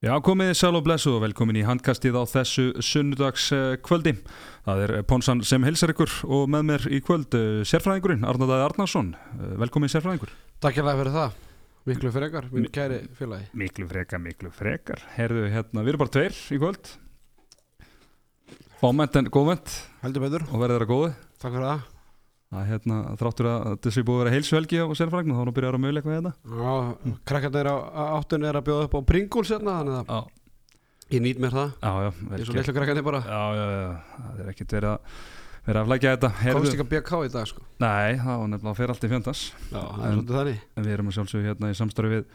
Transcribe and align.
Já, 0.00 0.14
komið 0.24 0.54
sæl 0.56 0.78
og 0.78 0.84
blessu 0.86 1.10
og 1.12 1.20
velkomin 1.26 1.58
í 1.60 1.62
handkastið 1.68 2.14
á 2.16 2.24
þessu 2.24 2.62
sunnudags 2.80 3.50
eh, 3.52 3.74
kvöldi. 3.84 4.14
Það 4.64 4.78
er 4.86 4.92
Ponsan 5.04 5.42
sem 5.44 5.66
helsar 5.66 5.92
ykkur 5.92 6.14
og 6.24 6.46
með 6.54 6.64
mér 6.70 6.86
í 6.88 7.02
kvöld 7.04 7.36
eh, 7.36 7.58
sérfræðingurinn 7.68 8.24
Arnaldaði 8.24 8.64
Arnarsson. 8.70 9.10
Eh, 9.36 9.50
Velkomin 9.60 9.92
sérfræðingur. 9.92 10.32
Takk 10.64 10.80
hérlega 10.80 11.02
fyrir 11.02 11.14
það, 11.18 11.36
miklu 11.90 12.14
frekar, 12.16 12.48
minn 12.54 12.70
kæri 12.72 13.02
félagi 13.18 13.50
Miklu 13.60 13.90
frekar, 13.92 14.24
miklu 14.24 14.54
frekar. 14.56 15.04
Herðu, 15.18 15.44
hérna, 15.52 15.84
við 15.84 15.92
erum 15.92 16.04
bara 16.06 16.14
tveir 16.16 16.40
í 16.56 16.60
kvöld. 16.64 16.92
Fáment 18.80 19.20
en 19.20 19.28
góðment 19.28 19.76
Heldur 20.00 20.24
betur, 20.24 20.48
og 20.48 20.62
verður 20.64 20.78
þeirra 20.80 20.92
góði. 20.94 21.12
takk 21.36 21.58
fyrir 21.58 21.68
það 21.74 21.88
Er 22.50 22.64
hérna, 22.66 22.96
þráttur 23.14 23.46
að 23.46 23.76
þessi 23.86 24.02
búið 24.02 24.16
að 24.16 24.24
vera 24.24 24.30
heilsuhelgi 24.34 24.78
á 24.82 24.86
sérfræðingum, 24.98 25.36
þá 25.38 25.42
er 25.44 25.46
nú 25.46 25.52
byrjar 25.54 25.76
að 25.76 25.82
möguleika 25.84 26.10
hérna. 26.10 26.32
Já, 26.50 26.72
krakkarnir 27.30 27.68
á 27.70 27.76
á 27.78 28.02
áttunni 28.18 28.48
er 28.50 28.58
að 28.58 28.64
bjóða 28.66 28.86
upp 28.88 28.96
á 28.98 29.00
Pringles 29.06 29.52
hérna 29.54 29.74
Þannig 29.78 30.10
að 30.10 30.24
ég 31.14 31.22
nýt 31.22 31.38
mér 31.44 31.54
það 31.54 31.70
já, 31.78 31.92
já. 31.94 32.10
vel 32.10 32.34
Ég 32.34 32.40
er 32.40 32.48
svo 32.48 32.56
gert. 32.56 32.58
litlu 32.66 32.74
krakkarnir 32.80 33.06
bara 33.06 33.20
Já, 33.22 33.42
já, 33.54 33.62
já, 33.70 33.86
það 34.18 34.42
er 34.42 34.50
ekkert 34.54 34.74
verið 34.80 34.90
að 34.90 35.22
vera 35.70 35.84
að 35.84 35.88
flækja 35.92 36.16
þetta. 36.16 36.32
Komst 36.58 36.74
ekki 36.74 36.86
að 36.88 36.90
BK 36.96 37.22
í 37.22 37.30
dag 37.36 37.48
sko 37.52 37.64
Nei, 37.86 38.10
það 38.18 38.34
var 38.42 38.50
nefnilega 38.50 38.74
að 38.74 38.78
fyrir 38.80 38.94
allt 38.96 39.06
í 39.06 39.12
fjöndas. 39.14 39.44
Já, 39.70 39.80
það 39.86 40.04
er 40.10 40.14
svolítið 40.18 40.38
þannig 40.40 40.60
En 40.74 40.86
við 40.90 40.94
erum 40.98 41.10
að 41.12 41.18
sjálfsögja 41.20 41.50
hérna 41.52 41.70
í 41.70 41.78
samstarfi 41.78 42.12
við 42.16 42.28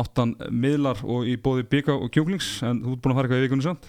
áttan 0.00 0.36
miðlar 0.54 1.04
og 1.04 1.28
í 1.28 1.36
bóði 1.36 1.68
bygga 1.68 1.96
og 2.00 2.08
kjúklings 2.14 2.50
en 2.64 2.80
þú 2.80 2.94
ert 2.96 3.02
búin 3.04 3.12
að 3.12 3.18
fara 3.20 3.28
eitthvað 3.28 3.42
í 3.42 3.48
vikunni 3.48 3.66
samt? 3.66 3.88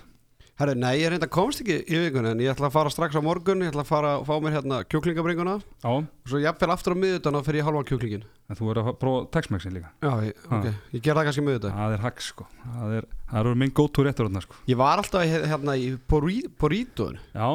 Herru, 0.60 0.73
nei, 0.78 1.00
ég 1.00 1.10
reynda 1.10 1.28
komst 1.32 1.62
ekki 1.64 1.78
í 1.90 2.00
vikunni 2.04 2.34
En 2.36 2.41
ég 2.44 2.52
ætla 2.52 2.68
að 2.68 2.73
fara 2.76 2.90
strax 2.94 3.16
á 3.18 3.22
morgun 3.23 3.64
Ég 3.64 3.72
ætla 3.72 3.82
að 3.86 3.88
fara 3.90 4.10
að 4.20 4.26
fá 4.28 4.34
mér 4.44 4.54
hérna 4.58 4.82
kjúklingabringuna. 4.91 5.55
Já, 5.82 5.90
Og 5.90 6.27
svo 6.30 6.41
jafnvel 6.44 6.70
aftur 6.76 6.94
á 6.94 7.02
miðutan 7.02 7.38
og 7.40 7.46
fyrir 7.48 7.62
ég 7.64 7.68
halva 7.70 7.82
kjúklingin 7.88 8.26
en 8.52 8.58
þú 8.60 8.68
verður 8.68 8.90
að 8.91 8.98
prófa 9.00 9.22
Tex-Mexin 9.32 9.74
líka. 9.77 9.90
Já, 10.04 10.12
ég, 10.27 10.41
ok, 10.52 10.66
ég 10.91 11.02
ger 11.05 11.16
það 11.16 11.27
kannski 11.30 11.44
miðutan 11.48 11.72
Það 11.77 11.94
er 11.96 12.02
hack 12.04 12.22
sko, 12.26 12.46
það 12.76 12.96
er, 12.98 13.05
það 13.32 13.40
eru 13.46 13.54
minn 13.64 13.72
gótt 13.80 14.00
úr 14.02 14.10
réttur 14.10 14.27
þarna 14.27 14.41
sko. 14.44 14.58
Ég 14.68 14.80
var 14.82 15.00
alltaf 15.00 15.24
í- 15.24 15.46
hérna 15.54 15.76
í 15.80 15.88
Porítun 16.12 17.15
Já, 17.32 17.48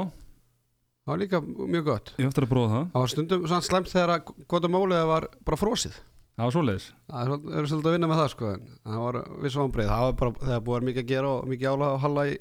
Það 1.06 1.12
var 1.12 1.20
líka 1.22 1.38
mjög 1.44 1.84
gott. 1.86 2.08
Ég 2.18 2.26
ætti 2.32 2.42
að 2.42 2.48
prófa 2.50 2.72
það. 2.72 2.86
Það 2.96 3.02
var 3.04 3.10
stundum 3.12 3.44
svona 3.46 3.62
slæmt 3.68 3.92
þegar 3.92 4.12
að 4.16 4.32
gott 4.50 4.64
um 4.66 4.72
mólið 4.74 5.04
var 5.12 5.26
bara 5.46 5.60
frosið 5.60 6.00
Það 6.36 6.44
var 6.44 6.52
svoleiðis. 6.52 6.86
Það 7.08 7.30
er 7.32 7.54
eru 7.56 7.68
svolítið 7.70 7.88
að 7.88 7.94
vinna 7.96 8.08
með 8.10 8.18
það 8.20 8.26
sko 8.34 8.48
en 8.52 8.64
það 8.84 8.98
var 9.00 9.16
viss 9.40 9.54
vanbreið, 9.56 9.86
það 9.88 10.02
var 10.04 10.16
bara 10.20 10.32
þegar 10.42 10.64
búið 10.66 10.76
að 10.76 10.84
mikið 10.88 11.00
að 11.02 11.08
gera 11.08 11.30
og 11.32 11.46
mikið 11.48 11.70
ála 11.70 11.88
og 11.94 12.02
halla 12.02 12.24
í 12.28 12.34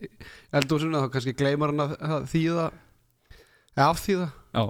eldúsinu 0.60 1.00
þá 1.00 1.08
kannski 1.14 1.34
gleymar 1.40 1.72
hann 1.72 1.84
að 1.86 1.94
að 2.04 2.26
þýða. 2.34 2.66
Eða 3.76 3.88
afþýða. 3.94 4.28
Já, 4.52 4.64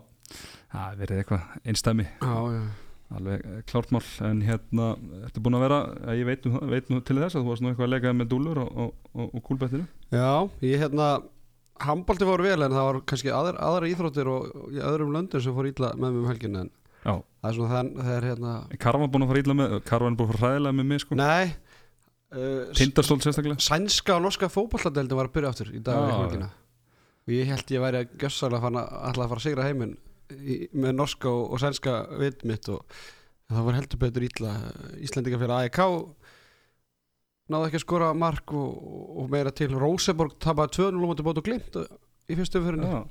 það 0.75 0.85
er 0.85 0.99
verið 1.01 1.21
eitthvað 1.23 1.43
einstæmi 1.65 2.05
Já, 2.05 2.37
já, 2.53 2.63
alveg 3.17 3.39
eh, 3.49 3.59
klárt 3.73 3.89
mál. 3.97 4.05
En 4.29 4.45
hérna, 4.45 4.85
ertu 5.25 5.41
búin 5.41 5.57
að 5.57 5.65
vera 5.65 5.81
eh, 6.05 6.15
ég 6.21 6.29
veit 6.29 6.45
nú, 6.45 6.61
veit 6.69 6.93
nú 6.93 7.01
til 7.01 7.17
þess 7.23 7.33
að 7.33 7.41
þú 7.41 7.49
varst 7.49 7.65
nú 7.65 7.69
eitthvað 7.73 7.89
að 7.89 7.93
leika 7.95 8.13
með 8.13 8.31
dúlur 8.35 8.57
og, 8.61 8.69
og, 8.85 8.89
og, 9.17 9.27
og 9.33 9.41
kúlbettinu 9.49 9.85
já 10.13 10.33
ég 10.61 10.85
hérna 10.85 11.07
handbalti 11.81 12.29
fór 12.29 12.45
vel 12.45 12.61
en 12.61 12.77
það 12.77 12.89
var 12.91 12.97
kannski 13.09 13.33
aðra, 13.33 13.57
aðra 13.57 13.89
það 17.45 17.51
er 17.51 17.57
svona 17.59 17.81
það, 17.85 18.11
er 18.15 18.27
hérna 18.29 18.53
Karvan 18.81 19.11
búin 19.13 19.25
að 19.25 19.31
fara 19.31 19.43
illa 19.43 19.55
með 19.61 19.75
Karvan 19.85 20.17
búin 20.17 20.29
að 20.29 20.35
fara 20.35 20.51
hræðilega 20.51 20.77
með 20.79 20.89
mig 20.91 21.03
sko? 21.03 21.17
Nei. 21.19 21.55
Uh, 22.35 22.73
Tindastól 22.75 23.19
sérstaklega? 23.23 23.61
Sænska 23.63 24.17
og 24.17 24.25
norska 24.25 24.49
fótballadeldin 24.51 25.19
var 25.19 25.29
að 25.29 25.35
byrja 25.37 25.51
aftur 25.53 25.69
í 25.71 25.81
dag 25.85 26.09
Já, 26.09 26.49
og 27.25 27.33
ég 27.33 27.49
held 27.49 27.71
ég 27.73 27.83
væri 27.85 28.01
að 28.01 28.15
að 28.25 28.67
alltaf 28.67 29.23
að 29.23 29.29
fara 29.29 29.39
að 29.39 29.45
sigra 29.45 29.67
heiminn 29.69 29.95
með 30.73 30.97
norska 30.97 31.29
og, 31.29 31.53
og 31.53 31.61
sænska 31.61 31.93
vit 32.19 32.43
mitt 32.49 32.67
og 32.73 32.81
það 33.51 33.67
var 33.67 33.77
heldur 33.77 34.01
betur 34.01 34.25
ítla 34.25 34.55
Íslendinga 35.05 35.39
fyrir 35.41 35.55
AEK 35.59 35.79
náðu 37.45 37.69
ekki 37.69 37.79
að 37.79 37.85
skora 37.85 38.09
mark 38.17 38.53
og, 38.57 38.77
og 39.21 39.29
meira 39.29 39.53
til. 39.53 39.69
Rosenborg 39.77 40.37
tapaði 40.41 40.79
2-0 40.79 40.97
á 40.97 41.07
móti 41.11 41.25
bótt 41.25 41.41
og 41.41 41.45
glimt 41.45 41.77
í 41.77 42.37
fyrstu 42.37 42.61
umfyrinni 42.61 42.89
Já, 42.89 43.01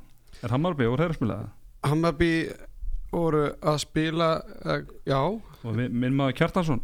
er 0.42 0.54
Hammarby 0.54 0.88
úr 0.90 1.02
herrspilaða 1.04 1.52
Hammarby 1.86 2.30
voru 3.14 3.44
að 3.62 3.78
spila 3.84 4.28
uh, 4.64 4.82
já, 5.08 5.18
og 5.20 5.78
minn 5.80 6.16
maður 6.18 6.36
Kjartansson. 6.40 6.82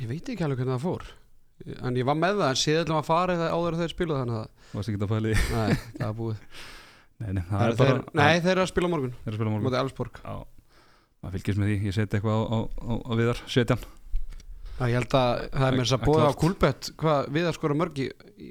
Ég 0.00 0.10
veit 0.10 0.28
ekki 0.32 0.46
alveg 0.46 0.62
hvernig 0.62 0.76
það 0.76 0.84
fór. 0.86 1.08
En 1.84 1.96
ég 1.98 2.06
var 2.08 2.16
með 2.16 2.38
það 2.40 2.52
en 2.54 2.60
séðlum 2.62 3.00
að 3.00 3.08
fara 3.10 3.36
það 3.40 3.54
áður 3.56 3.76
að 3.76 3.82
þeir 3.84 3.94
spila 3.94 4.20
þannig 4.22 4.40
að 4.40 4.68
varst 4.70 4.92
ekki 4.92 5.02
að 5.02 5.14
fæli 5.14 5.34
nei, 5.36 5.78
það 5.98 6.06
var 6.06 6.18
búið. 6.20 6.42
Nei, 7.20 7.30
nei, 7.36 7.42
það 7.50 7.60
er 7.60 7.70
er 7.72 7.78
bara 7.80 7.90
þeir, 7.90 8.02
nei, 8.16 8.34
þeir 8.40 8.52
eru 8.54 8.64
að 8.64 8.70
spila 8.72 8.90
morgun. 8.94 9.14
Þeir 9.20 9.28
eru 9.28 9.34
að 9.34 9.40
spila 9.40 9.54
morgun. 9.54 9.66
Móti 9.68 9.80
Elfsborg. 9.80 10.20
Já, 10.24 10.36
maður 11.20 11.34
fylgist 11.36 11.60
með 11.60 11.72
því, 11.72 11.78
ég 11.90 11.96
seti 11.98 12.16
eitthvað 12.20 12.38
á, 12.40 12.44
á, 12.48 12.58
á, 12.80 12.92
á 13.04 13.12
viðar, 13.20 13.42
setjan 13.50 13.82
Já, 14.80 14.86
Ég 14.88 14.96
held 14.96 15.12
að 15.18 15.42
það 15.52 15.66
er 15.66 15.74
mér 15.76 15.84
þess 15.84 15.92
að 15.92 16.00
er 16.00 16.08
bóða 16.08 16.20
á 16.20 16.24
klárt. 16.24 16.40
Kúlbett 16.40 16.86
hvað 17.02 17.26
við 17.36 17.48
að 17.50 17.56
skora 17.58 17.74
mörg 17.76 17.98
í, 18.00 18.06
í, 18.40 18.50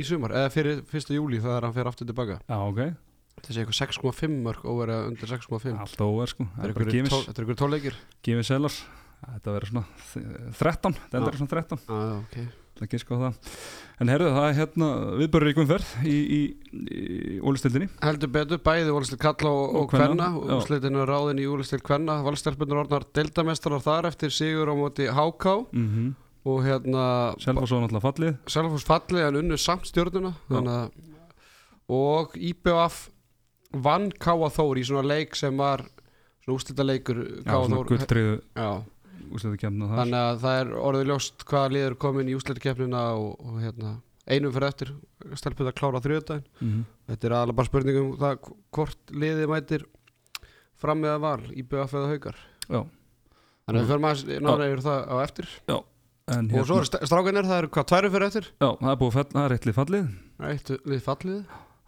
í 0.00 0.06
sumar 0.08 0.34
eða 0.40 0.50
fyrir 0.50 0.80
1. 0.82 1.12
júli 1.14 1.38
þegar 1.38 1.68
hann 1.68 1.76
fer 1.76 1.90
aftur 1.92 2.08
tilbaka 2.08 2.40
Já, 2.42 2.58
ok, 3.42 3.48
þessi 3.48 3.62
eitthvað 3.62 3.78
6,5 4.14 4.40
mörg 4.46 4.64
og 4.64 4.80
verið 4.84 5.06
undir 5.10 5.28
6,5 5.34 5.78
alltaf 5.82 6.06
óver 6.06 6.30
sko. 6.30 6.46
Það 6.56 6.64
er 6.64 6.74
Þetta 7.12 7.36
er 7.36 7.46
ykkur 7.46 7.58
tóleikir 7.58 7.96
gefis 8.22 8.46
selar 8.46 8.82
Þetta 9.22 9.54
verður 9.54 9.70
svona 9.70 9.84
þ- 10.10 10.24
13, 10.58 10.96
þetta 11.12 11.28
er 11.28 11.36
svona 11.38 11.52
13 11.52 11.80
ah, 11.94 12.14
okay. 12.22 12.48
Það 12.72 12.88
giska 12.88 13.14
á 13.14 13.18
það. 13.20 13.50
En 14.00 14.10
herðu, 14.10 14.30
það 14.32 14.46
er 14.48 14.56
hérna 14.56 14.86
viðbörur 15.20 15.50
í 15.50 15.54
umferð 15.62 15.90
í, 16.08 16.14
í, 16.16 16.40
í 16.72 17.36
ólistildinni 17.44 17.86
Heldur 18.02 18.32
betur, 18.32 18.62
bæði 18.64 18.94
Úlistil 18.96 19.18
Kalla 19.22 19.52
og, 19.52 19.76
Og 19.82 19.86
Kvenna. 19.92 20.30
Úrslitinu 20.56 21.02
er 21.04 21.12
ráðin 21.12 21.42
í 21.44 21.46
Úlistil 21.52 21.82
Kvenna. 21.84 22.16
Valstelpunur 22.24 22.82
orðnar 22.82 23.06
deildamestrar 23.14 23.84
þar 23.84 24.08
eftir 24.10 24.34
sigur 24.34 24.72
á 24.72 24.74
móti 24.74 25.06
HK 25.06 25.54
mm 25.68 25.86
-hmm. 25.92 26.10
og 26.48 26.58
hérna 26.64 27.04
Selfoss 27.38 27.70
var 27.70 27.84
náttúrulega 27.84 28.08
fallið. 28.08 28.36
Selfoss 28.48 28.88
falli 28.88 29.22
en 29.22 29.36
unnu 29.36 29.56
samt 29.56 29.86
stjórnuna 29.86 30.34
og 31.88 32.34
IBF 32.34 33.11
vann 33.72 34.10
Káa 34.20 34.50
Þór 34.52 34.80
í 34.80 34.84
svona 34.86 35.08
leik 35.08 35.36
sem 35.38 35.56
var 35.56 35.84
svona 36.42 36.56
úrslita 36.56 36.86
leikur 36.86 37.20
Já, 37.22 37.52
Já, 38.56 38.70
kemna 39.60 39.88
þar. 39.88 39.98
Þannig 40.02 40.18
að 40.20 40.40
það 40.42 40.60
er 40.60 40.72
orðið 40.82 41.10
ljóst 41.12 41.44
hvaða 41.48 41.72
liður 41.76 41.98
komin 42.04 42.28
í 42.30 42.34
úrslitakeppnina 42.36 43.04
og, 43.16 43.36
og 43.40 43.60
hérna, 43.62 43.92
einum 44.26 44.52
fyrir 44.54 44.68
eftir 44.68 44.92
stelpið 45.38 45.70
að 45.70 45.78
klára 45.78 46.02
þriðudaginn 46.04 46.44
mm 46.58 46.72
-hmm. 46.72 46.82
þetta 47.10 47.28
er 47.28 47.36
aðalega 47.36 47.58
bara 47.60 47.70
spurningum 47.70 48.10
um 48.10 48.18
það 48.20 48.50
hvort 48.76 49.14
liðið 49.22 49.52
mætir 49.52 49.86
fram 50.82 51.00
með 51.00 51.14
að 51.14 51.24
val 51.24 51.42
IBF 51.62 51.94
eða 51.94 52.12
haukar. 52.12 52.36
Já. 52.68 52.82
þannig 53.62 53.78
að 53.78 53.82
við 53.82 53.92
förum 53.92 54.10
að 54.10 54.22
nára 54.42 54.68
yfir 54.68 54.84
það 54.86 55.00
á 55.08 55.16
eftir. 55.22 55.48
En 56.32 56.46
og 56.46 56.66
svo 56.66 56.76
hérna, 56.76 56.82
er 56.82 56.86
st- 56.86 57.06
strákanir, 57.06 57.46
það 57.46 57.58
eru 57.58 57.68
hvað, 57.74 57.86
tværu 57.90 58.10
fyrir 58.10 58.26
eftir? 58.26 58.46
Já, 58.62 58.68
það 58.78 58.92
er 58.92 58.98
búið 59.00 59.14
það 59.32 59.44
er 59.44 59.52
eitt 59.52 59.66
lið 59.66 59.74
fallið. 59.78 60.10
Eitt 60.42 60.68
lið 60.86 61.02
fallið 61.02 61.40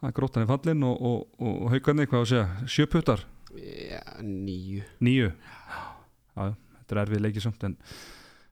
Það 0.04 0.10
er 0.10 0.16
gróttan 0.20 0.44
í 0.44 0.48
fallin 0.50 0.82
og, 0.84 0.98
og, 1.00 1.20
og, 1.41 1.54
og 1.65 1.70
haugarni, 1.72 2.04
hvað 2.10 2.25
að 2.26 2.32
segja, 2.34 2.48
sjöputtar 2.69 3.22
Já, 3.54 4.03
nýju 4.20 4.82
Níu? 5.06 5.31
Já, 5.31 6.42
já, 6.50 6.50
þetta 6.82 6.94
er 6.98 7.00
erfið 7.06 7.22
leikið 7.25 7.44
samt 7.47 7.65
en 7.70 7.76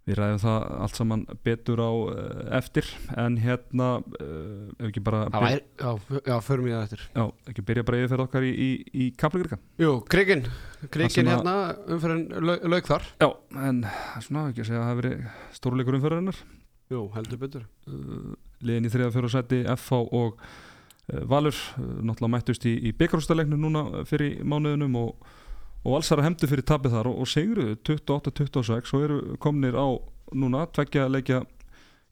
við 0.02 0.16
ræðum 0.18 0.40
það 0.42 0.64
allt 0.82 0.96
saman 0.98 1.20
betur 1.46 1.78
á 1.84 1.90
uh, 1.92 2.14
eftir 2.58 2.88
en 3.22 3.36
hérna 3.38 3.90
uh, 4.00 4.72
ef 4.80 4.88
ekki 4.88 5.02
bara 5.06 5.20
væri, 5.30 5.60
já, 5.78 5.90
f- 5.94 6.24
já, 6.26 6.34
förum 6.42 6.66
ég 6.70 6.74
það 6.74 6.86
eftir. 6.88 7.04
Já, 7.14 7.24
ekki 7.52 7.64
byrja 7.68 7.84
bara 7.86 8.00
yfirferð 8.00 8.24
okkar 8.24 8.46
í, 8.48 8.50
í, 8.50 8.70
í 9.04 9.06
kaplagrika 9.20 9.60
Jú, 9.78 9.92
Krikinn 10.10 10.48
að- 10.48 11.28
hérna 11.28 11.54
umfyrin 11.94 12.24
lauk, 12.48 12.66
lauk 12.72 12.90
þar. 12.90 13.06
Já, 13.22 13.28
en 13.68 13.84
svona 14.26 14.48
ekki 14.50 14.64
að 14.64 14.70
segja 14.72 14.80
að 14.80 14.82
það 14.82 14.90
hefur 14.90 15.02
verið 15.04 15.54
stórleikur 15.60 15.98
umferðarinnar. 16.00 16.42
Jú, 16.96 17.04
heldur 17.14 17.42
betur. 17.46 17.68
Uh, 17.86 18.34
liðin 18.66 18.90
í 18.90 18.94
þriða 18.96 19.14
fjóra 19.14 19.30
sæti 19.36 19.62
FH 19.76 20.02
og 20.18 20.42
Valur 21.10 21.54
uh, 21.54 21.86
náttúrulega 22.06 22.34
mættust 22.36 22.66
í, 22.68 22.76
í 22.88 22.92
byggarústaleiknu 22.94 23.58
núna 23.58 24.04
fyrir 24.08 24.44
mánuðunum 24.46 25.00
og, 25.00 25.32
og 25.82 25.96
alls 25.98 26.12
að 26.14 26.22
hefndu 26.28 26.50
fyrir 26.50 26.66
tapið 26.68 26.94
þar 26.94 27.10
og, 27.10 27.24
og 27.24 27.30
sigruðu 27.32 27.74
28-26 27.80 28.94
og 28.94 29.08
eru 29.08 29.18
komnir 29.42 29.74
á 29.74 29.88
núna 30.32 30.66
tveggja 30.70 31.08
leikja 31.10 31.42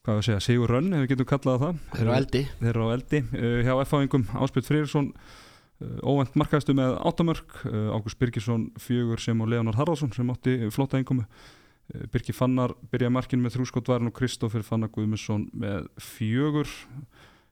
hvað 0.05 0.19
við 0.19 0.27
segja, 0.27 0.41
Sigur 0.45 0.73
Rönn, 0.73 0.91
ef 0.97 1.05
við 1.05 1.13
getum 1.13 1.29
kallað 1.29 1.63
það. 1.63 1.81
Þeir 1.93 2.03
eru 2.03 2.11
á 2.11 2.17
eldi. 2.17 2.43
Þeir 2.59 2.71
eru 2.73 2.85
á 2.89 2.95
eldi. 2.97 3.23
Uh, 3.37 3.57
hjá 3.67 3.73
F-áingum 3.85 4.27
Áspjöld 4.41 4.69
Frýrsson 4.69 5.09
uh, 5.13 5.97
óvænt 6.03 6.37
markaðistu 6.41 6.77
með 6.77 6.97
áttamörk. 7.11 7.57
Uh, 7.69 7.91
Ágúst 7.93 8.21
Birgisson 8.21 8.71
fjögur 8.81 9.21
sem 9.21 9.41
og 9.45 9.51
Leonar 9.53 9.77
Haraldsson 9.77 10.13
sem 10.17 10.33
átti 10.33 10.57
flotta 10.73 11.01
einkomu 11.01 11.27
uh, 11.27 12.07
Birgi 12.13 12.35
Fannar 12.37 12.75
byrjaði 12.93 13.17
markin 13.19 13.45
með 13.45 13.59
þrjúskotværin 13.59 14.09
og 14.09 14.17
Kristófur 14.17 14.65
Fannar 14.65 14.93
Guðmundsson 14.95 15.51
með 15.53 15.91
fjögur 16.01 16.73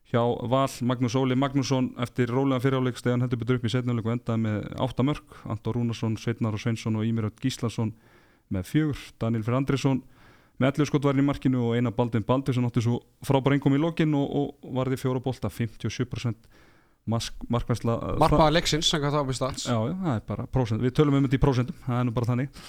hjá 0.09 0.21
Val 0.49 0.69
Magnús 0.89 1.15
Óli 1.15 1.37
Magnússon 1.37 1.91
eftir 2.01 2.31
rólega 2.33 2.63
fyriráleik 2.63 2.97
stegan 2.97 3.21
heldur 3.21 3.41
betur 3.41 3.59
upp 3.59 3.67
í 3.67 3.73
setnuleik 3.73 4.07
og 4.07 4.15
endaði 4.15 4.43
með 4.45 4.69
áttamörk 4.81 5.35
Anton 5.45 5.75
Rúnarsson, 5.77 6.15
Sveitnar 6.17 6.55
og 6.57 6.63
Sveinsson 6.63 6.97
og 6.97 7.05
Ímiröld 7.05 7.37
Gíslason 7.41 7.93
með 8.49 8.71
fjögur. 8.71 9.03
Daniel 9.21 9.45
Fyrir 9.45 9.59
Andrisson 9.59 10.01
með 10.59 10.73
11 10.73 10.89
skotvarinn 10.89 11.23
í 11.23 11.27
markinu 11.27 11.61
og 11.67 11.77
eina 11.77 11.93
Baldvin 11.95 12.25
Baldur 12.25 12.57
sem 12.57 12.65
átti 12.67 12.83
svo 12.83 12.99
frábæra 13.25 13.59
engum 13.59 13.77
í 13.77 13.81
lokin 13.81 14.17
og, 14.17 14.33
og 14.33 14.73
varði 14.79 14.97
fjóra 14.99 15.21
bolta 15.23 15.51
57% 15.53 16.49
mask, 17.09 17.37
markværsla 17.49 17.95
Marpaða 18.19 18.51
leiksins, 18.57 18.89
sem 18.89 19.01
hvað 19.01 19.15
það 19.15 19.23
á 19.23 19.27
byrst 19.29 19.45
alls 19.45 19.63
já, 19.69 19.77
já, 19.77 19.95
það 20.03 20.17
er 20.17 20.25
bara 20.27 20.49
prósent, 20.51 20.83
við 20.83 20.93
tölum 20.97 21.17
um 21.19 21.25
þetta 21.25 21.39
í 21.39 21.43
prósentum 21.45 21.79
það 21.85 22.01
er 22.01 22.09
nú 22.09 22.15
bara 22.17 22.29
þannig. 22.33 22.59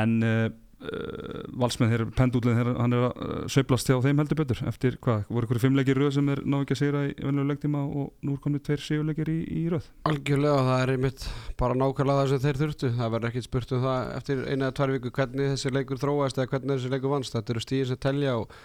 En 0.00 0.18
uh, 0.24 0.48
uh, 0.80 1.42
valsmenn 1.60 1.90
þeir 1.92 2.04
pendúlinn 2.16 2.56
þeir, 2.58 2.70
hann 2.80 2.94
er 2.96 3.04
að 3.08 3.20
uh, 3.20 3.42
söiblast 3.52 3.90
hjá 3.90 3.96
þeim 4.04 4.22
heldur 4.22 4.38
betur 4.40 4.62
eftir 4.70 4.96
hvað, 5.04 5.22
voru 5.28 5.48
ykkur 5.48 5.60
fimmleikir 5.62 6.00
röð 6.00 6.14
sem 6.16 6.30
þeir 6.32 6.42
ná 6.46 6.56
ekki 6.62 6.76
að 6.76 6.80
sigra 6.80 7.02
í 7.08 7.12
venlegu 7.20 7.50
leiktíma 7.50 7.82
og 7.84 8.10
nú 8.26 8.34
er 8.36 8.42
komið 8.46 8.64
tveir 8.68 8.84
sigurleikir 8.86 9.30
í, 9.32 9.38
í 9.60 9.62
röð? 9.74 9.86
Algjörlega, 10.10 10.64
það 10.70 10.82
er 10.86 10.94
einmitt 10.96 11.28
bara 11.60 11.78
nákvæmlega 11.78 12.24
það 12.24 12.32
sem 12.34 12.44
þeir 12.46 12.60
þurftu. 12.64 12.92
Það 12.98 13.14
verður 13.16 13.30
ekkit 13.32 13.48
spurt 13.48 13.72
um 13.76 13.84
það 13.86 14.12
eftir 14.18 14.42
eina 14.46 14.68
eða 14.68 14.76
tvær 14.80 14.94
viku 14.96 15.14
hvernig 15.20 15.52
þessi 15.54 15.74
leikur 15.76 16.00
þróast 16.04 16.40
eða 16.40 16.52
hvernig 16.54 16.76
þessi 16.78 16.92
leikur 16.94 17.14
vannst, 17.14 17.36
þetta 17.36 17.54
eru 17.56 17.64
stíðir 17.66 17.90
sem 17.92 18.00
telja 18.00 18.36
og, 18.40 18.56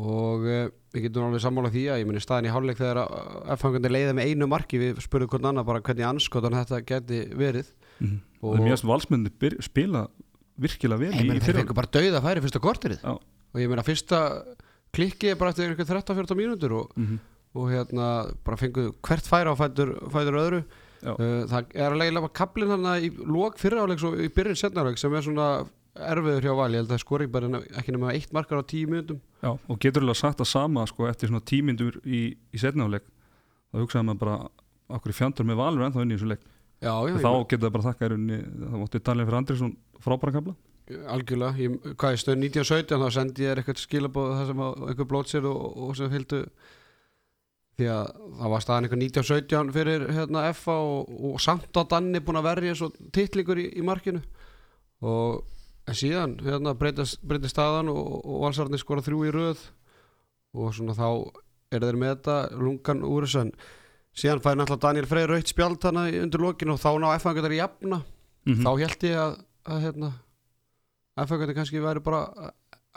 og 0.00 0.48
uh, 0.48 0.64
við 0.94 1.04
getum 1.06 1.28
alveg 1.28 1.44
sammála 1.44 1.70
því 1.74 1.84
að 1.92 2.00
ég 2.02 2.08
muni 2.08 2.22
staðin 2.24 2.48
í 2.48 2.54
hálfleik 2.54 2.80
þegar 2.80 3.02
F-fangandi 3.58 3.92
leiði 3.92 4.16
með 4.16 4.32
einu 4.32 4.48
marki 4.50 4.80
við 4.80 5.02
spurðum 5.04 5.30
hvern 5.34 5.50
annar 5.52 5.68
bara 5.68 5.82
hvernig 5.84 6.08
anskotan 6.08 6.56
þetta 6.56 6.80
geti 6.88 7.20
verið. 7.36 7.68
Mm. 8.00 8.16
Og- 8.40 8.48
og 8.48 8.56
þeir 8.56 8.66
mjögst 8.70 8.86
valsmenni 8.88 9.32
byr, 9.42 9.58
spila 9.62 10.06
virkilega 10.60 11.00
vel 11.00 11.12
Ég 11.14 11.24
í, 11.24 11.28
þeir 11.30 11.44
fyrra 11.46 11.62
fengur 11.64 11.78
bara 11.80 11.92
dauða 11.96 12.22
færi 12.26 12.44
fyrsta 12.44 12.62
korterið. 12.62 13.02
Já. 13.04 13.12
og 13.50 13.60
ég 13.60 13.70
meina 13.72 13.86
fyrsta 13.86 14.20
klikki 14.94 15.32
er 15.32 15.38
bara 15.40 15.54
eftir 15.54 15.70
eitthvað 15.70 15.92
13-14 16.00 16.38
mínútur 16.38 16.78
og, 16.82 16.94
mm 16.98 17.18
og 17.50 17.66
hérna 17.66 18.30
bara 18.46 18.56
fengur 18.58 18.92
hvert 19.02 19.26
færi 19.26 19.50
á 19.50 19.54
fætur, 19.58 19.96
fætur 20.12 20.38
öðru. 20.38 20.62
Já. 21.00 21.14
uh, 21.16 21.46
það 21.48 21.72
er 21.74 21.94
að 21.94 21.98
leiða 21.98 22.22
bara 22.22 22.36
kaplinn 22.36 22.70
hann 22.70 22.88
í 23.00 23.08
lók 23.24 23.56
fyrra 23.58 23.82
og 23.82 24.20
í 24.20 24.28
byrjun 24.30 24.58
setnaráleik 24.60 25.00
sem 25.00 25.14
er 25.16 25.24
svona 25.24 25.46
erfiður 25.96 26.46
hjá 26.46 26.52
val, 26.54 26.68
ég 26.70 26.84
held 26.84 26.92
að 26.94 27.00
skori 27.02 27.26
bara 27.26 27.48
ekki 27.80 27.94
nema 27.96 28.12
eitt 28.14 28.30
markar 28.36 28.60
á 28.60 28.64
tíu 28.68 28.86
mínútum. 28.86 29.18
Já, 29.42 29.50
og 29.56 29.80
getur 29.82 30.04
alveg 30.04 30.20
sagt 30.20 30.44
að 30.44 30.50
sama 30.52 30.84
sko, 30.86 31.08
eftir 31.10 31.32
svona 31.32 31.42
tímyndur 31.42 31.98
í, 32.04 32.22
í 32.36 32.60
setnáleik 32.60 33.08
þá 33.72 33.82
hugsaði 33.82 34.06
maður 34.06 34.22
bara 34.22 34.36
okkur 35.00 35.16
fjandur 35.16 35.48
með 35.48 35.60
valur 35.62 35.86
ennþá 35.88 36.04
inn 36.04 36.12
í 36.12 36.18
þessu 36.18 36.30
leik? 36.30 36.46
Já, 36.80 36.92
já, 37.08 37.16
þá 37.20 37.30
getur 37.50 37.64
það 37.66 37.74
bara 37.74 37.86
þakka 37.88 38.10
rauninni 38.12 38.38
þá 38.70 38.76
mótti 38.78 39.02
Daniel 39.04 39.26
fyrir 39.26 39.40
Andrisson 39.40 39.74
frábæra 40.04 40.36
kapla 40.38 40.56
algjörlega, 40.90 41.54
ég, 41.60 41.94
hvað 41.98 42.14
ég 42.14 42.20
stöð 42.22 42.36
1917 42.40 43.00
þá 43.00 43.14
sendi 43.14 43.46
ég 43.46 43.60
eitthvað 43.60 43.80
skilabóð 43.84 44.30
það 44.34 44.48
sem 44.50 44.62
að 44.64 44.84
einhver 44.88 45.08
blótsir 45.10 45.48
og, 45.50 45.60
og 45.84 45.96
sem 45.98 46.10
fylgdu. 46.12 46.40
Því 47.78 47.88
að 47.94 48.08
það 48.40 48.52
var 48.52 48.64
staðan 48.64 48.86
eitthvað 48.86 49.04
1917 49.06 49.72
fyrir 49.76 50.06
hérna 50.16 50.44
FA 50.56 50.76
og, 50.84 51.12
og 51.30 51.38
samt 51.42 51.78
á 51.78 51.82
Danni 51.94 52.22
búin 52.24 52.40
að 52.40 52.48
verja 52.50 52.76
svo 52.80 52.90
titlingur 53.14 53.60
í, 53.62 53.68
í 53.78 53.84
markinu. 53.86 54.22
Og 55.06 55.44
en 55.88 55.96
síðan 55.96 56.36
hérna 56.44 56.74
breytist, 56.78 57.22
staðan 57.52 57.92
og, 57.92 58.18
og 58.20 58.42
valsararnir 58.44 58.82
skora 58.82 59.04
þrjú 59.06 59.22
í 59.28 59.34
röð. 59.36 59.62
Og 60.58 60.74
svona 60.76 60.96
þá 60.98 61.06
er 61.70 61.86
þeir 61.86 62.00
með 62.02 62.16
þetta 62.16 62.38
lungan 62.58 63.04
úr 63.06 63.28
þess 63.28 63.44
en 63.44 63.52
síðan 64.20 64.42
fær 64.42 64.58
náttúrulega 64.58 64.88
Daniel 64.88 65.08
Freyr 65.08 65.30
raukt 65.30 65.52
spjald 65.52 65.84
hana 65.86 66.08
undir 66.18 66.42
lokinu 66.42 66.74
og 66.74 66.82
þá 66.82 66.90
ná 66.98 67.12
FA 67.22 67.34
getur 67.36 67.54
í 67.54 67.60
jafna 67.60 68.00
mm 68.48 68.64
þá 68.64 68.70
held 68.80 69.04
ég 69.06 69.18
að, 69.20 69.34
að 69.68 69.80
hérna, 69.84 70.12
FA 71.26 71.38
kannski 71.54 71.80
væri 71.82 72.00
bara 72.02 72.24
að- 72.32 72.52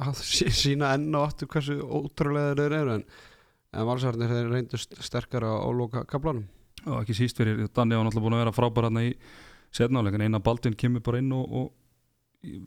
að 0.07 0.13
sí- 0.23 0.49
sína 0.51 0.93
enn 0.95 1.13
og 1.15 1.27
aftur 1.27 1.47
hversu 1.47 1.79
ótrúlega 1.81 2.55
þeir 2.55 2.75
eru 2.81 2.93
en, 2.97 3.03
en 3.73 3.85
valsarnir 3.85 4.29
þeir 4.31 4.51
reyndust 4.51 4.95
sterkara 5.03 5.47
á 5.59 5.67
loka 5.71 6.05
kaplanum 6.05 6.45
og 6.85 7.01
ekki 7.03 7.13
síst 7.15 7.37
fyrir 7.37 7.67
Daniel 7.73 7.99
var 8.01 8.09
náttúrulega 8.09 8.25
búin 8.25 8.33
að 8.37 8.43
vera 8.43 8.55
frábæra 8.57 8.89
hann 8.89 9.03
í 9.03 9.13
setnáleik 9.73 10.15
en 10.15 10.21
eina 10.27 10.39
baldin 10.43 10.75
kemur 10.75 11.01
bara 11.05 11.17
inn 11.21 11.31
og, 11.31 11.45
og 11.51 11.71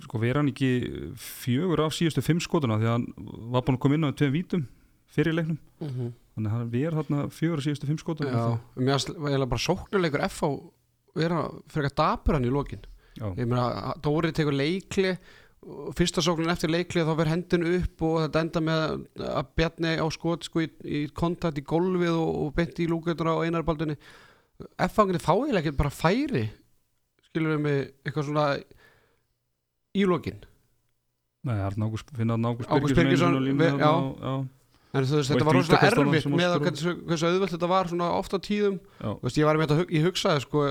sko 0.06 0.18
vera 0.22 0.40
hann 0.40 0.48
ekki 0.52 0.70
fjögur 1.20 1.82
af 1.84 1.92
síðustu 1.92 2.22
fimm 2.24 2.40
skotuna 2.40 2.78
því 2.80 2.86
að 2.88 2.94
hann 2.96 3.06
var 3.52 3.62
búin 3.66 3.76
að 3.76 3.82
koma 3.84 3.94
inn 3.98 4.08
á 4.08 4.16
tveim 4.16 4.32
vítum 4.32 4.62
fyrir 5.16 5.36
leiknum. 5.36 5.58
Þannig 5.80 6.48
að 6.50 6.54
hann 6.56 6.70
verið 6.72 6.96
þarna 7.00 7.26
fjögur 7.32 7.60
af 7.60 7.64
síðustu 7.66 7.86
fimm 7.90 8.00
skotuna 8.00 8.32
Já, 8.32 8.58
mér 8.76 8.98
finnst 9.00 9.50
bara 9.52 9.64
sóknuleikur 9.66 10.24
FA 10.32 10.48
vera 11.16 11.42
fyrir 11.72 11.90
að 11.90 11.96
dapur 12.00 12.34
hann 12.38 12.44
í 12.48 12.52
lokin. 12.52 12.80
ég 12.80 12.95
meina, 13.22 13.94
Dóri 14.04 14.32
tekur 14.36 14.56
leikli 14.56 15.16
og 15.66 15.94
fyrsta 15.98 16.22
sóknin 16.22 16.52
eftir 16.52 16.70
leikli 16.70 17.02
þá 17.02 17.12
verður 17.14 17.32
hendin 17.32 17.66
upp 17.72 18.04
og 18.06 18.18
þetta 18.26 18.42
enda 18.44 18.62
með 18.68 18.84
að 19.32 19.48
Bjarni 19.58 19.94
á 19.98 20.06
skot 20.14 20.46
sko 20.46 20.62
í, 20.62 20.68
í 20.84 21.00
kontakt 21.16 21.58
í 21.58 21.64
golfið 21.66 22.14
og, 22.14 22.32
og 22.44 22.52
beint 22.58 22.78
í 22.82 22.88
lúkjötuna 22.90 23.34
á 23.34 23.44
einarbaldunni 23.46 23.96
F-fanginni 24.86 25.20
fá 25.20 25.32
eiginlega 25.34 25.64
ekki 25.64 25.78
bara 25.80 25.92
færi 25.92 26.44
skilur 27.26 27.56
við 27.56 27.64
með 27.64 27.80
eitthvað 28.06 28.28
svona 28.30 28.44
í 29.96 30.04
lokin. 30.08 30.38
Nei, 31.46 31.58
Ágúst, 31.62 32.10
finna 32.16 32.36
Arn 32.36 32.48
Ágúst 32.48 32.70
Ágúst 32.72 32.96
Við- 34.96 35.02
og- 35.02 35.02
en 35.02 35.04
þú 35.04 35.16
veist, 35.20 35.30
Og 35.30 35.36
þetta 35.36 35.46
var 35.46 35.54
rosalega 35.54 35.90
erfitt 35.92 36.30
með 36.32 36.50
að 36.56 36.64
hversu, 36.66 36.94
hversu 37.06 37.26
auðvelt 37.30 37.54
þetta 37.56 37.68
var 37.68 37.84
svona 37.92 38.10
oft 38.18 38.32
á 38.32 38.38
tíðum. 38.38 38.78
Veist, 39.22 39.36
ég 39.38 39.44
var 39.44 39.56
með 39.60 39.68
þetta, 39.72 39.90
ég 39.92 40.06
hugsaði 40.08 40.40
sko 40.46 40.66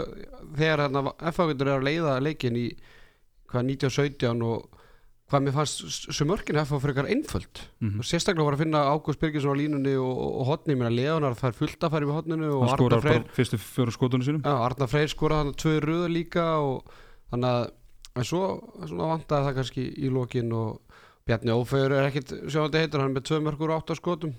þegar 0.56 0.86
hérna 0.86 1.14
F-fágjöndur 1.32 1.68
er 1.68 1.80
að 1.80 1.88
leiða 1.90 2.16
leikin 2.24 2.56
í 2.58 2.68
hvað 3.52 3.70
1917 3.70 4.42
og 4.44 4.70
hvað 5.26 5.42
mér 5.42 5.56
fannst 5.56 6.14
sem 6.14 6.28
mörkin 6.30 6.60
F-fá 6.62 6.78
fyrir 6.82 6.94
eitthvað 6.94 7.12
einföld. 7.16 7.62
Mhm. 7.82 8.00
og 8.00 8.06
sérstaklega 8.06 8.46
var 8.46 8.54
að 8.54 8.62
finna 8.62 8.82
Ágúst 8.94 9.20
Birgisson 9.20 9.54
á 9.54 9.58
línunni 9.58 9.96
og, 9.98 10.18
og 10.42 10.46
hotni, 10.52 10.76
mér 10.78 10.92
að 10.92 10.98
Leonar 11.00 11.34
fær 11.40 11.54
fullt 11.58 11.80
að 11.82 11.92
færi 11.96 12.06
með 12.06 12.18
hotninu 12.20 12.52
og 12.54 12.68
hann 12.68 12.78
skorar 12.78 13.02
Freyr, 13.02 13.24
fyrstu 13.34 13.58
fjóru 13.58 13.92
skotunum 13.96 14.22
sínum. 14.28 14.42
Já, 14.46 14.54
Arnar 14.70 14.88
Freyr 14.88 15.10
skoraði 15.10 15.42
hann 15.46 15.54
tvö 15.58 15.74
röða 15.82 16.12
líka 16.14 16.46
og 16.62 16.86
þannig 17.34 17.50
að 17.50 17.72
en 18.16 18.24
svo 18.24 18.44
svona 18.86 19.10
vantaði 19.18 19.48
það 19.50 19.56
kannski 19.58 19.86
í 19.98 20.10
lokin 20.14 20.54
og 20.54 20.80
Bjarni 21.26 21.54
Ófegur 21.58 21.96
er 21.98 22.08
ekkit 22.12 22.34
sjáandi 22.54 22.82
heitur, 22.84 23.02
hann 23.02 23.10
er 23.10 23.18
með 23.18 23.28
tvö 23.32 23.42
mörgur 23.42 23.72
og 23.74 23.82
átta 23.82 23.98
skotum 23.98 24.34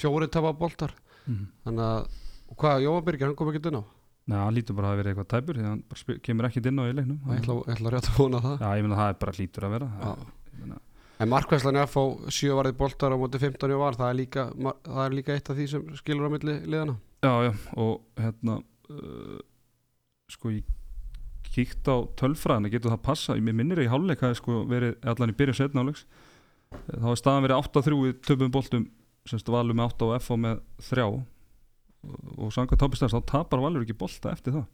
fjóri 0.00 0.28
tapa 0.32 0.52
boltar. 0.56 0.94
Mhm. 1.26 1.46
þannig 1.66 1.86
að, 1.86 2.20
hvað, 2.56 2.84
Jóa 2.86 3.00
Birgir, 3.04 3.26
hann 3.26 3.36
kom 3.36 3.50
ekki 3.52 3.66
inn 3.68 3.80
á? 3.80 3.84
Nei, 4.26 4.38
hann 4.38 4.54
lítur 4.54 4.76
bara 4.76 4.94
að 4.94 5.02
verið 5.02 5.10
eitthvað 5.12 5.28
tæpur 5.34 5.58
því 5.58 5.64
að 5.64 5.68
hann 5.70 5.82
bara 5.90 6.18
kemur 6.24 6.48
ekkit 6.48 6.66
inn 6.70 6.80
á 6.80 6.84
í 6.88 6.94
leiknum. 6.96 7.18
Ég 7.28 7.42
ætla, 7.42 7.56
ég 7.66 7.74
ætla 7.76 7.92
rétt 7.92 8.08
að 8.08 8.16
vona 8.16 8.40
það. 8.40 8.56
Já, 8.60 8.70
ég 8.76 8.86
meina 8.86 9.00
það 9.00 9.10
er 9.12 9.18
bara 9.20 9.36
lítur 9.36 9.66
að 9.68 9.74
vera. 9.76 9.90
Já. 10.00 10.16
Ég 10.60 10.78
En 11.20 11.28
markvæslan 11.28 11.76
er 11.76 11.84
að 11.84 11.92
fá 11.92 12.32
sjö 12.32 12.54
varði 12.56 12.72
boltar 12.78 13.12
á 13.12 13.20
móti 13.20 13.36
15 13.36 13.74
og 13.74 13.80
var, 13.82 13.96
það 13.98 14.08
er, 14.08 14.16
líka, 14.16 14.44
það 14.56 15.00
er 15.04 15.16
líka 15.18 15.34
eitt 15.36 15.50
af 15.52 15.58
því 15.58 15.66
sem 15.68 15.82
skilur 15.98 16.24
á 16.24 16.30
milli 16.32 16.54
liðana 16.64 16.94
Já, 17.20 17.32
já, 17.44 17.50
og 17.76 18.00
hérna 18.16 18.54
uh, 18.88 19.40
sko 20.32 20.54
ég 20.54 20.64
kíkt 21.50 21.84
á 21.92 22.08
tölfræðina, 22.16 22.72
getur 22.72 22.94
það 22.94 23.04
passa 23.04 23.36
mér 23.36 23.58
minnir 23.58 23.82
í 23.84 23.90
hálfleik 23.92 24.24
hafi 24.24 24.38
sko 24.40 24.62
verið 24.70 24.96
allan 25.12 25.34
í 25.34 25.36
byrjun 25.36 25.58
setna 25.60 25.84
áleiks 25.84 26.06
þá 26.70 27.06
er 27.12 27.18
staðan 27.18 27.44
verið 27.46 27.62
8-3 27.64 28.00
í 28.08 28.12
töpum 28.26 28.52
boltum 28.54 28.84
semst 29.28 29.50
valur 29.52 29.76
með 29.76 29.92
8 29.94 30.06
og 30.08 30.12
F 30.20 30.28
með 30.40 30.60
3 30.90 31.06
og, 31.06 31.18
og 32.38 32.52
samkvæmt 32.54 32.80
tápistæðast 32.84 33.16
þá 33.18 33.26
tapar 33.34 33.62
valur 33.64 33.84
ekki 33.84 33.96
bolta 34.00 34.32
eftir 34.34 34.54
það. 34.56 34.68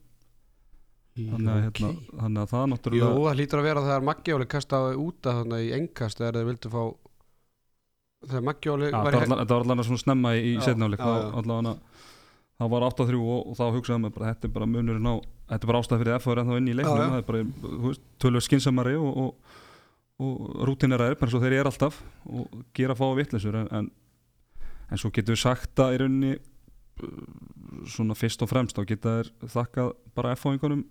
Þannig 1.17 1.49
að, 1.49 1.61
hérna, 1.65 1.91
þannig 2.21 2.41
að 2.43 2.51
það 2.53 2.61
Jú, 2.61 2.71
náttúrulega 2.75 3.11
það 3.25 3.39
lítur 3.41 3.61
að 3.63 3.67
vera 3.71 3.83
þegar 3.87 4.03
Maggióli 4.05 4.47
kastaði 4.53 4.99
út 5.01 5.29
að 5.31 5.39
þannig 5.41 5.63
í 5.65 5.71
engkast 5.79 6.21
þegar 6.21 6.37
þeir 6.37 6.49
vildu 6.51 6.73
fá 6.75 6.83
þegar 8.27 8.45
Maggióli 8.51 8.91
Já, 8.91 8.97
var 8.97 9.01
í 9.01 9.17
var 9.17 9.25
allan- 9.25 9.41
þetta 9.41 9.57
var 9.57 9.65
allan 9.65 9.87
svona 9.89 10.03
snemma 10.03 10.35
í, 10.37 10.43
í 10.45 10.53
Já, 10.59 10.61
setna 10.67 10.91
áleik 10.91 11.01
já, 11.01 11.09
já. 11.17 11.31
allan 11.41 11.71
það 12.61 12.71
var 12.75 12.87
8-3 12.91 13.23
og, 13.23 13.41
og 13.49 13.57
þá 13.57 13.65
hugsaði 13.79 14.03
maður 14.05 14.17
bara 14.19 14.35
þetta 14.35 14.49
er 14.49 14.53
bara 14.59 14.69
munurinn 14.75 15.09
á 15.09 15.15
þetta 15.49 15.63
er 15.65 15.71
bara 15.73 15.81
ástæð 15.81 16.03
fyrir 16.05 16.17
F 16.21 16.27
að 16.27 16.33
vera 16.35 16.45
ennþá 16.45 16.61
inn 16.61 16.69
í 16.69 16.77
leiknum. 16.77 17.01
Það 17.01 17.17
er 17.17 17.27
bara, 17.31 17.95
tölvöld 18.21 18.45
skinsamari 18.47 18.95
og, 19.01 19.17
og, 19.25 19.57
og 20.19 20.65
rútinera 20.69 21.11
er 21.11 21.17
bara 21.21 21.31
svo 21.31 21.41
þeir 21.43 21.59
eru 21.61 21.69
alltaf 21.71 21.99
og 22.27 22.63
gera 22.75 22.95
fá 22.97 23.05
vittlisur 23.19 23.55
en, 23.61 23.69
en, 23.71 23.89
en 24.91 24.99
svo 25.01 25.11
getur 25.13 25.35
við 25.37 25.43
sagt 25.43 25.83
að 25.85 25.95
í 25.97 26.01
rauninni 26.03 26.31
uh, 26.37 27.09
svona 27.93 28.17
fyrst 28.17 28.41
og 28.43 28.49
fremst 28.49 28.77
þá 28.79 28.85
geta 28.89 29.17
þeir 29.19 29.33
þakkað 29.53 29.91
bara 30.17 30.33
F-fáingunum 30.39 30.87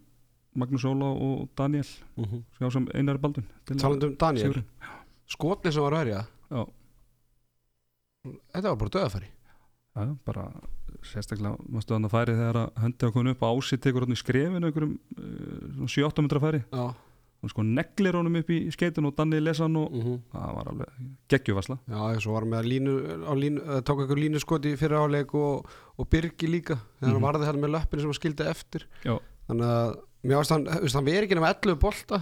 Magnús 0.56 0.86
Óla 0.88 1.10
og 1.12 1.50
Daniel 1.58 1.88
Mhm. 2.16 2.44
sjá 2.60 2.70
sem 2.72 2.86
einar 2.96 3.18
baldun 3.20 3.44
til 3.66 3.76
Talandi 3.82 4.06
um 4.08 4.16
Daniel, 4.22 4.62
skotni 5.28 5.72
sem 5.74 5.84
var 5.84 5.92
verja. 5.98 6.22
Já. 6.52 6.62
Þetta 8.56 8.70
var 8.72 8.78
bara 8.82 8.94
döðafæri 8.96 9.28
Já, 9.96 10.06
bara 10.28 10.46
sérstaklega 11.08 11.56
mástu 11.72 11.94
þannig 11.96 12.10
að 12.10 12.16
færi 12.16 12.34
þegar 12.36 12.58
að 12.62 12.80
höndi 12.84 13.06
að 13.08 13.12
koma 13.16 13.32
upp 13.36 13.44
á 13.46 13.48
ásitt 13.56 13.82
tekur 13.86 14.04
hann 14.06 14.16
í 14.16 14.18
skrefinu 14.20 14.68
einhverjum 14.68 14.96
uh, 15.18 15.86
7-8 15.88 16.24
metra 16.26 16.42
færi. 16.44 16.60
Já, 16.68 16.86
hann 17.46 17.54
sko 17.54 17.64
neglir 17.68 18.18
honum 18.18 18.36
upp 18.42 18.50
í 18.50 18.58
skeitin 18.74 19.06
og 19.08 19.16
Danni 19.18 19.40
lesa 19.44 19.64
hann 19.68 19.78
og 19.80 19.94
mhm 19.94 20.20
það 20.34 20.54
var 20.58 20.70
alveg 20.74 21.08
geggjuvasla 21.32 21.78
Já, 21.88 22.20
svo 22.26 22.34
var 22.36 22.48
með 22.50 22.70
línu, 22.72 22.96
á 23.30 23.34
línu 23.38 23.62
uh, 23.64 23.80
tók 23.86 24.02
eitthvað 24.04 24.22
línuskot 24.24 24.66
í 24.66 24.76
fyrir 24.82 24.98
áleik 25.06 25.34
og, 25.38 25.66
og 25.98 26.10
Birgi 26.10 26.48
líka, 26.50 26.80
þegar 27.00 27.14
Mhm. 27.14 27.16
hann 27.16 27.28
varði 27.28 27.46
hérna 27.50 27.64
með 27.68 27.74
löppinu 27.78 28.02
sem 28.02 28.10
hann 28.12 28.20
skildi 28.22 28.48
eftir 28.50 28.88
Já. 29.06 29.20
þannig 29.48 29.68
að 29.76 29.98
mér 30.26 30.40
varst 30.42 30.52
hann, 30.56 30.66
veist, 30.66 30.96
hann 30.98 31.06
veri 31.06 31.28
ekki 31.28 31.36
nema 31.38 31.54
11 31.54 31.76
bolta 31.80 32.22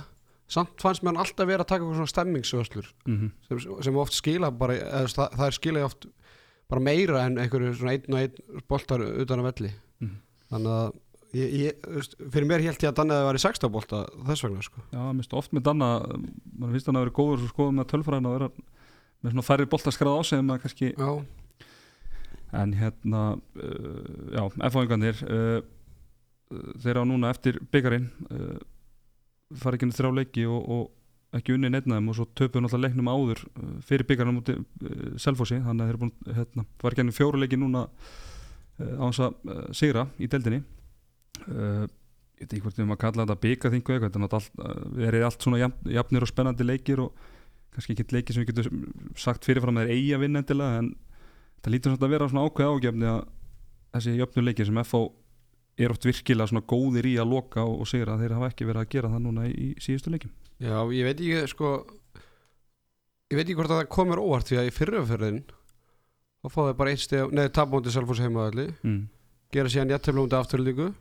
samt 0.53 0.75
fannst 0.83 1.01
mér 1.03 1.13
hann 1.15 1.23
alltaf 1.23 1.47
vera 1.47 1.63
að 1.63 1.67
taka 1.71 1.83
eitthvað 1.85 2.01
svona 2.01 2.13
stemmingsvöslur 2.13 2.87
mm 3.07 3.15
-hmm. 3.17 3.31
sem, 3.47 3.83
sem 3.83 3.95
oft 3.97 4.13
skila 4.13 4.51
bara, 4.51 4.73
eða, 4.75 5.01
veist, 5.07 5.15
það, 5.17 5.29
það 5.39 5.47
er 5.47 5.51
skila 5.59 5.85
oft 5.85 6.05
bara 6.69 6.81
meira 6.81 7.23
en 7.25 7.37
einhverju 7.37 7.73
svona 7.75 7.91
einn 7.95 8.13
og 8.13 8.19
einn 8.19 8.61
boltar 8.67 8.99
utan 9.01 9.39
að 9.39 9.47
velli 9.51 9.71
Mhm. 10.01 10.15
þannig 10.51 10.67
að 10.67 10.91
ég, 11.33 11.53
ég, 11.63 11.87
fyrir 12.33 12.47
mér 12.49 12.63
held 12.63 12.83
ég 12.83 12.91
að 12.91 12.97
Danni 12.99 13.15
að 13.15 13.21
það 13.21 13.27
var 13.27 13.39
í 13.39 13.43
16 13.43 13.73
bolta 13.73 14.01
þess 14.29 14.45
vegna 14.45 14.65
sko. 14.65 14.83
Já, 14.93 15.01
minnst 15.09 15.37
oft 15.37 15.53
með 15.55 15.67
Danna 15.69 15.89
mann 16.05 16.73
finnst 16.73 16.89
hann 16.89 16.99
að 16.99 17.07
vera 17.07 17.15
góður 17.17 17.41
svo 17.41 17.51
skoðum 17.53 17.79
með 17.79 17.89
tölfræðina 17.93 18.31
og 18.31 18.35
vera 18.37 18.49
með 19.23 19.33
svona 19.33 19.45
færri 19.47 19.69
boltaskrað 19.71 20.19
á 20.19 20.21
sig 20.27 20.41
en 20.41 20.49
maður 20.49 20.65
kannski 20.65 20.91
Já, 20.93 21.11
en 22.61 22.75
hérna 22.77 23.21
uh, 23.33 24.03
já, 24.35 24.43
F-fáingarnir 24.69 25.23
uh, 25.25 25.63
þeir 26.83 27.01
á 27.01 27.03
núna 27.07 27.31
eftir 27.33 27.57
byggarinn 27.73 28.11
uh, 28.29 28.59
fara 29.57 29.77
ekki 29.77 29.87
inn 29.87 29.95
í 29.95 29.97
þrjá 29.97 30.11
leiki 30.19 30.45
og, 30.49 30.67
og 30.75 31.39
ekki 31.39 31.55
unni 31.55 31.71
neittnaðum 31.73 32.11
og 32.11 32.19
svo 32.19 32.27
töpuðu 32.37 32.67
náttúrulega 32.67 32.91
leiknum 32.91 33.09
áður 33.09 33.41
fyrir 33.87 34.05
byggarnum 34.11 34.37
múti 34.37 34.59
uh, 34.59 35.17
Selfossi 35.17 35.57
þannig 35.63 35.81
að 35.81 35.89
þeir 35.89 35.95
eru 35.95 36.03
búin, 36.03 36.15
hérna, 36.37 36.67
var 36.83 36.93
ekki 36.93 37.05
ennum 37.07 37.17
fjóruleiki 37.17 37.59
núna 37.59 37.87
uh, 37.87 38.95
á 39.01 39.05
þess 39.07 39.25
að 39.25 39.67
sigra 39.81 40.07
í 40.21 40.29
deildinni 40.29 40.61
uh, 41.47 41.85
ég 41.85 42.43
veit 42.43 42.49
ekki 42.49 42.63
hvort 42.65 42.77
við 42.77 42.83
erum 42.83 42.95
að 42.95 43.01
kalla 43.03 43.25
þetta 43.25 43.43
byggarþingu 43.45 43.95
eitthvað, 43.95 44.09
þetta 44.09 44.19
er 44.19 44.25
náttúrulega 44.25 44.41
allt, 44.41 44.59
uh, 44.59 44.99
verið 44.99 45.27
allt 45.27 45.47
svona 45.47 45.61
jafn, 45.61 45.89
jafnir 45.97 46.25
og 46.25 46.31
spennandi 46.31 46.67
leikir 46.67 47.03
og 47.03 47.25
kannski 47.73 47.95
ekki 47.95 48.17
leikir 48.17 48.35
sem 48.35 48.45
við 48.45 48.53
getum 48.53 48.85
sagt 49.17 49.47
fyrirfram 49.47 49.79
að 49.81 49.89
þeir 49.89 49.97
eigi 49.97 50.13
að 50.15 50.23
vinna 50.25 50.43
endilega 50.43 50.83
en 50.83 50.93
það 51.63 51.75
lítur 51.75 51.93
svona 51.93 52.07
að 52.07 52.15
vera 52.15 52.29
svona 52.29 52.45
ákveð 52.47 52.73
ágefni 52.73 53.09
að 53.09 53.21
þessi 53.93 54.15
jöfnu 54.19 54.45
leikir 54.45 54.69
sem 54.69 54.81
FH 54.83 55.03
er 55.83 55.93
oft 55.93 56.05
virkilega 56.05 56.51
svona 56.51 56.65
góðir 56.69 57.07
í 57.09 57.15
að 57.21 57.31
loka 57.33 57.63
og, 57.65 57.81
og 57.81 57.89
sigra 57.89 58.19
þeir 58.19 58.35
hafa 58.37 58.51
ekki 58.51 58.67
verið 58.69 58.83
að 58.83 58.91
gera 58.93 59.11
það 59.13 59.23
núna 59.25 59.47
í, 59.49 59.53
í 59.53 59.67
síðustu 59.81 60.13
leikim 60.13 60.33
Já, 60.61 60.77
ég 60.93 61.07
veit 61.07 61.17
ekki 61.17 61.49
sko 61.49 61.73
ég 63.33 63.39
veit 63.39 63.47
ekki 63.47 63.57
hvort 63.57 63.73
að 63.73 63.81
það 63.81 63.91
komur 63.95 64.21
óvart 64.21 64.49
því 64.49 64.59
að 64.61 64.69
í 64.69 64.75
fyrraförðin 64.75 65.39
þá 66.43 66.51
fá 66.53 66.59
þeir 66.67 66.77
bara 66.81 66.93
eitt 66.93 67.03
steg 67.03 67.33
neður 67.33 67.55
tapmóndi 67.57 67.93
Selfoss 67.93 68.21
heimaðalli 68.21 68.67
mm. 68.83 69.01
gera 69.55 69.73
síðan 69.73 69.95
jættiflóndi 69.95 70.37
afturlíku 70.37 70.91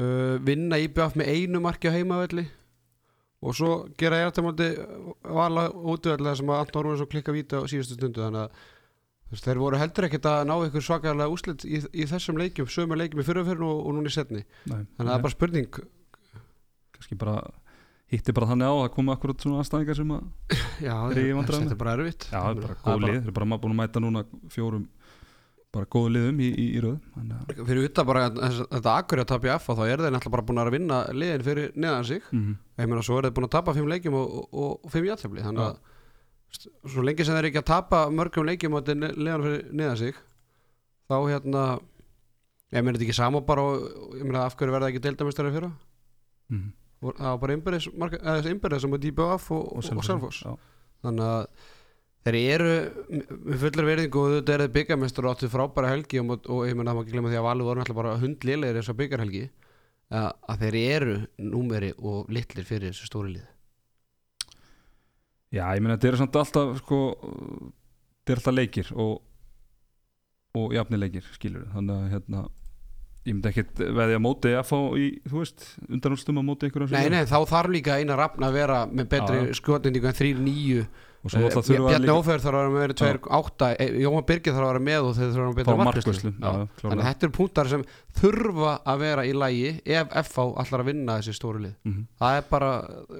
uh, 0.00 0.40
vinna 0.46 0.80
IBF 0.80 1.16
með 1.20 1.30
einu 1.34 1.62
marki 1.64 1.92
á 1.92 1.96
heimaðalli 1.96 2.46
og 3.40 3.56
svo 3.56 3.70
gera 4.00 4.20
jættiflóndi 4.24 4.68
vala 5.24 5.70
útvöldlega 5.70 6.36
sem 6.40 6.50
að 6.52 6.66
Anton 6.66 6.90
og 6.92 7.08
klikka 7.08 7.32
víta 7.32 7.62
á 7.62 7.64
síðustu 7.64 7.96
stundu. 7.96 8.20
Þannig 8.20 8.42
að 8.44 9.44
þeir 9.44 9.62
voru 9.62 9.78
heldur 9.80 10.08
ekkert 10.08 10.26
að 10.26 10.42
ná 10.50 10.54
ykkur 10.66 10.84
svakalega 10.84 11.32
úslit 11.32 11.64
í, 11.64 11.80
í 11.94 12.06
þessum 12.10 12.40
leikjum, 12.40 12.68
sömu 12.68 12.98
leikjum 12.98 13.22
í 13.22 13.26
fyrraförðin 13.28 13.66
og, 13.68 13.80
og 13.86 13.96
núna 13.96 14.10
í 14.10 14.14
setni 14.14 14.42
Nei, 14.42 14.82
þannig 14.98 15.06
að 15.06 15.10
það 15.10 15.16
er 15.16 15.24
bara 15.24 15.36
spurning. 15.36 15.80
Kannski 16.96 17.18
bara 17.20 17.36
hitti 18.10 18.34
bara 18.34 18.50
þannig 18.50 18.72
á 18.72 18.74
að 18.74 18.92
koma 18.96 19.14
akkurat 19.14 19.44
svona 19.44 19.62
aðstæðingar 19.62 20.00
sem 20.00 20.14
að 20.16 20.56
já, 20.88 20.96
þetta 21.14 21.60
er 21.60 21.78
bara 21.78 21.94
erfitt. 21.96 22.26
Já, 22.26 22.40
það 22.40 22.50
er 22.50 22.64
bara 22.66 22.78
góð 22.82 23.04
lið, 23.06 23.14
þeir 23.14 23.30
eru 23.30 23.36
bara 23.38 23.60
búin 23.62 23.76
að 23.76 23.80
mæta 23.80 24.02
núna 24.02 24.24
fjórum 24.50 24.88
bara 25.70 25.86
góðu 25.86 26.10
liðum 26.16 26.40
í, 26.42 26.48
í, 26.50 26.64
í 26.76 26.80
röð 26.82 26.96
þannig 27.14 27.36
að 27.54 27.60
fyrir 27.68 27.86
utan 27.86 28.08
bara 28.08 28.24
þetta 28.32 28.94
akkur 28.96 29.22
að 29.22 29.28
tapja 29.30 29.58
F 29.60 29.68
þá 29.70 29.82
er 29.86 30.02
þeir 30.02 30.14
náttúrulega 30.16 30.34
bara 30.34 30.46
búin 30.48 30.62
að 30.64 30.72
vinna 30.74 30.98
liðin 31.14 31.44
fyrir 31.46 31.70
neðan 31.78 32.08
sig. 32.08 32.24
Mm 32.34 32.56
ég 32.80 32.88
meina 32.88 33.04
svo 33.04 33.18
er 33.20 33.28
þeir 33.28 33.36
búin 33.36 33.46
að 33.46 33.54
tapa 33.54 33.74
fimm 33.76 33.90
leikjum 33.90 34.16
og, 34.16 34.34
og, 34.50 34.72
og 34.84 34.90
fimm 34.94 35.06
játtöfli 35.06 35.44
þannig 35.44 35.66
að 35.66 35.78
st- 36.56 36.72
svo 36.94 37.04
lengi 37.06 37.26
sem 37.28 37.36
þeir 37.36 37.48
ekki 37.50 37.60
að 37.62 37.68
tapa 37.70 38.02
mörgum 38.10 38.48
leikjum 38.48 38.74
og 38.78 38.86
þetta 38.86 39.10
er 39.10 39.16
liðan 39.20 39.44
fyrir 39.46 39.64
neðan 39.80 40.00
sig 40.00 40.20
þá 41.10 41.16
hérna 41.28 41.64
ég 42.70 42.84
meina 42.86 42.96
þetta 42.96 43.06
ekki 43.08 43.18
sama 43.18 43.42
bara 43.46 43.66
og 43.66 44.16
ég 44.18 44.24
meina 44.26 44.46
af 44.46 44.56
hverju 44.56 44.74
verða 44.74 44.90
ekki 44.90 45.02
deildamestari 45.06 45.52
fyrir 45.54 45.70
mm. 46.50 46.66
það 47.04 47.26
var 47.26 47.40
bara 47.44 47.56
innbyrðis 47.58 48.82
sem 48.86 48.94
var 48.96 49.02
DBF 49.04 49.50
og, 49.54 49.66
og, 49.76 49.90
og 49.96 50.06
Selfoss. 50.06 50.42
Já. 50.46 50.56
þannig 51.04 51.26
að 51.26 51.68
þeir 52.26 52.38
eru 52.40 52.72
með 53.10 53.62
fullar 53.64 53.88
verðingu 53.88 54.20
og 54.22 54.34
þetta 54.36 54.54
er 54.54 54.64
þeir 54.64 54.74
byggarmestur 54.74 55.26
og 55.26 55.34
áttu 55.36 55.50
frábæra 55.52 55.94
helgi 55.94 56.20
og, 56.20 56.34
og 56.52 56.66
ég 56.68 56.76
menna 56.76 56.92
það 56.92 56.98
má 56.98 57.04
ekki 57.04 57.14
glemma 57.14 57.32
því 57.32 57.40
að 57.40 57.46
Valur 57.46 57.68
voru 57.70 57.80
náttúrulega 57.80 58.00
bara 58.02 58.20
hundlélegir 58.20 58.78
þessar 58.80 58.98
byggarhelgi 59.00 59.42
að, 60.10 60.28
að 60.52 60.64
þeir 60.66 60.78
eru 60.82 61.16
númeri 61.48 61.90
og 61.96 62.30
litlir 62.34 62.68
fyrir 62.68 62.92
þessu 62.92 63.08
stóri 63.08 63.34
lið. 63.38 63.48
Já, 65.50 65.64
ég 65.74 65.82
meina 65.82 65.96
þetta 65.96 66.10
eru 66.12 66.20
samt 66.20 66.38
alltaf 66.38 66.76
sko, 66.84 67.00
þetta 68.20 68.34
eru 68.34 68.42
alltaf 68.42 68.56
leikir 68.56 68.94
og, 68.94 69.14
og 70.60 70.74
jafni 70.76 71.00
leikir 71.00 71.26
skilur 71.34 71.66
þannig 71.72 71.96
að 71.96 72.12
hérna 72.14 72.46
ég 73.26 73.34
myndi 73.34 73.50
ekkert 73.50 73.80
veðja 73.80 74.16
að 74.16 74.24
móti 74.24 74.52
að 74.56 74.66
fá 74.68 74.78
í, 74.96 75.08
þú 75.28 75.42
veist, 75.42 75.64
undanúrstum 75.88 76.40
að 76.40 76.46
móti 76.46 76.68
einhverjum 76.68 76.94
Nei, 76.94 77.10
nei, 77.12 77.24
þá 77.28 77.38
þarf 77.50 77.74
líka 77.74 77.98
eina 78.00 78.16
rafn 78.16 78.46
að 78.46 78.56
vera 78.56 78.78
með 78.88 79.10
betri 79.12 79.56
skotendingu 79.58 80.08
en 80.08 80.16
3-9 80.16 80.84
að 81.20 81.70
Bjarni 81.84 82.12
Ófjörð 82.14 82.44
þarf 82.46 82.56
að 82.56 82.62
vera 82.62 82.70
með 82.74 82.92
2-8 83.00 83.66
Jóhann 84.00 84.26
Birgir 84.30 84.54
þarf 84.56 84.64
að 84.64 84.70
vera 84.70 84.82
með 84.86 85.08
og 85.08 85.16
þeir 85.18 85.32
þurfa 85.34 85.48
að 85.50 85.58
betra 85.58 85.74
markvæslu 85.80 86.32
Þannig 86.40 86.94
að 86.94 87.08
þetta 87.10 87.26
eru 87.26 87.34
punktar 87.36 87.70
sem 87.72 87.84
þurfa 88.20 88.72
að 88.88 89.02
vera 89.04 89.26
í 89.28 89.34
lægi 89.36 89.74
ef 89.84 90.14
FH 90.22 90.46
allar 90.62 90.84
að 90.84 90.88
vinna 90.88 91.18
þessi 91.20 91.36
stóri 91.36 91.60
lið. 91.66 91.74
Mhm. 91.84 92.06
Það 92.22 92.38
er 92.38 92.48
bara, 92.54 92.70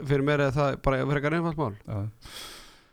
fyrir 0.08 0.24
mér 0.30 0.46
er 0.46 0.56
það 0.56 0.80
bara 0.86 1.02
frekar 1.12 1.36
einfalt 1.36 1.60
mál. 1.60 1.76
Já. 1.84 2.00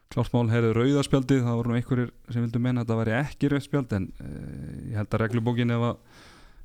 Klárt 0.07 0.33
mál, 0.33 0.47
heyrðu 0.51 0.71
rauðaspjaldið 0.75 1.43
það 1.43 1.57
voru 1.59 1.69
nú 1.71 1.77
einhverjir 1.77 2.11
sem 2.31 2.43
vildu 2.43 2.59
menna 2.63 2.83
að 2.83 2.91
það 2.91 2.99
væri 3.01 3.15
ekki 3.17 3.51
rauðspjald 3.51 3.95
en 3.97 4.05
uh, 4.23 4.27
ég 4.87 4.95
held 4.99 5.11
að 5.11 5.21
reglubókin 5.23 5.73
ef 5.75 5.83
að 5.83 5.95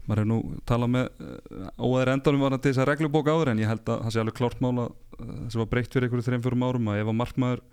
maður 0.02 0.20
hefur 0.22 0.30
nú 0.30 0.38
talað 0.66 0.92
með 0.94 1.06
uh, 1.10 1.66
óæðir 1.78 2.12
endanum 2.14 2.44
var 2.46 2.56
að 2.56 2.62
þess 2.68 2.82
að 2.82 2.88
reglubók 2.92 3.30
áður 3.30 3.50
en 3.52 3.62
ég 3.62 3.70
held 3.70 3.82
að 3.86 4.04
það 4.06 4.14
sé 4.14 4.22
alveg 4.22 4.38
klárt 4.38 4.62
mál 4.62 4.76
að 4.82 4.90
að 6.94 7.02
ef 7.02 7.10
að 7.10 7.18
markmaður 7.18 7.64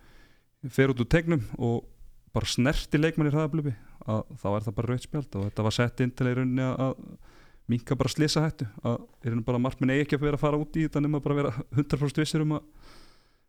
fer 0.67 0.91
út 0.91 1.01
úr 1.03 1.09
tegnum 1.09 1.45
og 1.57 1.87
bara 2.35 2.49
snerti 2.49 2.99
leikmann 2.99 3.29
í 3.29 3.33
hraðablöfi 3.33 3.73
að 4.09 4.21
þá 4.41 4.47
er 4.51 4.65
það 4.67 4.77
bara 4.77 4.91
rauðspjald 4.93 5.37
og 5.39 5.47
þetta 5.47 5.65
var 5.65 5.75
sett 5.75 6.03
inn 6.03 6.13
til 6.13 6.29
í 6.29 6.35
rauninni 6.37 6.65
að, 6.65 6.75
að 6.85 7.37
minka 7.69 7.97
bara 7.97 8.11
slisa 8.11 8.43
hættu 8.43 8.67
að 8.83 8.97
í 8.99 9.29
rauninni 9.29 9.47
bara 9.47 9.61
markminn 9.61 9.93
eigi 9.93 10.05
ekki 10.07 10.19
að 10.19 10.25
vera 10.27 10.39
að 10.39 10.45
fara 10.45 10.59
út 10.61 10.77
í 10.77 10.85
þetta 10.87 11.03
nema 11.05 11.21
bara 11.23 11.35
að 11.35 11.41
vera 11.43 11.67
100% 11.77 12.21
vissir 12.23 12.45
um 12.45 12.57
að 12.59 12.67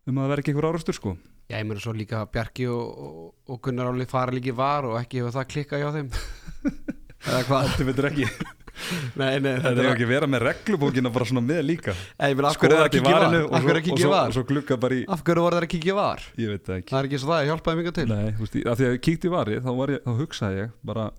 um 0.09 0.17
að 0.17 0.25
það 0.25 0.33
verði 0.33 0.43
ekki 0.43 0.53
einhver 0.55 0.69
árastur 0.71 0.97
sko. 0.97 1.13
Já, 1.51 1.59
ég 1.59 1.67
meina 1.69 1.83
svo 1.83 1.93
líka 1.97 2.23
Bjarki 2.33 2.67
og, 2.73 3.03
og, 3.05 3.19
og 3.51 3.61
Gunnar 3.65 3.91
Áli 3.91 4.07
fara 4.09 4.35
líki 4.35 4.55
var 4.57 4.87
og 4.89 4.97
ekki 5.01 5.21
hefur 5.21 5.35
það 5.35 5.51
klikkað 5.55 5.83
hjá 5.83 5.91
þeim. 5.99 6.11
Eða 7.29 7.43
hvað? 7.49 7.69
Þetta 7.69 7.87
veitur 7.91 8.09
ekki 8.11 8.29
Nei, 9.21 9.39
nei, 9.43 9.55
Þetta 9.61 9.85
er 9.85 9.89
ekki 9.93 10.09
vera 10.11 10.29
með 10.31 10.45
reglubókina 10.49 11.13
bara 11.15 11.29
svona 11.29 11.45
með 11.47 11.63
líka 11.71 11.95
það 12.21 12.85
að 12.85 12.93
kíkja 12.97 13.15
var? 13.15 13.25
varinu 13.25 13.41
að 13.47 13.55
og, 13.81 14.03
svo, 14.03 14.13
var? 14.13 14.29
og 14.31 14.37
svo 14.37 14.45
glugga 14.51 14.79
bara 14.81 14.99
í 14.99 15.03
Af 15.09 15.25
hverju 15.27 15.47
voru 15.47 15.59
það 15.59 15.67
að 15.67 15.73
kíkja 15.75 15.97
var? 15.99 16.29
Ég 16.41 16.53
veit 16.55 16.69
það 16.69 16.79
ekki 16.81 16.95
Það 16.95 17.01
er 17.01 17.11
ekki 17.11 17.23
svo 17.23 17.33
það, 17.33 17.43
ég 17.43 17.51
hjálpaði 17.55 17.81
mjög 17.81 17.97
til 17.99 18.07
Nei, 18.11 18.29
þú 18.37 18.47
veist, 18.47 18.61
af 18.61 18.81
því 18.81 18.87
að 18.89 18.95
ég 18.95 19.03
kíkti 19.09 19.31
í 19.31 19.35
varið 19.35 19.67
þá, 19.67 19.73
var 19.81 19.95
ég, 19.95 20.07
þá 20.07 20.13
hugsaði 20.21 20.63
ég 20.63 20.73
bara 20.91 21.11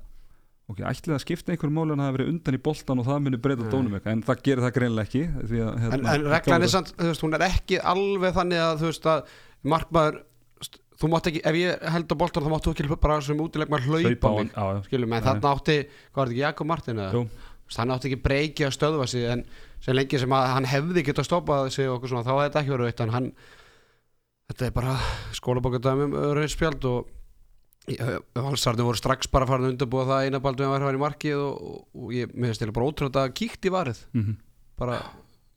ok, 0.71 0.81
ætlið 0.87 1.15
að 1.15 1.23
skipta 1.25 1.53
einhverjum 1.53 1.77
máli 1.77 1.95
en 1.95 2.01
það 2.01 2.07
hafi 2.07 2.17
verið 2.17 2.31
undan 2.31 2.57
í 2.57 2.61
boltan 2.63 3.01
og 3.01 3.07
það 3.07 3.23
muni 3.25 3.39
breyta 3.43 3.65
Nei. 3.65 3.71
dónum 3.73 3.95
eitthvað 3.97 4.15
en 4.15 4.21
það 4.27 4.43
gerir 4.45 4.63
það 4.65 4.75
greinlega 4.77 5.09
ekki 5.09 5.23
að, 5.27 5.55
hérna, 5.83 5.97
En, 5.97 6.05
en 6.13 6.27
reglan 6.31 6.65
er 6.65 6.71
samt, 6.71 6.91
þú 6.95 7.09
veist, 7.09 7.25
hún 7.25 7.37
er 7.37 7.45
ekki 7.47 7.79
alveg 7.91 8.35
þannig 8.37 8.63
að, 8.63 8.75
þú 8.81 8.91
veist, 8.91 9.09
að 9.11 9.33
markmaður, 9.73 10.19
þú 11.01 11.09
mátt 11.11 11.29
ekki, 11.31 11.41
ef 11.49 11.57
ég 11.57 11.85
held 11.95 12.13
á 12.13 12.15
boltan 12.21 12.45
þá 12.45 12.51
máttu 12.53 12.73
ekki 12.75 12.97
bara 13.01 13.21
sem 13.25 13.39
útilegmar 13.41 13.85
hlaupa, 13.85 14.33
mig, 14.37 14.51
hann 14.55 14.83
skilum, 14.85 15.15
en 15.17 15.25
þarna 15.25 15.53
átti, 15.55 15.77
hvað 16.11 16.19
var 16.21 16.29
þetta 16.29 16.35
ekki, 16.35 16.43
Jakob 16.45 16.69
Martin 16.71 17.01
eða? 17.01 17.23
Þannig 17.71 17.95
átti 17.95 18.09
ekki 18.09 18.19
breyki 18.25 18.67
að 18.67 18.75
stöðva 18.75 19.07
sig, 19.07 19.25
en 19.31 19.45
sem 19.81 19.95
lengi 19.95 20.19
sem 20.19 20.35
að 20.35 20.49
hann 20.51 20.67
hefði 20.67 21.05
getað 21.07 21.27
stoppað 21.29 21.71
sig 21.71 21.87
og 21.87 21.97
okkur 21.97 22.11
svona, 22.11 22.25
þá 22.27 22.33
hefði 22.33 22.49
þetta 22.49 22.61
ekki 22.61 22.75
verið 22.75 23.03
en 23.05 23.15
hann, 23.15 23.31
þetta 24.51 24.67
er 24.67 24.75
bara 24.75 24.97
skólabókardæmum 25.39 26.17
rauðspjald 26.37 26.87
og 26.91 27.17
valsarnir 28.35 28.85
voru 28.85 28.99
strax 28.99 29.31
bara 29.31 29.47
farin 29.49 29.69
að 29.69 29.73
undirbúa 29.73 30.05
það 30.09 30.27
eina 30.27 30.43
baldu 30.43 30.67
að 30.67 30.75
vera 30.75 30.91
í 30.93 31.01
markið 31.01 31.39
og, 31.41 31.63
og, 31.71 31.79
og 31.97 32.13
ég, 32.13 32.29
finnst 32.35 32.61
þetta 32.61 32.75
bara 32.75 32.91
ótrúlega 32.91 33.23
að 33.25 33.33
kíkt 33.39 33.65
í 33.65 33.73
varið. 33.73 34.03
Mhm, 34.13 34.37
bara, 34.77 34.99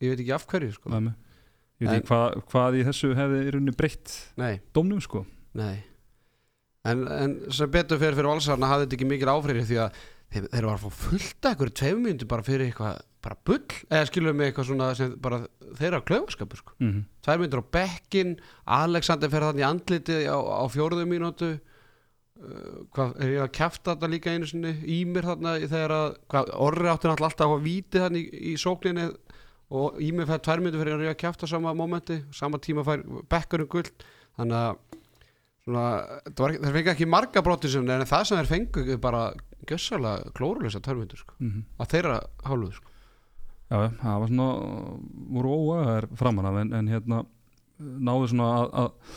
ég 0.01 0.15
veit 0.15 0.23
ekki 0.25 0.35
af 0.39 0.47
hverju 0.49 0.73
sko. 0.79 0.95
ég 0.95 1.89
veit 1.91 1.99
ekki 1.99 2.09
hvað, 2.09 2.39
hvað 2.53 2.79
í 2.79 2.87
þessu 2.89 3.13
hefði 3.19 3.43
í 3.43 3.53
rauninni 3.55 3.77
breytt 3.77 4.15
dómnum 4.77 5.03
sko 5.05 5.25
nei. 5.59 5.83
En, 6.85 7.07
en 7.09 7.37
sem 7.55 7.71
betur 7.73 8.01
fyrir 8.01 8.19
fyrir 8.19 8.29
valsarna 8.29 8.69
hafði 8.69 8.87
þetta 8.87 8.99
ekki 8.99 9.09
mikil 9.09 9.33
áfrýri 9.33 9.65
því 9.65 9.81
að 9.87 10.01
þeir, 10.35 10.49
þeir 10.53 10.67
var 10.69 10.75
að 10.75 10.83
fá 10.85 11.03
fullt 11.05 11.49
að 11.49 11.55
ykkur 11.57 11.75
tveim 11.81 12.03
myndu 12.05 12.29
bara 12.29 12.45
fyrir 12.45 12.69
eitthvað 12.69 13.03
bara 13.25 13.39
bull, 13.49 13.77
eða 13.89 14.09
skilur 14.11 14.35
með 14.37 14.51
eitthvað 14.51 14.67
svona 14.69 14.89
sem 14.99 15.13
bara 15.25 15.39
þeirra 15.79 16.03
klaufaskapur 16.05 16.61
sko. 16.61 16.75
mhm, 16.79 17.05
tvær 17.25 17.39
myndur 17.41 17.63
á 17.65 17.73
bekkin 17.79 18.35
Alexander 18.79 19.33
fer 19.33 19.47
þannig 19.49 19.69
andlitið 19.69 20.27
á, 20.29 20.37
á 20.37 20.65
fjóruðu 20.69 21.07
mínútu. 21.09 21.55
Uh, 22.35 22.83
hvað, 22.93 23.13
er 23.23 23.31
ég 23.31 23.45
að 23.45 23.53
kæfta 23.55 23.95
þetta 23.95 24.09
líka 24.11 24.33
einu 24.35 24.47
sinni 24.51 24.73
í 24.91 25.05
mér 25.07 25.29
þarna 25.31 25.53
þegar 25.63 25.93
að 25.95 26.09
hvað, 26.29 26.49
orri 26.67 26.89
átti 26.91 27.07
náttúrulega 27.09 27.29
alltaf 27.31 27.53
að 27.55 27.63
víti 27.65 28.03
þannig 28.03 28.25
í, 28.27 28.41
í 28.51 28.55
sókninni 28.59 29.05
og 29.79 30.01
í 30.03 30.11
mig 30.13 30.27
fær 30.29 30.43
tvær 30.43 30.63
myndur 30.65 30.83
fyrir 30.83 31.05
að 31.09 31.21
kæfta 31.23 31.49
sama 31.49 31.73
momenti 31.79 32.19
sama 32.35 32.59
tíma 32.59 32.83
fær 32.85 33.05
bekkurinn 33.31 33.71
guld 33.71 34.05
þannig 34.35 34.59
að 34.59 34.99
svona, 35.65 35.85
það 36.31 36.57
þeir 36.63 36.77
fengi 36.79 36.93
ekki 36.95 37.11
marga 37.11 37.43
brotti 37.45 37.71
sem 37.73 37.87
en 37.89 38.07
það 38.09 38.27
sem 38.29 38.41
þeir 38.41 38.51
fengu 38.51 38.99
bara 39.03 39.27
gössalega 39.69 40.33
klóruleysa 40.37 40.83
tvær 40.85 40.99
myndur 41.01 41.23
sko, 41.23 41.37
mhm. 41.41 41.65
að 41.81 41.95
þeirra 41.95 42.19
hálfuð 42.45 42.75
sko. 42.79 42.91
Já, 43.73 43.79
það 44.03 44.19
var 44.23 44.31
svona 44.31 44.49
voru 45.35 45.55
óaðar 45.55 46.09
framan 46.21 46.51
af 46.51 46.59
en, 46.61 46.75
en 46.79 46.91
hérna 46.93 47.23
náðu 47.81 48.29
svona 48.31 48.51
að, 48.59 48.67
að, 48.83 49.17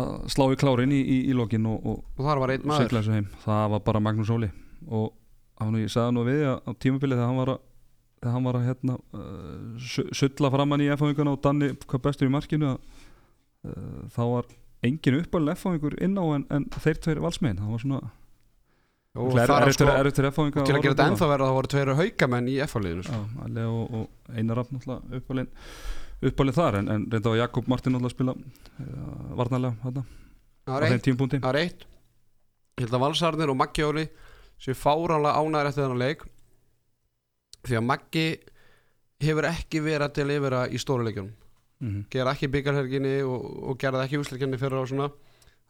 að 0.00 0.08
slá 0.32 0.46
í 0.50 0.58
klárin 0.58 0.94
í, 0.96 1.02
í, 1.02 1.18
í 1.30 1.36
lokin 1.36 1.68
og, 1.70 1.84
og 1.84 2.16
og 2.16 2.26
þar 2.26 2.42
var 2.42 2.54
einn 2.54 2.66
maður 2.66 3.28
það 3.44 3.70
var 3.76 3.84
bara 3.86 4.02
Magnús 4.02 4.32
Óli 4.32 4.48
og 4.88 5.12
hann, 5.60 5.78
ég 5.78 5.92
sagði 5.92 6.16
nú 6.16 6.24
við 6.26 6.44
á 6.48 6.70
tímabilið 6.80 7.20
þegar 7.20 7.30
hann 7.30 7.42
var 7.42 7.54
að 7.56 7.64
hann 8.26 8.46
var 8.48 8.56
að 8.58 8.66
hérna, 8.70 8.96
uh, 9.14 9.76
su- 9.78 10.08
sulla 10.16 10.50
framann 10.50 10.82
í 10.82 10.88
F-fáinguna 10.94 11.36
og 11.36 11.42
Danni 11.44 11.68
hvað 11.84 12.02
bestur 12.08 12.26
í 12.26 12.32
markinu 12.32 12.72
að, 12.72 13.04
uh, 13.68 14.00
þá 14.16 14.22
var 14.32 14.48
engin 14.90 15.18
uppalinn 15.20 15.56
F-fáingur 15.56 15.98
inn 16.02 16.16
á 16.18 16.24
en, 16.36 16.46
en 16.52 16.68
þeir 16.78 17.02
tveir 17.04 17.20
valsmein 17.24 17.60
það 17.60 17.74
var 17.74 17.84
svona 17.84 18.00
er, 19.16 19.42
er, 19.42 19.52
á 19.52 19.72
sko, 19.72 19.88
er, 19.90 20.10
er, 20.10 20.28
F-fáinga 20.30 20.64
til 20.64 20.76
að 20.76 20.82
gera 20.84 20.94
þetta 20.94 21.08
ennþá 21.10 21.30
verða 21.32 21.50
þá 21.50 21.56
voru 21.56 21.72
tveir 21.72 21.92
haukamenn 22.00 22.50
í 22.52 22.56
F-liðinu 22.66 23.06
sko. 23.06 23.20
Og, 23.46 23.94
og 24.00 24.34
Einar 24.36 24.60
Rapp 24.60 24.74
náttúrulega 24.74 25.20
uppalinn 25.20 25.50
uppalinn 26.26 26.56
þar 26.56 26.80
en, 26.80 26.90
en 26.92 27.06
reynda 27.12 27.32
var 27.32 27.40
Jakob 27.42 27.68
Martin 27.70 27.98
alltaf 27.98 28.12
að 28.12 28.14
spila 28.14 28.34
varnarlega 29.36 29.76
þarna, 29.82 30.04
það 30.66 30.76
á 30.76 30.84
þeim 30.86 30.96
eitt, 30.96 31.04
tímpúnti 31.06 31.40
það 31.40 31.50
var 31.50 31.60
eitt. 31.60 31.86
Ég 32.76 32.84
held 32.84 32.96
að 32.98 33.04
Valsarnir 33.06 33.52
og 33.52 33.58
Maggi 33.60 33.84
Óli 33.86 34.06
séu 34.60 34.76
fáránlega 34.76 35.40
ánæður 35.40 35.70
eftir 35.70 35.84
þennan 35.84 36.02
leik 36.02 36.24
því 37.66 37.78
að 37.80 37.88
Maggi 37.90 38.26
hefur 39.24 39.48
ekki 39.48 39.82
verið 39.84 40.06
að 40.06 40.16
delivera 40.20 40.62
í 40.68 40.80
stóruleikjunum 40.80 41.32
mm 41.80 42.06
gera 42.10 42.32
ekki 42.32 42.48
byggarherginni 42.52 43.16
og, 43.22 43.46
og 43.70 43.78
gera 43.78 44.00
það 44.00 44.06
ekki 44.06 44.20
úsleikjunni 44.22 44.60
fyrir 44.60 44.80
og 44.80 44.88
svona. 44.90 45.10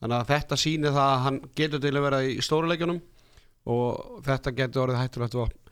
Þannig 0.00 0.16
að 0.18 0.30
þetta 0.32 0.58
sýnir 0.60 0.92
það 0.92 1.10
að 1.12 1.22
hann 1.24 1.38
getur 1.56 1.80
til 1.80 1.94
að 1.94 2.04
vera 2.04 2.22
í 2.24 2.36
stóruleikjunum 2.44 3.00
og 3.72 4.22
þetta 4.26 4.52
getur 4.60 4.82
orðið 4.84 5.00
hættulegt 5.00 5.38
vopn. 5.38 5.62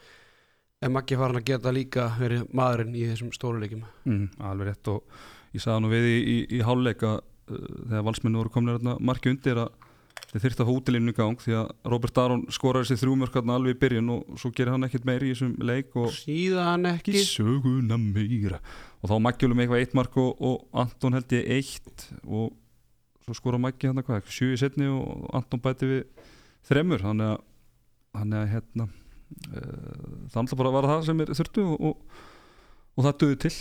En 0.85 0.93
Maggi 0.93 1.17
farin 1.17 1.41
að 1.41 1.47
geta 1.49 1.73
líka 1.73 2.09
verið 2.19 2.49
maðurinn 2.53 2.97
í 2.97 3.07
þessum 3.09 3.33
stóruleikjum 3.37 3.85
mm, 4.05 4.27
alveg 4.51 4.71
rétt. 4.71 4.91
Og 4.93 5.55
ég 5.55 5.65
sagði 5.65 5.85
nú 5.85 5.93
við 5.93 6.11
í, 6.11 6.19
í, 6.19 6.37
í 6.59 6.63
háluleik 6.65 7.05
að 7.07 7.19
uh, 7.21 7.67
þegar 7.91 8.07
valsmennu 8.09 8.41
voru 8.43 8.55
komin 8.57 8.95
marki 9.05 9.33
undir 9.33 9.61
að 9.65 9.73
þeir 10.35 10.57
fá 10.59 10.71
útilínu 10.73 11.13
í 11.13 11.17
gang 11.17 11.39
því 11.39 11.55
að 11.61 11.69
Robert 11.93 12.19
Aron 12.19 12.43
skoraði 12.53 12.91
sér 12.91 13.01
þrjúmörk 13.05 13.37
alveg 13.39 13.77
í 13.77 13.79
byrjun 13.85 14.11
og 14.17 14.41
svo 14.41 14.51
gerir 14.51 14.75
hann 14.75 14.87
ekkert 14.89 15.07
meiri 15.07 15.31
í 15.31 15.35
þessum 15.35 15.53
leik 15.63 15.95
og 16.01 16.11
síðan 16.17 16.89
ekki. 16.91 17.21
Söguna 17.23 17.99
meira 18.01 18.59
og 19.05 19.11
þá 19.11 19.15
með 19.21 19.67
eitthvað 19.67 19.83
eitt 19.83 19.97
mark 19.97 20.15
og, 20.21 20.31
og 20.41 20.81
Anton 20.81 21.17
held 21.19 21.33
ég 21.37 21.51
eitt 21.59 22.07
og 22.25 22.55
svo 23.25 23.37
skora 23.37 23.61
Maggi 23.61 23.91
hérna 23.91 24.05
hvað, 24.05 24.25
sjö 24.33 24.55
í 24.55 24.61
setni 24.61 24.89
og 24.89 25.27
Anton 25.37 25.61
bæti 25.65 25.89
við 25.89 26.29
þremur. 26.69 27.05
Þannig 27.05 27.35
að, 27.35 27.43
þannig 28.17 28.39
að 28.41 28.53
hérna 28.55 28.87
uh, 28.89 30.29
það 30.33 30.41
alltaf 30.43 30.61
bara 30.61 30.75
var 30.79 30.89
það 30.89 31.07
sem 31.09 31.25
er 31.25 31.35
þurftu 31.37 31.67
og, 31.69 31.89
og, 31.91 32.23
og 32.97 33.09
það 33.09 33.19
duði 33.23 33.41
til. 33.45 33.55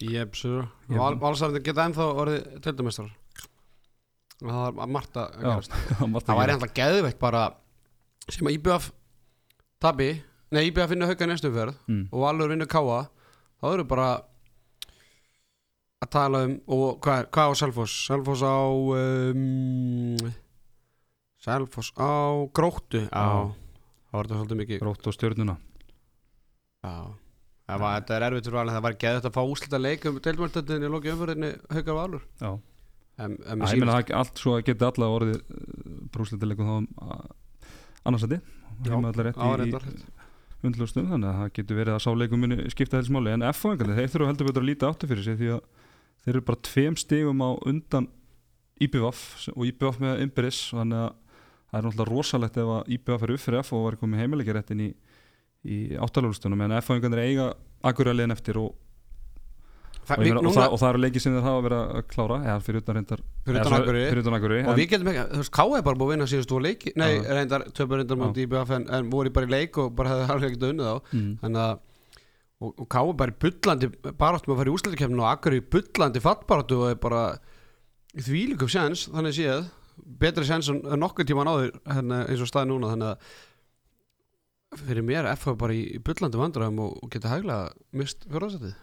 Jep. 0.00 0.36
Val, 0.92 1.16
Valsarnir 1.20 1.64
geta 1.64 1.88
ennþá 1.88 2.12
orðið 2.22 2.60
tildumestrar 2.64 3.16
það 4.40 4.78
var 4.78 5.06
að 5.20 5.38
gerast 5.42 5.74
það 6.26 6.38
var 6.38 6.52
ennþá 6.54 6.68
geðveikt 6.76 7.20
bara 7.20 7.42
sem 8.30 8.48
að 8.48 8.56
IBF 8.56 8.90
tabi 9.82 10.10
nei 10.54 10.62
IBF 10.68 10.92
vinna 10.92 11.08
hauka 11.10 11.28
næstu 11.28 11.50
ferð 11.52 11.76
mm. 11.90 12.06
og 12.08 12.24
Valur 12.24 12.52
vinna 12.52 12.68
káa 12.70 13.02
þá 13.60 13.66
eru 13.74 13.86
bara 13.90 14.08
að 16.00 16.10
tala 16.14 16.44
um 16.48 16.54
og 16.72 17.00
hvað, 17.04 17.22
er, 17.22 17.30
hvað 17.36 17.52
á 17.52 17.54
Selfoss? 17.60 17.96
Selfoss 18.08 18.44
á 18.44 18.56
um, 18.72 20.30
Selfoss 21.40 21.92
á 21.96 22.12
Gróttu. 22.56 23.02
Já. 23.06 23.26
það 24.10 24.16
var 24.16 24.28
þetta 24.28 24.38
svolítið 24.40 24.60
mikið. 24.62 24.80
Grótt 24.84 25.08
og 25.10 25.16
stjörnuna. 25.16 25.56
Já. 26.84 26.94
Það 27.70 27.82
var, 27.84 27.92
þetta 28.00 28.14
er 28.16 28.24
erfitt 28.26 28.46
fyrir 28.48 28.58
valin, 28.58 28.74
það 28.74 28.84
var 28.88 28.94
geðvægt 29.04 29.26
að 29.28 29.34
fá 29.36 29.42
úslita 29.46 29.78
leik 29.78 30.06
um 30.10 30.16
deilmjöldstöndinni 30.24 30.88
í 30.88 30.90
loki 30.90 31.10
umförðinni 31.12 31.50
haukar 31.70 31.96
valur. 32.00 32.24
Já, 32.40 32.48
en, 33.20 33.36
en 33.36 33.36
Æ, 33.38 33.60
með 33.60 33.74
ég 33.76 33.84
meina 33.84 33.94
síðust, 33.94 34.08
það 34.10 34.16
allt 34.20 34.40
svo 34.42 34.54
að 34.56 34.64
geta 34.66 34.88
alla 34.90 35.10
orðið 35.14 35.36
brúslitileikum 36.16 36.66
þá 36.66 36.72
um, 36.80 36.88
annarsætti 38.10 38.40
Já, 38.40 38.90
heima 38.90 39.12
allar 39.12 39.28
rétt 39.28 39.38
á, 39.38 39.46
í, 39.46 39.52
reyndar. 39.60 39.86
í 39.86 40.19
undlustum 40.66 41.08
þannig 41.08 41.30
að 41.30 41.38
það 41.40 41.52
getur 41.56 41.78
verið 41.78 41.94
að 41.96 42.02
sáleikum 42.04 42.42
muni 42.44 42.56
skipta 42.72 42.98
þess 42.98 43.12
máli. 43.14 43.34
En 43.34 43.44
F-fáingarnir, 43.48 43.98
þeir 44.00 44.12
þurfa 44.12 44.30
heldur 44.30 44.48
betur 44.50 44.64
að 44.64 44.68
líta 44.68 44.90
áttu 44.90 45.08
fyrir 45.10 45.26
sig 45.26 45.38
því 45.40 45.52
að 45.54 45.62
þeir 46.24 46.34
eru 46.34 46.46
bara 46.50 46.64
tveim 46.68 46.98
stigum 47.00 47.44
á 47.44 47.50
undan 47.70 48.08
IBVF 48.80 49.22
og 49.54 49.64
IBVF 49.68 50.00
með 50.00 50.22
Imperis 50.24 50.60
þannig 50.72 51.04
að 51.04 51.10
það 51.70 51.78
er 51.78 51.86
náttúrulega 51.86 52.10
rosalegt 52.10 52.60
ef 52.60 52.72
að 52.76 52.92
IBVF 52.96 53.24
er 53.24 53.32
upp 53.34 53.44
fyrir 53.44 53.62
F 53.62 53.72
og 53.76 53.86
var 53.86 53.98
komið 54.00 54.22
heimileikaréttin 54.24 54.84
í, 54.84 54.90
í 55.64 55.78
áttalagustunum 56.00 56.64
en 56.66 56.76
F-fáingarnir 56.80 57.24
eiga 57.24 57.50
akkuraliðin 57.86 58.34
eftir 58.36 58.60
og, 58.60 58.72
og, 60.16 60.22
við, 60.22 60.30
meina, 60.30 60.40
og, 60.40 60.46
núna, 60.46 60.56
það, 60.56 60.72
og 60.74 60.80
það 60.80 60.90
eru 60.90 61.02
leikið 61.04 61.24
sem 61.24 61.36
þeir 61.36 61.46
hafa 61.46 61.64
verið 61.66 61.82
að 61.82 62.06
klára 62.10 62.38
eða 62.46 62.56
fyrir 62.66 62.82
utan 62.82 62.98
reyndar 62.98 63.22
fyrir 63.46 63.60
utan 64.22 64.36
Akureyri, 64.38 64.62
og 64.64 64.78
við 64.78 64.88
getum 64.94 65.10
ekki, 65.12 65.26
þú 65.30 65.42
veist, 65.42 65.52
K 65.56 65.66
er 65.66 65.84
bara 65.86 66.00
búið 66.00 66.08
að 66.08 66.14
vinna 66.14 66.28
síðust 66.30 66.54
og 66.56 66.64
leiki, 66.64 66.92
nei, 67.00 67.10
Já. 67.12 67.22
reyndar 67.38 67.66
töpur 67.76 68.00
reyndar 68.00 68.40
í 68.40 68.46
BF 68.50 68.74
en, 68.76 68.88
en 68.98 69.12
voru 69.12 69.32
bara 69.34 69.48
í 69.48 69.54
leik 69.54 69.78
og 69.82 69.92
bara 69.98 70.14
hefði 70.14 70.34
alveg 70.34 70.54
ekkert 70.54 70.66
unnið 70.70 70.90
á. 70.90 70.96
Mm. 71.14 71.30
þannig 71.44 71.62
að 71.66 71.74
og, 72.60 72.72
og 72.74 72.88
K 72.92 73.02
er 73.02 73.18
bara 73.20 73.34
í 73.34 73.38
bullandi 73.44 73.90
baráttum 74.20 74.54
að 74.54 74.62
fara 74.62 74.72
í 74.72 74.74
úrslættikefninu 74.74 75.24
og 75.24 75.30
akkur 75.30 75.56
í 75.56 75.62
bullandi 75.74 76.24
fattbaráttu 76.24 76.80
og 76.80 76.94
er 76.94 76.98
bara 77.00 77.22
í 78.16 78.24
þvílíkum 78.26 78.70
sens, 78.72 79.06
þannig 79.12 79.36
séð. 79.38 79.70
Betri 80.20 80.46
sens 80.48 80.70
en 80.72 80.82
nokkuð 81.00 81.28
tíma 81.28 81.44
náður 81.46 81.74
hérna, 81.84 82.24
eins 82.26 82.42
og 82.42 82.48
staði 82.50 82.70
núna. 82.70 82.92
Þannig 82.94 83.10
að 83.10 84.84
fyrir 84.84 85.04
mér 85.06 85.26
er 85.26 85.34
FH 85.34 85.56
bara 85.60 85.76
í, 85.76 85.98
bullandi 86.04 86.40
vandræðum 86.40 86.84
og, 86.84 86.94
og 87.02 87.12
geta 87.12 87.32
hæglega 87.32 87.72
mist 87.96 88.26
fjórðarsætið 88.30 88.76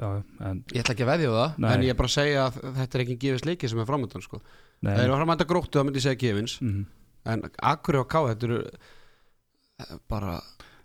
já, 0.00 0.08
en 0.48 0.62
ég 0.72 0.82
ætla 0.82 0.94
ekki 0.94 1.04
að 1.04 1.12
veðja 1.12 1.34
það 1.34 1.60
Nei. 1.60 1.68
en 1.70 1.84
ég 1.84 1.92
er 1.92 1.98
bara 1.98 2.10
að 2.10 2.16
segja 2.16 2.46
að 2.46 2.58
þetta 2.78 2.98
er 2.98 3.04
ekki 3.04 3.18
gefist 3.24 3.48
leiki 3.48 3.70
sem 3.70 3.82
er 3.82 3.88
framöndan 3.88 4.24
sko. 4.24 4.40
það 4.80 5.02
eru 5.04 5.14
að 5.14 5.22
framönda 5.22 5.46
gróttu 5.50 5.80
þá 5.80 5.86
myndi 5.86 6.00
ég 6.00 6.06
segja 6.06 6.20
gefins 6.24 6.56
mm. 6.64 6.84
en 7.32 7.46
Akkur 7.72 8.00
og 8.00 8.10
K 8.10 8.22
þetta 8.30 8.48
eru 8.48 8.60
eh, 8.66 9.96
bara 10.10 10.36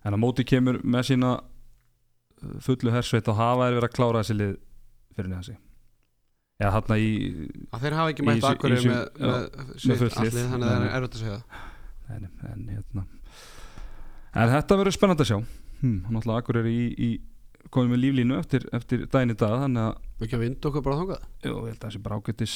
en 0.06 0.16
á 0.16 0.18
móti 0.22 0.46
kemur 0.48 0.82
með 0.84 1.12
sína 1.12 1.36
uh, 1.40 2.58
fullu 2.64 2.94
hersveit 2.96 3.30
og 3.32 3.40
hafa 3.40 3.70
er 3.70 3.78
verið 3.80 3.90
að 3.90 3.96
klára 3.98 4.24
þessi 4.24 4.40
lið 4.40 4.58
fyrir 5.16 5.32
neðan 5.32 5.48
sig 5.50 5.62
eða 6.56 6.72
hann 6.78 7.00
í 7.00 7.12
að 7.76 7.86
þeir 7.86 7.98
hafa 8.00 8.12
ekki 8.14 8.26
mætt 8.28 8.50
Akkur 8.50 8.76
með, 8.76 8.86
með, 9.20 9.48
lið. 9.84 10.06
allir, 10.24 10.52
þannig 10.54 10.68
að 10.68 10.76
það 10.76 10.86
er 10.86 10.98
erfitt 11.00 11.18
að 11.18 11.24
segja 11.24 11.40
en, 12.16 12.28
en, 12.52 12.66
hérna. 12.70 13.06
en 14.36 14.52
þetta 14.54 14.78
verður 14.80 14.96
spennandi 14.96 15.26
að 15.26 15.32
sjá 15.32 15.40
hm, 15.40 15.98
hann 16.06 16.16
náttúrulega 16.16 16.44
akkur 16.44 16.60
er 16.62 16.70
í, 16.70 16.80
í 16.96 17.10
komið 17.76 17.92
með 17.94 18.02
líflínu 18.04 18.40
eftir, 18.40 18.66
eftir 18.76 19.06
daginn 19.12 19.36
í 19.36 19.38
dag 19.40 19.60
þannig 19.66 19.86
að 19.86 20.26
ekki 20.26 20.38
að 20.38 20.44
vinda 20.46 20.70
okkur 20.70 20.86
bara 20.86 21.00
þangað? 21.02 21.30
Jú, 21.44 21.54
ég 21.56 21.70
held 21.70 21.78
að 21.78 21.86
það 21.86 21.96
sé 21.96 22.04
bara 22.06 22.20
ágætis 22.20 22.56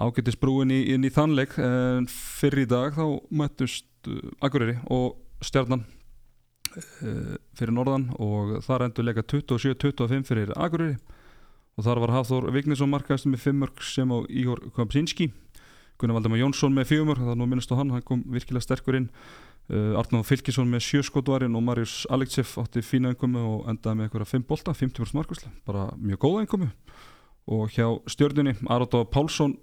ágætis 0.00 0.38
brúin 0.40 0.72
í, 0.72 0.80
inn 0.94 1.04
í 1.04 1.12
þannleik 1.12 1.56
en 1.60 2.08
fyrir 2.10 2.64
í 2.64 2.70
dag 2.70 2.96
þá 2.96 3.04
mættust 3.36 3.88
uh, 4.08 4.20
Akureyri 4.44 4.78
og 4.92 5.18
Stjarnan 5.44 5.84
uh, 5.84 7.36
fyrir 7.58 7.74
norðan 7.76 8.08
og 8.16 8.58
þar 8.64 8.88
endur 8.88 9.08
leika 9.08 9.24
27-25 9.24 10.28
fyrir 10.28 10.54
Akureyri. 10.56 10.98
Og 11.78 11.86
þar 11.86 12.00
var 12.02 12.12
Hafþór 12.18 12.50
Vignesson 12.52 12.90
markaðist 12.92 13.28
með 13.30 13.44
5 13.46 13.60
mörg 13.62 13.84
sem 13.86 14.10
á 14.12 14.18
Ígor 14.28 14.60
Kompsinski 14.76 15.30
Gunnar 16.00 16.16
Valdemar 16.16 16.40
Jónsson 16.40 16.72
með 16.74 16.94
4 16.94 17.06
mörg 17.08 17.20
það 17.20 17.34
er 17.34 17.38
nú 17.40 17.46
minnst 17.50 17.72
á 17.72 17.76
hann, 17.76 17.92
hann 17.92 18.04
kom 18.06 18.22
virkilega 18.32 18.64
sterkur 18.64 18.96
inn. 18.96 19.08
Uh, 19.70 19.94
Arnóð 20.00 20.24
Fylkisson 20.26 20.70
með 20.70 20.82
7 20.88 21.04
skotvarinn 21.06 21.54
og 21.54 21.62
Marius 21.62 22.02
Aleksef 22.10 22.56
átti 22.58 22.82
fína 22.82 23.12
einkomi 23.12 23.38
og 23.38 23.68
endaði 23.70 24.00
með 24.00 24.08
einhverja 24.08 24.30
5 24.32 24.46
bolta 24.48 24.74
50 24.74 25.12
markvæsla, 25.14 25.50
bara 25.68 25.84
mjög 26.00 26.24
góða 26.24 26.40
einkomi 26.42 26.70
og 27.50 27.70
hjá 27.76 27.86
stjörnunni 28.10 28.56
Aróta 28.66 29.04
Pálsson 29.06 29.54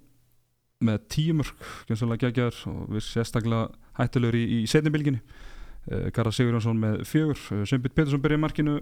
með 0.80 1.02
tíu 1.12 1.34
mörg, 1.36 1.52
genslega 1.90 2.22
geggjaður 2.24 2.62
og 2.70 2.94
við 2.94 3.04
sérstaklega 3.04 3.66
hættulegur 3.98 4.38
í, 4.38 4.44
í 4.62 4.70
setnibilginni 4.70 5.20
uh, 5.20 6.08
Garðar 6.14 6.38
Sigurjónsson 6.38 6.80
með 6.80 7.02
fjögur, 7.10 7.42
uh, 7.58 7.66
Sveinbjörn 7.68 7.96
Petursson 7.98 8.24
byrjaði 8.24 8.44
markinu 8.46 8.78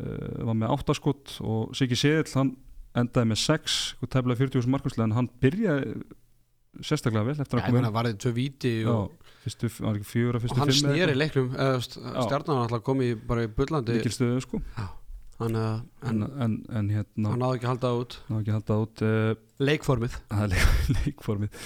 var 0.00 0.56
með 0.56 0.70
áttaskott 0.72 1.34
og 1.44 1.74
Siggi 1.76 1.98
Seðill 1.98 2.32
hann 2.32 2.54
endaði 2.96 3.28
með 3.34 3.40
sex, 3.42 3.74
tefnilega 4.00 4.40
40 4.46 4.70
markvæsla 4.72 5.04
en 5.04 5.16
hann 5.18 5.28
byrjaði 5.42 5.98
sérstaklega 6.86 7.26
vel 7.26 7.34
eftir 7.42 7.58
að 7.58 7.66
koma 7.66 7.80
meina 7.80 7.92
varðið 7.94 8.18
tvö 8.24 8.32
víti 8.36 8.72
Já, 8.84 8.90
og, 8.94 9.32
fyrstu, 9.44 9.70
fjögur 9.72 10.38
að 10.38 10.40
og 10.40 10.44
fyrstu 10.44 10.60
hann 10.62 10.72
snýri 10.76 11.16
st- 11.82 12.02
stjarnan 12.26 12.62
alltaf 12.64 12.84
komið 12.86 13.12
í- 13.14 13.20
bara 13.32 13.44
í 13.46 13.50
bullandi. 13.56 13.96
Mikilstöðu 13.98 14.44
sko. 14.44 14.60
Að 15.40 15.50
en, 15.50 16.22
en, 16.44 16.54
en, 16.68 16.88
hérna 16.92 17.30
hann 17.32 17.40
náði 17.40 17.58
ekki 17.58 17.66
að 17.66 17.72
halda 17.74 17.90
út. 18.02 18.16
Ekki 18.38 18.54
halda 18.58 18.78
út 18.84 19.02
uh, 19.08 19.30
leikformið. 19.64 20.16
Leikformið. 20.98 21.60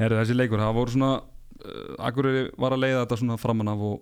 Herru, 0.00 0.18
þessi 0.20 0.36
leikur, 0.36 0.60
það 0.62 0.76
voru 0.76 0.94
svona 0.94 1.12
uh, 1.18 1.94
Akureyri 2.08 2.46
var 2.60 2.76
að 2.76 2.82
leiða 2.84 3.02
þetta 3.04 3.18
svona 3.22 3.38
framan 3.40 3.72
af 3.72 3.84
og 3.90 4.00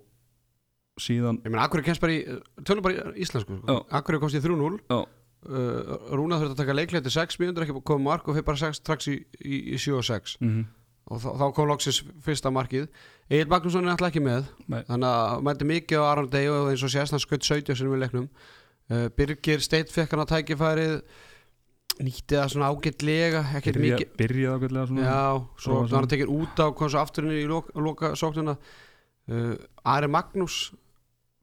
síðan 1.01 1.39
Akkur 1.63 1.81
kemst 1.85 2.03
bara 2.03 2.13
í 2.13 2.21
tölum 2.67 2.83
bara 2.85 3.11
í 3.15 3.23
íslensku 3.25 3.57
Já. 3.63 3.77
Akkur 3.99 4.19
komst 4.21 4.35
í 4.37 4.41
3-0 4.43 4.79
Já. 4.91 4.99
Uh, 5.49 5.95
Rúna 6.13 6.39
þurfti 6.39 6.55
að 6.55 6.61
taka 6.61 6.75
leiklega 6.77 7.05
til 7.07 7.15
6 7.15 7.39
mínútur 7.41 7.65
ekki 7.65 7.81
koma 7.87 8.11
mark 8.11 8.27
og 8.27 8.37
fyrir 8.37 8.47
bara 8.47 8.61
6 8.61 8.81
strax 8.81 9.09
í, 9.11 9.17
í, 9.41 9.63
í 9.75 9.81
7 9.81 9.97
og 9.97 10.05
6 10.07 10.37
mm 10.41 10.51
-hmm. 10.51 10.69
og 11.11 11.23
þá, 11.23 11.29
þá 11.41 11.45
kom 11.55 11.67
loksins 11.67 12.03
fyrsta 12.21 12.51
markið. 12.51 12.87
Egil 13.29 13.49
Magnússon 13.49 13.85
er 13.85 13.95
alltaf 13.95 14.11
ekki 14.11 14.23
með. 14.23 14.47
Nei. 14.67 14.83
þannig 14.87 15.09
að 15.09 15.43
mætti 15.47 15.65
mikið 15.65 15.99
á 16.03 16.05
Aron 16.11 16.29
Day 16.29 16.49
og 16.49 16.71
eins 16.71 16.83
og 16.83 16.91
sést 16.91 17.11
hann 17.11 17.23
skutt 17.23 17.43
17 17.43 17.75
sinni 17.75 17.91
við 17.91 18.03
leiknum. 18.05 18.29
Uh, 18.91 19.07
Birgir 19.15 19.61
Steit 19.61 19.91
fekk 19.91 20.11
hann 20.11 20.25
að 20.25 20.33
tækifærið 20.35 21.01
nýtti 21.99 22.37
það 22.37 22.51
svona 22.53 22.69
ágætlega 22.71 23.41
ekkert 23.57 23.77
byrja, 23.77 23.97
mikið 23.97 24.13
byrjaði 24.19 24.55
ákveðlega 24.55 24.87
svona. 24.87 25.01
Já, 25.05 25.23
svo 25.63 25.81
hann 25.91 26.07
tekið 26.11 26.31
út 26.33 26.61
á 26.63 26.65
kom 26.77 26.89
svo 26.89 27.01
aftur 27.01 27.27
inn 27.27 27.35
í 27.37 27.47
loka, 27.49 27.73
loka 27.79 28.13
sóknuna 28.19 28.55
uh, 28.57 29.55
Ari 29.83 30.09
Magnús 30.11 30.71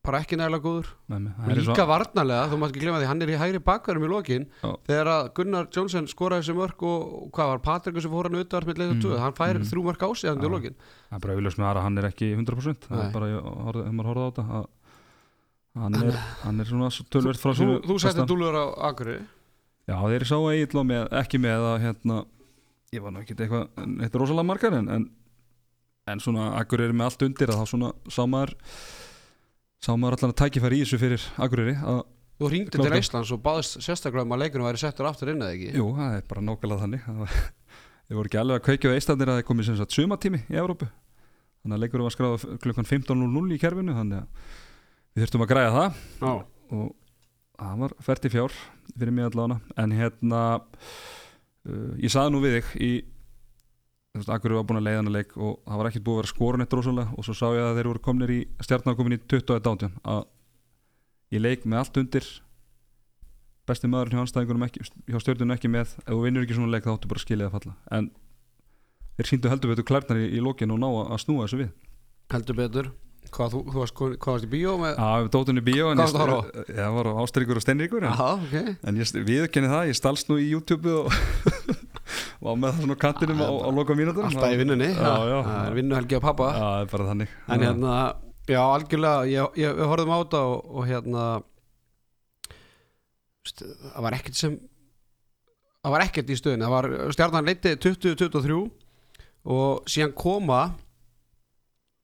bara 0.09 0.21
ekki 0.25 0.39
nægilega 0.41 0.65
góður. 0.65 0.89
Nei, 1.13 1.19
er 1.53 1.59
líka 1.61 1.77
svo, 1.77 1.87
varnarlega, 1.93 2.49
þú 2.51 2.59
mátt 2.63 2.73
ekki 2.73 2.83
glemma 2.85 3.01
því 3.03 3.09
hann 3.11 3.25
er 3.27 3.33
í 3.35 3.39
hægri 3.43 3.61
bakverðum 3.69 4.07
í 4.09 4.11
lokin. 4.13 4.47
Já. 4.63 4.71
þegar 4.89 5.11
að 5.15 5.29
Gunnar 5.39 5.69
Jónsson 5.77 6.09
skoraði 6.11 6.47
þessi 6.47 6.57
mörk 6.59 6.85
og, 6.89 7.05
og 7.19 7.31
hvað 7.37 7.53
var 7.53 7.63
Patrikur 7.69 8.05
sem 8.05 8.15
fór 8.17 8.29
hann 8.31 8.39
auðvitað 8.41 8.69
með 8.71 8.83
leiðu 8.83 8.97
Mm, 8.99 9.05
tvö, 9.05 9.19
hann 9.23 9.37
fær 9.39 9.59
mm. 9.61 9.69
þrjú 9.69 9.85
mörk 9.87 10.03
á 10.03 10.09
sig 10.17 10.31
hann 10.33 10.43
í 10.43 10.51
lokin. 10.57 10.77
Það 11.09 11.19
er 11.19 11.23
bara 11.27 11.37
auðvitað 11.37 11.61
með 11.61 11.69
aðra 11.71 11.85
hann 11.87 11.99
er 12.03 12.09
ekki 12.09 12.31
100% 12.35 12.89
það 12.89 13.05
er 13.05 13.13
bara, 13.15 13.31
þegar 13.37 13.95
maður 13.99 14.11
horfði 14.11 14.25
á 14.25 14.29
þetta 14.29 14.47
að 14.59 14.67
hann 15.79 15.99
er, 16.01 16.17
hann 16.43 16.61
er 16.63 16.69
svona 16.69 16.89
svo 16.95 17.05
tölvert 17.13 17.41
frá 17.41 17.53
Þú, 17.53 17.59
sínu 17.61 17.77
þú 17.85 17.99
besta. 18.03 18.27
dúlur 18.29 18.57
á 18.59 18.65
Akureyri? 18.89 19.27
Já, 19.89 19.97
þeir 20.05 20.25
sá 20.29 20.37
eiginlega 20.37 20.89
með, 20.89 21.05
ekki 21.23 21.41
með 21.41 21.67
að 21.69 21.77
hérna, 21.85 22.17
ég 22.93 23.05
var 23.05 23.15
nú 23.15 23.23
ekki 23.23 23.37
eitthvað 23.37 23.69
er 24.05 24.19
rosalega 24.21 24.49
margar 24.49 24.77
en, 24.79 24.89
en, 24.93 25.07
en 26.09 26.25
svona 26.25 26.51
Akureyri 26.59 26.97
með 26.97 27.11
allt 27.11 27.27
undir 27.29 27.53
að 27.53 27.63
þá 27.63 27.73
svona 27.73 27.93
sá 28.11 28.23
maður 28.29 28.57
sá 29.85 29.93
maður 29.95 30.19
allan 30.19 30.35
að 30.35 30.41
tækifæri 30.43 30.79
í 30.79 30.85
þessu 30.85 31.01
fyrir 31.03 31.27
Akureyri 31.39 31.77
Þú 32.39 32.51
ringdi 32.53 32.79
til. 32.79 32.91
Íslands 32.95 33.33
og 33.35 33.41
baðist 33.43 33.81
sérstaklega 33.83 34.23
um 34.23 34.35
að 34.37 34.45
leikunum 34.45 34.69
væri 34.69 34.79
settur 34.79 35.09
aftur 35.09 35.33
inn 35.33 35.43
eða 35.43 35.57
ekki? 35.57 35.73
Jú, 35.75 35.89
það 35.97 36.13
er 36.15 36.27
bara 36.31 36.45
nákvæmlega 36.47 36.85
þannig. 36.85 37.07
Það 37.09 37.33
þeir 38.09 38.19
voru 38.19 38.31
ekki 38.31 38.39
alveg 38.43 38.61
að 38.61 38.65
kveikja 38.69 38.93
á 38.95 38.97
eistandir 38.97 39.33
að 39.33 39.41
þeir 39.41 39.47
komið 39.49 39.67
sem 39.67 39.79
sagt 39.81 39.97
sumatími 39.97 40.41
í 40.47 40.59
Evrópu. 40.63 40.87
Þannig 41.65 41.75
að 41.75 41.83
leikurinn 41.83 42.07
var 42.07 42.15
skráð 42.15 42.47
klukkan 42.63 42.89
15.00 42.89 43.57
í 43.57 43.59
kerfinu 43.65 43.97
þannig 43.97 44.23
að 44.23 44.55
við 45.11 45.25
þurftum 45.25 45.45
að 45.45 45.51
græja 45.51 45.75
það. 45.75 45.99
Já, 46.23 46.33
og 46.79 46.87
það 47.59 47.83
var 47.83 47.97
fært 48.07 48.29
í 48.29 48.33
fjár 48.37 48.57
fyrir 48.95 49.15
mig 49.19 49.29
allavega. 49.29 49.75
En 49.83 49.99
hérna 49.99 50.43
uh, 50.63 51.93
ég 51.99 52.15
saði 52.15 52.37
nú 52.37 52.45
við 52.47 52.61
þig 52.61 52.71
í 52.79 52.93
þú 54.15 54.21
veist, 54.23 54.33
Akureyri 54.33 54.59
var 54.59 54.67
búin 54.69 54.81
að 54.81 54.87
leiða 54.89 55.01
hana 55.03 55.15
leik 55.15 55.33
og 55.37 55.57
það 55.65 55.81
var 55.81 55.89
ekkert 55.91 56.05
búið 56.07 56.17
að 56.17 56.21
vera 56.23 56.33
skorun 56.33 56.65
eitt 56.65 56.77
rosalega 56.79 57.15
og 57.19 57.27
svo 57.27 57.37
sá 57.37 57.47
ég 57.55 57.65
að 57.67 57.79
þeir 57.79 57.91
voru 57.93 58.05
komnir 58.09 58.33
í 58.35 58.39
stjarnan 58.65 58.99
komin 58.99 59.17
í 59.19 59.21
21 59.25 59.73
átján. 59.73 59.97
Að 60.09 60.23
ég 61.37 61.45
leik 61.45 61.67
með 61.69 61.83
allt 61.83 62.01
undir 62.03 62.29
besti 63.69 63.91
maðurinn 63.91 64.17
hjá 64.17 64.25
anstæðingunum 64.25 64.65
ekki 64.65 64.87
hjá 65.13 65.19
stjórnunum 65.21 65.57
ekki 65.59 65.69
með, 65.73 65.91
ef 66.01 66.09
þú 66.09 66.23
vinnur 66.23 66.47
ekki 66.47 66.57
svona 66.57 66.73
leik 66.73 66.87
þá 66.87 66.95
áttu 66.95 67.11
bara 67.11 67.21
að 67.21 67.27
skilja 67.27 67.51
að 67.51 67.59
falla. 67.59 67.75
En 67.99 68.09
þeir 69.19 69.29
síndu 69.29 69.53
heldur 69.53 69.75
betur 69.75 69.89
klærnar 69.91 70.23
í, 70.23 70.31
í 70.39 70.41
lokin 70.41 70.73
og 70.73 70.81
ná 70.81 70.89
að, 70.89 71.05
að 71.13 71.21
snúa 71.27 71.45
þessu 71.45 71.61
við. 71.61 71.77
Heldur 72.33 72.59
betur. 72.59 72.91
Hvað, 73.29 73.53
þú, 73.53 73.59
þú 73.69 73.81
varst, 73.83 73.97
hvað 73.99 74.33
varst 74.33 74.47
í 74.47 74.49
bíó 74.49 74.75
með 74.81 74.95
Já, 74.95 75.09
við 75.21 75.27
dóttum 75.35 75.59
í 75.61 75.63
bíó 75.67 75.89
Hvað 75.91 75.99
ég, 75.99 75.99
varstu 76.01 76.21
að 76.23 76.79
ég 76.79 76.95
var 76.95 77.09
á 77.11 77.13
Ástríkur 77.21 77.59
og 77.61 77.65
Steinríkur 77.65 78.07
en, 78.09 78.15
Já, 78.15 78.29
ok. 78.39 78.55
en 78.89 79.01
ég 79.03 79.11
viðkenni 79.27 79.69
það, 79.69 79.89
ég 79.91 79.99
stalst 79.99 80.31
nú 80.31 80.39
í 80.41 80.47
YouTube 80.49 80.95
og 81.03 81.13
var 82.49 82.57
með 82.63 82.73
það 82.75 82.85
svona 82.87 82.97
kantinum 83.05 83.43
á, 83.45 83.49
á 83.49 83.69
loka 83.77 83.97
mínútur 83.99 84.27
Alltaf 84.29 84.55
í 84.55 84.59
vinnunni. 84.61 84.89
Það 84.97 85.35
er 85.69 85.77
vinnuhelgi 85.79 86.19
á 86.19 86.23
pappa 86.25 86.49
Já, 86.55 86.59
það 86.65 86.81
er 86.85 86.91
bara 86.95 87.07
þannig. 87.13 87.37
En 87.49 87.65
hérna, 87.67 87.95
já, 88.49 88.61
algjörlega 88.65 89.29
ég, 89.33 89.61
ég, 89.63 89.77
Við 89.79 89.91
horfðum 89.93 90.15
á 90.15 90.19
þetta 90.23 90.43
og, 90.49 90.59
og 90.79 90.89
hérna 90.89 91.29
Það 93.49 94.03
var 94.05 94.17
ekkert 94.19 94.39
sem 94.39 94.59
Það 95.79 95.95
var 95.95 96.05
ekkert 96.05 96.33
í 96.33 96.37
stöðinu 96.39 96.67
Það 96.67 96.75
var 96.75 96.89
stjarnan 97.17 97.49
leiti 97.49 97.73
2023 97.81 98.59
Og 99.49 99.89
síðan 99.89 100.15
koma 100.19 100.61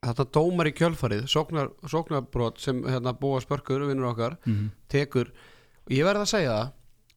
Þetta 0.04 0.26
dómar 0.37 0.68
í 0.68 0.74
kjölfarið 0.76 1.26
Sóknar, 1.33 1.70
Sóknarbrot 1.88 2.61
sem 2.62 2.80
hérna, 2.87 3.14
búa 3.16 3.40
spörkur 3.44 3.87
Vinnur 3.88 4.11
okkar, 4.12 4.38
mm 4.48 4.70
tekur. 4.94 5.30
Og 5.88 5.92
ég 5.96 6.04
verð 6.07 6.22
að 6.24 6.30
segja 6.30 6.54
það 6.54 6.72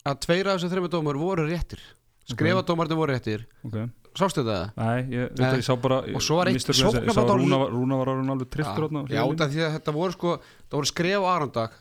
Að 0.08 0.20
tveir 0.24 0.48
af 0.48 0.56
þessu 0.58 0.70
þreymur 0.72 0.92
dómar 0.92 1.18
voru 1.20 1.44
réttir 1.48 1.82
Skrifadómarnir 2.28 2.98
voru 2.98 3.14
réttir 3.14 3.46
okay. 3.64 3.88
Sástu 4.18 4.42
þetta? 4.42 4.72
Nei, 4.76 5.04
ég. 5.14 5.34
Nei. 5.38 5.50
ég 5.60 5.64
sá 5.64 5.74
bara 5.80 6.00
Og 6.12 6.24
svo 6.24 6.38
var 6.40 6.50
eitt 6.50 6.64
sóknarbarn 6.64 7.30
á 7.32 7.36
Rúna, 7.38 7.58
var- 7.62 7.72
Rúna 7.72 7.98
var 8.00 8.10
alveg 8.12 8.48
þarna 8.52 9.04
á 9.04 9.12
Já, 9.12 9.22
út 9.24 9.44
af 9.44 9.52
því 9.52 9.62
að 9.64 9.76
þetta 9.78 9.94
voru 9.96 10.16
sko 10.16 10.34
það 10.42 10.76
voru 10.80 10.90
skref 10.90 11.24
á 11.24 11.30
Arandag 11.34 11.76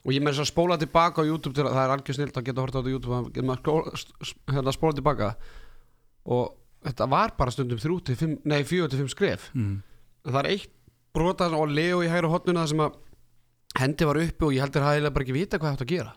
og 0.00 0.14
ég 0.14 0.22
með 0.24 0.32
þess 0.32 0.44
að 0.46 0.52
spóla 0.54 0.78
tilbaka 0.80 1.20
á 1.20 1.28
YouTube 1.28 1.54
til 1.56 1.66
að 1.66 1.74
það 1.76 1.84
er 1.84 1.94
algjör 1.96 2.16
snilt 2.16 2.38
að 2.40 2.46
geta 2.48 2.64
horta 2.64 2.78
á 2.78 2.80
þetta 2.80 2.88
á 2.88 2.94
YouTube 2.94 3.16
að 3.18 3.30
geta 3.34 3.48
maður 3.50 3.98
s- 4.00 4.34
hérna, 4.48 4.72
spóla 4.72 4.96
tilbaka 4.96 5.28
og 6.24 6.44
þetta 6.88 7.08
var 7.10 7.34
bara 7.36 7.52
stundum 7.52 7.80
3 7.80 8.00
til 8.08 8.16
5, 8.16 8.38
nei 8.48 8.62
4 8.64 8.88
til 8.88 9.02
5 9.04 9.12
skref 9.12 9.50
mm. 9.52 9.76
það 10.24 10.40
er 10.40 10.50
eitt 10.54 10.72
brota 11.12 11.50
og 11.52 11.68
Leo 11.68 12.00
í 12.00 12.08
hægra 12.08 12.32
hotnuna 12.32 12.64
sem 12.70 12.80
að 12.80 12.96
hendi 13.80 14.08
var 14.08 14.20
uppi 14.22 14.46
og 14.46 14.54
ég 14.56 14.64
heldur 14.64 14.86
hægilega 14.86 15.14
bara 15.14 15.26
ekki 15.26 15.36
vita 15.36 15.58
hvað 15.60 15.68
það 15.68 15.76
átt 15.76 15.84
að 15.84 15.92
gera 15.92 16.14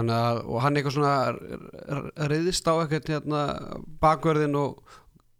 að, 0.00 0.42
og 0.48 0.60
hann 0.64 0.76
eitthvað 0.76 0.94
svona 0.96 2.26
reyðist 2.30 2.68
á 2.68 2.74
eitthvað 2.80 3.10
hérna, 3.12 3.42
bakverðin 4.02 4.56
og, 4.56 4.82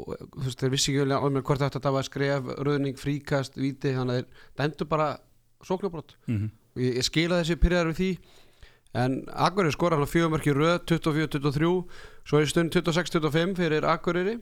og 0.02 0.14
þú 0.18 0.44
veist, 0.46 0.60
þeir 0.60 0.72
vissi 0.74 0.92
ekki 0.92 1.04
alveg 1.06 1.26
um 1.40 1.42
hvort 1.42 1.62
þetta 1.64 1.92
var 1.94 2.04
skref, 2.08 2.50
rauðning, 2.58 2.98
fríkast, 3.00 3.56
víti 3.56 3.94
þannig 3.96 4.22
að 4.22 4.22
þeir 4.22 4.48
dæmdu 4.62 4.88
bara 4.92 5.10
sóknarbrot. 5.64 6.16
Mm 6.28 6.50
og 6.72 6.80
ég, 6.80 6.94
ég 6.96 7.04
skila 7.04 7.36
þessi 7.42 7.58
pyrraðar 7.60 7.90
við 7.90 7.98
því. 7.98 8.06
En 8.96 9.18
Akureyri 9.28 9.72
skora 9.74 9.96
hann 9.98 10.06
á 10.08 10.08
fjögumörki 10.08 10.54
röð 10.56 10.78
24-23, 10.88 11.68
svo 12.24 12.38
er 12.40 12.46
stund 12.48 12.72
26-25 12.72 13.52
fyrir 13.58 13.84
Akureyri. 13.84 14.38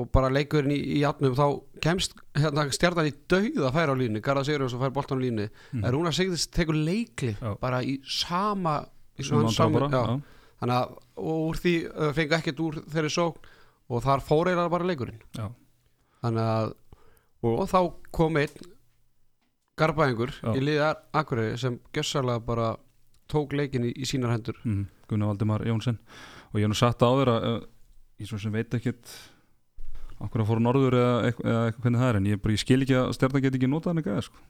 Og 0.00 0.08
bara 0.12 0.30
leikurinn 0.32 0.72
í, 0.72 0.78
í 0.96 1.02
játnum 1.02 1.36
þá 1.36 1.44
kemst 1.84 2.16
hérna, 2.40 2.64
stjarnan 2.72 3.10
í 3.10 3.12
dauða 3.28 3.68
færa 3.76 3.92
á 3.92 4.00
línu, 4.00 4.22
Garða 4.24 4.46
Sigurjóns 4.48 4.74
og 4.78 4.80
fær 4.86 4.94
boltan 4.96 5.20
á 5.20 5.24
línu 5.26 5.44
Mhm. 5.74 5.84
en 5.84 5.92
Rúnar 5.92 6.16
Sigurðis 6.16 6.48
tekur 6.48 6.74
leikli 6.74 7.36
Já. 7.36 7.52
bara 7.60 7.82
í 7.84 8.00
sama 8.02 8.78
þannig 10.60 10.76
að 10.76 10.94
og 11.16 11.36
úr 11.50 11.58
því 11.62 11.74
uh, 11.90 12.10
fengi 12.16 12.36
ekkert 12.38 12.60
úr 12.64 12.78
þeirri 12.92 13.10
sókn 13.12 13.52
og 13.88 14.02
þar 14.04 14.22
fór 14.26 14.48
eiginlega 14.50 14.72
bara 14.72 14.88
leikurinn 14.88 15.20
Já. 15.36 15.46
þannig 16.24 16.48
að 16.56 16.72
og, 17.46 17.60
þá 17.70 17.78
kom 18.16 18.36
einn 18.40 18.72
garbaðingur 19.76 20.32
í 20.56 20.62
liðar 20.64 20.98
Akureyri 21.16 21.58
sem 21.60 21.76
gjössalega 21.94 22.40
bara 22.46 22.70
tók 23.30 23.52
leikin 23.58 23.84
í, 23.88 23.92
í 23.92 24.06
sínar 24.08 24.32
hendur 24.36 24.56
Mm. 24.64 24.86
Gunnar 25.10 25.28
Valdimar 25.32 25.62
Jónsson 25.66 25.98
og 26.50 26.56
ég 26.58 26.64
hef 26.66 26.72
nú 26.72 26.78
satt 26.78 27.02
á 27.04 27.08
þér 27.12 27.30
að 27.34 27.46
uh, 27.50 27.58
ég 28.22 28.30
svo 28.30 28.38
sem 28.40 28.52
veit 28.54 28.72
ekkit 28.74 29.12
okkur 30.24 30.42
að 30.42 30.48
fóra 30.48 30.64
norður 30.64 30.96
eða, 30.96 31.16
eitthvað- 31.28 31.50
eða 31.52 31.64
eitthvað 31.68 31.82
hvernig 31.84 32.00
það 32.00 32.08
er 32.08 32.16
en 32.22 32.26
ég, 32.30 32.40
bara, 32.42 32.54
ég 32.56 32.62
skil 32.64 32.80
ekki 32.86 32.96
að 32.96 33.12
stjarnan 33.18 33.44
get 33.44 33.58
ekki 33.58 33.68
notað 33.68 33.90
hann 33.92 34.00
eitthvað 34.02 34.22
sko. 34.30 34.40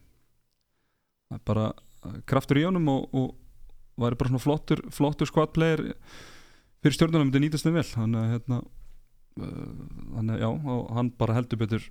það 1.26 1.37
er 1.40 1.44
bara 1.50 1.66
uh, 1.74 2.16
kraftur 2.31 2.61
í 2.62 2.64
honum 2.68 2.88
og, 2.94 3.09
og 3.18 3.35
væri 4.01 4.19
bara 4.21 4.33
svona 4.33 4.45
flottur, 4.45 4.83
flottur 4.95 5.31
squad 5.31 5.53
player 5.57 5.83
fyrir 6.83 6.97
stjórnunum 6.99 7.31
myndi 7.31 7.45
nýtast 7.47 7.67
þeim 7.67 7.79
vel. 7.81 7.87
Þannig 7.93 8.21
að 8.23 8.33
hérna 8.35 8.59
uh, 8.63 9.71
þannig 10.17 10.35
að 10.37 10.43
já, 10.45 10.51
og 10.77 10.91
hann 10.99 11.13
bara 11.23 11.39
heldur 11.39 11.63
betur 11.65 11.89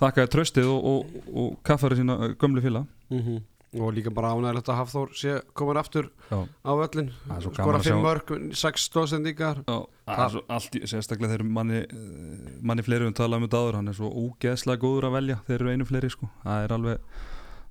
þakkaði 0.00 0.32
tröstið 0.34 0.68
og, 0.72 0.90
og, 0.90 1.16
og 1.30 1.56
kaffari 1.66 2.00
sína 2.00 2.18
uh, 2.18 2.34
gömlu 2.40 2.62
fíla 2.64 2.84
mm 3.12 3.40
og 3.78 3.92
líka 3.94 4.10
bara 4.10 4.32
ánægilegt 4.34 4.66
að 4.66 4.78
Hafþór 4.80 5.10
sé 5.14 5.34
komin 5.54 5.78
aftur 5.78 6.08
já, 6.26 6.40
á 6.42 6.70
gaman 6.74 7.10
skora 7.38 7.78
að 7.78 7.84
5 7.86 7.86
sjá. 7.86 7.98
mörg, 8.02 8.32
6 8.58 8.86
stóðsendingar 8.88 9.60
Já, 9.62 9.76
það 10.10 10.22
er 10.24 10.32
svo 10.34 10.42
allt, 10.56 10.74
í- 10.74 10.88
sérstaklega 10.90 11.30
þeir 11.30 11.44
eru 11.44 11.52
manni, 11.54 11.82
eh, 11.86 12.56
manni 12.66 12.82
fleiri 12.82 13.06
um 13.06 13.14
talað 13.14 13.38
um 13.38 13.46
þetta 13.46 13.60
áður, 13.62 13.78
hann 13.78 13.92
er 13.92 13.98
svo 14.00 14.10
ógeðslega 14.10 14.82
góður 14.82 15.06
að 15.06 15.14
velja, 15.20 15.38
þeir 15.46 15.58
eru 15.60 15.70
einu 15.70 15.86
fleiri 15.86 16.10
sko, 16.10 16.30
það 16.42 16.64
er 16.66 16.74
alveg, 16.74 16.98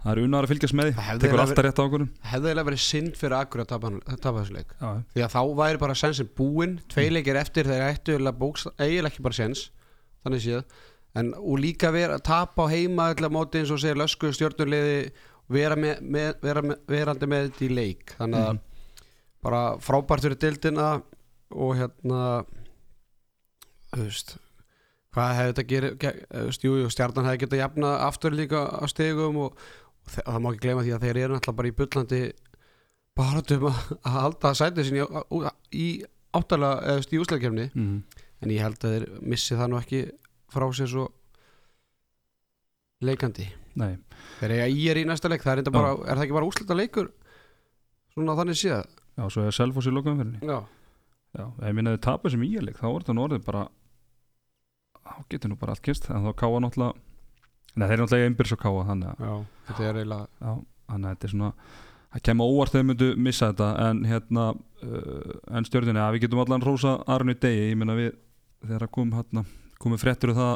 það 0.03 0.11
er 0.13 0.21
unnar 0.23 0.45
að 0.47 0.51
fylgjast 0.53 0.75
með 0.79 0.91
Það 0.95 1.07
því, 1.09 1.19
tekur 1.23 1.41
alltaf 1.43 1.65
rétt 1.65 1.79
ákvörðum. 1.83 2.09
hefði 2.31 2.47
eiginlega 2.49 2.67
verið 2.69 2.83
synd 2.85 3.17
fyrir 3.19 3.35
Akureyri 3.39 3.65
að 3.65 3.71
tapa, 3.73 3.89
þessu 4.43 4.55
leik. 4.55 4.69
Já, 4.79 4.91
því 5.15 5.23
að 5.25 5.33
þá 5.35 5.41
væri 5.59 5.81
bara 5.83 5.95
sensin 5.99 6.29
búinn 6.39 6.77
tvei 6.93 7.09
leikir 7.11 7.35
eftir 7.41 7.67
þeir 7.67 7.83
ættu 7.89 8.15
eiginlega 8.79 9.11
ekki 9.11 9.25
bara 9.27 9.33
sens 9.39 9.65
þannig 10.23 10.45
séð. 10.45 10.63
En 11.19 11.33
og 11.35 11.57
líka 11.59 11.91
vera 11.91 12.15
að 12.19 12.23
tapa 12.29 12.63
á 12.63 12.71
heima 12.71 13.09
ætla 13.11 13.29
móti 13.33 13.59
eins 13.59 13.71
og 13.73 13.79
segir 13.81 13.97
lösku 13.99 14.29
stjórnulegði 14.31 15.11
vera, 15.49 15.75
með, 15.75 16.01
með, 16.05 16.33
vera 16.45 16.61
með, 16.61 16.77
verandi 16.87 17.27
með 17.27 17.47
þetta 17.49 17.65
í 17.65 17.69
leik. 17.75 18.15
Þannig 18.19 18.39
að 18.45 18.51
Mhm. 18.53 18.59
bara 19.41 19.61
frábært 19.81 20.21
fyrir 20.21 20.39
dildina 20.39 21.01
og 21.51 21.75
hérna 21.79 22.45
þú 23.95 24.03
veist 24.05 24.37
hvað 25.15 25.31
hefði 25.39 25.53
þetta 25.57 25.63
jú, 26.67 26.73
stjarnan 26.93 27.25
hefði 27.25 27.41
getað 27.45 27.61
jafna 27.63 27.93
aftur 28.05 28.35
líka 28.37 28.61
á 28.69 28.85
stegum 28.91 29.39
og, 29.47 29.55
og 30.23 30.31
það 30.33 30.41
má 30.43 30.49
ekki 30.51 30.63
gleyma 30.65 30.85
því 30.85 30.93
að 30.95 31.05
þeir 31.05 31.19
eru 31.23 31.35
náttúrulega 31.35 31.59
bara 31.59 31.69
í 31.71 31.75
bullandi 31.79 32.21
baratum 33.19 33.67
að, 33.69 33.79
að 33.99 34.17
halda 34.17 34.53
sætið 34.57 34.87
sinni 34.87 35.03
í, 35.03 35.53
í 35.75 35.87
áttalega 36.39 36.81
eða 36.81 36.95
þú 36.95 36.99
veist, 37.01 37.13
í 37.13 37.21
úsleikefni 37.23 37.67
mm. 37.69 37.95
en 38.43 38.53
ég 38.55 38.65
held 38.65 38.83
að 38.83 38.95
þeir 38.95 39.07
missi 39.33 39.57
það 39.59 39.71
nú 39.71 39.79
ekki 39.79 40.03
frá 40.49 40.67
sér 40.73 40.91
svo 40.91 41.07
leikandi. 43.05 43.45
Nei, 43.79 43.93
þeir 44.41 44.55
eiga 44.57 44.71
í 44.73 44.87
er 44.91 44.99
í 44.99 45.05
næsta 45.07 45.31
leik 45.31 45.45
það 45.45 45.61
er, 45.61 45.71
bara, 45.71 45.93
er 46.03 46.17
það 46.17 46.25
ekki 46.25 46.35
bara 46.35 46.49
úslita 46.49 46.75
leikur 46.75 47.13
svona 48.15 48.35
þannig 48.39 48.59
séð? 48.59 48.97
Já, 49.19 49.23
svo 49.31 49.45
er 49.45 49.55
Selfoss 49.55 49.87
í 49.87 49.93
lokaumferðinni. 49.93 50.41
já, 50.47 50.59
Já, 51.37 51.45
ef 51.45 51.75
minna 51.77 51.93
þið 51.93 52.01
tapar 52.07 52.33
sem 52.33 52.43
íleik, 52.45 52.79
þá 52.79 52.87
er 52.89 53.03
þetta 53.03 53.15
nú 53.15 53.23
orðið 53.27 53.43
bara, 53.45 53.67
þá 54.97 55.17
getur 55.29 55.51
nú 55.51 55.57
bara 55.61 55.75
allt 55.75 55.83
kist, 55.85 56.07
en 56.09 56.25
þá 56.25 56.31
káa 56.41 56.61
náttúrulega, 56.63 57.03
nei 57.79 57.85
þeir 57.87 57.95
eru 57.95 58.05
náttúrulega 58.05 58.29
einbyrðs 58.29 58.55
og 58.55 58.61
káa, 58.61 58.85
þannig 58.89 59.23
að, 59.29 59.43
þetta 59.69 59.85
er 59.85 59.99
eiginlega 59.99 60.27
já, 60.27 60.51
þannig 60.91 61.09
að 61.09 61.13
þetta 61.15 61.27
er 61.27 61.33
svona, 61.33 61.49
það 62.09 62.23
kemur 62.27 62.53
óvart 62.53 62.75
þegar 62.75 62.87
myndu 62.89 63.09
missa 63.27 63.49
þetta, 63.51 63.69
en 63.87 64.01
hérna, 64.09 64.45
uh, 64.83 65.35
en 65.57 65.67
stjórninni, 65.69 66.03
að 66.03 66.15
við 66.15 66.25
getum 66.25 66.43
allan 66.43 66.65
rósa 66.65 66.95
Arnu 67.15 67.35
Degi, 67.35 67.67
ég 67.71 67.79
minna 67.79 67.97
við, 67.97 68.15
þegar 68.65 68.89
kom 68.97 69.13
hérna, 69.15 69.45
komið 69.79 70.03
fréttur 70.05 70.33
um 70.33 70.39
það 70.39 70.55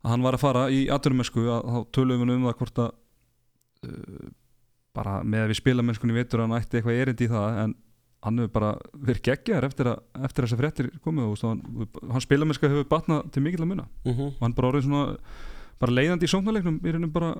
að 0.00 0.10
hann 0.14 0.24
var 0.24 0.36
að 0.36 0.44
fara 0.44 0.64
í 0.72 0.80
aturumesku, 0.92 1.44
að 1.52 1.70
þá 1.70 1.80
tölum 1.96 2.24
við 2.24 2.34
um 2.36 2.48
það 2.48 2.58
hvort 2.62 2.82
að, 2.86 2.90
uh, 3.88 4.32
bara 5.00 5.20
með 5.22 5.46
að 5.46 5.54
við 5.54 5.60
spila 5.62 5.86
mennskunni 5.86 6.16
veitur 6.16 6.42
að 6.42 6.50
hann 6.50 6.60
ætti 6.60 6.80
eitthvað 6.80 7.00
erindi 7.04 7.28
í 7.28 7.32
það, 7.32 7.62
en 7.64 7.78
hann 8.20 8.40
hefur 8.42 8.52
bara 8.52 8.70
verið 8.92 9.22
geggjaður 9.30 9.66
eftir, 9.70 9.88
að, 9.88 10.00
eftir 10.26 10.44
að 10.44 10.50
þessar 10.50 10.60
fréttir 10.60 10.88
komið 11.04 11.28
og 11.30 11.44
hann, 11.46 11.62
hann 12.10 12.24
spilamennska 12.24 12.68
hefur 12.68 12.88
batnað 12.90 13.30
til 13.32 13.42
mikill 13.44 13.64
að 13.64 13.70
muna. 13.70 13.86
Mm 14.04 14.18
og 14.26 14.42
hann 14.44 14.56
bara 14.58 14.72
orðið 14.72 14.88
svona 14.88 15.04
bara 15.80 15.96
leiðandi 15.96 16.28
í 16.28 16.30
sóknarleiknum 16.32 16.80
í 16.84 16.94
raunum 16.94 17.12
bara 17.14 17.34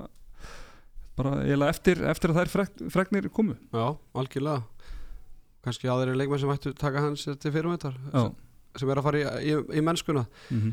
bara 1.19 1.41
eftir, 1.67 2.01
eftir 2.07 2.33
að 2.33 2.39
þær 2.41 2.69
fregnir 2.93 3.27
komu. 3.33 3.57
Já, 3.73 3.97
algjörlega. 4.17 4.63
Kannski 5.61 5.91
aðrir 5.91 6.17
leikmenn 6.17 6.41
sem 6.41 6.53
ættu 6.53 6.71
taka 6.73 7.03
hans 7.03 7.27
til 7.27 7.51
fyrirmyndar 7.53 7.93
Já, 8.09 8.31
sem 8.81 8.89
er 8.89 8.97
að 8.97 9.05
fara 9.05 9.19
í, 9.19 9.51
í, 9.51 9.59
í 9.77 9.83
mennskuna. 9.85 10.25
Mm 10.49 10.71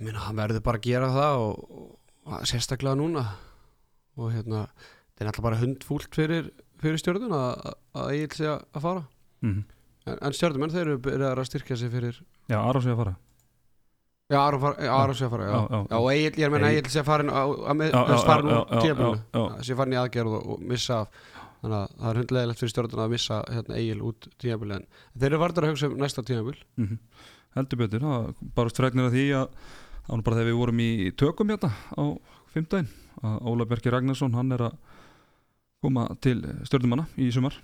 ég 0.00 0.06
meina 0.06 0.22
hann 0.24 0.38
verður 0.38 0.62
bara 0.64 0.78
að 0.80 0.86
gera 0.88 1.08
það 1.12 1.38
og, 1.44 1.80
og 2.24 2.44
sérstaklega 2.48 2.96
núna. 2.96 3.24
Og 4.16 4.30
hérna 4.32 4.62
það 4.72 5.20
er 5.20 5.28
alltaf 5.28 5.44
bara 5.44 5.58
hundfúlt 5.60 6.16
fyrir, 6.16 6.48
fyrir 6.80 6.96
stjórnun 7.02 7.34
að, 7.36 7.74
að 7.92 8.12
eigin 8.14 8.36
sig 8.38 8.48
að 8.48 8.80
fara. 8.80 9.02
-hmm. 9.40 9.64
en, 10.06 10.18
en 10.20 10.36
stjórnumenn 10.36 10.74
þeir 10.74 10.92
eru 10.94 11.28
að 11.30 11.48
styrkja 11.48 11.76
sig 11.76 11.92
fyrir 11.92 12.22
Já, 12.50 12.58
Aron 12.60 12.82
sé 12.84 12.92
að 12.92 13.02
fara 13.02 13.16
já, 14.30 14.38
Aron, 14.40 15.18
sé 15.18 15.26
að 15.26 15.34
fara 15.34 15.48
já, 15.48 15.56
Já, 15.56 15.80
já. 15.80 15.96
og 15.98 16.08
eigin, 16.12 16.38
ég 16.38 16.46
er 16.46 16.54
meina 16.54 16.70
eigin 16.70 16.92
sé 16.92 17.02
að 17.02 17.10
fara 17.10 17.26
inn 17.26 17.34
að 17.34 17.74
með, 17.80 17.90
Já, 17.90 17.98
já, 17.98 18.06
þess 18.12 18.28
fara 18.30 19.64
sé 19.66 19.76
farin 19.80 19.96
í 19.96 20.00
aðgerð 20.00 20.38
og, 20.38 20.48
og 20.54 20.64
missa 20.72 21.02
af. 21.02 21.20
Þannig 21.60 21.76
að 21.76 21.90
það 22.00 22.10
er 22.10 22.18
hundlegilegt 22.22 22.60
fyrir 22.62 22.70
stjórnun 22.72 23.02
að 23.04 23.10
missa 23.12 23.42
hérna, 23.52 23.76
eigin 23.76 24.06
út 24.08 24.28
tíðabúinu 24.40 24.76
en 24.78 24.86
þeir 25.12 25.26
eru 25.28 25.40
vartur 25.42 25.66
að 25.66 25.74
hugsa 25.74 25.90
um 25.90 25.98
næsta 26.00 26.24
tíðabúl 26.24 26.56
mm 26.80 26.94
heldur 27.56 27.80
betur, 27.82 28.04
það 28.04 28.42
barust 28.54 28.78
fregnir 28.78 29.08
að 29.08 29.16
því 29.16 29.24
að 29.40 29.46
það 30.06 30.12
var 30.12 30.24
bara 30.26 30.38
þegar 30.38 30.50
við 30.50 30.58
vorum 30.60 30.82
í 30.82 30.90
tökum 31.18 31.52
hérna 31.52 31.70
á 31.98 32.02
fimmdægin 32.54 32.90
að 33.26 33.48
Óla 33.50 33.66
Bergi 33.70 33.92
Ragnarsson, 33.92 34.36
hann 34.38 34.54
er 34.54 34.66
að 34.68 34.76
koma 35.82 36.06
til 36.22 36.38
stjórnumanna 36.68 37.08
í 37.18 37.30
sumar 37.34 37.56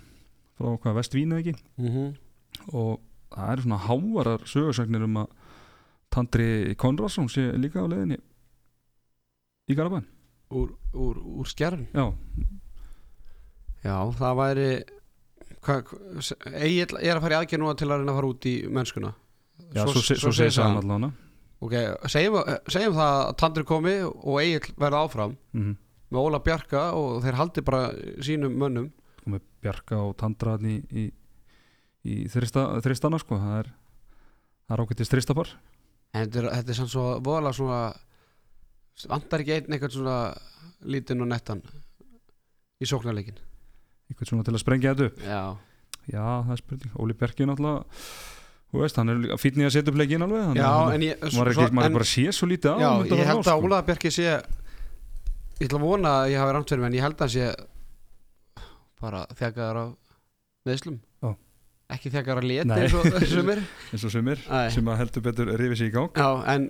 frá 0.57 0.73
hvað 0.83 0.99
Vestvín 0.99 1.33
eða 1.33 1.43
ekki? 1.43 1.55
Mm 1.79 1.89
-hmm. 1.93 2.09
og 2.73 2.99
það 3.31 3.51
eru 3.53 3.61
svona 3.61 3.83
hávarar 3.87 4.45
sögursagnir 4.45 5.03
um 5.03 5.17
að 5.23 5.27
Tandri 6.13 6.75
Konradsson 6.75 7.29
sé 7.29 7.49
líka 7.57 7.83
á 7.83 7.87
leiðinni 7.87 8.19
í 9.67 9.75
Garabæn 9.75 10.07
úr, 10.49 10.71
úr, 10.93 11.19
úr 11.19 11.49
skjærn 11.49 11.87
já, 11.91 12.05
Já, 13.85 13.95
það 14.17 14.39
væri 14.41 14.69
Egil 15.67 16.99
er 17.01 17.17
að 17.17 17.23
fara 17.23 17.35
í 17.35 17.39
aðgerð 17.41 17.61
núna 17.63 17.77
til 17.77 17.87
að 17.89 18.01
reyna 18.01 18.13
að 18.13 18.19
fara 18.19 18.29
út 18.31 18.45
í 18.47 18.53
mennskuna. 18.71 19.09
Já 19.75 19.81
svo, 19.83 20.01
svo, 20.01 20.17
svo 20.21 20.31
segir 20.35 20.53
það 20.55 20.79
allavega. 20.81 21.09
Ok, 21.57 21.75
segjum, 22.13 22.37
segjum 22.69 22.95
það 22.95 23.13
að 23.17 23.31
Tandri 23.41 23.65
komi 23.67 23.95
og 24.05 24.39
Egil 24.43 24.75
verða 24.77 25.01
áfram 25.03 25.33
mm 25.33 25.61
-hmm. 25.63 25.77
með 26.09 26.19
Óla 26.21 26.39
Bjarka 26.45 26.83
og 26.93 27.23
þeir 27.23 27.39
haldi 27.39 27.61
bara 27.61 27.81
sínum 28.21 28.53
mönnum. 28.53 28.91
Og 29.25 29.33
með 29.33 29.41
Bjarka 29.61 29.97
og 29.97 30.15
Tandra 30.17 30.57
í, 30.61 30.77
í, 30.91 31.11
í 32.05 32.27
þrista, 32.29 32.79
þristana 32.81 33.19
sko. 33.19 33.35
Það 33.35 33.59
er, 33.59 33.73
það 34.67 34.77
er 34.77 34.83
ákveðtist 34.83 35.11
þristapar 35.11 35.57
en 36.13 36.23
þetta 36.25 36.39
er, 36.43 36.47
þetta 36.57 36.73
er 36.73 36.79
sann 36.79 36.91
svo 36.91 37.05
voðalega 37.25 37.57
svona 37.57 37.81
vantar 39.11 39.43
ekki 39.43 39.55
einn 39.57 39.73
eitthvað 39.75 39.97
svona 39.97 40.17
lítinn 40.87 41.21
og 41.25 41.29
nettan 41.31 41.61
í 42.81 42.87
sóknarleikin 42.89 43.37
eitthvað 44.09 44.31
svona 44.31 44.45
til 44.47 44.55
að 44.55 44.63
sprengja 44.63 44.93
þetta 44.95 45.09
upp? 45.11 45.21
Já, 45.25 45.43
já 46.13 46.25
það 46.47 46.51
er 46.55 46.61
spurning, 46.63 46.97
Óli 47.01 47.15
er 47.17 47.33
náttúrulega 47.51 48.01
þú 48.67 48.81
veist, 48.83 48.97
hann 48.99 49.09
er 49.13 49.37
fínni 49.39 49.63
að 49.67 49.73
setja 49.77 49.91
upp 49.93 49.99
leikin 50.01 50.23
alveg 50.25 50.41
þannig 50.47 50.59
já 50.61 50.69
hann- 50.75 50.93
en 50.97 51.01
ég 51.07 51.21
maður 51.23 51.47
er 51.47 51.53
ekki, 51.55 51.75
maður 51.77 51.89
er 51.91 51.97
bara 51.97 52.09
sé 52.13 52.25
svo 52.35 52.47
lítið 52.51 52.71
á 52.71 52.77
Já, 52.77 52.89
ég 52.89 53.01
undanfarin 53.03 53.27
held 53.31 53.39
að 53.39 53.57
sko. 53.57 53.67
Óla 53.67 53.81
Bjarki 53.87 54.11
sé 54.11 54.25
ég 54.27 55.67
ætla 55.67 55.79
að 55.79 55.85
vona 55.87 56.09
að 56.21 56.31
ég 56.33 56.41
hafi 56.41 56.53
rámt 56.57 56.69
fyrir 56.73 56.81
mig 56.83 56.89
en 56.91 56.97
ég 56.97 57.05
held 57.07 57.15
að 57.15 57.23
hann 57.23 57.35
sé 57.35 57.45
bara 59.01 59.21
þjakaðar 59.37 59.79
af 59.83 59.91
meðslum 60.67 60.97
Já. 61.23 61.29
Ekki 61.95 62.11
af 62.19 62.41
leti 62.43 62.67
Nei. 62.67 62.79
eins 62.83 62.93
og 62.97 63.27
sumir 63.31 63.61
eins 63.93 64.03
og 64.07 64.11
sumir 64.11 64.41
sem 64.75 64.89
að 64.91 64.97
heldur 65.01 65.23
betur 65.27 65.51
rifið 65.59 65.79
sér 65.81 65.91
í 65.91 65.93
gang 65.95 66.09
Já, 66.19 66.29
en 66.53 66.65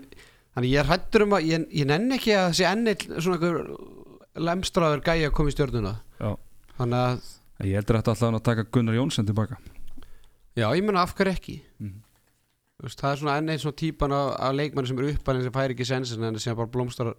þannig 0.55 0.73
ég 0.73 0.81
er 0.83 0.89
hættur 0.91 1.25
um 1.25 1.33
að 1.37 1.47
ég, 1.49 1.65
ég 1.81 1.89
nenni 1.89 2.17
ekki 2.19 2.35
að 2.37 2.49
þessi 2.51 2.67
ennill 2.69 3.21
svona 3.21 3.37
einhver 3.39 3.61
lemstraður 4.47 5.01
gæi 5.07 5.25
að 5.27 5.33
koma 5.37 5.49
í 5.49 5.55
stjórnuna 5.55 5.93
Já. 6.21 6.29
þannig 6.77 6.99
að, 7.07 7.31
ég 7.65 7.79
heldur 7.79 7.99
þetta 7.99 8.13
alltaf 8.13 8.37
að 8.37 8.45
taka 8.51 8.67
Gunnar 8.77 8.97
Jónsson 8.99 9.25
tilbaka 9.29 9.57
já, 10.57 10.67
ég 10.73 10.85
menna 10.85 11.05
af 11.07 11.15
hverju 11.17 11.33
ekki 11.37 11.57
Mhm. 11.79 12.03
Þú 12.77 12.85
veist, 12.85 12.99
það 13.01 13.09
er 13.09 13.17
svona 13.17 13.35
enn 13.39 13.47
einn 13.49 13.57
svona 13.61 13.73
típan 13.81 14.13
af, 14.13 14.27
af 14.37 14.51
leikmanni 14.53 14.85
sem 14.91 14.99
eru 15.01 15.07
uppalinn 15.15 15.41
sem 15.47 15.53
fær 15.55 15.71
ekki 15.73 15.85
sensin 15.89 16.23
en 16.27 16.35
sem 16.37 16.53
bara 16.53 16.69
blómstrar 16.69 17.15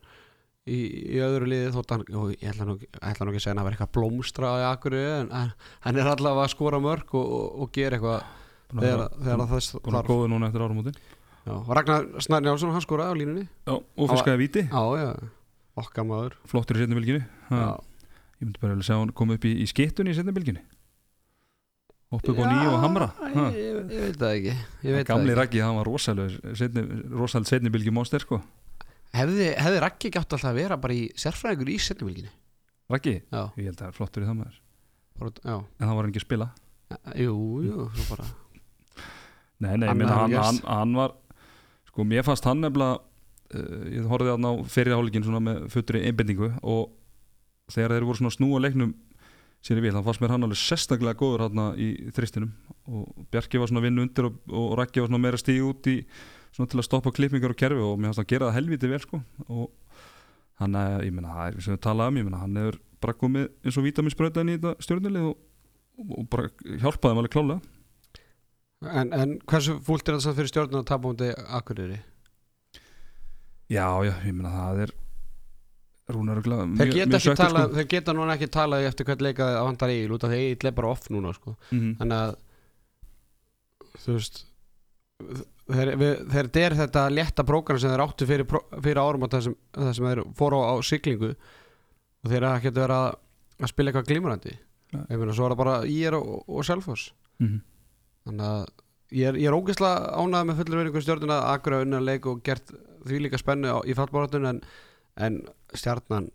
í, 0.69 0.79
í 1.17 1.21
öðru 1.25 1.49
liði 1.51 1.71
þótt 1.75 1.95
hann, 1.95 2.05
og 2.21 2.33
ég 2.35 2.51
ætla 2.53 2.67
nú, 2.69 2.77
ég 2.83 2.99
ætla 3.01 3.27
nú 3.27 3.33
ekki 3.33 3.41
að 3.41 3.45
segja 3.45 3.55
að 3.55 3.59
hann 3.61 3.69
var 3.69 3.77
eitthvað 3.77 3.93
blómstra 3.99 4.53
í 4.61 4.67
akkurri 4.69 5.03
en 5.19 5.31
hann- 5.35 5.55
er 6.03 6.11
allavega 6.13 6.45
að 6.47 6.53
skora 6.55 6.81
mörg 6.85 7.15
og, 7.19 7.33
og, 7.39 7.49
og 7.65 7.73
gera 7.77 7.99
eitthvað 7.99 8.27
þegar, 8.75 9.05
þess 9.55 9.77
þarf. 9.97 10.11
góða 10.13 10.31
núna 10.35 10.51
eftir 10.51 10.67
árum 10.67 10.83
úti 10.85 10.95
Ragnar 11.49 12.09
Snær 12.21 12.43
Njálsson, 12.45 12.73
hann 12.75 12.85
skoraði 12.85 13.09
á 13.09 13.17
línunni. 13.17 13.45
Já, 13.65 13.75
og 13.79 14.11
fiskaði 14.13 14.43
já, 15.01 15.07
okkar 15.81 16.05
maður. 16.05 16.35
Flottur 16.51 16.77
í 16.77 16.83
Já, 17.49 17.71
ég 18.39 18.45
myndi 18.45 18.61
bara 18.61 18.77
að 18.77 18.85
sjá 18.85 18.99
hann 18.99 19.15
koma 19.17 19.39
upp 19.39 19.47
í, 19.49 19.55
í 19.65 19.69
skittunni 19.71 20.13
í 20.13 20.19
setni 20.19 20.35
bylginu 20.37 20.61
hoppa 22.13 22.33
upp 22.33 22.41
á 22.41 22.45
nýju 22.49 22.69
og 22.73 22.83
hamra. 22.85 23.09
ég, 23.53 23.81
ég, 23.93 24.05
veit 24.05 24.21
það 24.21 24.37
ekki 24.37 24.55
gamli 25.09 25.35
Raggi, 25.37 25.61
hann 25.65 25.77
var 25.77 25.89
rosalega 25.89 26.55
rosalega 27.13 27.51
setni 27.53 27.73
bylgi 27.75 27.93
monster 27.95 28.25
sko 28.25 28.41
Hefði, 29.17 29.47
hefði 29.57 29.81
Raggi 29.85 30.11
gátt 30.13 30.35
alltaf 30.37 30.51
að 30.51 30.59
vera 30.61 30.77
bara 30.81 30.97
í 30.97 31.07
sérfræðingur 31.19 31.71
í 31.73 31.79
setjumvilginni 31.81 32.33
Raggi, 32.93 33.15
Já, 33.29 33.41
ég 33.57 33.69
held 33.69 33.77
að 33.77 33.81
það 33.83 33.89
er 33.89 33.97
flottur 33.97 34.25
í 34.25 34.29
það 34.29 34.37
maður. 34.39 34.61
Bara, 35.19 35.33
já. 35.45 35.57
En 35.59 35.85
það 35.85 35.95
var 35.97 36.07
hann 36.07 36.13
ekki 36.13 36.21
að 36.23 36.25
spila. 36.25 36.47
Jú, 37.21 37.35
jú, 37.67 37.89
svo 37.97 38.07
bara 38.15 38.29
nei, 39.59 39.75
nei, 39.77 39.89
meina 39.93 40.15
hann 40.15 40.33
hann, 40.33 40.39
hann, 40.39 40.61
hann 40.71 40.95
var 40.97 41.13
sko, 41.91 42.07
mér 42.07 42.25
fannst 42.25 42.47
hann 42.49 42.63
nefnilega 42.63 43.01
uh, 43.59 43.91
ég 43.93 44.07
horfði 44.09 44.33
hann 44.37 44.49
á 44.49 44.53
fyrir 44.71 44.95
hálfleikin 44.97 45.27
svona 45.27 45.43
með 45.45 45.67
futtri 45.75 46.05
einbendingu 46.09 46.53
og 46.63 46.95
þegar 47.75 47.97
þeir 47.97 48.07
voru 48.09 48.21
svona 48.21 48.33
að 48.33 48.37
snúa 48.39 48.63
leiknum 48.65 48.95
sér 49.65 49.81
í 49.81 49.85
vil, 49.85 49.93
þá 49.97 50.05
fannst 50.07 50.23
mér 50.23 50.35
hann 50.37 50.47
alveg 50.47 50.61
sérstaklega 50.61 51.19
góður 51.19 51.49
hann 51.49 51.63
í 51.83 51.89
þristinum. 52.15 52.53
Og 52.89 53.25
Bjarki 53.33 53.59
var 53.61 53.69
svona 53.69 53.83
að 53.83 53.89
vinna 53.89 54.05
undir 54.07 54.29
og, 54.29 54.37
og 54.55 54.77
Raggi 54.79 55.03
var 55.03 55.11
svona 55.11 55.23
meira 55.25 55.41
stíð 55.41 55.65
út 55.67 55.89
í 55.91 55.97
svona 56.59 56.73
til 56.75 56.81
að 56.83 56.89
stoppa 56.89 57.15
klippingar 57.15 57.55
og 57.55 57.59
kerfi 57.61 57.85
og 57.87 57.97
mér 57.97 58.11
fannst 58.11 58.23
hann 58.25 58.31
gera 58.35 58.51
það 58.51 58.59
helviti 58.59 58.91
vel 58.91 59.01
sko 59.05 59.23
og 59.47 59.71
hann, 60.59 60.75
eh, 60.75 61.07
ég 61.07 61.15
meina, 61.15 61.31
það 61.37 61.49
er 61.55 61.61
sem 61.65 61.77
við 61.77 61.83
talaðum, 61.87 62.19
ég 62.19 62.27
meina, 62.29 62.43
hann 62.43 62.59
hefur 62.59 62.81
bara 62.99 63.15
komið 63.15 63.49
eins 63.63 63.79
og 63.79 63.87
vítaminsbröðin 63.87 64.51
í 64.51 64.57
þetta 64.59 64.75
stjórnilið 64.83 65.29
og, 65.31 65.37
og 66.19 66.29
bara 66.33 66.51
hjálpaði 66.83 67.13
hann 67.15 67.23
alveg 67.23 67.37
klálega 67.37 67.61
En, 68.79 69.09
en 69.11 69.33
hversu 69.51 69.75
fúlt 69.83 70.07
er 70.07 70.15
þetta 70.15 70.23
samt 70.29 70.37
fyrir 70.39 70.51
stjórnum 70.53 70.85
að 70.85 70.87
tapa 70.87 71.11
hundi 71.11 71.29
Akureyri? 71.59 71.97
Já, 73.69 73.87
já, 74.07 74.13
ég 74.23 74.35
meina 74.37 74.53
það 74.55 74.83
er 74.85 74.93
Rúnar 76.15 76.39
Ugla 76.41 76.61
Þeir 76.79 76.93
geta, 76.95 77.19
svekktur, 77.21 77.41
tala, 77.43 77.65
sko. 77.67 77.75
þeir 77.75 77.89
geta 77.91 78.15
núna 78.17 78.37
ekki 78.39 78.49
talað 78.55 78.87
eftir 78.89 79.09
hvern 79.09 79.25
leika 79.27 79.49
að 79.51 79.65
vantar 79.67 79.91
eigin 79.93 80.15
út 80.15 80.25
af 80.25 80.31
því 80.33 80.39
eigin 80.45 80.71
er 80.71 80.77
bara 80.79 80.93
off 80.95 81.11
núna 81.11 81.35
sko. 81.35 81.57
Mhm. 81.75 81.91
þannig 81.99 82.23
að 82.23 82.37
þú 83.99 84.15
veist 84.15 84.39
við, 85.19 86.13
þeir 86.55 86.77
þetta 86.79 87.05
létta 87.13 87.45
prógram 87.47 87.79
sem 87.81 87.91
þeir 87.93 88.03
áttu 88.05 88.27
fyrir, 88.29 88.47
fyrir 88.79 89.01
árum 89.03 89.27
það 89.29 89.47
sem, 89.49 89.57
það 89.75 89.93
sem 89.99 90.09
þeir 90.11 90.23
fóru 90.39 90.61
á, 90.63 90.65
á 90.71 90.75
siglingu 90.87 91.33
og 91.35 92.31
þeir 92.33 92.47
ekki 92.53 92.71
að 92.73 92.81
vera 92.83 92.99
að 93.59 93.73
spila 93.73 93.91
eitthvað 93.93 94.11
glimrandi 94.13 94.55
Nei. 94.95 95.03
ég 95.13 95.19
meina 95.21 95.35
svo 95.37 95.45
er 95.49 95.53
það 95.53 95.61
bara 95.65 95.75
ég 95.91 96.17
og, 96.19 96.45
og 96.49 96.65
Selfoss 96.69 97.11
Mhm. 97.39 97.59
þannig 98.27 98.47
að 98.49 98.63
ég 99.15 99.29
er, 99.29 99.37
er 99.47 99.55
ógeðslega 99.55 100.09
ánægð 100.19 100.47
með 100.49 100.57
fullur 100.59 100.79
verðingu 100.81 101.03
stjórnuna 101.05 101.37
að 101.39 101.53
akkur 101.55 101.75
að 101.77 101.83
unna 101.85 102.01
leik 102.03 102.27
og 102.27 102.41
gert 102.43 102.73
því 103.07 103.21
líka 103.23 103.39
spennu 103.39 103.77
í 103.87 103.95
fallbáratun 103.95 104.49
en, 104.51 104.59
en 105.23 105.37
stjarnan 105.71 106.27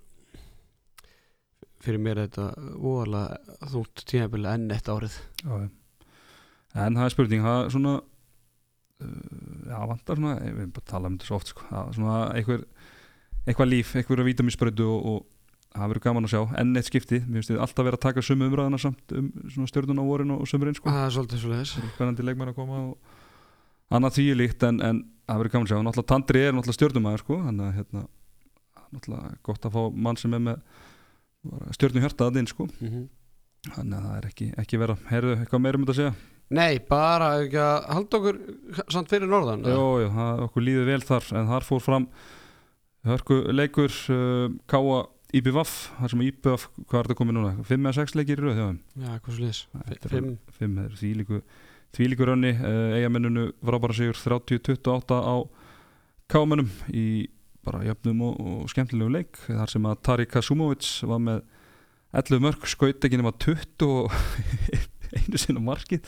fyrir 1.84 2.00
mér 2.00 2.22
er 2.24 2.30
þetta 2.30 2.46
óalega 2.80 3.68
þúnt 3.74 4.06
tímabili 4.08 4.48
enn 4.54 4.72
eitt 4.72 4.88
árið 4.88 5.18
Já. 5.44 5.58
En 6.74 6.96
það 6.96 7.04
er 7.10 7.14
spurning 7.18 7.44
það 7.44 7.60
er 7.66 7.74
svona 7.76 7.94
Já, 9.70 9.78
vantar 9.90 10.20
svona 10.20 10.34
Ég 10.44 10.58
vil 10.58 10.72
bara 10.74 10.90
tala 10.90 11.10
um 11.10 11.18
þetta 11.18 11.30
svo 11.30 11.40
oft 11.40 11.54
sko. 11.54 11.68
er 11.70 11.94
svona 11.98 12.18
einhver 12.34 12.66
eitthvað 13.44 13.70
líf, 13.70 13.96
einhverja 14.00 14.28
vítaminsbrödu 14.30 14.88
og, 14.88 15.08
og 15.12 15.34
það 15.74 15.90
verður 15.92 16.06
gaman 16.06 16.28
að 16.28 16.34
sjá. 16.34 16.42
Enn 16.62 16.78
eitt 16.80 16.90
skipti, 16.90 17.20
mér 17.26 17.42
finnst 17.42 17.52
þið 17.52 17.64
alltaf 17.66 17.88
vera 17.88 18.00
að 18.00 18.06
taka 18.06 18.24
sömu 18.24 18.48
umræðina 18.48 18.80
samt 18.80 19.16
um 19.18 19.30
svona 19.50 19.72
stjórnun 19.72 20.00
á 20.00 20.06
vorin 20.06 20.34
og 20.36 20.46
sömurinn 20.50 20.78
sko, 20.78 20.92
það 20.94 21.08
er 21.08 21.16
svolítið 21.18 21.42
svo 21.42 21.54
leiðis 21.54 21.74
hvernig 21.98 22.28
leikmenn 22.28 22.52
að 22.54 22.60
koma 22.60 22.82
og 22.92 23.96
annað 23.98 24.20
því 24.20 24.28
líkt 24.38 24.66
en, 24.68 24.80
en 24.86 25.02
það 25.28 25.42
verður 25.42 25.56
gaman 25.56 25.68
að 25.68 25.72
sjá, 25.74 25.80
náttúrulega 25.88 26.12
Tandri 26.14 26.44
er 26.44 26.56
náttúrulega 26.56 26.78
stjórnumæður 26.80 27.24
sko, 27.24 27.40
þannig 27.48 27.66
að 27.66 27.78
hérna 27.80 28.04
náttúrulega 28.94 29.34
gott 29.50 29.68
að 29.68 29.76
fá 29.76 29.82
mann 30.08 30.20
sem 30.22 30.38
er 30.38 30.44
með 30.48 30.62
stjórnum 31.76 32.06
hjartaðið 32.06 32.42
inn 32.42 32.52
sko. 32.52 32.68
Mm 32.80 32.92
-hmm. 32.94 33.08
þannig 33.74 33.98
að 33.98 34.06
það 34.08 34.18
er 34.18 34.30
ekki, 34.30 34.48
ekki 34.64 34.80
vera 34.80 34.98
heyrðu 35.10 35.36
eitthvað 35.40 35.64
meira 35.66 35.80
um 35.80 35.86
þetta 35.86 35.96
að 35.96 36.02
segja 36.02 36.16
Nei, 36.54 36.78
bara 36.86 37.32
ekki 37.42 37.60
að 37.62 37.88
halda 37.96 38.20
okkur 38.20 38.40
samt 38.94 39.12
fyrir 39.12 39.30
norðan 39.32 39.66
Jó, 39.66 39.82
jó, 40.04 40.08
það, 40.14 40.44
okkur 40.48 40.66
líður 40.68 40.90
vel 40.92 41.02
þar 41.08 41.28
en 41.40 41.50
þar 41.50 41.68
fór 41.68 41.84
fram 41.84 42.08
hörku 43.10 43.40
leikur 43.54 43.94
uh, 44.14 44.48
Káa 44.70 45.04
IBVF 45.34 45.76
þar 45.98 46.14
sem 46.14 46.24
IBVF, 46.28 46.68
hvað 46.86 47.00
er 47.00 47.08
þetta 47.08 47.20
komið 47.24 47.38
núna? 47.40 47.54
5 47.66 47.88
eða 47.88 47.96
6 47.98 48.18
leikir 48.20 48.44
í 48.44 48.58
þeim? 48.60 48.80
Já, 49.02 49.12
hvað 49.16 49.30
svo 49.32 49.46
leiðis 49.46 49.62
Þetta 49.90 50.10
er 50.10 50.14
Fimm. 50.14 50.34
5 50.60 50.82
er 50.84 50.98
þvílíku 51.00 51.42
þvílíku 51.94 52.28
rönni, 52.30 52.54
uh, 52.58 52.94
eigamenninu 52.98 53.48
frábæra 53.62 53.98
sigur 53.98 54.18
30-28 54.18 55.18
á 55.26 55.36
Káamennum 56.34 56.70
í 56.94 57.08
bara 57.64 57.84
jöfnum 57.88 58.24
og, 58.28 58.40
og 58.40 58.72
skemmtilegu 58.72 59.12
leik 59.14 59.42
þar 59.48 59.72
sem 59.72 59.86
að 59.88 60.00
Tari 60.06 60.30
Kasumovic 60.30 60.88
var 61.08 61.22
með 61.24 61.44
11 62.14 62.44
mörg, 62.44 62.66
skaut 62.70 63.06
ekki 63.06 63.18
nema 63.18 63.34
20 63.42 63.86
og 63.88 64.14
einu 65.20 65.42
sinna 65.42 65.64
markið. 65.64 66.04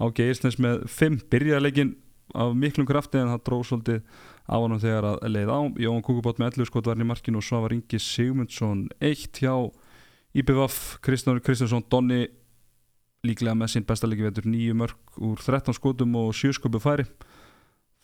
Á 0.00 0.04
Geirsnes 0.16 0.58
með 0.62 0.86
5 0.88 1.26
byrjaðleikin 1.32 1.94
af 2.34 2.52
miklum 2.56 2.86
krafti 2.88 3.20
en 3.20 3.32
það 3.32 3.44
dróð 3.46 3.64
svolítið 3.68 4.02
á 4.50 4.56
hann 4.56 4.82
þegar 4.82 5.08
að 5.12 5.30
leið 5.34 5.50
á. 5.50 5.60
Jón 5.84 6.04
Kúkubót 6.06 6.40
með 6.40 6.60
11 6.60 6.70
skot 6.70 6.90
var 6.90 7.00
í 7.00 7.06
markinu 7.06 7.40
og 7.40 7.46
svo 7.46 7.62
var 7.64 7.74
Ingi 7.74 8.00
Sigmundsson 8.00 8.86
1 8.98 9.42
hjá 9.42 9.54
IBVF, 10.30 11.00
Kristján 11.02 11.42
Kristjánsson 11.42 11.86
Donni 11.90 12.28
líklega 13.26 13.56
með 13.58 13.74
sín 13.74 13.86
besta 13.86 14.08
leiki 14.08 14.24
vetur 14.24 14.46
9 14.48 14.76
mörg 14.78 15.20
úr 15.20 15.40
13 15.42 15.76
skotum 15.76 16.14
og 16.20 16.32
7 16.36 16.54
skopu 16.56 16.80
færi. 16.82 17.04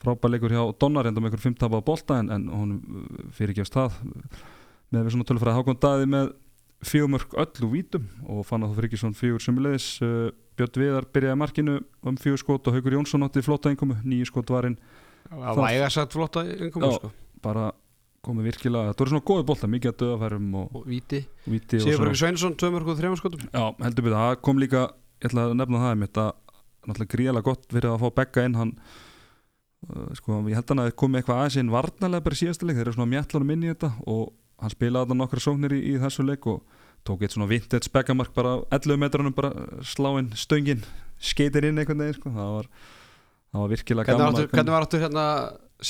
Frábæleikur 0.03 0.53
hjá 0.53 0.64
Donnar 0.77 1.09
enda 1.09 1.22
með 1.22 1.33
ykkur 1.33 1.44
5 1.46 1.61
tapað 1.62 1.87
bolta 1.87 2.18
en, 2.20 2.29
en 2.35 2.49
hún 2.53 2.75
fyrirgefst 3.33 3.79
það. 3.79 3.96
Með 4.92 5.07
við 5.07 5.14
svona 5.14 5.29
tölfræði 5.31 5.57
Hákon 5.57 5.81
Daði 5.83 6.11
með 6.12 6.35
fjögumörk 6.84 7.32
öllu 7.40 7.70
vítum 7.72 8.08
og 8.28 8.44
fann 8.46 8.64
að 8.64 8.72
það 8.72 8.80
fyrir 8.80 8.90
ekki 8.90 9.00
svona 9.00 9.18
fjögur 9.20 9.44
sumulegis 9.44 9.86
uh, 10.04 10.28
Björn 10.56 10.80
Viðar 10.82 11.08
byrjaði 11.12 11.40
markinu 11.40 11.78
um 12.06 12.18
fjögur 12.20 12.42
skot 12.42 12.68
og 12.68 12.76
Haugur 12.76 12.96
Jónsson 12.96 13.24
átti 13.26 13.44
flotta 13.44 13.72
einkomu 13.72 13.96
nýju 14.04 14.28
skot 14.30 14.52
varinn. 14.52 14.76
Það 15.28 15.58
var 15.60 15.72
eiga 15.72 15.88
satt 15.92 16.14
flotta 16.14 16.44
Já. 16.46 16.70
sko. 16.70 17.10
bara 17.42 17.70
komið 18.26 18.48
virkilega, 18.50 18.90
það 18.90 19.02
voru 19.02 19.12
svona 19.12 19.26
góði 19.28 19.46
bolta 19.46 19.68
mikið 19.70 19.92
að 19.92 19.98
döðafærum 20.02 20.46
og, 20.58 20.78
og 20.78 20.86
víti. 20.90 21.20
víti 21.46 21.80
Sigurbergur 21.82 22.18
Sveinsson, 22.18 22.56
tvö 22.58 22.72
mörg 22.74 22.88
og 22.90 22.96
þrejum 22.98 23.18
skotum. 23.20 23.44
Já, 23.46 23.66
heldur 23.84 24.06
betur, 24.06 24.16
það 24.18 24.40
kom 24.48 24.62
líka 24.62 24.82
ég 25.20 25.28
ætla 25.28 25.44
að 25.46 25.54
nefna 25.60 25.82
það 25.82 25.92
einmitt 25.94 26.22
að 26.22 26.32
náttúrulega 26.86 27.12
gríðalega 27.12 27.46
gott 27.46 27.76
verið 27.76 27.92
að 27.92 28.02
fá 28.02 28.16
Begga 28.18 28.46
inn. 28.48 28.58
Hann 28.58 28.72
uh, 29.92 30.08
sko, 30.18 30.40
ég 30.50 30.58
held 30.58 30.72
hann 30.72 30.82
að 30.82 30.90
komið 31.02 31.22
eitthvað 31.22 31.42
aðeins 31.42 31.60
inn 31.62 31.72
varnarlega 31.74 32.26
bara 32.26 32.40
leik, 32.40 32.80
þeir 32.80 32.84
eru 32.86 32.96
svona 32.96 33.12
mjallanum 33.14 33.54
inn 33.54 33.66
í 33.66 33.70
þetta 33.72 33.92
og 34.10 34.26
hann 34.62 34.73
spilaði 34.73 35.09
þarna 35.11 35.21
nokkra 35.25 35.42
sóknir 35.45 35.75
í, 35.77 35.81
í 35.92 35.97
þessu 36.03 36.25
leik 36.27 36.47
og 36.51 36.62
tók 37.07 37.23
eitt 37.23 37.35
svona 37.37 37.49
vintage 37.51 37.90
Beggamark 37.95 38.33
bara 38.35 38.57
á 38.57 38.79
11 38.81 38.99
metrunum 39.03 39.35
bara 39.37 39.53
sláinn 39.87 40.33
stöngin 40.38 40.81
skeitir 41.23 41.69
inn 41.69 41.79
einhvern 41.79 42.03
veginn 42.03 42.16
sko. 42.19 42.33
það 42.35 42.55
var, 42.57 42.71
það 43.53 43.61
var 43.62 43.71
virkilega 43.75 44.07
Hvernig 44.11 44.25
gaman 44.25 44.40
áttu- 44.40 44.55
hvernig 44.55 44.75
var 44.77 44.87
áttu 44.88 45.03
hérna 45.05 45.27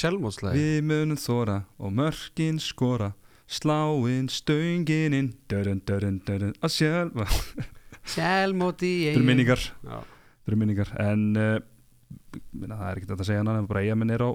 sjálfmótslega? 0.00 0.58
Við 0.58 0.82
munum 0.90 1.20
þóra 1.22 1.56
og 1.78 1.94
mörkin 1.94 2.58
skora 2.60 3.12
sláinn 3.46 4.26
stöngin 4.28 5.14
inn 5.14 5.32
dörrun, 5.48 5.80
dörrun, 5.86 6.20
dörrun 6.26 6.54
að 6.60 6.74
sjálfa 6.80 7.28
Sjálfmóti 8.16 8.86
í 8.86 8.98
Þetta 9.08 9.18
eru 9.18 9.26
minningar. 9.26 9.62
Þetta 9.86 10.58
minningar 10.60 10.90
En 11.02 11.24
uh, 11.34 11.56
minna, 12.52 12.76
það 12.78 12.90
er 12.92 13.00
ekkert 13.00 13.14
að 13.16 13.28
segja 13.30 13.40
hana 13.42 13.56
En 13.62 13.66
bara 13.70 13.82
eigamenn 13.82 14.12
er 14.14 14.22
á 14.26 14.30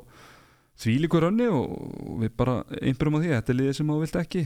þvílíkur 0.80 1.28
önni 1.28 1.48
Og 1.52 2.20
við 2.22 2.36
bara 2.40 2.62
einbjörnum 2.80 3.20
á 3.20 3.22
því 3.24 3.34
Þetta 3.36 3.54
er 3.54 3.60
liðið 3.60 3.78
sem 3.80 3.92
þú 3.92 4.00
vilt 4.02 4.20
ekki 4.22 4.46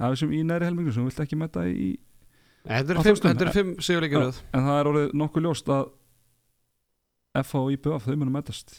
er 0.00 0.16
sem 0.16 0.32
í 0.32 0.42
næri 0.46 0.68
helmingu 0.68 0.92
sem 0.94 1.04
þú 1.04 1.10
vilt 1.10 1.22
ekki 1.24 1.38
mæta 1.40 1.64
í 1.68 1.90
Þetta 2.60 2.92
Á 2.92 2.94
eru 2.94 3.04
fimm, 3.04 3.22
þetta 3.24 3.44
eru 3.46 3.52
fimm 3.56 3.70
sigurleikir 3.80 4.20
röð. 4.20 4.38
En 4.52 4.66
það 4.66 4.78
er 4.78 4.88
orðið 4.90 5.14
nokkuð 5.16 5.46
ljóst 5.46 5.70
að 5.72 5.86
FH 7.40 7.60
og 7.60 7.72
IBF 7.76 8.06
þau 8.06 8.16
munum 8.18 8.36
mætast 8.36 8.74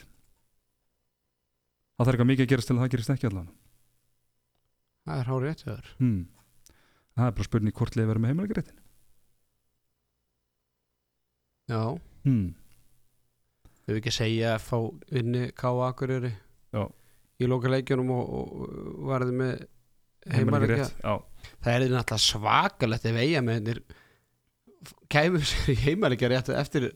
Það 1.95 2.05
þarf 2.05 2.13
eitthvað 2.13 2.29
mikið 2.31 2.45
að 2.45 2.51
gerast 2.51 2.69
til 2.69 2.75
að 2.75 2.81
það 2.83 2.93
gerist 2.95 3.13
ekki 3.13 3.29
allan 3.29 3.49
Það 5.01 5.21
er 5.21 5.31
hárið 5.31 5.51
hjá 5.51 5.71
þér 5.71 5.91
hmm. 5.97 6.21
Það 7.11 7.27
er 7.27 7.35
bara 7.37 7.49
spurning 7.49 7.77
hvort 7.77 7.97
liðið 7.97 8.11
verður 8.11 8.23
með 8.23 8.33
heimilegreitin 8.33 8.79
Já, 11.71 11.83
hmm. 12.25 12.47
við 13.85 13.93
við 13.93 13.99
ekki 14.01 14.11
segja 14.15 14.55
að 14.57 14.63
fá 14.65 14.77
vinni 15.13 15.43
K.A. 15.55 15.71
Akureyri 15.87 16.31
Já. 16.71 16.83
í 17.41 17.49
lokaleikjunum 17.49 18.11
og, 18.15 18.33
og 18.39 19.05
varði 19.11 19.37
með 19.41 19.63
Já, 21.01 21.15
Það 21.65 21.73
er 21.73 21.85
náttúrulega 21.89 22.17
svakalegt 22.21 23.07
ef 23.09 23.15
eigamennir 23.23 23.79
kæmur 25.11 25.45
sér 25.49 25.71
í 25.73 25.77
heimalegja 25.85 26.29
rétt 26.31 26.51
eftir 26.53 26.89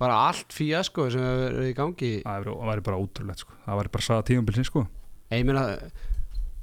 bara 0.00 0.16
allt 0.28 0.54
fíasko 0.54 1.06
sem 1.14 1.22
hefur 1.22 1.44
verið 1.46 1.70
í 1.70 1.76
gangi 1.78 2.10
það 2.24 2.48
væri- 2.70 2.86
bara 2.88 2.98
ótrúlegt 3.02 3.44
sko. 3.44 3.54
Það 3.66 3.78
væri 3.80 3.92
bara 3.96 4.06
saga 4.08 4.26
tíumbilsin 4.30 4.66
sko. 4.66 4.86
ég 5.32 5.46
meina 5.46 5.62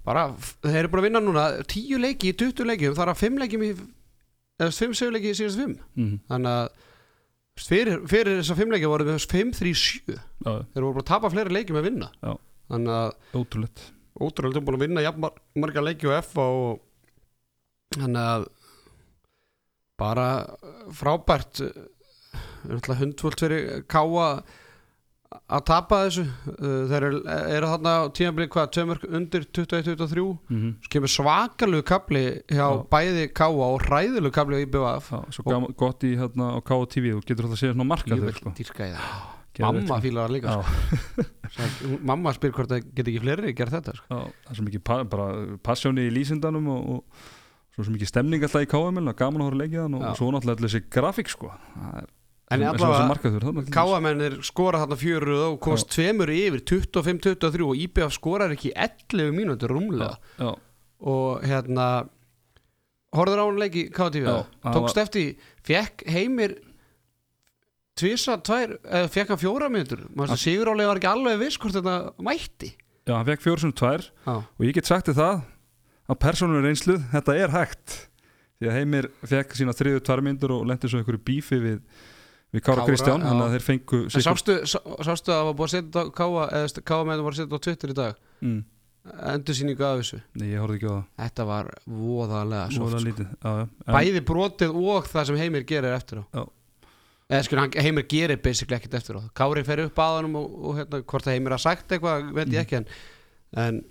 bara, 0.05 0.27
þeir 0.65 0.81
eru 0.83 0.91
bara 0.91 1.01
að 1.03 1.07
vinna 1.07 1.23
núna 1.23 1.45
tíu 1.69 1.99
leiki 2.01 2.33
í 2.33 2.35
20 2.37 2.67
leikjum, 2.69 2.95
það 2.97 3.05
er 3.05 3.13
að 3.13 3.23
fimm 3.23 3.39
leikjum 3.41 3.65
í 3.65 3.71
eða 4.59 4.75
fimm 4.75 4.95
sigurleiki 4.97 5.31
í 5.31 5.37
síðast 5.39 5.59
fimm 5.61 5.75
mm. 5.95 6.13
þannig 6.31 6.55
að 6.59 6.69
fyrir, 7.59 8.01
fyrir 8.11 8.39
þessa 8.41 8.57
fimm 8.59 8.73
leiki 8.75 8.91
voru 8.91 9.07
við 9.07 9.19
5-3-7 9.31 10.15
Já, 10.15 10.53
þeir 10.73 10.83
voru 10.83 10.95
bara 10.97 11.05
að 11.05 11.09
tapa 11.11 11.31
fleiri 11.33 11.55
leikjum 11.55 11.79
að 11.79 11.87
vinna 11.89 12.11
Já. 12.19 12.33
Þannig 12.69 12.93
að 12.99 13.41
ótrúlegt 13.41 13.83
ótrúlega 14.19 14.63
búin 14.65 14.77
að 14.79 14.85
vinna 14.85 15.03
jafn 15.05 15.23
mar- 15.25 15.41
marga 15.55 15.83
leiki 15.85 16.09
og 16.09 16.17
F 16.19 16.37
og 16.37 16.79
þannig 17.97 18.23
að 18.23 18.47
bara 19.99 20.29
frábært 20.95 21.61
náttúrulega 22.69 22.99
hundvöld 23.01 23.39
fyrir 23.41 23.85
Káa 23.89 24.31
að 25.49 25.63
tapa 25.69 25.97
þessu 26.07 26.23
Uh, 26.59 26.89
þeir 26.89 27.03
eru, 27.07 27.19
eru 27.55 27.67
þarna 27.69 27.91
á 27.95 28.03
tímabli 28.17 28.47
hvað, 28.51 28.71
tveimur 28.75 28.99
undir 29.15 29.45
21-23 29.55 30.23
mm 30.25 30.57
-hmm. 30.57 30.71
svo 30.83 30.89
kemur 30.95 31.11
svakalegu 31.13 31.83
kapli 31.85 32.23
hjá 32.49 32.65
Já. 32.67 32.83
bæði 32.91 33.27
Káa 33.31 33.67
og 33.69 33.85
hræðilegu 33.85 34.31
kapli 34.33 34.57
á 34.59 34.63
IBF 34.65 35.11
Já, 35.13 35.19
svo 35.31 35.43
gaman, 35.45 35.73
gott 35.77 36.03
í 36.03 36.15
hérna 36.17 36.57
á 36.57 36.59
KTV 36.59 37.13
þú 37.15 37.21
getur 37.25 37.45
alltaf 37.45 37.57
að 37.57 37.61
segja 37.61 37.73
svona 37.73 37.87
marka 37.87 38.15
þau 38.15 38.33
sko. 38.33 38.49
Mamma 39.65 39.99
fílar 40.03 40.29
það 40.29 40.35
líka 40.37 40.53
Já, 40.53 40.59
sko. 41.55 41.97
Mamma 42.05 42.33
spyr 42.37 42.53
hvort 42.55 42.71
það 42.71 42.87
get 42.95 43.09
ekki 43.11 43.23
fleiri 43.23 43.55
gert 43.57 43.73
þetta 43.73 43.95
sko. 43.97 44.07
já, 44.09 44.19
það 44.45 44.53
er 44.53 44.59
svo 44.59 44.67
mikið 44.69 44.85
pa 44.85 44.99
passjóni 45.65 46.05
í 46.07 46.13
lýsindanum 46.13 46.69
og, 46.75 46.93
og 46.93 47.27
svo 47.75 47.87
svo 47.87 47.95
mikið 47.95 48.11
stemning 48.11 48.45
alltaf 48.45 48.65
í 48.65 48.69
KML 48.69 49.13
gaman 49.17 49.43
að 49.43 49.49
horfa 49.49 49.67
þann 49.73 49.97
og, 49.97 50.05
Já. 50.05 50.09
og 50.13 50.19
svo 50.19 50.31
náttúrulega 50.35 50.57
allir 50.59 50.69
þessi 50.73 50.81
grafík 50.93 51.31
sko. 51.31 51.51
Það 51.75 51.99
er 52.03 52.07
en 52.49 52.63
allavega. 52.65 53.65
Káamennir 53.73 54.37
skora 54.45 54.81
þarna 54.83 54.97
fjöru 54.99 55.35
og 55.51 55.59
komast 55.63 55.91
tveimur 55.93 56.31
yfir 56.33 56.63
25-23 56.65 57.67
og 57.67 57.83
IBF 57.85 58.15
skorar 58.15 58.55
ekki 58.55 58.71
11 58.73 59.35
mínútur 59.37 59.69
rúmlega 59.75 60.15
Já, 60.39 60.49
og 60.99 61.45
hérna 61.45 61.89
horfður 63.15 63.41
á 63.41 63.45
hann 63.45 63.61
leiki 63.61 63.83
KTV 63.93 64.25
Já, 64.25 64.39
tókst 64.73 64.97
eftir, 65.01 65.37
fekk 65.65 66.03
heimir 66.09 66.57
tvisa, 67.99 68.37
tvær 68.45 68.75
eða 68.79 69.09
fekk 69.13 69.33
hann 69.33 69.41
fjóra 69.41 69.69
mínútur? 69.71 70.05
Sigur 70.39 70.71
Álega 70.73 70.91
var 70.93 71.01
ekki 71.01 71.11
alveg 71.11 71.41
viss 71.43 71.59
hvort 71.61 71.75
þetta 71.77 71.95
mætti. 72.25 72.73
Já, 73.09 73.15
hann 73.17 73.27
fekk 73.27 73.45
fjóru 73.45 73.63
sem 73.63 73.73
tvær. 73.73 74.05
Já, 74.25 74.35
og 74.37 74.67
ég 74.67 74.77
get 74.77 74.89
sagt 74.89 75.09
þér 75.09 75.17
það 75.19 75.41
að 76.09 76.21
persónur 76.25 76.65
reynsluð, 76.65 77.03
þetta 77.13 77.35
er 77.37 77.53
hægt. 77.53 77.97
Því 78.59 78.69
að 78.69 78.75
Heimir 78.75 79.07
fekk 79.29 79.53
sína 79.55 79.75
þriðu 79.75 80.01
tvær 80.05 80.23
myndur 80.25 80.53
og 80.57 80.65
lendi 80.67 80.89
svo 80.91 80.99
einhverju 80.99 81.21
bífi 81.29 81.59
við, 81.63 81.77
við 82.51 82.63
Kára, 82.65 82.81
Kára, 82.81 82.87
Kristján, 82.89 83.21
já. 83.21 83.29
þannig 83.29 83.45
að 83.45 83.53
þeir 83.55 83.65
fengu 83.67 83.99
en 84.03 84.25
sástu, 84.25 84.57
sá, 84.67 84.79
sástu 85.07 85.31
að 85.31 85.37
það 85.37 85.47
var 85.47 85.55
búið 85.59 85.69
að 85.69 85.73
setja 85.75 86.03
Káa 86.17 86.47
eða 86.59 86.83
Káa 86.91 87.07
með 87.07 87.15
það 87.21 87.25
var 87.27 87.37
að 87.37 87.39
setja 87.39 87.59
á 87.61 87.65
Twitter 87.67 87.93
í 87.93 87.97
dag? 87.99 88.19
Mm, 88.43 88.59
endursýningu 89.31 89.85
af 89.87 90.01
þessu? 90.01 90.19
Nei, 90.35 90.47
ég 90.49 90.63
horfði 90.65 90.79
ekki 90.79 90.91
á 90.91 90.95
það. 90.97 91.05
Þetta 91.23 91.47
var 91.53 91.71
voðalega 92.01 92.65
soft 92.75 93.05
sko. 93.05 93.55
Bæði 93.87 94.23
brotið 94.27 94.79
og 94.83 95.07
það 95.13 95.29
sem 95.31 95.39
Heimir 95.39 95.67
gerir 95.69 95.95
eftir 95.95 96.19
á. 96.19 96.23
Já. 96.35 96.43
Eða 97.29 97.45
skil, 97.45 97.59
hann, 97.61 97.73
Heimir 97.77 98.07
gerir 98.09 98.39
basically 98.41 98.79
ekkert 98.79 98.95
eftir 98.97 99.19
á. 99.21 99.29
Kári 99.37 99.61
fer 99.65 99.83
upp 99.83 99.99
að 100.01 100.15
honum 100.17 100.37
og, 100.39 100.53
og 100.65 100.77
hérna, 100.79 101.01
hvort 101.05 101.27
að 101.27 101.35
Heimir 101.35 101.53
har 101.53 101.61
sagt 101.61 101.91
eitthvað, 101.93 102.31
veit 102.33 102.53
ég 102.55 102.63
ekki 102.63 102.79
en, 102.79 102.87
en, 103.61 103.83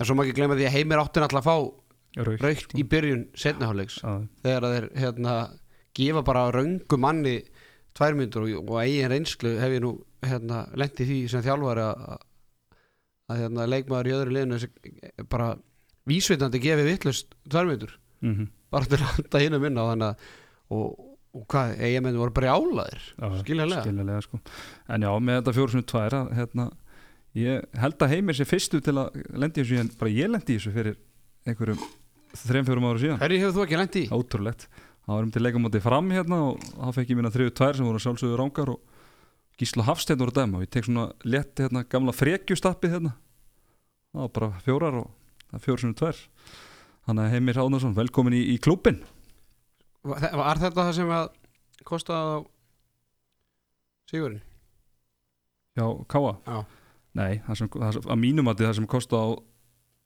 en 0.00 0.08
svo 0.08 0.16
má 0.16 0.22
ekki 0.24 0.38
glemma 0.38 0.56
því 0.56 0.68
að 0.70 0.76
Heimir 0.78 1.02
átti 1.02 1.20
náttúrulega 1.20 1.44
að 1.44 1.50
fá 1.50 1.82
Raukt, 2.16 2.40
raukt 2.40 2.70
í 2.72 2.84
byrjun 2.88 3.26
setniháleiks 3.36 3.98
Já, 4.00 4.12
þegar 4.40 4.66
þeir 4.72 4.86
hérna, 5.02 5.34
gefa 5.96 6.22
bara 6.24 6.46
röngu 6.54 6.96
manni 7.00 7.34
tvær 7.96 8.16
myndur 8.16 8.46
og, 8.46 8.70
og 8.70 8.78
eigin 8.80 9.12
reynslu 9.12 9.52
hef 9.60 9.74
ég 9.76 9.84
nú 9.84 9.90
hérna, 10.24 10.62
lent 10.80 11.02
í 11.04 11.08
því 11.10 11.18
sem 11.28 11.44
þjálfari 11.44 11.84
að, 11.84 12.06
að, 12.14 12.22
að 13.28 13.42
hérna, 13.42 13.66
leikmaður 13.68 14.08
í 14.08 14.14
öðru 14.16 14.36
liðinu 14.38 15.26
bara 15.28 15.50
vísvitandi 16.08 16.62
gefi 16.64 16.88
vittlust 16.88 17.36
tvær 17.44 17.68
myndur 17.68 17.92
mhm, 18.24 18.48
bara 18.72 18.88
til 18.88 19.02
að 19.02 19.12
handa 19.18 19.44
hinn 19.44 19.58
að 19.58 19.66
minna 19.66 20.10
og 20.72 21.12
og, 21.36 21.42
hvað, 21.52 21.74
eigamennu 21.84 22.20
voru 22.22 22.32
bara 22.36 22.54
álaðir 22.56 23.02
já, 23.12 23.26
Skiljanlega. 23.42 23.82
skiljanlega 23.84 24.20
sko. 24.24 24.36
En 24.88 25.00
já, 25.06 25.10
með 25.28 25.34
þetta 25.40 25.54
fjóru 25.58 25.72
sem 25.74 25.84
tvær 25.92 26.12
að, 26.18 26.26
hérna, 26.38 26.64
ég 27.36 27.54
held 27.82 27.98
að 28.06 28.12
Heimir 28.14 28.34
sé 28.38 28.44
fyrstu 28.48 28.76
til 28.84 28.96
að 29.02 29.08
lendi 29.36 29.58
þessu 29.62 29.76
en 29.82 29.90
bara 30.00 30.14
ég 30.16 30.28
lendi 30.32 30.52
þessu 30.56 30.72
fyrir 30.74 30.96
einhverjum 31.46 31.82
þreim 32.36 32.66
fjórum 32.68 32.88
ára 32.90 33.02
síðan. 33.02 33.20
Hverju 33.22 33.40
hefur 33.42 33.56
þú 33.56 33.62
ekki 33.66 33.80
lent 33.80 33.98
í? 34.00 34.04
Ótrúlegt. 34.16 34.62
Það 35.06 35.12
var 35.14 35.22
um 35.26 35.32
til 35.36 35.42
leikamóti 35.44 35.80
fram 35.84 36.06
hérna 36.10 36.36
og 36.50 36.54
þá 36.66 36.88
fekk 36.96 37.08
ég 37.12 37.18
mína 37.20 37.30
þriðu 37.34 37.52
tvær 37.54 37.74
sem 37.78 37.86
voru 37.86 38.00
sjálfsögðu 38.02 38.38
rángar 38.40 38.68
og 38.74 38.80
Gísla 39.56 39.82
Hafsteinn 39.86 40.18
voru 40.20 40.34
dæma. 40.34 40.54
Og 40.58 40.62
ég 40.66 40.72
tek 40.74 40.84
svona 40.88 41.04
létt 41.24 41.54
hérna 41.62 41.80
gamla 41.88 42.12
frekjustappið 42.16 42.90
hérna. 42.96 43.12
Það 44.12 44.20
var 44.24 44.32
bara 44.40 44.50
fjórar 44.66 44.94
og 45.04 45.08
það 45.52 45.56
er 45.60 45.64
fjórar 45.68 45.84
Var 50.06 50.62
þetta 50.62 50.84
það 50.84 50.92
sem 51.00 51.12
að 51.16 51.28
kostaði 51.86 52.36
á 52.36 52.38
Sigurinn? 54.06 54.42
Já, 55.76 55.86
Káa 56.08 56.32
Já. 56.46 56.58
Nei, 57.16 57.38
það 57.46 57.60
sem, 57.60 57.70
það 57.74 57.94
sem, 57.96 58.08
að 58.12 58.18
mínum 58.22 58.50
að 58.50 58.64
það 58.64 58.74
sem 58.78 58.88
kosta 58.90 59.20
á 59.20 59.26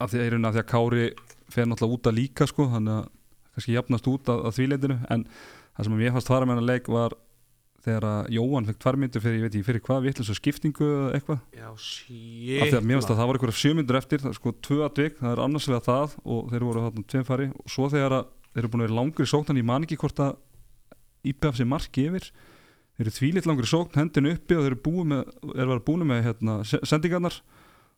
að 0.01 0.13
því 0.13 0.21
að, 0.21 0.37
að 0.37 0.53
því 0.55 0.61
að 0.61 0.69
Kári 0.71 1.07
fer 1.51 1.67
náttúrulega 1.67 1.97
út 1.97 2.09
að 2.09 2.17
líka 2.17 2.47
sko, 2.49 2.67
þannig 2.71 2.99
að 2.99 3.09
kannski 3.51 3.75
jafnast 3.75 4.07
út 4.07 4.31
að, 4.31 4.45
að 4.47 4.55
þvíleitinu 4.57 4.97
en 5.11 5.25
það 5.75 5.87
sem 5.87 6.01
ég 6.05 6.15
fannst 6.15 6.31
fara 6.31 6.47
með 6.47 6.57
hennar 6.57 6.69
leik 6.71 6.89
var 6.91 7.17
þegar 7.81 8.05
að 8.07 8.29
Jóhann 8.35 8.67
fekk 8.69 8.79
tværmyndu 8.83 9.21
fyrir, 9.21 9.39
ég 9.39 9.45
veit 9.47 9.55
ekki, 9.55 9.67
fyrir 9.67 9.83
hvað, 9.85 10.03
vittlis 10.05 10.29
og 10.31 10.37
skiptingu 10.37 10.87
eða 10.87 11.07
eitthvað, 11.17 11.39
Já, 11.57 11.67
af 11.71 11.81
shit 11.81 12.67
því 12.67 12.77
að 12.77 12.85
mér 12.85 12.99
finnst 12.99 13.13
að 13.13 13.21
það 13.21 13.29
var 13.29 13.39
einhverja 13.39 13.57
sjömyndur 13.61 13.97
eftir, 13.97 14.21
það 14.21 14.31
er 14.31 14.37
sko 14.37 14.53
tvö 14.67 14.77
atvik 14.85 15.17
það 15.17 15.31
er 15.31 15.41
annars 15.45 15.67
vegar 15.71 15.85
það 15.87 16.15
og 16.21 16.51
þeir 16.51 16.65
voru 16.67 16.83
þarna 16.85 17.07
tveim 17.13 17.25
fari. 17.27 17.47
Og 17.57 17.73
svo 17.73 17.89
þegar 17.91 18.17
að 18.19 18.29
þeir 18.51 18.63
eru 18.63 18.71
búin 18.73 18.83
að 18.83 18.87
vera 18.89 18.97
langri 18.99 19.27
sókn, 19.29 19.51
en 19.53 19.61
ég 19.61 19.67
man 19.67 19.85
ekki 19.87 19.97
hvort 20.01 20.21
að 20.23 20.37
IPF 21.31 21.57
sé 21.59 21.67
marki 21.67 22.05
yfir. 22.09 22.29
Þeir 22.97 23.05
eru 23.07 23.15
þvílitt 23.17 23.47
langri 23.49 23.69
sókn, 23.69 23.97
hendinu 23.99 24.35
uppi 24.35 24.57
og 24.57 24.63
þeir 24.65 24.73
eru 24.75 24.81
búin 24.85 25.11
með, 25.11 25.33
er 25.55 26.05
með 26.11 26.23
hérna, 26.27 26.55
se- 26.67 26.81
sendingarnar, 26.85 27.41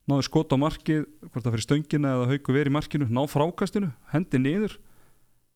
náðu 0.09 0.25
skot 0.27 0.51
á 0.53 0.57
markið 0.59 1.05
hvort 1.31 1.43
það 1.45 1.53
fyrir 1.55 1.65
stöngina 1.67 2.15
eða 2.17 2.31
hauku 2.33 2.53
verið 2.55 2.71
í 2.73 2.75
markinu 2.77 3.07
ná 3.09 3.21
frákastinu, 3.31 3.93
hendi 4.11 4.41
niður. 4.43 4.77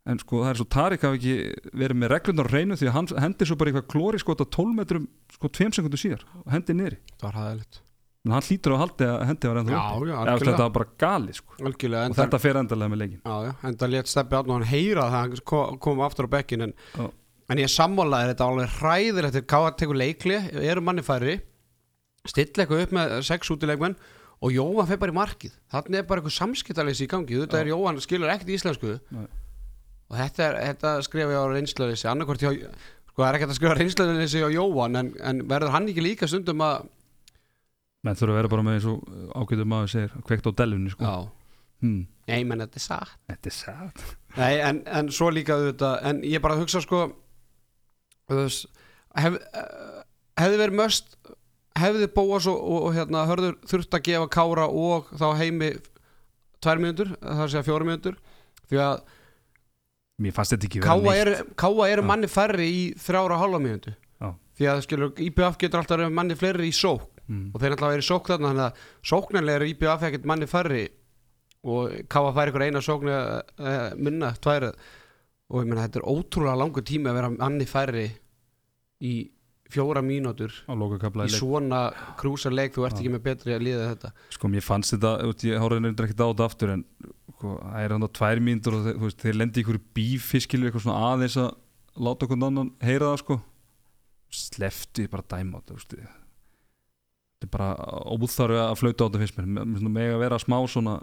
En 0.07 0.15
sko 0.21 0.39
það 0.39 0.49
er 0.53 0.59
svo 0.61 0.67
Tarik 0.71 1.01
hafi 1.03 1.17
ekki 1.19 1.33
verið 1.75 1.97
með 1.99 2.11
reglunar 2.13 2.47
á 2.47 2.51
hreinu 2.53 2.77
því 2.79 2.87
að 2.87 2.93
hann 2.95 3.09
hendi 3.25 3.47
svo 3.49 3.57
bara 3.59 3.73
eitthvað 3.73 3.89
klóri 3.91 4.21
skot 4.23 4.39
á 4.39 4.47
12 4.47 4.77
metrum 4.77 5.07
sko 5.35 5.49
2 5.51 5.67
sekundur 5.75 5.99
síðar 5.99 6.23
og 6.45 6.47
hendi 6.53 6.75
niður 6.79 6.95
Það 7.19 7.25
var 7.27 7.39
hæðilegt 7.41 7.81
en 8.25 8.33
hann 8.35 8.43
hlýtur 8.47 8.73
að 8.75 8.81
haldi 8.83 9.07
að 9.07 9.21
hendi 9.29 9.51
var 9.51 9.59
ennþá 9.61 9.75
Já, 9.77 9.83
já, 10.09 10.15
Eða, 10.17 10.37
þetta 10.41 10.63
var 10.65 10.73
bara 10.75 10.89
gali 11.03 11.35
sko. 11.37 11.53
Og 11.61 12.17
þetta 12.17 12.39
fer 12.43 12.59
endalega 12.59 12.91
með 12.93 13.01
leikin 13.03 13.21
Já, 13.21 13.35
já, 13.47 13.51
en 13.69 13.77
það 13.79 13.93
létt 13.93 14.11
steppi 14.11 14.39
átn 14.39 14.51
og 14.51 14.57
hann 14.57 14.67
heyra 14.71 15.05
það 15.07 15.15
hann 15.17 15.41
kom, 15.51 15.77
kom 15.85 16.01
aftur 16.03 16.27
á 16.27 16.29
bekkin 16.35 16.65
en, 16.67 16.73
en 17.47 17.61
ég 17.61 17.71
sammálaði 17.71 18.33
þetta 18.33 18.49
alveg 18.49 18.75
hræðir 18.81 19.29
eftir 19.29 19.45
káða 19.47 19.71
tekur 19.79 19.99
leikli, 20.01 20.39
eru 20.67 20.83
manni 20.83 21.05
færri 21.07 21.37
stilla 22.27 22.65
eitthvað 22.65 22.83
upp 22.87 22.95
með 22.97 23.13
sex 23.29 23.53
útileikmenn 23.53 23.95
og 24.43 24.51
Jóhann 24.53 24.85
fer 24.89 24.99
bara 25.01 25.13
í 25.13 25.17
markið. 25.17 25.53
Þannig 25.73 25.97
er 25.97 26.03
bara 26.09 26.21
eitthvað 26.21 26.35
samskiptaleysi 26.35 27.07
í 27.07 27.09
gangi 27.09 27.39
þetta 27.39 27.61
er 27.61 27.71
Jóhann 27.71 27.97
skilur 28.03 28.29
ekkert 28.29 28.51
íslensku. 28.53 28.97
Nei. 29.15 29.23
og 30.11 30.19
þetta, 30.19 30.43
er, 30.49 30.57
þetta 30.69 30.91
skrifa 31.07 31.33
ég 31.33 31.39
á 31.41 31.45
reynslöðleysi 31.55 32.07
annarkvort 32.11 32.43
hjá 32.43 32.51
sko 32.51 33.23
það 33.23 33.29
er 33.31 33.37
ekkert 33.39 33.53
að 33.53 33.57
skrifa 33.57 33.77
reynslöðleysi 33.79 34.43
hjá 34.43 34.51
Jóhann 34.53 34.99
en, 35.01 35.09
en 35.25 35.41
verður 35.49 35.73
hann 35.73 35.89
ekki 35.89 36.03
líka 36.05 36.29
stundum 36.29 36.61
að 36.67 36.85
menn 38.05 38.17
þurfa 38.17 38.33
að 38.33 38.39
vera 38.41 38.51
bara 38.53 38.65
með 38.67 38.77
eins 38.77 38.87
og 38.91 39.41
ágætum 39.41 39.71
maður 39.71 39.93
segir 39.93 40.25
kveikt 40.27 40.49
á 40.49 40.51
delunni 40.61 40.93
sko. 40.93 41.13
hmm. 41.81 42.01
nei 42.29 42.43
menn 42.47 42.63
þetta 42.65 42.81
er 42.81 42.85
satt. 42.85 43.15
Þetta 43.31 43.51
er 43.51 43.57
sætt 43.57 44.05
Nei, 44.41 44.53
en, 44.61 44.83
en 44.85 45.09
svo 45.13 45.31
líka 45.33 45.57
auðvitað, 45.57 45.97
en 46.09 46.21
ég 46.27 46.43
bara 46.43 46.59
hugsa 46.59 46.81
sko 46.83 47.07
veist, 48.29 48.67
hef, 49.17 49.37
eh, 49.37 50.01
hefði 50.37 50.61
verið 50.61 50.79
möst 50.81 51.17
hefði 51.77 52.09
Bóas 52.13 52.47
og, 52.49 52.57
og, 52.57 52.87
og 52.87 52.97
hérna 52.97 53.25
hörður 53.29 53.57
þurft 53.69 53.97
að 53.97 54.05
gefa 54.09 54.31
Kára 54.33 54.67
og 54.69 55.11
þá 55.17 55.27
heimi 55.41 55.71
tvær 56.63 56.81
mínútur, 56.81 57.13
það 57.21 57.43
er 57.45 57.59
að 57.59 57.69
fjóra 57.69 57.87
mínútur 57.87 58.17
því 58.67 58.81
að 58.83 58.97
mér 60.23 60.35
fannst 60.35 60.55
þetta 60.55 60.69
ekki 60.69 60.83
Káa 60.85 61.15
eru, 61.15 61.35
Káa 61.59 61.89
eru 61.91 62.05
manni 62.05 62.29
færri 62.31 62.67
í 62.69 62.81
þrjára 63.01 63.37
hálfa 63.41 63.77
Já. 63.77 64.31
því 64.57 64.69
að 64.71 64.81
skilur, 64.87 65.13
IPF 65.27 65.59
getur 65.61 65.81
alltaf 65.81 65.99
verið 65.99 66.17
manni 66.17 66.37
fleiri 66.37 66.69
í 66.69 66.75
sók 66.75 67.05
mm. 67.27 67.49
og 67.53 67.61
þeir 67.61 67.75
alltaf 67.75 67.93
verið 67.93 68.05
í 68.05 68.07
sók 68.07 68.31
þarna 68.31 68.51
þannig 68.51 68.65
að 68.67 68.85
sóknarlega 69.11 69.61
eru 69.61 69.69
IPF 69.71 70.07
ekkert 70.09 70.29
manni 70.31 70.49
færri. 70.49 70.83
Og 71.67 71.97
Káa 72.11 72.33
fær 72.35 72.51
ykkur 72.51 72.67
eina 72.67 72.83
sókn 72.85 73.11
eða 73.11 73.39
eh, 73.59 73.95
minna, 73.99 74.33
tvær. 74.43 74.69
Og 75.47 75.63
ég 75.63 75.69
meina 75.69 75.87
þetta 75.87 76.01
er 76.01 76.09
ótrúlega 76.11 76.59
langur 76.59 76.85
tími 76.87 77.11
að 77.11 77.19
vera 77.21 77.33
manni 77.33 77.67
færri 77.69 78.07
í 79.03 79.15
fjóra 79.71 80.01
mínútur 80.03 80.53
í 80.53 81.27
svona 81.33 81.81
krúsa 82.19 82.51
leik. 82.51 82.73
Þú 82.75 82.87
ert 82.87 82.99
ekki 82.99 83.11
með 83.13 83.23
betri 83.25 83.55
að 83.55 83.65
líða 83.67 83.89
þetta. 83.91 84.11
Sko 84.35 84.51
mér 84.51 84.65
fannst 84.65 84.95
þetta, 84.95 85.13
ég 85.47 85.63
háraði 85.63 85.83
nefndir 85.83 86.07
ekkert 86.07 86.23
á 86.23 86.27
þetta 86.29 86.47
aftur 86.47 86.73
en 86.75 86.83
sko, 87.37 87.55
það 87.61 87.81
er 87.83 87.95
hann 87.95 88.07
á 88.07 88.09
tvær 88.19 88.43
mínútur 88.47 88.77
og 88.77 88.87
veist, 89.03 89.19
þeir 89.23 89.39
lendi 89.41 89.63
einhverju 89.63 89.83
bífiskilu 89.97 90.69
eitthvað 90.69 90.85
svona 90.87 91.11
aðeins 91.11 91.39
að 91.43 91.49
láta 92.07 92.27
okkur 92.27 92.47
annan 92.47 92.71
heyra 92.83 93.11
það 93.11 93.19
sko. 93.25 93.39
Sleftu 94.37 95.07
ég 95.07 95.11
bara 95.11 95.25
að 95.25 95.35
dæma 95.35 95.59
á 95.59 95.67
þetta. 95.67 96.16
Þetta 97.37 97.47
er 97.47 97.53
bara 97.53 97.69
óþarfi 98.17 98.59
að 98.63 98.75
flauta 98.79 99.03
á 99.03 99.07
þetta 99.07 99.21
fyrst 99.23 99.37
mér. 99.37 99.89
Mega 99.89 100.15
að 100.17 100.23
vera 100.25 100.39
smá 100.41 100.57
svona 100.67 100.95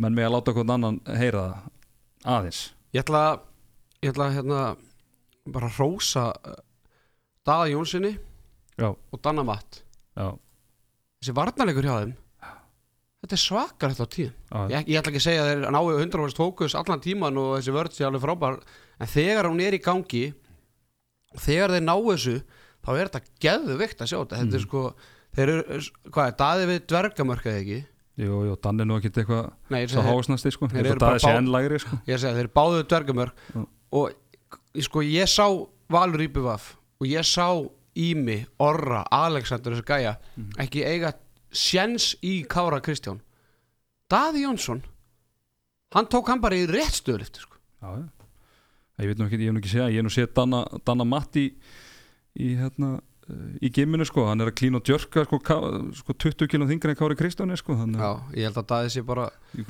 menn 0.00 0.14
mega 0.16 0.28
að 0.28 0.34
láta 0.36 0.52
okkur 0.52 0.70
annan 0.74 1.00
heyra 1.16 1.44
það 1.48 2.34
aðeins. 2.36 2.60
Ég 2.92 3.02
ætla, 3.04 3.22
ég 4.02 4.12
ætla 4.12 4.26
að 4.28 4.34
hérna 4.36 4.60
bara 5.50 5.70
hrósa 5.72 6.26
eh, 6.44 6.58
Daða 7.46 7.70
Jónssoni 7.72 8.12
og 8.84 9.20
Danna 9.24 9.42
Matt. 9.44 9.82
Já, 10.16 10.34
þessi 11.20 11.34
varnarleikur 11.36 11.86
hjá 11.88 11.96
þeim 12.02 12.16
þetta 13.20 13.36
er 13.36 13.40
svakar 13.42 13.92
þetta 13.92 14.06
á 14.08 14.60
já, 14.72 14.78
ég, 14.80 14.86
ég 14.88 14.96
ætla 15.00 15.10
ekki 15.12 15.20
að 15.20 15.24
segja 15.26 15.42
að 15.44 15.50
þeir 15.50 15.74
náu 15.76 15.82
100% 15.92 16.38
fókus 16.40 16.74
allan 16.78 17.02
tíman 17.04 17.36
og 17.40 17.50
þessi 17.58 17.74
vörð 17.76 17.92
sé 17.96 18.06
alveg 18.06 18.22
frábær 18.24 18.56
en 19.00 19.10
þegar 19.12 19.48
hún 19.50 19.60
er 19.60 19.76
í 19.76 19.80
gangi 19.84 20.22
og 21.34 21.42
þegar 21.44 21.74
þeir 21.76 21.84
ná 21.84 21.92
þessu 22.08 22.36
þá 22.80 22.90
er 22.96 23.10
þetta 23.10 23.20
geðvikt 23.44 24.00
að 24.00 24.08
sjá 24.08 24.16
þetta. 24.22 24.38
Þetta 24.40 24.56
er 24.56 24.64
Mhm. 24.64 24.66
sko, 24.66 24.82
þeir 25.36 25.48
eru, 25.54 25.80
hvað 26.10 26.26
er 26.32 26.36
daði 26.42 26.66
við 26.70 26.80
dvergamörk 26.90 27.46
eða 27.46 27.60
ekki 27.62 27.78
jú, 28.20 28.38
jú, 28.48 28.56
Dan 28.62 28.80
er 28.80 28.88
nú 28.90 28.96
ekkert 29.00 29.20
eitthvað 29.22 29.88
svo 29.88 30.02
hásnasti 30.04 30.52
sko, 30.52 30.66
að 30.68 30.98
bara 30.98 31.14
það 31.16 31.22
sé 31.24 31.30
bá- 31.30 31.38
enn 31.38 31.50
lægri 31.54 31.78
sko 31.80 31.98
ég 32.06 32.18
segi, 32.20 32.34
þeir 32.36 32.44
eru 32.44 32.54
báðu 32.58 32.82
dvergamörk 32.90 33.34
Já. 33.54 33.66
og 33.92 34.12
sko, 34.86 35.00
ég 35.06 35.28
sá 35.30 35.46
Valur 35.90 36.20
Íbjöfaf 36.26 36.76
og 37.00 37.06
ég 37.08 37.24
sá 37.26 37.48
Ími, 37.96 38.46
Orra, 38.62 39.02
Alexander 39.10 39.72
þessu 39.74 39.84
gæja, 39.84 40.16
Mhm. 40.36 40.52
ekki 40.62 40.84
eiga 40.86 41.12
sjens 41.52 42.14
í 42.22 42.46
Kára 42.46 42.80
Kristján 42.80 43.20
Daði 44.08 44.44
Jónsson 44.46 44.82
hann 45.94 46.06
tók 46.06 46.28
hann 46.28 46.40
bara 46.40 46.54
í 46.54 46.66
rétt 46.70 46.94
stöðlift 47.02 47.40
sko. 47.42 47.56
Já. 47.82 48.08
Ég 49.00 49.06
veit 49.08 49.18
nú 49.18 49.26
ekki, 49.26 49.38
ég 49.40 49.46
hef 49.48 49.54
nú 49.54 49.60
ekki 49.60 49.72
segja, 49.72 49.88
ég 49.90 49.96
hef 49.96 50.04
nú 50.04 50.12
séð 50.12 50.34
Danna, 50.34 50.60
Danna 50.84 51.04
Matt 51.04 51.32
í, 51.40 51.54
í, 52.38 52.54
hérna, 52.56 53.00
í 53.60 53.70
giminu 53.74 54.06
sko, 54.08 54.24
hann 54.28 54.42
er 54.44 54.50
að 54.50 54.56
klína 54.60 54.80
og 54.80 54.86
djörka 54.86 55.24
sko, 55.26 55.38
sko 56.00 56.16
20 56.24 56.50
kg 56.50 56.68
þingra 56.70 56.94
en 56.94 56.98
Kári 57.00 57.16
Kristjáni 57.18 57.58
sko, 57.60 57.76
þannig 57.78 58.02
Já, 58.02 58.10
ég 58.36 58.48
held 58.48 58.60
að 58.62 58.68
Daði 58.72 58.92
sé 58.94 59.02
bara 59.06 59.26
að 59.28 59.58
í 59.60 59.66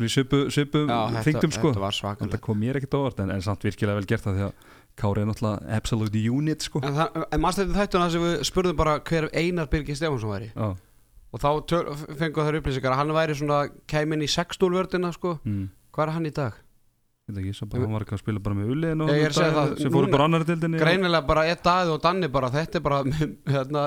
Já, 0.90 1.00
þetta, 1.14 1.24
þingdum 1.28 1.54
sko, 1.56 1.72
þetta 1.72 1.84
var 1.84 1.96
þetta 1.96 2.00
svakalegt 2.00 2.44
kom 2.46 2.60
mér 2.60 2.80
ekkert 2.80 2.98
ávart 3.00 3.24
en, 3.24 3.32
en 3.34 3.44
samt 3.46 3.66
virkilega 3.66 4.00
vel 4.00 4.10
gert 4.10 4.26
það 4.26 4.38
því 4.38 4.46
að 4.48 4.68
Kári 5.00 5.22
er 5.22 5.28
náttúrulega 5.30 5.76
absolute 5.78 6.22
unit 6.28 6.64
sko. 6.66 6.80
En, 6.84 6.96
það, 6.96 7.20
en 7.30 7.40
maður 7.40 7.56
stætti 7.56 7.76
þættuna 7.78 8.08
sem 8.12 8.24
við 8.26 8.40
spurðum 8.50 8.78
bara 8.80 8.96
hver 9.06 9.28
Einar 9.32 9.70
Birgir 9.72 9.96
Stefánsson 9.96 10.34
væri 10.34 10.50
Já, 10.50 10.68
og 11.30 11.44
þá 11.44 11.50
töl, 11.70 11.84
fengu 12.18 12.46
þær 12.46 12.58
upplýsingar 12.58 12.96
að 12.96 13.00
hann 13.04 13.14
væri 13.16 13.36
svona 13.38 13.60
kæminn 13.90 14.24
í 14.26 14.28
sextúlvördina 14.30 15.12
sko. 15.14 15.38
mm, 15.46 15.70
hvað 15.94 16.06
er 16.06 16.14
hann 16.16 16.28
í 16.28 16.34
dag? 16.34 16.58
Ekki, 17.38 17.66
bara, 17.70 17.82
hann 17.84 17.94
var 17.94 18.04
ekki 18.06 18.16
að 18.16 18.22
spila 18.24 18.42
bara 18.44 18.58
með 18.58 18.72
uliðin 18.74 19.04
og 19.04 19.12
sem 19.78 19.94
fóru 19.94 20.10
bara 20.10 20.26
annar 20.26 20.46
dildinni 20.48 20.80
Greinilega 20.80 21.26
bara 21.28 21.44
er 21.50 21.60
Daði 21.64 21.94
og 21.94 22.02
Danni 22.04 22.30
bara 22.32 22.50
þetta 22.54 22.80
er 22.80 22.84
bara 22.86 23.02
hérna, 23.54 23.84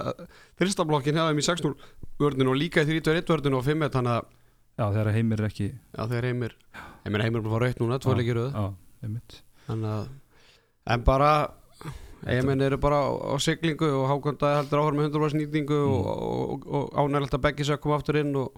fyrsta 0.59 0.87
blokkin 0.87 1.19
hefðum 1.19 1.41
í 1.41 1.45
sextúlvördinu 1.49 2.53
og 2.53 2.59
líka 2.61 2.85
í 2.85 2.89
31 2.89 3.33
vördinu 3.35 3.59
og 3.59 3.67
5 3.67 3.89
þannig 3.97 4.15
að 4.19 4.31
Já, 4.73 4.87
þegar 4.89 5.11
heimir 5.13 5.41
er 5.43 5.49
ekki 5.51 5.67
já, 5.69 6.05
þeir 6.09 6.29
heimir 6.31 6.55
heimir 7.03 7.25
heimir 7.27 7.43
er 7.43 7.49
bara 7.51 7.67
raut 7.67 7.83
núna, 7.83 7.99
tvo 8.01 8.15
Já, 8.15 8.17
leikir 8.17 8.39
röð. 8.39 8.55
Já, 8.57 9.03
einmitt. 9.05 9.35
Þannig 9.67 9.91
að 9.99 10.07
en 10.93 11.03
bara 11.05 11.33
Eimenn 12.23 12.61
eru 12.63 12.77
bara 12.79 13.01
á, 13.03 13.35
siglingu 13.43 13.89
og 13.99 14.05
Hákondaði 14.07 14.61
heldur 14.61 14.79
áhör 14.79 14.95
með 14.95 15.09
100% 15.11 15.41
nýtingu 15.41 15.75
og, 15.75 16.05
og, 16.07 16.51
og, 16.63 16.85
og 16.95 17.01
ánægilegt 17.03 17.35
að 17.35 17.43
Beggi 17.43 17.67
sér 17.67 17.75
að 17.75 17.81
koma 17.83 17.97
aftur 17.99 18.19
inn 18.21 18.31
og 18.39 18.53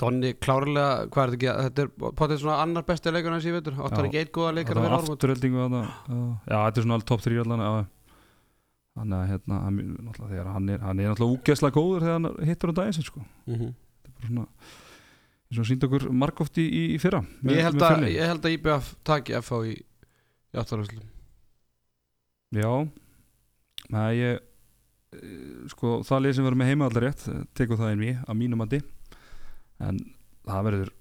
Donni 0.00 0.32
klárlega, 0.40 1.06
hvað 1.12 1.22
er 1.22 1.32
þetta 1.34 1.38
ekki 1.38 1.64
þetta 1.66 1.84
er 1.84 2.12
potið 2.16 2.42
svona 2.42 2.58
annar 2.64 2.86
besti 2.88 3.12
leikur 3.12 3.34
hans 3.34 3.48
ég 3.48 3.56
veitur 3.58 3.80
áttar 3.84 4.06
ekki 4.08 4.20
eitt 4.22 4.30
góða 4.32 4.52
leikar 4.56 4.74
Það 4.74 4.80
að 4.80 4.86
vera 4.86 5.00
árum 5.00 5.14
afturöldingu 5.14 5.60
þarna, 5.60 5.80
já, 5.84 6.20
já, 6.48 6.56
þetta 6.56 6.80
er 6.80 6.86
svona 6.86 7.00
top 7.10 7.24
3 7.26 7.42
allan. 7.44 7.64
Þannig 9.00 9.16
að 9.20 9.28
hérna, 9.30 9.58
hann, 9.64 9.80
náttúrulega, 10.06 10.30
þegar 10.32 10.48
hann, 10.54 10.70
er, 10.72 10.80
er 10.80 11.10
náttúrulega 11.12 11.34
úgeðslega 11.36 11.76
góður 11.76 12.06
þegar 12.06 12.16
hann 12.16 12.48
hittur 12.48 12.72
á 12.72 12.78
daginn 12.80 12.96
sinn, 12.96 13.06
sko. 13.06 13.20
mm 13.46 13.54
-hmm. 13.54 13.74
Þetta 14.00 14.10
er 14.10 14.16
bara 14.16 14.30
svona 14.30 14.46
eins 15.50 15.58
og 15.58 15.66
sínd 15.66 15.82
okkur 15.86 16.04
margóft 16.14 16.58
í, 16.62 16.66
í, 16.70 16.82
fyrra 17.02 17.24
með- 17.42 17.56
ég, 17.56 17.64
held 17.66 17.82
að, 17.82 18.04
ég 18.06 18.30
held 18.30 18.44
að 18.46 18.52
IBF 18.54 18.92
taki 19.06 19.34
FH 19.40 19.64
í, 19.66 19.74
í 20.54 20.60
áttarhúslu 20.62 21.02
Já. 22.54 22.70
Nei, 23.90 24.10
ég 24.18 24.38
eh, 24.38 25.66
sko, 25.70 26.00
það 26.06 26.22
lið 26.22 26.36
sem 26.36 26.46
verður 26.46 26.60
með 26.62 26.70
heima 26.70 26.86
allar 26.86 27.06
rétt 27.08 27.26
tekur 27.58 27.78
það 27.78 27.92
einví 27.94 28.12
að 28.22 28.38
mínum 28.38 28.62
andi 28.62 28.80
en 29.80 30.00
það 30.48 30.64
verður 30.68 30.94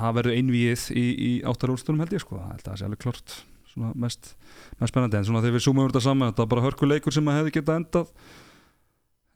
það 0.00 0.18
verður 0.18 0.36
einvíið 0.40 0.84
í, 0.96 1.06
í 1.28 1.30
áttarúrstunum 1.50 2.04
held 2.04 2.14
ég 2.16 2.22
sko, 2.24 2.38
það 2.38 2.52
held 2.54 2.62
að 2.62 2.70
það 2.70 2.78
sé 2.80 2.88
alveg 2.88 3.02
klart 3.04 3.38
svona 3.70 3.90
mest, 3.94 4.34
mest 4.80 4.92
spennandi. 4.92 5.18
En 5.18 5.26
svona 5.28 5.42
þegar 5.44 5.58
við 5.58 5.66
zoomum 5.66 5.90
þetta 5.90 6.04
saman, 6.04 6.32
þetta 6.32 6.46
er 6.46 6.52
bara 6.54 6.64
hörkuleikur 6.64 7.14
sem 7.14 7.28
að 7.30 7.40
hefði 7.40 7.56
getað 7.58 7.82
endað 7.82 8.14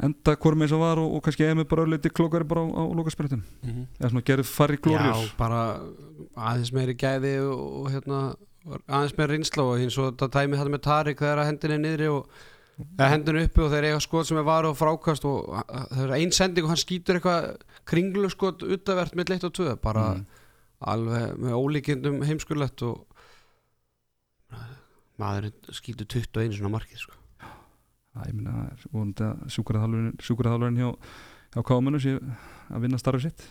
enda 0.02 0.34
hvorm 0.42 0.64
eins 0.64 0.72
og 0.74 0.82
var 0.82 0.98
og, 0.98 1.12
og 1.16 1.22
kannski 1.22 1.46
með 1.54 1.68
bara 1.70 1.84
ölliti 1.86 2.10
klokari 2.10 2.46
bara 2.50 2.64
á, 2.66 2.66
á 2.66 2.82
lokasprettin 2.98 3.44
mm 3.44 3.70
-hmm. 3.70 3.84
eða 4.00 4.10
svona 4.10 4.26
gerð 4.26 4.46
farri 4.50 4.76
glóriur 4.76 5.14
Já, 5.14 5.36
bara 5.38 5.60
aðeins 6.34 6.72
meiri 6.72 6.94
gæði 6.94 7.38
og, 7.46 7.60
og 7.80 7.90
hérna 7.92 8.18
aðeins 8.88 9.16
meiri 9.18 9.36
reynsla 9.36 9.62
og 9.62 9.78
eins 9.78 9.98
og 9.98 10.10
þetta 10.10 10.28
tæmi 10.28 10.56
þetta 10.58 10.74
með 10.74 10.82
Tarik 10.82 11.18
þegar 11.18 11.38
að 11.38 11.46
hendin 11.46 11.70
er 11.70 11.78
niðri 11.78 12.08
og 12.10 12.26
hendin 12.98 13.38
uppi 13.44 13.62
og 13.62 13.70
þeir 13.72 13.88
eiga 13.90 14.00
skot 14.02 14.26
sem 14.28 14.38
er 14.40 14.46
varu 14.46 14.72
og 14.72 14.78
frákast 14.78 15.26
og 15.28 15.50
það 15.68 16.00
er 16.08 16.14
ein 16.18 16.32
sending 16.34 16.66
og 16.66 16.72
hann 16.72 16.80
skýtur 16.80 17.20
eitthvað 17.20 17.50
kringlu 17.86 18.30
skot 18.32 18.64
utavert 18.66 19.14
með 19.14 19.34
leitt 19.34 19.46
og 19.46 19.54
tvö 19.54 19.76
bara 19.80 20.06
Mm. 20.14 20.24
alveg 20.84 21.36
með 21.40 21.54
ólíkindum 21.56 22.16
heimskulegt 22.26 22.82
og 22.82 23.04
maðurinn 25.20 25.54
skýtur 25.72 26.08
21 26.10 26.56
svona 26.58 26.72
markið 26.74 27.04
sko. 27.04 27.14
Það, 28.14 28.26
ég 28.28 28.34
minna, 28.34 28.54
er 28.70 29.26
að 29.26 29.52
sjúkraþálurinn 30.22 30.78
hjá, 30.78 30.90
hjá 31.54 31.62
kámanu 31.66 32.00
sé 32.02 32.14
að 32.18 32.84
vinna 32.84 32.98
starfið 33.00 33.28
sitt 33.28 33.46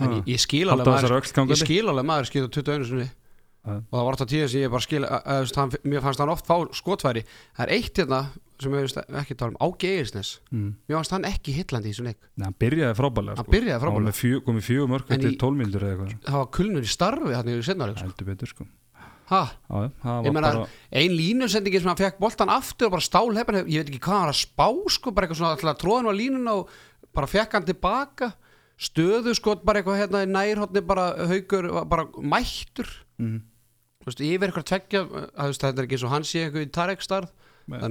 en 0.00 0.14
ég, 0.16 0.30
ég 0.32 0.40
skil 0.42 0.66
alveg 0.72 0.88
maður, 0.88 1.18
ég 1.50 1.60
skil 1.60 1.84
alveg 1.90 2.08
maður 2.08 2.30
skýtur 2.30 2.50
21 2.56 2.88
sinni 2.88 3.06
Já. 3.06 3.74
og 3.76 3.92
það 3.92 4.04
var 4.06 4.14
alltaf 4.14 4.30
tíða 4.30 4.48
sem 4.48 4.62
ég 4.64 4.72
bara 4.72 4.86
skil 4.86 5.02
að, 5.04 5.16
að, 5.34 5.50
að, 5.62 5.76
mér 5.92 6.04
fannst 6.06 6.22
hann 6.22 6.32
oft 6.32 6.48
fá 6.48 6.56
skotfæri 6.78 7.22
það 7.28 7.64
er 7.66 7.72
eitt 7.76 8.00
hérna 8.00 8.20
sem 8.64 8.74
við 8.74 8.98
ekki 9.20 9.36
tala 9.38 9.54
um 9.54 9.60
Ági 9.64 9.90
Eirisnes, 9.94 10.32
mm. 10.50 10.72
mér 10.88 10.98
fannst 10.98 11.14
hann 11.14 11.26
ekki 11.28 11.54
hillandi 11.56 11.90
í 11.90 11.94
þessu 11.94 12.06
leik, 12.06 12.18
Nei, 12.34 12.44
hann 12.46 12.58
byrjaði 12.60 12.98
frábælega 12.98 13.36
hann 13.38 13.46
sko. 13.46 13.54
byrjaði 13.54 13.76
Hann 13.76 13.84
frábælega 13.86 14.16
fjö, 14.18 14.42
komið 14.46 14.66
fjögur 14.66 14.90
mörg 14.92 15.08
En 15.08 15.16
eftir 15.16 15.38
tólmildur 15.40 15.86
eða 15.86 15.94
eitthvað. 15.94 16.20
Það 16.26 16.38
var 16.40 16.50
kulnur 16.58 16.86
í 16.86 16.92
starfi 16.92 17.34
hann 17.36 17.50
í 17.50 17.56
setnarleik 17.66 17.98
sko. 18.00 18.10
heldur 18.10 18.30
betur 18.30 18.52
sko. 18.52 18.68
Ha, 19.30 19.42
Já, 19.70 20.14
Ég 20.26 20.32
meina, 20.34 20.48
bara 20.50 20.66
ein 20.90 21.12
línusendingi 21.14 21.78
sem 21.78 21.86
hann 21.86 22.00
fekk 22.00 22.18
boltan 22.18 22.50
aftur 22.50 22.88
og 22.88 22.96
bara 22.96 23.04
stál 23.06 23.30
hefn, 23.36 23.60
ég 23.70 23.84
veit 23.84 23.92
ekki 23.92 24.02
hvað 24.02 24.16
hann 24.16 24.26
var 24.26 24.34
að 24.34 24.40
spá 24.42 24.68
sko, 24.90 25.12
bara 25.14 25.28
eitthvað 25.28 25.40
svona 25.44 25.76
tróðan 25.78 26.10
á 26.10 26.14
línuna 26.18 26.56
og 26.58 26.72
bara 27.14 27.30
fekk 27.30 27.54
hann 27.54 27.68
tilbaka. 27.68 28.32
Stöðu 28.80 29.36
skot 29.36 29.62
bara 29.62 29.78
eitthvað 29.80 30.00
hérna 30.00 30.24
í 30.24 30.30
nærhóttni 30.32 30.82
bara 30.82 31.12
haugur, 31.30 31.70
bara 31.86 32.08
mættur. 32.18 32.90
Mm. 33.22 33.38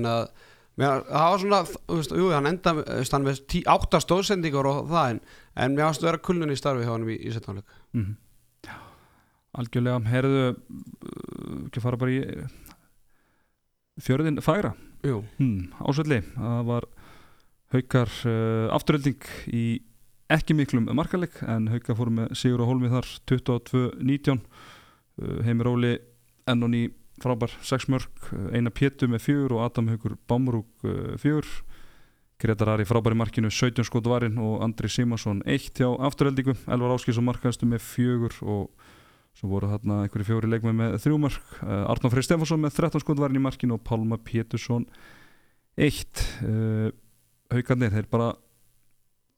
þú 0.10 0.26
mér, 0.80 1.04
það 1.10 1.28
var 1.34 1.44
svona, 1.44 1.60
þú 1.74 2.00
veist, 2.00 2.16
jú, 2.22 2.30
hann 2.34 2.50
enda 2.50 2.74
hann 3.16 3.28
með 3.28 3.44
tí, 3.52 3.62
átta 3.70 4.02
stóðsendingar 4.04 4.70
og 4.70 4.90
það 4.92 5.14
en, 5.16 5.22
en 5.60 5.76
mér 5.78 5.90
ástu 5.90 6.06
að 6.06 6.12
vera 6.14 6.24
kulnun 6.30 6.54
í 6.56 6.60
starfi 6.60 6.88
hjá 6.88 6.94
hann 6.96 7.08
í, 7.10 7.20
í 7.20 7.36
setnáleik 7.36 7.78
Mm. 7.90 8.12
algjörlega 9.58 10.04
herðu 10.06 10.42
uh, 10.46 11.66
ekki 11.66 11.82
fara 11.82 11.98
bara 11.98 12.12
í 12.14 12.20
uh, 12.22 12.52
fjörðin 14.06 14.38
Jú, 15.02 15.24
hmm, 15.40 15.72
ásvelli, 15.90 16.20
það 16.36 16.66
var 16.68 16.86
haukar 17.74 18.12
uh, 18.28 18.68
afturölding 18.76 19.26
í 19.56 19.64
ekki 20.30 20.54
miklum 20.58 20.90
markaleg 20.94 21.40
en 21.50 21.70
haukar 21.74 21.98
fóru 21.98 22.14
með 22.14 22.36
Sigur 22.38 22.62
og 22.62 22.70
Holmi 22.70 22.92
þar 22.92 23.08
22-19 23.32 24.38
uh, 24.38 25.40
Heimir 25.48 25.72
Óli 25.72 25.94
enn 26.50 26.66
og 26.66 26.74
ný 26.74 26.84
frábær 27.24 27.54
6 27.66 27.90
mörg, 27.92 28.12
uh, 28.34 28.50
eina 28.56 28.72
Pétu 28.74 29.10
með 29.12 29.26
fjögur 29.28 29.58
og 29.58 29.66
Adam 29.68 29.92
Haukur 29.94 30.16
Bámrúk 30.30 30.88
uh, 30.88 31.18
fjögur. 31.22 31.50
Gretar 32.40 32.72
Ari 32.72 32.86
frábær 32.88 33.12
í 33.12 33.20
markinu 33.20 33.50
17 33.52 33.84
skot 33.84 34.08
varinn 34.08 34.40
og 34.40 34.62
Andri 34.64 34.88
Simarsson 34.92 35.42
1 35.44 35.82
hjá 35.82 35.90
afturöldingu, 36.08 36.56
Elvar 36.72 36.96
Áskís 36.96 37.20
og 37.20 37.28
markaðastu 37.28 37.68
með 37.68 37.84
fjögur 37.84 38.38
og 38.46 38.88
svo 39.36 39.50
voru 39.52 39.70
þarna 39.72 40.06
einhverju 40.06 40.28
fjóri 40.28 40.50
leikmenn 40.52 40.80
með 40.80 40.96
þrjú 41.04 41.20
mörg 41.20 41.54
uh, 41.60 41.92
Arnór 41.92 42.14
Freyr 42.14 42.28
Stefansson 42.28 42.64
með 42.64 42.78
13 42.80 43.04
skot 43.04 43.20
varinn 43.20 43.40
í 43.40 43.44
markinu 43.44 43.76
og 43.76 43.84
Pálma 43.88 44.20
Pétursson 44.24 44.88
1 45.80 46.24
uh, 46.48 46.88
haugarnir, 47.52 47.92
þeir 47.94 48.08
bara 48.12 48.34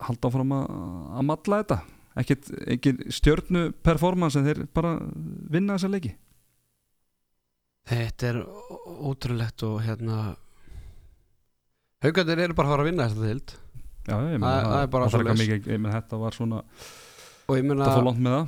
halda 0.01 0.29
áfram 0.31 0.53
að, 0.57 1.25
matla 1.29 1.61
þetta. 1.61 1.79
Ekkert 2.21 3.05
stjörnu 3.13 3.69
performance 3.85 4.39
en 4.39 4.47
þeir 4.47 4.65
bara 4.73 4.97
vinna 5.53 5.77
þessa 5.77 5.91
leiki 5.93 6.15
Þetta 7.89 8.27
er 8.29 8.37
ótrúlegt 9.01 9.63
og 9.67 9.79
hérna 9.85 10.17
Haugandir 12.01 12.39
eru 12.45 12.55
bara 12.57 12.69
að 12.69 12.73
fara 12.75 12.83
að 12.85 12.89
vinna 12.91 13.07
þetta 13.09 13.27
þild 13.31 13.53
Já, 14.01 14.15
ég 14.17 14.39
meina, 14.41 14.51
Það- 14.51 14.71
það 14.71 14.81
er 14.83 14.87
bara 14.95 15.09
svoleiðis. 15.13 15.41
mikið, 15.41 15.67
ég 15.75 15.79
meina, 15.81 15.95
þetta 16.01 16.19
var 16.21 16.31
svona 16.37 16.61
og 17.51 17.57
ég 17.57 17.65
meina 17.67 17.85
þetta 17.85 17.97
fór 17.99 18.05
langt 18.07 18.21
með 18.25 18.33
það. 18.37 18.47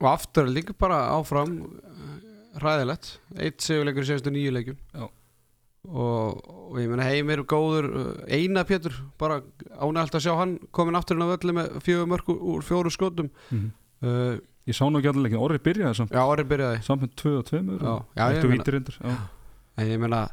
Og 0.00 0.08
aftur 0.10 0.46
líka 0.50 0.74
bara 0.80 0.98
áfram 1.14 1.54
uh, 1.62 2.58
hræðilegt. 2.60 3.08
Eitt 3.38 3.60
sigurleikur 3.64 4.02
í 4.04 4.08
segastu 4.10 4.32
nýju 4.34 4.52
leikjum. 4.56 4.76
Já. 4.96 5.06
og, 5.88 6.40
og 6.44 6.76
ég 6.82 6.88
meina 6.92 7.06
heimir 7.08 7.42
góður 7.48 7.88
uh, 7.88 8.24
eina 8.28 8.64
Pétur 8.68 8.92
bara 9.20 9.40
ánægt 9.80 10.18
að 10.18 10.24
sjá 10.26 10.34
hann 10.36 10.58
komin 10.76 10.96
aftur 10.98 11.16
inn 11.16 11.24
á 11.24 11.32
völlu 11.32 11.54
með 11.56 11.78
fjögur 11.86 12.10
mörg 12.12 12.28
úr, 12.36 12.60
fjóru 12.66 12.92
skotum. 12.92 13.30
Mm 13.50 13.70
uh, 14.04 14.36
Ég 14.70 14.76
sá 14.78 14.84
nú 14.86 15.00
ekki 15.00 15.10
allir 15.10 15.26
leikin, 15.26 15.42
orðið 15.42 15.62
byrjaði 15.66 15.98
samt. 15.98 16.14
Já 16.14 16.22
orðið 16.22 16.48
byrjaði. 16.54 16.80
Samt 16.86 17.04
með 17.04 17.12
2 17.24 17.34
og 17.40 17.44
2 17.50 17.62
mörg 17.66 17.84
Já, 17.84 17.94
já, 18.16 18.24
ég 18.38 18.50
meina- 18.50 19.18
en 19.80 19.88
ég 19.88 20.00
meina 20.00 20.24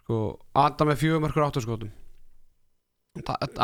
sko 0.00 0.18
Adam 0.54 0.90
með 0.92 1.00
fjögur 1.02 1.22
mörg 1.24 1.38
úr 1.38 1.46
áttu 1.48 1.62
skotum 1.64 1.90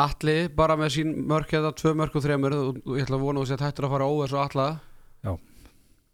Alli 0.01 0.35
bara 0.57 0.75
með 0.79 0.95
sín 0.95 1.13
mörg 1.29 1.51
eða 1.53 1.73
tvö 1.77 1.93
mörg 1.97 2.15
og 2.17 2.25
þremur 2.25 2.55
og, 2.57 2.79
og 2.83 2.97
ég 2.97 3.05
ætla 3.05 3.19
að 3.19 3.23
vona 3.23 3.39
að 3.39 3.45
þú 3.45 3.51
sér 3.51 3.63
hættur 3.67 3.87
að 3.87 3.93
fara 3.93 4.07
óvers 4.09 4.33
og 4.33 4.41
alla 4.47 4.67
Já. 5.23 5.33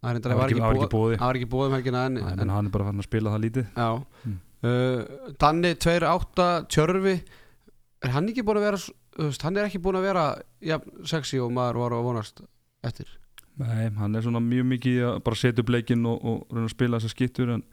það 0.04 0.10
er 0.10 0.34
var 0.36 0.52
ekki, 0.52 0.60
það 0.60 0.66
var 0.66 0.78
ekki 0.80 0.90
bóði 0.94 1.18
var 1.22 1.38
ekki 1.40 1.50
bóðum 1.54 1.76
helgina 1.78 2.04
en, 2.10 2.18
hann 2.52 2.68
er 2.68 2.74
bara 2.74 2.88
fann 2.90 3.00
að 3.00 3.08
spila 3.08 3.32
það 3.34 3.44
lítið. 3.46 3.70
Já. 3.74 3.88
Mm. 4.28 4.36
uh, 4.70 5.32
Danni 5.40 5.72
2-8 5.86 6.48
Tjörfi 6.70 7.16
Er 8.00 8.14
hann 8.14 8.30
ekki 8.32 8.44
búin 8.46 8.60
að 8.60 8.68
vera 8.68 9.32
Hann 9.44 9.58
er 9.60 9.66
ekki 9.68 9.80
búin 9.82 9.98
að 9.98 10.06
vera 10.08 10.26
sexy 11.08 11.40
og 11.42 11.50
maður 11.52 11.82
var 11.82 11.96
að 11.96 12.06
vonast 12.06 12.44
eftir 12.86 13.08
Nei, 13.60 13.90
hann 13.98 14.16
er 14.16 14.24
svona 14.24 14.40
mjög 14.44 14.68
mikið 14.74 15.00
að 15.10 15.18
bara 15.26 15.36
setja 15.40 15.60
upp 15.64 15.72
leikinn 15.74 16.06
og, 16.08 16.22
og 16.24 16.54
reyna 16.54 16.64
að 16.68 16.72
spila 16.74 17.00
þessar 17.00 17.12
skittur 17.12 17.52
en, 17.56 17.64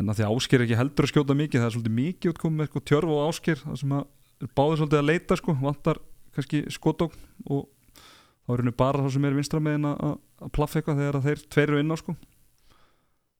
en 0.00 0.08
að 0.08 0.18
því 0.20 0.24
að 0.26 0.34
Ásker 0.38 0.58
er 0.60 0.64
ekki 0.66 0.78
heldur 0.80 1.06
að 1.08 1.12
skjóta 1.12 1.36
mikið 1.36 1.60
það 1.60 1.68
er 1.68 1.74
svolítið 1.76 1.96
mikið 1.98 2.32
útkomið 2.32 2.70
sko, 2.70 2.82
tjörf 2.88 3.12
og 3.12 3.22
Ásker 3.26 3.60
það 3.60 3.78
sem 3.82 3.94
að 3.98 4.52
báðir 4.56 4.80
svolítið 4.80 5.00
að 5.02 5.08
leita 5.10 5.38
sko, 5.38 5.56
vantar 5.60 6.00
kannski 6.32 6.62
skotókn 6.72 7.26
og 7.52 7.66
þá 8.42 8.54
er 8.56 8.62
henni 8.62 8.74
bara 8.82 9.02
það 9.04 9.12
sem 9.16 9.26
er 9.28 9.36
vinstra 9.36 9.60
megin 9.62 9.90
að, 9.90 10.00
að- 10.08 10.52
plaffa 10.56 10.80
eitthvað 10.80 11.02
þegar 11.02 11.42
þeir 11.52 11.74
inn 11.78 11.92
á 11.92 11.96
sko. 12.00 12.14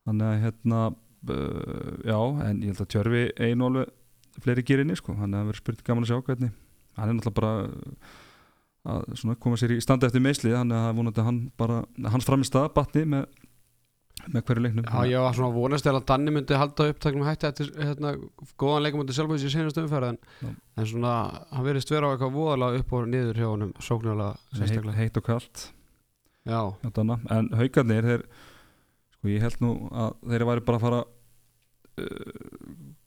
Þannig 0.07 0.29
að 0.29 0.43
hérna 0.45 0.83
uh, 0.93 1.95
já, 2.07 2.19
en 2.47 2.61
ég 2.63 2.71
held 2.71 2.83
að 2.85 2.91
tjörfi 2.95 3.23
einu 3.43 3.67
alveg 3.69 4.43
fleiri 4.43 4.65
gýr 4.67 4.83
inni 4.85 4.97
sko. 4.99 5.15
Þannig 5.19 5.35
að 5.35 5.41
það 5.41 5.49
verður 5.51 5.63
spurt 5.63 5.83
gaman 5.89 6.07
að 6.07 6.13
sjá 6.13 6.21
hvernig. 6.29 6.53
Hann 6.99 7.09
er 7.11 7.17
náttúrulega 7.19 7.41
bara 7.41 8.22
að 8.83 9.39
koma 9.43 9.59
sér 9.61 9.77
í 9.77 9.81
standa 9.83 10.09
eftir 10.09 10.25
meðslið 10.25 10.59
þannig 10.59 10.79
að 10.79 10.99
vonandi 10.99 11.25
hann 11.29 11.41
bara 11.61 11.83
hans 12.13 12.27
framist 12.27 12.57
að 12.59 12.71
batni 12.75 13.05
með, 13.13 13.27
með 14.27 14.47
hverju 14.49 14.65
leiknum. 14.65 14.89
Já, 14.89 15.13
ég 15.13 15.27
var 15.27 15.37
svona 15.39 15.55
vonast 15.55 15.87
eða 15.87 16.01
að 16.03 16.09
Danni 16.11 16.35
myndi 16.35 16.59
halda 16.59 16.89
upptaknum 16.93 17.29
hætti 17.29 17.49
eftir 17.51 17.71
hérna, 17.79 18.15
góðan 18.59 18.87
leikum 18.87 19.05
undir 19.05 19.19
sjálfhæðis 19.19 19.47
í 19.47 19.53
senastu 19.55 19.85
umferð 19.85 20.11
en, 20.13 20.19
en 20.49 20.91
svona, 20.91 21.15
hann 21.53 21.69
verðist 21.69 21.95
vera 21.95 22.11
á 22.11 22.13
eitthvað 22.15 22.35
voðalega 22.41 22.83
upp 22.83 22.97
og 22.99 23.07
niður 23.13 23.39
hjá 23.43 23.49
honum 23.53 23.73
sérstaklega. 23.79 24.99
Heitt 24.99 25.23
og 25.23 25.31
kallt 25.31 25.69
Já, 26.43 26.75
en 26.83 27.51
haugarnir 27.55 28.07
þeir, 28.07 28.23
sko 29.15 29.29
ég 29.31 29.45
held 29.45 29.61
nú 29.63 29.75
að 29.95 30.17
þeir 30.33 30.45
væri 30.49 30.65
bara 30.67 30.81
að 30.81 30.87
fara 30.89 31.03
uh, 32.03 32.33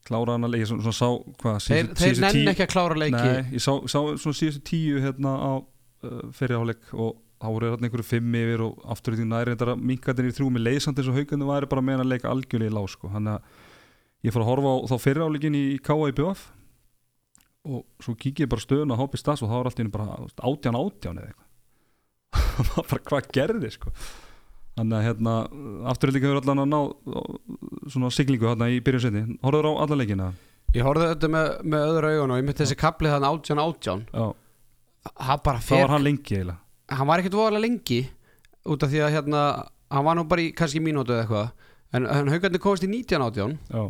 klára 0.06 0.36
hann 0.38 0.47
að 0.47 0.53
leiki 0.56 0.68
svona, 0.70 0.86
svona 0.86 0.99
sá 0.99 1.10
hvað 1.41 1.60
þeir, 1.60 1.66
síðustu- 1.66 1.99
þeir 1.99 2.08
síðustu 2.10 2.26
nenni 2.26 2.41
tíu- 2.41 2.51
ekki 2.53 2.66
að 2.68 2.74
klára 2.76 2.97
leiki 3.01 3.22
Nei, 3.26 3.43
ég 3.58 3.64
sá, 3.66 3.72
sá 3.89 3.99
svona 4.22 4.39
síðustu 4.39 4.64
tíu 4.72 4.99
hérna 5.03 5.32
á 5.36 5.51
uh, 5.60 6.26
fyrirháleik 6.38 6.91
og 6.93 7.14
þá 7.41 7.47
voru 7.51 7.70
hérna 7.74 7.89
einhverju 7.89 8.08
fimm 8.10 8.36
yfir 8.39 8.62
og 8.66 8.84
aftur 8.95 9.16
í 9.16 9.20
því 9.20 9.26
næri 9.32 9.56
þetta 9.56 9.76
minkaðin 9.82 10.30
í 10.30 10.36
þrjú 10.38 10.49
með 10.56 10.64
leysandi 10.70 11.01
eins 11.03 11.10
og 11.12 11.18
haugarnir 11.20 11.49
væri 11.51 11.70
bara 11.74 11.84
með 11.86 11.97
hann 11.97 12.06
að 12.06 12.12
leika 12.14 12.32
algjörlega 12.32 12.72
í 12.72 12.76
lá 12.78 12.84
sko. 12.93 13.10
þannig 13.12 13.34
að 13.36 14.28
ég 14.30 14.34
fór 14.34 14.45
að 14.45 14.49
horfa 14.51 14.72
á 14.72 14.78
þá 14.89 14.95
fyrirháleikin 15.03 15.58
í, 15.60 15.64
í 15.76 15.80
K.A. 15.86 15.97
í 16.10 16.16
BF 16.18 16.45
og 17.66 17.82
svo 18.06 18.14
kíkið 18.16 18.45
ég 18.45 18.49
bara 18.53 18.62
stöðun 18.64 18.93
á 18.93 18.97
HB 19.01 19.20
Stas 19.20 19.41
og 19.43 19.49
þá 19.51 19.56
var 19.58 19.70
allt 19.72 19.80
í 19.80 19.84
henni 19.84 19.93
bara 19.93 20.18
átján 20.45 20.78
átján 20.80 21.20
eða 21.22 21.34
eitthvað 21.34 23.03
hvað 23.10 23.30
gerði 23.36 23.72
sko 23.76 23.91
þannig 24.76 24.98
að 24.98 25.06
hérna 25.08 25.34
afturhalding 25.92 26.26
hefur 26.26 26.42
allan 26.42 26.64
að 26.64 26.72
ná 26.72 26.80
svona 27.94 28.12
siglingu 28.12 28.50
hérna 28.50 28.70
í 28.74 28.82
byrjun 28.84 29.04
setni 29.06 29.24
horfður 29.46 29.70
á 29.72 29.74
alla 29.86 30.00
leikina? 30.02 30.32
Ég 30.76 30.84
horfði 30.84 31.12
þetta 31.14 31.30
með, 31.32 31.52
með 31.64 31.86
öðru 31.92 32.12
augun 32.12 32.34
og 32.36 32.42
ég 32.42 32.48
myndi 32.48 32.62
þessi 32.62 32.78
kapli 32.80 33.12
þannig 33.12 33.38
átján 33.38 33.62
átján. 33.64 34.02
Já, 34.12 34.26
það 35.16 35.70
var 35.72 35.94
hann 35.94 36.04
lengi 36.04 36.36
eiginlega. 36.36 36.58
Hann 36.92 37.10
var 37.10 37.22
ekkert 37.22 37.38
voðalega 37.40 37.64
lengi 37.64 38.02
út 38.66 38.84
af 38.84 38.92
því 38.92 39.04
að 39.06 39.14
hérna 39.16 39.44
hann 39.96 40.08
var 40.10 40.18
nú 40.20 40.26
bara 40.28 40.44
í 40.44 40.50
kannski 40.58 40.82
mínútu 40.84 41.16
eða 41.16 41.24
eitthvað. 41.24 41.70
En, 41.96 42.10
en 42.12 42.34
haugarnir 42.34 42.64
komast 42.64 42.84
í 42.84 42.92
19 42.92 43.24
átján. 43.30 43.56
Já, 43.72 43.84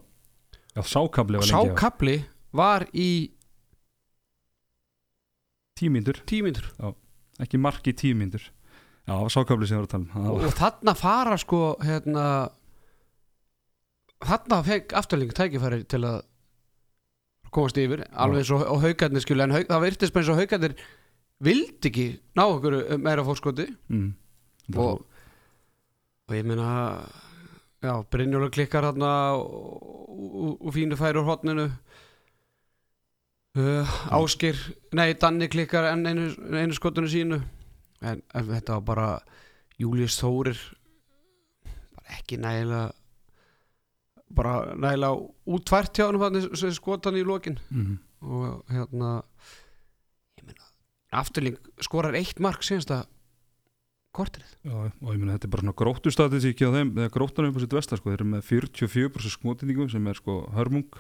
já 0.78 0.82
sákabli 0.94 1.42
var 1.42 1.50
lengi 1.50 1.72
já. 1.72 1.78
kapli 1.80 2.18
var 2.56 2.86
í 2.94 3.10
tímyndur, 5.76 6.22
tímyndur 6.30 6.70
ekki 7.44 7.60
marki 7.60 7.92
tímyndur 7.98 8.44
Já, 9.06 9.18
sákabli 9.30 9.68
sem 9.70 9.78
ég 9.78 9.84
var 9.84 9.88
að 9.88 9.92
tala 9.94 10.22
um. 10.22 10.30
Og, 10.34 10.54
þarna 10.58 10.96
fara 10.98 11.38
sko 11.38 11.60
hérna 11.86 12.26
þarna 14.26 14.62
fekk 14.66 14.96
afturling 14.98 15.34
tækifæri 15.38 15.84
til 15.92 16.02
að 16.08 16.24
komast 17.54 17.78
yfir 17.80 18.04
alveg 18.12 18.42
eins 18.42 18.52
og, 18.56 18.66
og 18.68 18.82
haugarnir 18.84 19.24
skilja. 19.24 19.46
En 19.48 19.56
haug, 19.56 19.68
það 19.70 19.86
virtist 19.86 20.16
bara 20.16 20.26
eins 20.26 20.34
og 20.34 20.40
haugarnir 20.42 20.74
vildi 21.46 21.92
ekki 21.92 22.08
ná 22.38 22.44
okkur 22.48 22.78
meira 23.02 23.26
fórskoti 23.28 23.68
mm. 23.92 24.10
og, 24.80 25.04
og 26.26 26.36
ég 26.36 26.48
meina 26.48 26.70
já, 27.84 27.94
Brynjóla 28.12 28.50
klikkar 28.50 28.88
hérna 28.88 29.12
og, 29.38 29.46
og, 30.10 30.54
og 30.62 30.74
fínu 30.76 30.98
færi 31.00 31.20
úr 31.20 31.28
hotninu 31.28 31.68
uh, 33.60 33.98
Áskir 34.16 34.56
nei, 34.96 35.14
Danni 35.20 35.52
klikkar 35.52 35.92
enn 35.92 36.08
einu, 36.08 36.32
einu 36.56 36.78
skotinu 36.78 37.12
sínu 37.12 37.42
en, 38.06 38.22
en 38.36 38.52
þetta 38.54 38.80
var 38.80 38.86
bara 38.92 39.10
Július 39.82 40.20
Þórir 40.22 40.60
bara 41.96 42.20
ekki 42.20 42.40
nægilega 42.42 42.86
bara 44.36 44.56
nægilega 44.74 45.30
útvært 45.56 45.98
hjá 45.98 46.10
hann 46.10 46.42
sem 46.58 46.74
skotan 46.76 47.18
í 47.20 47.24
lokin. 47.26 47.60
Mm 47.70 47.96
og 48.26 48.72
hérna 48.72 49.20
afturling 51.16 51.58
skorar 51.84 52.18
eitt 52.18 52.40
mark 52.44 52.64
síðansta 52.66 53.04
kortrið 54.16 54.56
Já, 54.66 54.76
og 54.76 55.12
ég 55.12 55.20
meina 55.20 55.36
þetta 55.36 55.48
er 55.48 55.54
bara 55.54 55.66
svona 55.66 55.78
gróttu 55.82 56.14
statisíki 56.14 56.68
á 56.68 56.72
þeim, 56.76 56.94
þegar 56.96 57.14
gróttan 57.14 57.46
er 57.46 57.52
upp 57.52 57.60
á 57.60 57.64
sitt 57.64 57.76
vestar 57.76 58.00
sko, 58.00 58.12
þeir 58.12 58.22
eru 58.22 58.30
með 58.32 58.48
44% 58.50 59.36
skotendingu 59.36 59.88
sem 59.92 60.08
er 60.12 60.20
sko 60.20 60.40
hörmung 60.56 61.00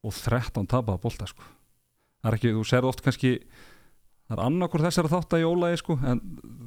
og 0.00 0.16
13 0.16 0.68
tapaða 0.70 1.00
bolta 1.02 1.28
sko. 1.28 1.44
Það 2.20 2.30
er 2.30 2.36
ekki, 2.38 2.52
þú 2.56 2.64
serð 2.68 2.90
oft 2.92 3.02
kannski 3.04 3.34
það 4.30 4.38
er 4.38 4.44
annarkur 4.46 4.84
þessar 4.84 5.08
þátt 5.10 5.34
að 5.36 5.42
jólaði 5.42 5.80
sko 5.80 5.96
en 6.06 6.20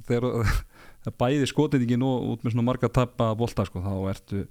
þegar 0.08 0.28
það 1.04 1.10
er 1.12 1.16
bæði 1.24 1.48
skotendingin 1.52 2.04
og 2.08 2.28
út 2.34 2.44
með 2.44 2.56
svona 2.56 2.68
marga 2.68 2.92
tapaða 2.92 3.40
bolta 3.40 3.66
sko, 3.68 3.84
þá 3.84 3.94
ertu 4.12 4.44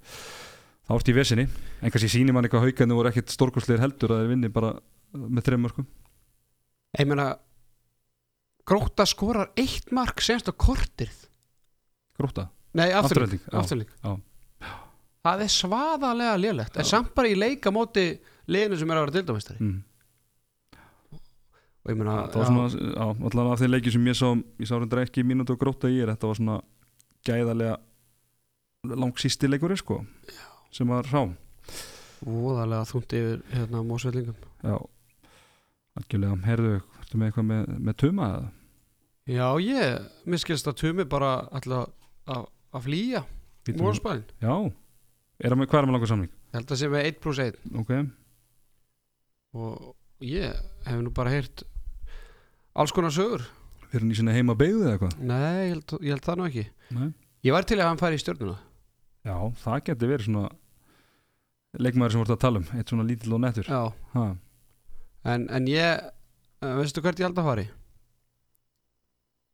þá 0.83 0.93
ertu 0.97 1.13
í 1.13 1.15
vesinni, 1.15 1.45
en 1.79 1.93
kannski 1.93 2.11
sýnir 2.11 2.35
mann 2.35 2.47
eitthvað 2.47 2.65
haugandi 2.65 2.97
voru 2.97 3.11
ekkit 3.11 3.31
stórkursleir 3.31 3.83
heldur 3.83 4.15
að 4.15 4.23
þeir 4.23 4.33
vinni 4.33 4.51
bara 4.53 4.73
með 5.13 5.45
þreim 5.47 5.63
mörgum 5.67 5.87
ég 6.99 7.09
meina 7.09 7.29
gróta 8.67 9.05
skorar 9.09 9.53
eitt 9.59 9.93
mark 9.95 10.21
síðansta 10.23 10.55
kortrið 10.57 11.15
gróta, 12.17 12.49
nei, 12.75 12.89
já. 14.03 14.11
það 15.23 15.45
er 15.45 15.55
svaðalega 15.55 16.35
lélegt 16.41 16.77
en 16.77 16.89
samt 16.89 17.13
bara 17.15 17.31
í 17.31 17.37
leika 17.37 17.71
móti 17.73 18.09
liðinu 18.51 18.79
sem 18.81 18.91
er 18.91 18.99
að 18.99 19.05
vera 19.05 19.17
dildamestari 19.19 19.61
mm. 19.61 19.81
Og 21.83 21.91
ég 21.91 21.99
meina 21.99 22.15
það 22.31 22.39
var 22.39 22.49
svona, 22.49 22.91
já, 22.95 23.05
allavega 23.27 23.53
af 23.55 23.61
þeim 23.61 23.73
leikjum 23.73 23.95
sem 23.97 24.07
ég 24.07 24.17
sá 24.19 24.27
ég 24.63 24.69
sá 24.69 24.75
reyndar 24.77 25.03
ekki 25.03 25.25
mínútu 25.27 25.55
og 25.55 25.59
gróta 25.59 25.91
í 25.91 25.99
er 25.99 26.13
þetta 26.13 26.29
var 26.29 26.39
svona 26.39 26.57
gæðarlega 27.27 27.77
langsýsti 28.99 29.49
leikur 29.49 29.75
sko, 29.79 30.01
sem 30.71 30.87
var 30.91 31.07
rá 31.11 31.25
voðalega 32.23 32.87
þúnt 32.87 33.15
yfir 33.19 33.41
hérna 33.51 33.83
mósveillingum 33.87 34.37
já, 34.63 34.77
algjörlega 35.99 36.39
herðu, 36.47 36.77
ertu 37.01 37.19
með 37.19 37.31
eitthvað 37.31 37.49
með, 37.51 37.73
með 37.89 37.97
tuma 37.99 38.29
eða? 38.29 38.47
já, 39.33 39.47
ég, 39.63 40.07
mér 40.27 40.43
skilst 40.43 40.71
að 40.71 40.79
Tumi 40.83 41.07
bara 41.09 41.33
alltaf 41.51 41.91
að, 42.31 42.47
að 42.71 42.87
flýja 42.87 43.25
mósbælin, 43.79 44.23
já, 44.43 44.55
er 45.43 45.51
það 45.51 45.59
með 45.59 45.77
er 45.79 45.87
með 45.89 45.97
langar 45.97 46.11
samning? 46.11 46.31
Ég 46.53 46.59
held 46.59 46.71
að 46.71 46.79
sé 46.79 46.89
með 46.91 47.11
1 47.11 47.21
plus 47.23 47.43
1 47.43 47.59
ok, 47.83 47.93
og 49.59 50.23
ég 50.23 50.65
hef 50.87 51.03
nú 51.03 51.11
bara 51.15 51.31
heyrt 51.33 51.63
alls 52.73 52.93
konar 52.95 53.13
sögur. 53.13 53.45
Hann 53.93 54.11
í 54.11 54.17
sinna 54.17 54.33
heima 54.33 54.55
beigðu 54.57 54.83
eða 54.87 54.95
eitthvað? 54.95 55.17
Nei, 55.21 55.65
ég 55.67 55.73
held, 55.75 55.95
ég 56.01 56.15
held 56.15 56.25
það 56.25 56.39
nú 56.39 56.45
ekki. 56.49 56.65
Nei. 56.93 57.09
ég 57.45 57.53
var 57.53 57.67
til 57.69 57.77
að 57.79 57.89
hann 57.91 58.01
færi 58.01 58.17
í 58.17 58.21
stjórnuna 58.23 58.57
já, 59.23 59.35
það 59.63 59.83
geti 59.87 60.09
verið 60.09 60.27
svona 60.27 60.49
leikmaður 61.79 62.13
sem 62.13 62.23
voru 62.23 62.35
að 62.35 62.41
tala 62.43 62.61
um 62.61 62.67
eitt 62.77 62.91
svona 62.91 63.05
lítill 63.07 63.35
og 63.35 63.41
nettur. 63.43 63.69
En, 65.23 65.47
en 65.47 65.69
ég 65.71 66.03
eh, 66.03 66.73
veistu 66.79 67.03
hvert 67.03 67.21
ég 67.21 67.29
held 67.29 67.39
að 67.39 67.49
fari? 67.49 67.65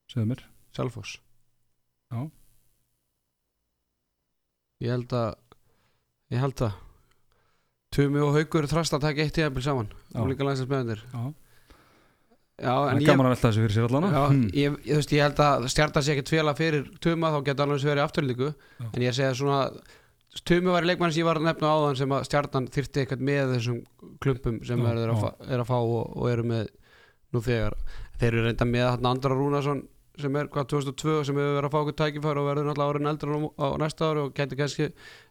segðu 0.10 0.32
mér. 0.32 0.44
Selfoss. 0.74 1.20
Já. 2.10 2.24
Ég 4.82 4.96
held 4.96 5.14
að 5.14 5.30
Ég 6.30 6.38
held 6.38 6.62
að 6.62 6.76
Tumi 7.90 8.20
og 8.22 8.36
Haukur 8.36 8.68
þrast 8.70 8.94
að 8.94 9.02
taka 9.08 9.24
eitt 9.24 9.34
tíðanbíl 9.34 9.64
saman. 9.66 9.88
Já. 10.14 10.20
og 10.22 10.28
líka 10.30 10.46
landsinsmeðandir 10.46 11.00
já, 11.10 11.22
Já, 12.60 12.74
en 12.92 12.98
ég, 13.02 13.08
já, 14.14 14.24
Hmm. 14.30 14.50
ég, 14.54 14.76
ég, 14.86 14.96
veist, 15.00 15.14
ég 15.16 15.22
held 15.24 15.40
að 15.46 15.68
stjarta 15.72 16.02
sér 16.04 16.18
ekkert 16.18 16.30
fela 16.34 16.54
fyrir 16.58 16.90
Tuma 17.00 17.32
þá 17.32 17.40
geta 17.48 17.64
alveg 17.66 17.86
verið 17.88 18.04
afturlíku 18.04 18.50
en 18.94 19.02
ég 19.06 19.16
segja 19.16 19.34
svona 19.40 19.62
Tumi 20.46 20.70
var 20.70 20.84
í 20.86 20.90
leikmann 20.92 21.12
sem 21.12 21.24
ég 21.24 21.28
var 21.30 21.40
að 21.40 21.48
nefna 21.50 21.72
áðan 21.74 21.98
sem 21.98 22.12
að 22.14 22.26
stjartan 22.28 22.68
þyrfti 22.70 23.02
eitthvað 23.02 23.24
með 23.30 23.54
þessum 23.56 23.80
klumpum 24.22 24.60
sem 24.68 24.84
Já, 24.84 24.92
er, 24.92 25.10
að, 25.14 25.24
fá, 25.24 25.30
er 25.50 25.64
að 25.64 25.70
fá 25.72 25.78
og, 25.80 26.04
og 26.20 26.28
eru 26.30 26.44
með 26.52 26.68
nú 27.34 27.42
þegar. 27.46 27.74
Þeir 28.20 28.28
eru 28.34 28.44
reynda 28.46 28.68
með 28.70 28.86
hann 28.92 29.10
Andra 29.10 29.34
Rúnarsson 29.40 29.82
sem 30.20 30.36
er 30.36 30.48
hvað 30.52 30.68
2002 30.76 31.18
sem 31.30 31.38
hefur 31.40 31.56
verið 31.58 31.68
að 31.70 31.74
fá 31.74 31.80
okkur 31.80 31.98
tækifæri 32.04 32.42
og 32.44 32.48
verður 32.50 32.68
náttúrulega 32.70 32.94
árin 32.94 33.10
eldur 33.14 33.34
á, 33.34 33.40
á 33.56 33.68
næsta 33.80 34.10
ári 34.12 34.24
og 34.26 34.34
getur 34.36 34.60
kannski 34.60 34.88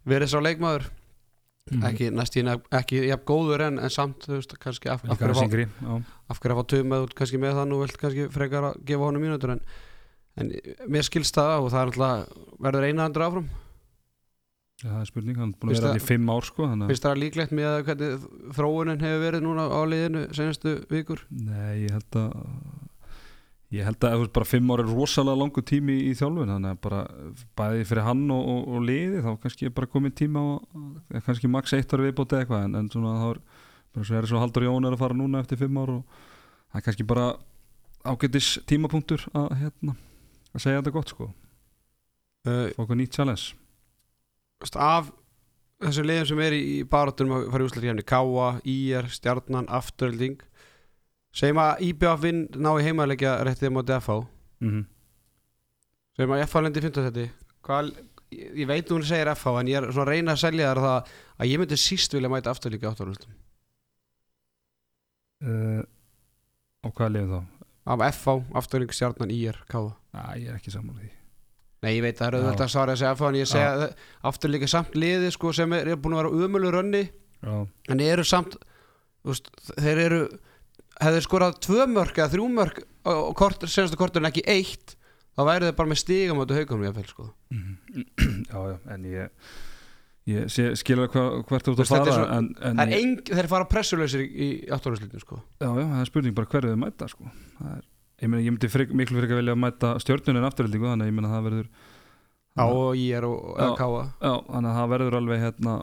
verið 0.08 0.30
sá 0.32 0.38
leikmaður 0.40 0.88
Mhm. 1.70 1.84
ekki 1.90 2.10
næstíðin 2.14 2.50
ekki 2.80 3.02
jafn 3.08 3.26
góður 3.28 3.66
en, 3.68 3.78
en 3.78 3.92
samt 3.92 4.26
þú 4.26 4.34
veist 4.38 4.56
kannski 4.62 4.90
af, 4.92 5.04
af, 5.04 5.18
hverju 5.20 5.68
af 6.28 6.40
hverju 6.40 6.54
að 6.54 6.60
fá 6.60 6.66
töm 6.74 6.90
með 6.92 7.06
út 7.06 7.14
kannski 7.18 7.40
með 7.42 7.60
þann 7.60 7.76
og 7.76 7.84
vilt 7.84 8.00
kannski 8.00 8.28
frekar 8.34 8.70
að 8.70 8.82
gefa 8.88 9.08
honum 9.08 9.24
mínútur 9.26 9.54
en, 9.56 9.62
en 10.38 10.52
mér 10.88 11.06
skilst 11.08 11.38
það 11.38 11.64
og 11.64 11.72
það 11.74 11.80
er 11.80 11.92
alltaf 11.92 12.44
verður 12.68 12.88
eina 12.88 13.08
andur 13.08 13.26
áfram? 13.28 13.48
Já, 14.78 14.92
það 14.92 15.00
er 15.00 15.08
spurning, 15.10 15.38
hann 15.40 15.50
er 15.50 15.58
búin 15.58 15.72
að 15.72 15.78
vera 15.80 15.88
allir 15.90 16.04
í 16.04 16.06
fimm 16.06 16.28
ár 16.30 16.44
sko, 16.46 16.66
finnst 16.86 17.02
það 17.02 17.16
líklegt 17.18 17.54
með 17.58 17.72
að 17.72 17.80
hvernig 17.88 18.26
þróunin 18.54 19.00
hefur 19.02 19.24
verið 19.24 19.42
núna 19.42 19.64
á 19.74 19.80
liðinu 19.90 20.20
senastu 20.38 20.74
vikur? 20.92 21.24
Nei, 21.34 21.88
ég 21.88 21.96
held 21.96 22.18
að 22.20 22.36
ég 23.74 23.84
held 23.84 24.04
að 24.06 24.22
veist, 24.22 24.32
bara 24.36 24.48
fimm 24.48 24.70
ára 24.72 24.84
er 24.84 24.90
rosalega 24.94 25.40
langu 25.42 25.62
tími 25.66 25.98
í 26.08 26.14
þjálfun 26.16 26.54
þannig 26.54 26.74
að 26.74 26.80
bara 26.86 27.02
bæði 27.58 27.84
fyrir 27.90 28.06
hann 28.06 28.24
og, 28.32 28.46
og, 28.54 28.62
og 28.72 28.86
liði 28.88 29.20
þá 29.26 29.30
kannski 29.42 29.68
er 29.68 29.74
bara 29.76 29.90
komið 29.92 30.14
tíma 30.22 30.44
og 30.54 31.18
kannski 31.26 31.50
max 31.52 31.76
eitt 31.76 31.92
ára 31.92 32.06
viðbóti 32.06 32.38
eitthvað 32.38 32.64
en, 32.64 32.78
en 32.80 32.88
svona 32.92 33.18
þá 33.20 33.28
er 33.34 33.42
bara 33.92 34.08
svo 34.08 34.18
er 34.18 34.30
svo 34.30 34.40
Haldur 34.40 34.68
Jón 34.68 34.88
er 34.88 34.96
að 34.96 35.04
fara 35.04 35.18
núna 35.18 35.44
eftir 35.44 35.60
fimm 35.60 35.80
ár 35.82 35.94
og 35.98 36.18
það 36.72 36.80
er 36.80 36.86
kannski 36.88 37.08
bara 37.08 37.28
ágætis 38.08 38.50
tímapunktur 38.68 39.28
að 39.36 39.54
hérna 39.60 39.98
að 40.54 40.64
segja 40.64 40.80
þetta 40.80 40.94
gott 40.94 41.12
sko. 41.12 41.30
Uh, 42.48 42.68
fá 42.72 42.84
okkur 42.84 42.98
nýtt 42.98 43.16
challenge. 43.16 43.56
af 44.74 45.10
þessum 45.82 46.08
liðum 46.08 46.28
sem 46.30 46.40
er 46.42 46.56
í, 46.56 46.62
í 46.78 46.84
barátunum 46.88 47.36
að 47.36 47.50
fara 47.52 47.64
í 47.64 47.68
úslæðkjæfni 47.68 48.04
Káa, 48.08 48.48
IR, 48.64 49.10
Stjarnan, 49.12 49.68
Afturölding 49.70 50.40
segjum 51.39 51.62
að 51.62 51.82
IBF 51.89 52.22
vinn 52.22 52.45
ná 52.59 52.70
í 52.74 52.86
heimaðleikja 52.86 53.34
réttið 53.47 53.74
móti 53.74 53.97
FH 53.97 54.20
mm 54.61 54.70
-hmm. 54.70 54.86
segjum 56.16 56.36
að 56.36 56.47
FH 56.47 56.64
lendi 56.64 56.84
15 56.86 57.09
seti 57.09 57.28
hvað, 57.66 57.93
ég 58.34 58.57
ég 58.62 58.70
veit 58.70 58.91
hún 58.91 59.05
segir 59.05 59.34
FH 59.34 59.61
en 59.61 59.68
ég 59.68 59.82
er 59.82 59.93
svona 59.93 60.07
að 60.07 60.14
reyna 60.14 60.32
að 60.32 60.43
selja 60.45 60.72
þar 60.72 60.82
það 60.86 61.12
að 61.39 61.51
ég 61.53 61.59
myndi 61.59 61.76
síst 61.76 62.14
vilja 62.14 62.28
mæta 62.28 62.51
afturlíka 62.51 62.91
áttarústum 62.91 63.32
uh, 65.43 65.82
og 66.84 66.95
hvað 66.95 67.14
lifið 67.14 67.32
þá? 67.36 67.59
af 67.89 68.14
FH, 68.14 68.43
Afturölding, 68.55 68.93
Stjarnan, 68.93 69.30
IR, 69.32 69.57
Káa 69.68 69.95
Æ, 70.12 70.41
ég 70.43 70.51
er 70.51 70.57
ekki 70.59 70.72
saman 70.72 70.97
því. 70.99 71.11
Nei, 71.84 71.93
ég 71.95 72.03
veit 72.03 72.18
það 72.18 72.26
er 72.26 72.34
Já. 72.34 72.41
auðvitað 72.43 72.64
að 72.64 72.72
svara 72.72 72.95
að 72.95 73.01
segja 73.01 73.14
FH 73.14 73.28
en 73.28 73.39
ég 73.39 73.49
segja 73.49 73.68
að 73.70 73.84
afturlíka 74.30 74.68
samt 74.70 74.97
liði 74.99 75.30
sko, 75.34 75.53
sem 75.55 75.74
er, 75.76 75.91
er 75.93 76.01
búin 76.01 76.16
að 76.16 76.22
vera 76.22 76.47
umölu 76.47 76.72
rönni. 76.74 77.05
Já, 77.39 77.55
en 77.93 78.03
eru 78.03 78.24
samt 78.26 78.57
veist, 79.26 79.51
þeir 79.76 80.03
eru 80.07 80.20
hefur 81.01 81.24
skorað 81.26 81.59
tvö 81.64 81.86
mörk 81.92 82.18
eða 82.18 82.32
þrjú 82.34 82.49
mörk 82.55 82.82
á 83.07 83.11
á 83.12 83.32
kort, 83.38 83.64
senastu 83.70 83.96
kortur 84.01 84.22
en 84.24 84.30
ekki 84.32 84.42
eitt 84.46 84.96
þá 85.38 85.42
væri 85.46 85.68
þeir 85.68 85.76
bara 85.78 85.92
með 85.92 86.01
stígam 86.03 86.40
áttu 86.42 86.57
haugunum 86.59 86.86
ég 86.88 86.94
fæl 86.99 87.09
sko 87.12 87.28
Mhm. 87.51 87.76
já, 88.53 88.59
já, 88.72 88.78
en 88.94 89.05
ég 89.05 89.28
ég 90.28 90.49
sé, 90.53 90.64
skilur 90.76 91.09
hvað, 91.09 91.44
hvert 91.49 91.64
þú 91.64 91.72
ert 91.72 91.78
að 91.80 91.88
fara 91.88 92.12
svo- 92.12 92.32
en, 92.36 92.49
en 92.61 92.76
Það 92.76 92.90
er 92.92 92.99
eng, 92.99 93.14
þeir 93.24 93.46
fara 93.49 93.64
pressuleysir 93.64 94.20
í, 94.20 94.28
í 94.28 94.49
átturhúslítinu 94.68 95.20
sko 95.22 95.38
já, 95.61 95.68
já, 95.72 95.84
það 95.88 96.01
er 96.03 96.11
spurning 96.11 96.34
bara 96.36 96.46
hverju 96.53 96.74
þau 96.74 96.82
mæta 96.82 97.09
sko. 97.09 97.30
það 97.62 97.76
er, 97.78 97.84
ég, 98.20 98.28
meni, 98.28 98.44
ég 98.44 98.53
myndi 98.53 98.68
frik, 98.68 98.92
miklu 98.92 99.16
fyrir 99.22 99.32
að 99.32 99.40
vilja 99.40 99.55
mæta 99.57 99.94
stjörnunin 100.03 100.44
afturhaldingu 100.51 100.90
þannig 100.90 101.07
að 101.07 101.12
ég 101.12 101.16
meina 101.16 101.32
það 101.32 101.46
verður 101.49 101.68
á 102.59 102.64
og 102.66 102.90
í 102.99 103.07
er 103.14 103.24
og 103.24 103.57
Já. 103.57 103.70
káa 103.78 104.03
já, 104.20 104.32
þannig 104.51 104.68
að 104.68 104.78
það 104.82 104.92
verður 104.92 105.16
alveg 105.22 105.40
hérna 105.46 105.74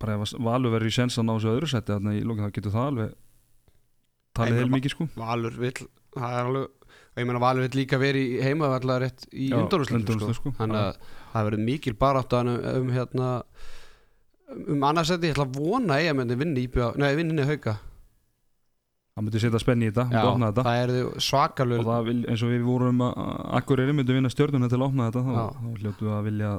bara 0.00 0.14
ef 0.16 0.22
að 0.34 0.44
Valur 0.44 0.72
verður 0.74 0.90
í 0.90 0.94
sens 0.96 1.18
að 1.20 1.26
ná 1.28 1.32
þessu 1.38 1.50
öðru 1.54 1.68
seti 1.70 1.92
þannig 1.94 2.12
að 2.14 2.20
í 2.20 2.24
lókinn 2.28 2.46
þá 2.48 2.54
getur 2.56 2.74
það 2.74 2.88
alveg 2.90 3.10
talið 4.36 4.60
heil 4.62 4.70
mikið 4.76 4.94
sko 4.94 5.08
Valur 5.18 5.58
vill, 5.60 5.88
það 6.16 6.36
er 6.36 6.48
alveg 6.50 6.68
og 7.10 7.20
ég 7.22 7.26
meina 7.28 7.42
Valur 7.42 7.66
vill 7.66 7.80
líka 7.80 7.98
verið 8.00 8.36
í 8.36 8.40
heimavallar 8.46 9.04
rétt 9.04 9.26
í 9.32 9.50
Já, 9.50 9.58
undurúslítinu 9.58 10.20
sko. 10.30 10.36
sko. 10.38 10.54
þannig 10.60 10.80
að 10.80 11.12
það 11.34 11.46
verður 11.50 11.64
mikil 11.66 11.94
barátt 12.00 12.36
um, 12.38 12.50
um 12.80 12.90
hérna 12.94 13.28
um 14.70 14.82
annarsætti, 14.88 15.30
ég 15.30 15.36
ætla 15.36 15.46
að 15.46 15.60
vona 15.60 15.98
að 15.98 16.08
ég 16.08 16.18
myndi 16.18 16.38
vinni 16.38 16.66
íbjöða, 16.66 16.98
nei 16.98 17.14
vinni 17.18 17.46
hauka 17.46 17.76
það 19.10 19.26
myndi 19.26 19.42
setja 19.42 19.60
spenni 19.62 19.88
í 19.90 19.94
þetta, 19.94 20.24
opna 20.30 20.50
þetta 20.50 20.64
það 20.66 20.82
er 20.82 21.22
svakalur 21.26 21.82
og 21.82 21.88
það 21.90 22.04
vil, 22.08 22.18
eins 22.30 22.44
og 22.46 22.52
við 22.54 22.66
vorum 22.66 23.02
að 23.06 23.16
Akureyri 23.60 23.94
myndi 23.96 24.16
vinna 24.16 24.30
stjörnuna 24.32 24.70
til 24.70 24.78
að 24.80 24.86
opna 24.88 25.08
þetta 25.10 25.24
þá, 25.26 25.32
Já. 25.34 25.46
þá 25.58 25.82
hljótu 25.82 26.06
við 26.06 26.14
að 26.16 26.28
vilja 26.30 26.52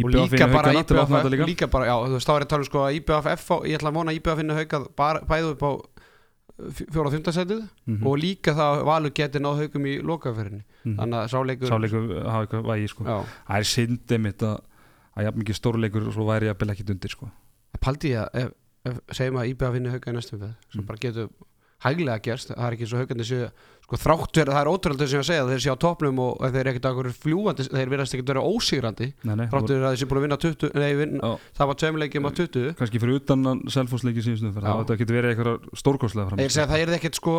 og 0.00 0.12
líka 0.14 0.48
bara 0.48 0.72
að 0.72 0.78
IBF 0.80 1.46
líka 1.50 1.68
bara, 1.70 1.88
já, 1.90 1.94
þú 2.06 2.16
veist, 2.16 2.28
þá 2.28 2.32
er 2.32 2.40
ég 2.40 2.46
að 2.46 2.52
tala 2.54 2.64
um 2.64 2.68
sko 2.70 2.84
að 2.86 2.98
IBF 2.98 3.50
ég 3.68 3.78
ætla 3.78 3.90
að 3.92 3.98
vona 3.98 4.12
að 4.14 4.20
IBF 4.20 4.40
finna 4.40 4.56
haukað 4.56 4.86
bara, 4.96 5.22
bæðu 5.28 5.52
upp 5.54 5.64
á 5.66 5.72
fjóra 6.92 7.06
og 7.06 7.12
fymtasætið 7.14 7.60
Mhm. 7.86 8.06
og 8.06 8.18
líka 8.18 8.52
það 8.54 8.70
að 8.80 8.84
Valur 8.84 9.10
geti 9.10 9.38
náð 9.38 9.58
haukum 9.60 9.86
í 9.86 9.94
lokaferðinni 10.02 10.62
Mhm. 10.84 10.96
þannig 10.98 11.18
að 11.20 11.28
sáleikur 11.34 11.68
sáleikur 11.68 12.24
hafa 12.24 12.46
eitthvað 12.46 12.64
vægi 12.70 12.88
sko. 12.88 13.04
já, 13.04 13.24
það 13.48 13.56
er 13.56 13.68
syndið 13.74 14.20
mitt 14.20 14.38
að 14.42 14.60
að 15.16 15.24
jafn 15.26 15.38
mikið 15.42 15.56
stórleikur 15.60 16.06
og 16.06 16.12
svo 16.14 16.24
væri 16.26 16.46
jafnvel 16.50 16.70
ekkit 16.74 16.90
undir 16.90 17.10
sko. 17.10 17.30
paldi 17.80 18.08
ég 18.14 18.28
að 18.34 18.52
segjum 19.12 19.36
að 19.36 19.48
IBF 19.50 19.72
finna 19.74 19.90
hauka 19.90 20.10
í 20.10 20.14
næstum 20.14 20.38
við 20.40 20.54
sem 20.72 20.80
Mm. 20.82 20.86
bara 20.86 20.98
getur 20.98 21.28
hæglega 21.84 22.22
gerst, 22.24 22.50
það 22.54 22.66
er 22.66 22.76
ekki 22.76 22.88
svo 22.90 23.00
haugandi 23.00 23.26
sko 23.90 23.98
þrátt 23.98 24.38
verið, 24.38 24.52
það 24.54 24.60
er 24.60 24.70
ótrúlega 24.70 25.00
ég 25.16 25.22
að 25.22 25.28
segja 25.30 25.46
þeir 25.50 25.62
séu 25.64 25.72
á 25.74 25.78
topnum 25.82 26.18
og 26.22 26.42
þeir 26.44 26.60
eru 26.60 26.70
ekkert 26.70 26.88
okkur 26.90 27.08
fljúandi 27.24 27.64
þeir 27.72 27.90
verðast 27.90 28.14
ekkert 28.14 28.28
vera 28.30 28.44
ósigrandi. 28.46 29.08
Nei, 29.26 29.34
nei, 29.40 29.46
þrátt 29.50 29.72
verið 29.72 29.86
að 29.88 29.94
þeir 29.96 30.00
séu 30.04 30.10
búin 30.12 30.20
að 30.20 30.26
vinna 30.28 30.38
20 30.44 30.78
nei, 30.78 30.92
vin, 31.00 31.16
það 31.58 31.70
var 31.72 31.78
tveimleikjum 31.82 32.28
á 32.28 32.30
20 32.38 32.76
kannski 32.78 33.02
fyrir 33.02 33.18
utan 33.18 33.42
selfosleiki 33.66 34.22
síðustu 34.22 34.52
það 34.92 35.00
getur 35.02 35.18
verið 35.18 35.34
eitthvað 35.34 35.80
stórkostlega 35.82 36.28
fram 36.30 36.44
að 36.68 36.70
það 36.70 36.84
er 36.86 36.94
ekkert 37.00 37.18
sko 37.18 37.34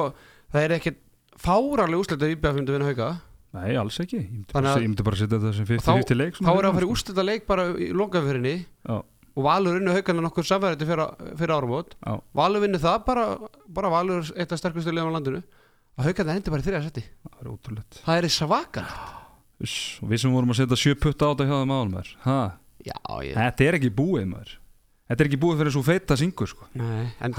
það 0.52 0.66
er 0.68 0.76
ekkert 0.82 1.00
fárarlega 1.42 2.02
að 2.28 2.34
IBF 2.36 2.58
myndi 2.58 2.76
vinna 2.76 2.90
hauka. 2.92 3.10
Nei, 3.52 3.76
alls 3.76 3.98
ekki, 4.00 4.20
ég 4.22 4.30
myndi 4.32 4.54
bara, 4.56 4.70
að- 4.72 4.84
setja 5.20 5.38
þetta 5.40 5.54
sem 5.56 5.66
Og 5.68 5.84
þá- 5.84 5.96
50-50 6.00 6.16
leik 6.20 6.36
þá 6.40 6.52
er 6.52 6.68
að 6.68 6.76
fara 6.78 6.86
í 6.86 6.92
úslita 6.92 7.24
leik 7.28 7.48
bara 7.48 7.66
í 7.76 7.90
lokafyrinni 7.92 8.54
Já. 8.88 8.96
Og 9.36 9.46
Valur 9.46 9.80
unnu 9.80 9.94
haugana 9.96 10.24
nokkur 10.26 10.48
samverðandi 10.48 10.88
fyrir, 10.90 11.12
fyrir 11.40 11.56
áramót. 11.56 11.96
Valur 12.38 12.64
vinni 12.66 12.82
það 12.82 13.04
bara, 13.08 13.26
bara 13.72 13.92
Valur 13.94 14.32
eitt 14.36 14.52
af 14.52 14.60
sterkustu 14.62 14.94
liðum 14.94 15.14
á 15.14 15.16
landinu. 15.18 15.42
Að 16.00 16.10
haugana 16.10 16.36
endi 16.38 16.54
bara 16.54 16.64
í 16.64 16.66
þriða 16.66 16.84
seti 16.86 17.04
Það 17.04 17.40
er 17.42 17.52
ótrúlegt. 17.52 18.00
Það 18.06 18.22
er 18.22 18.32
svakar 18.32 18.94
og 19.62 20.10
Við 20.10 20.22
sem 20.24 20.34
vorum 20.34 20.54
að 20.54 20.62
setja 20.62 20.80
7 20.80 20.98
putta 21.04 21.28
á 21.28 21.32
þetta 21.32 21.48
hjá 21.48 21.56
áðan 21.60 21.92
maður? 21.94 22.12
Já, 22.82 22.96
ég, 23.22 23.36
Þetta 23.38 23.66
er 23.68 23.78
ekki 23.78 23.92
búið 23.94 24.30
maður. 24.32 24.54
Þetta 25.12 25.24
er 25.24 25.30
ekki 25.30 25.42
búið 25.44 25.60
fyrir 25.62 25.76
svo 25.76 25.84
feita 25.86 26.18
syngur 26.18 26.50
sko. 26.50 26.70
nei, 26.80 27.12
en 27.22 27.36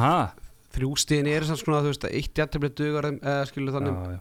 þrjústíðin 0.76 1.30
er 1.32 1.46
svona 1.48 1.80
þú 1.82 1.90
veist 1.90 2.06
að 2.06 2.14
eitt 2.20 2.38
jættiblið 2.38 2.76
dugar 2.78 3.08
eða 3.10 3.48
skilur 3.48 3.74
þannig. 3.74 3.96
Já, 3.96 4.12
já. 4.14 4.20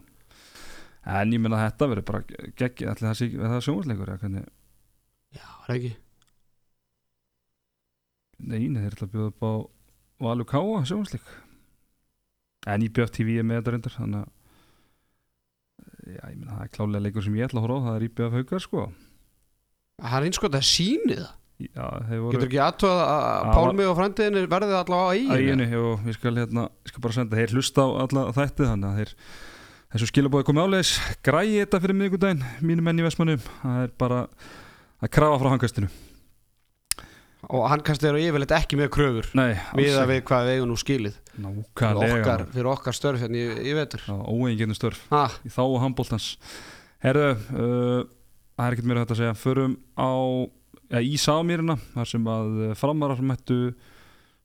En 1.12 1.34
ég 1.34 1.42
menna 1.42 1.58
að 1.58 1.64
þetta 1.68 1.88
verður 1.92 2.06
bara 2.08 2.20
geggi 2.58 2.86
Ætli 2.90 3.08
það 3.08 3.16
það 3.52 3.62
hvernig, 4.22 4.44
Já, 5.32 5.46
það 5.64 5.70
er 5.70 5.78
ekki 5.78 5.92
Nei, 8.42 8.66
nei, 8.68 8.80
þeir 8.82 8.96
ætla 8.96 9.08
að 9.08 9.14
bjóða 9.16 9.32
upp 9.32 9.44
á 9.46 9.52
Valur 10.22 10.48
Káa 10.50 10.84
sjónvarsleik 10.88 11.32
En 12.72 12.84
í 12.84 12.88
BF 12.94 13.12
TV 13.14 13.38
er 13.40 13.46
með 13.46 13.60
þetta 13.60 13.74
reyndar 13.76 13.96
Þannig 13.98 14.24
að 14.24 14.30
Já, 16.02 16.24
ég 16.32 16.38
menna 16.40 16.56
það 16.56 16.64
er 16.64 16.72
klálega 16.74 17.04
leikur 17.04 17.24
sem 17.26 17.36
ég 17.38 17.46
ætla 17.46 17.60
að 17.62 17.66
horfa 17.68 17.78
á 17.78 17.86
Það 17.86 17.96
er 17.98 18.04
í 18.04 18.10
BF 18.10 18.34
Haukar 18.38 18.62
sko. 18.64 18.82
Það 20.02 20.16
er 20.18 20.26
eins 20.26 20.40
og 20.40 20.44
þetta 20.48 20.60
sýnið 20.66 21.20
það. 21.22 21.30
Já, 21.62 21.86
voru 22.10 22.32
Getur 22.34 22.48
ekki 22.48 22.60
aðtöða 22.64 23.02
að 23.06 23.22
Já, 23.22 23.52
Pálmi 23.54 23.86
og 23.86 23.96
frændiðinni 24.00 24.42
verðið 24.50 24.76
allavega 24.80 25.06
á 25.06 25.12
eiginu 25.14 25.36
Æginu, 25.62 25.82
og 25.92 26.06
við 26.06 26.16
skal, 26.16 26.32
hérna, 26.40 26.64
ég 26.82 26.92
skal 26.92 27.04
bara 27.04 27.16
senda 27.18 27.38
þeir 27.38 27.54
hlusta 27.54 27.84
á 27.86 27.88
alla 28.02 28.24
þætti 28.34 28.66
þannig 28.66 28.88
að 28.88 28.98
þeir 28.98 29.12
þessu 29.92 30.08
skilabóði 30.10 30.48
komið 30.48 30.66
áleiðis. 30.66 30.92
Græði 31.28 31.60
þetta 31.60 31.82
fyrir 31.84 31.98
miðgudaginn, 32.00 32.46
mínu 32.66 32.86
menn 32.88 32.98
í 32.98 33.06
Vestmannum 33.06 33.44
það 33.60 33.84
er 33.84 33.94
bara 34.02 34.24
að 34.98 35.12
krafa 35.14 35.38
frá 35.38 35.52
hangastinu 35.54 35.92
Og 37.50 37.64
hann 37.66 37.82
kannski 37.82 38.06
eru 38.06 38.20
yfirleitt 38.22 38.52
ekki 38.54 38.78
með 38.78 38.92
kröfur 38.94 39.28
Nei, 39.34 39.56
Miða 39.74 40.04
við 40.06 40.20
hvað 40.28 40.46
við 40.46 40.56
eigum 40.56 40.70
nú 40.70 40.76
skilið. 40.78 41.16
Okkar, 41.42 42.44
fyrir 42.52 42.68
okkar 42.70 42.94
störf 42.96 43.22
hérna 43.24 43.40
í, 43.40 43.46
í 43.66 43.74
vetur. 43.74 44.04
Óeiginu 44.30 44.76
störf 44.78 45.00
ha, 45.10 45.24
í 45.42 45.50
þá 45.50 45.62
og 45.64 45.80
handbóltans 45.82 46.28
Herðu, 47.02 47.32
uh, 47.34 48.04
það 48.54 48.68
er 48.68 48.76
ekkert 48.76 48.86
mér 48.88 49.00
að 49.00 49.04
þetta 49.06 49.16
að 49.16 49.22
segja. 49.22 49.38
Förum 49.40 49.74
á 49.98 50.12
ja, 50.92 51.02
í 51.02 51.16
Sámýrina 51.18 51.78
þar 51.96 52.12
sem 52.12 52.30
að 52.30 52.60
uh, 52.68 52.74
framarar 52.78 53.24
mættu 53.26 53.58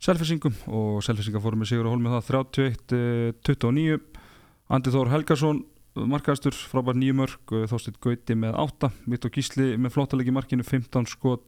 selfisingum 0.02 0.58
og 0.66 1.00
selfisingar 1.06 1.44
fórum 1.44 1.62
með 1.62 1.72
Sigur 1.74 1.90
og 1.90 1.96
Holmið 1.96 2.18
það 2.18 2.50
31-29 2.58 4.02
Andi 4.74 4.94
Þór 4.94 5.14
Helgason 5.14 5.64
markaðastur, 5.98 6.54
frábær 6.70 6.98
nýju 6.98 7.16
mörg 7.18 7.54
Þorsteinn 7.72 7.98
Gauti 8.04 8.36
með 8.38 8.58
8 8.62 8.92
Vitt 9.10 9.26
og 9.26 9.34
Gísli 9.34 9.72
með 9.82 9.96
flottalegi 9.96 10.34
markinu 10.36 10.66
15 10.66 11.10
skot 11.10 11.46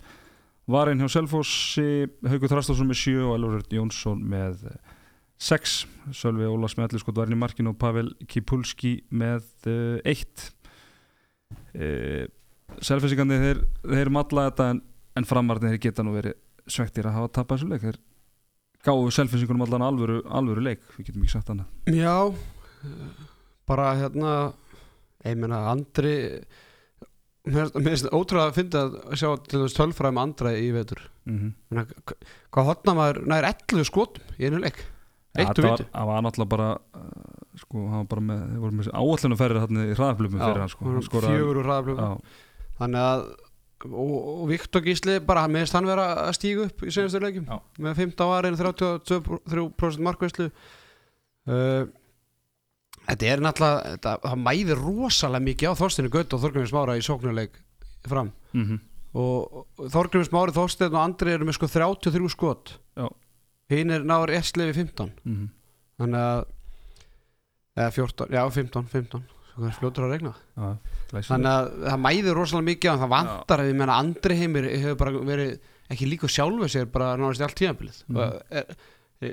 Varinn 0.70 1.02
hjá 1.02 1.10
Selfossi 1.10 2.06
Haugur 2.30 2.52
Þrastásson 2.52 2.90
með 2.90 3.00
7 3.02 3.24
og 3.26 3.36
Elvar 3.38 3.58
Örn 3.60 3.76
Jónsson 3.80 4.20
með 4.30 4.66
6 5.42 5.78
Sölvi 6.14 6.50
Ólas 6.50 6.76
með 6.78 6.92
11 6.92 7.04
skot 7.04 7.18
varinn 7.18 7.38
í 7.38 7.40
markinu 7.40 7.74
og 7.74 7.80
Pavel 7.82 8.12
Kipulski 8.30 9.00
með 9.10 9.48
1 9.70 10.46
uh, 11.74 12.28
Selfossikandi 12.86 13.40
þeir, 13.42 13.64
þeir 13.82 14.14
matla 14.14 14.46
þetta 14.50 14.70
en, 14.76 14.84
en 15.18 15.28
framarðin 15.28 15.74
þeir 15.74 15.84
geta 15.88 16.06
nú 16.06 16.14
verið 16.14 16.38
svektir 16.70 17.10
að 17.10 17.18
hafa 17.18 17.32
tapað 17.40 17.64
þessu 17.64 17.72
leik. 17.72 17.88
Þeir 17.88 18.00
gáðu 18.86 19.12
Selfossingunum 19.16 19.66
allan 19.66 19.88
alvöru, 19.88 20.22
alvöru 20.30 20.64
leik 20.64 20.86
við 20.98 21.10
getum 21.10 21.26
ekki 21.26 21.34
sagt 21.34 21.50
annað. 21.54 21.72
Já 21.90 22.16
eh, 22.30 23.28
Bara 23.70 23.94
hérna 23.98 24.34
Ég 25.28 25.36
meina 25.36 25.66
Andri 25.68 26.14
Mér 27.50 27.72
finnst 27.74 28.10
ótrúlega 28.14 28.52
að 28.52 28.58
finna 28.60 28.84
að 28.86 29.18
sjá 29.20 29.30
til 29.50 29.64
þess 29.64 29.78
tölfræðum 29.78 30.22
Andra 30.22 30.54
í 30.58 30.70
vetur. 30.76 31.02
Mm 31.30 31.40
-hmm. 31.74 32.16
Hvað 32.54 32.72
hotna 32.72 32.96
maður 32.98 33.22
nær 33.30 33.50
11 33.50 33.90
skotum 33.90 34.38
í 34.38 34.48
einu 34.48 34.62
leik? 34.64 34.82
Eitt 35.38 35.52
og 35.52 35.62
það 35.62 35.76
viti 35.76 35.86
það 35.94 36.08
var 36.10 36.24
náttúrulega 36.26 36.50
bara 36.50 36.70
uh, 36.74 37.36
sko, 37.60 37.84
hann 37.84 38.02
var 38.02 38.08
bara 38.14 38.24
með, 38.26 38.40
þeir 38.48 38.64
voru 38.64 38.78
með 38.80 38.90
áallinu 39.02 39.38
ferðir 39.40 39.62
hann 39.64 39.82
í 39.84 39.92
hraðaflupum 39.94 40.42
fyrir 40.42 40.64
hann 40.64 40.72
sko. 40.74 41.22
Fjögur 41.28 41.62
úr 41.62 41.70
ræðaflöfum 41.70 42.08
Já, 42.08 42.40
Þannig 42.80 43.06
að 43.06 43.24
og, 43.88 44.16
og 44.42 44.44
Viktor 44.50 44.84
Gísli 44.84 45.20
bara 45.24 45.46
meðist 45.52 45.76
hann 45.78 45.88
vera 45.88 46.08
að 46.26 46.34
stígu 46.40 46.66
upp 46.68 46.84
í 46.84 46.92
senastu 46.92 47.22
leikjum. 47.24 47.48
Já. 47.48 47.60
með 47.86 48.02
15 48.04 48.32
varin 48.32 48.60
32% 48.60 50.04
markvæslu 50.08 50.50
uh, 50.50 51.86
Þetta 53.10 53.26
er 53.26 53.42
náttúrulega 53.42 53.96
þetta, 53.96 54.14
það 54.26 54.44
mæðir 54.46 54.84
rosalega 54.84 55.46
mikið 55.48 55.74
á 55.74 55.80
Þorsteinu 55.80 56.12
Gött 56.14 56.36
og 56.36 56.44
Þorgrymur 56.44 56.70
Smára 56.70 56.98
í 57.00 57.06
sóknuleik 57.06 57.58
fram. 58.08 58.32
Mm 58.54 58.80
og, 59.18 59.66
og 59.80 59.90
Þorgrymur 59.90 60.28
Smári, 60.28 60.54
Þorstein 60.54 60.94
og 60.94 61.02
Andri 61.02 61.34
eru 61.34 61.48
með 61.48 61.58
sko 61.58 61.70
33 61.72 62.30
skot. 62.34 62.76
Já. 63.00 63.08
hinn 63.70 63.94
er 63.94 64.06
náður 64.06 64.34
ett 64.38 64.46
slefi 64.50 64.74
15 64.76 65.12
-hmm. 65.24 65.50
þannig 66.02 66.20
að 66.20 66.46
eða 67.80 67.92
14, 67.96 68.32
já 68.34 68.42
15, 68.52 68.88
15 68.92 69.24
það 69.56 69.68
er 69.68 69.76
fljótur 69.78 70.06
að 70.06 70.14
regna 70.16 70.34
Já, 70.58 70.78
þannig 71.30 71.52
að 71.52 71.68
það 71.86 72.00
mæðir 72.06 72.38
rosalega 72.38 72.70
mikið 72.70 72.92
en 72.92 73.02
það 73.04 73.14
vantar 73.16 73.60
að 73.60 73.70
ég 73.70 73.80
menna 73.82 74.00
Andri 74.04 74.40
heimir 74.40 74.70
hefur 74.70 75.00
bara 75.00 75.12
verið 75.12 75.60
ekki 75.90 76.10
líka 76.10 76.28
sjálfu 76.28 76.70
sér 76.70 76.86
bara 76.86 77.18
náðast 77.18 77.42
í 77.42 77.46
allt 77.48 77.60
tímabilið. 77.60 78.04
Mhm. 78.08 78.18
og 78.18 78.42
er, 78.50 78.66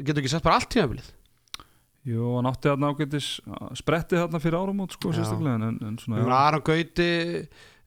getur 0.02 0.22
ekki 0.22 0.32
sett 0.32 0.46
bara 0.46 0.56
allt 0.60 0.70
tímabilið 0.72 1.10
Jú, 2.06 2.26
hann 2.36 2.46
átti 2.46 2.70
þarna 2.70 2.92
ágætis 2.92 3.28
spretti 3.80 4.18
þarna 4.20 4.38
fyrir 4.42 4.60
áramót 4.60 4.94
sko, 4.94 5.10
Já. 5.10 5.18
sérstaklega 5.20 5.70
en, 5.70 5.80
en 5.88 5.98
svona, 5.98 6.22
Aron 6.38 6.62
Gauti 6.66 7.08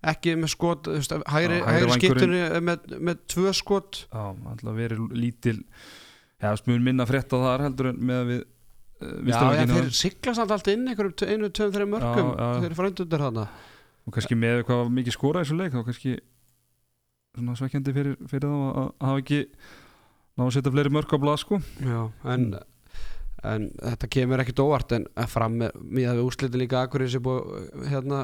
ekki 0.09 0.35
með 0.39 0.53
skot 0.53 0.89
veist, 0.91 1.13
hægri, 1.31 1.59
hægri 1.63 1.87
hægri 1.87 1.97
skiptunni 1.97 2.61
með, 2.63 2.93
með 2.99 3.23
tvö 3.31 3.53
skot. 3.55 4.03
Já, 4.11 4.23
alltaf 4.31 4.75
verið 4.75 5.09
lítil 5.15 5.57
Já, 6.39 6.53
smur 6.55 6.79
minna 6.83 7.07
frétt 7.07 7.33
á 7.35 7.37
þar 7.39 7.65
heldur 7.67 7.91
en 7.91 7.99
með 8.09 8.19
að 8.21 8.29
við 8.29 8.41
uh, 8.43 9.15
já, 9.27 9.39
já, 9.59 9.63
þeir 9.73 9.89
sigla 9.99 10.33
samt 10.37 10.53
alltaf 10.55 10.71
inn 10.71 10.87
einhverjum 10.87 11.33
einu, 11.33 11.51
tveim, 11.51 11.73
þreim 11.75 11.93
mörgum 11.95 12.29
þeir 12.39 12.67
eru 12.69 12.77
frændur 12.79 13.09
þarna. 13.11 13.45
Og 14.07 14.15
kannski 14.15 14.37
með 14.39 14.63
hvað 14.69 14.91
mikið 14.95 15.15
skora 15.15 15.43
í 15.43 15.47
þessu 15.47 15.59
leik 15.59 15.75
þá 15.75 15.81
kannski 15.83 16.15
svona 17.35 17.55
svekkjandi 17.59 17.95
fyrir, 17.95 18.15
fyrir 18.31 18.47
þá 18.47 18.55
að, 18.55 18.79
að 18.79 19.09
hafa 19.09 19.23
ekki 19.23 19.41
ná 20.39 20.45
að 20.45 20.53
setja 20.55 20.73
fleiri 20.75 20.93
mörg 20.95 21.11
á 21.11 21.17
blað 21.19 21.41
sko. 21.43 21.59
Já, 21.83 21.99
en 22.31 22.47
en 23.47 23.69
þetta 23.77 24.11
kemur 24.11 24.43
ekkit 24.43 24.61
óvart 24.63 24.93
en 24.97 25.07
að 25.15 25.31
fram 25.31 25.57
með, 25.61 25.79
með 25.79 26.13
við 26.19 26.25
úslitin 26.25 26.63
líka 26.63 26.83
Akureyri 26.83 27.13
sem 27.13 27.23
búið 27.23 27.89
hérna 27.91 28.21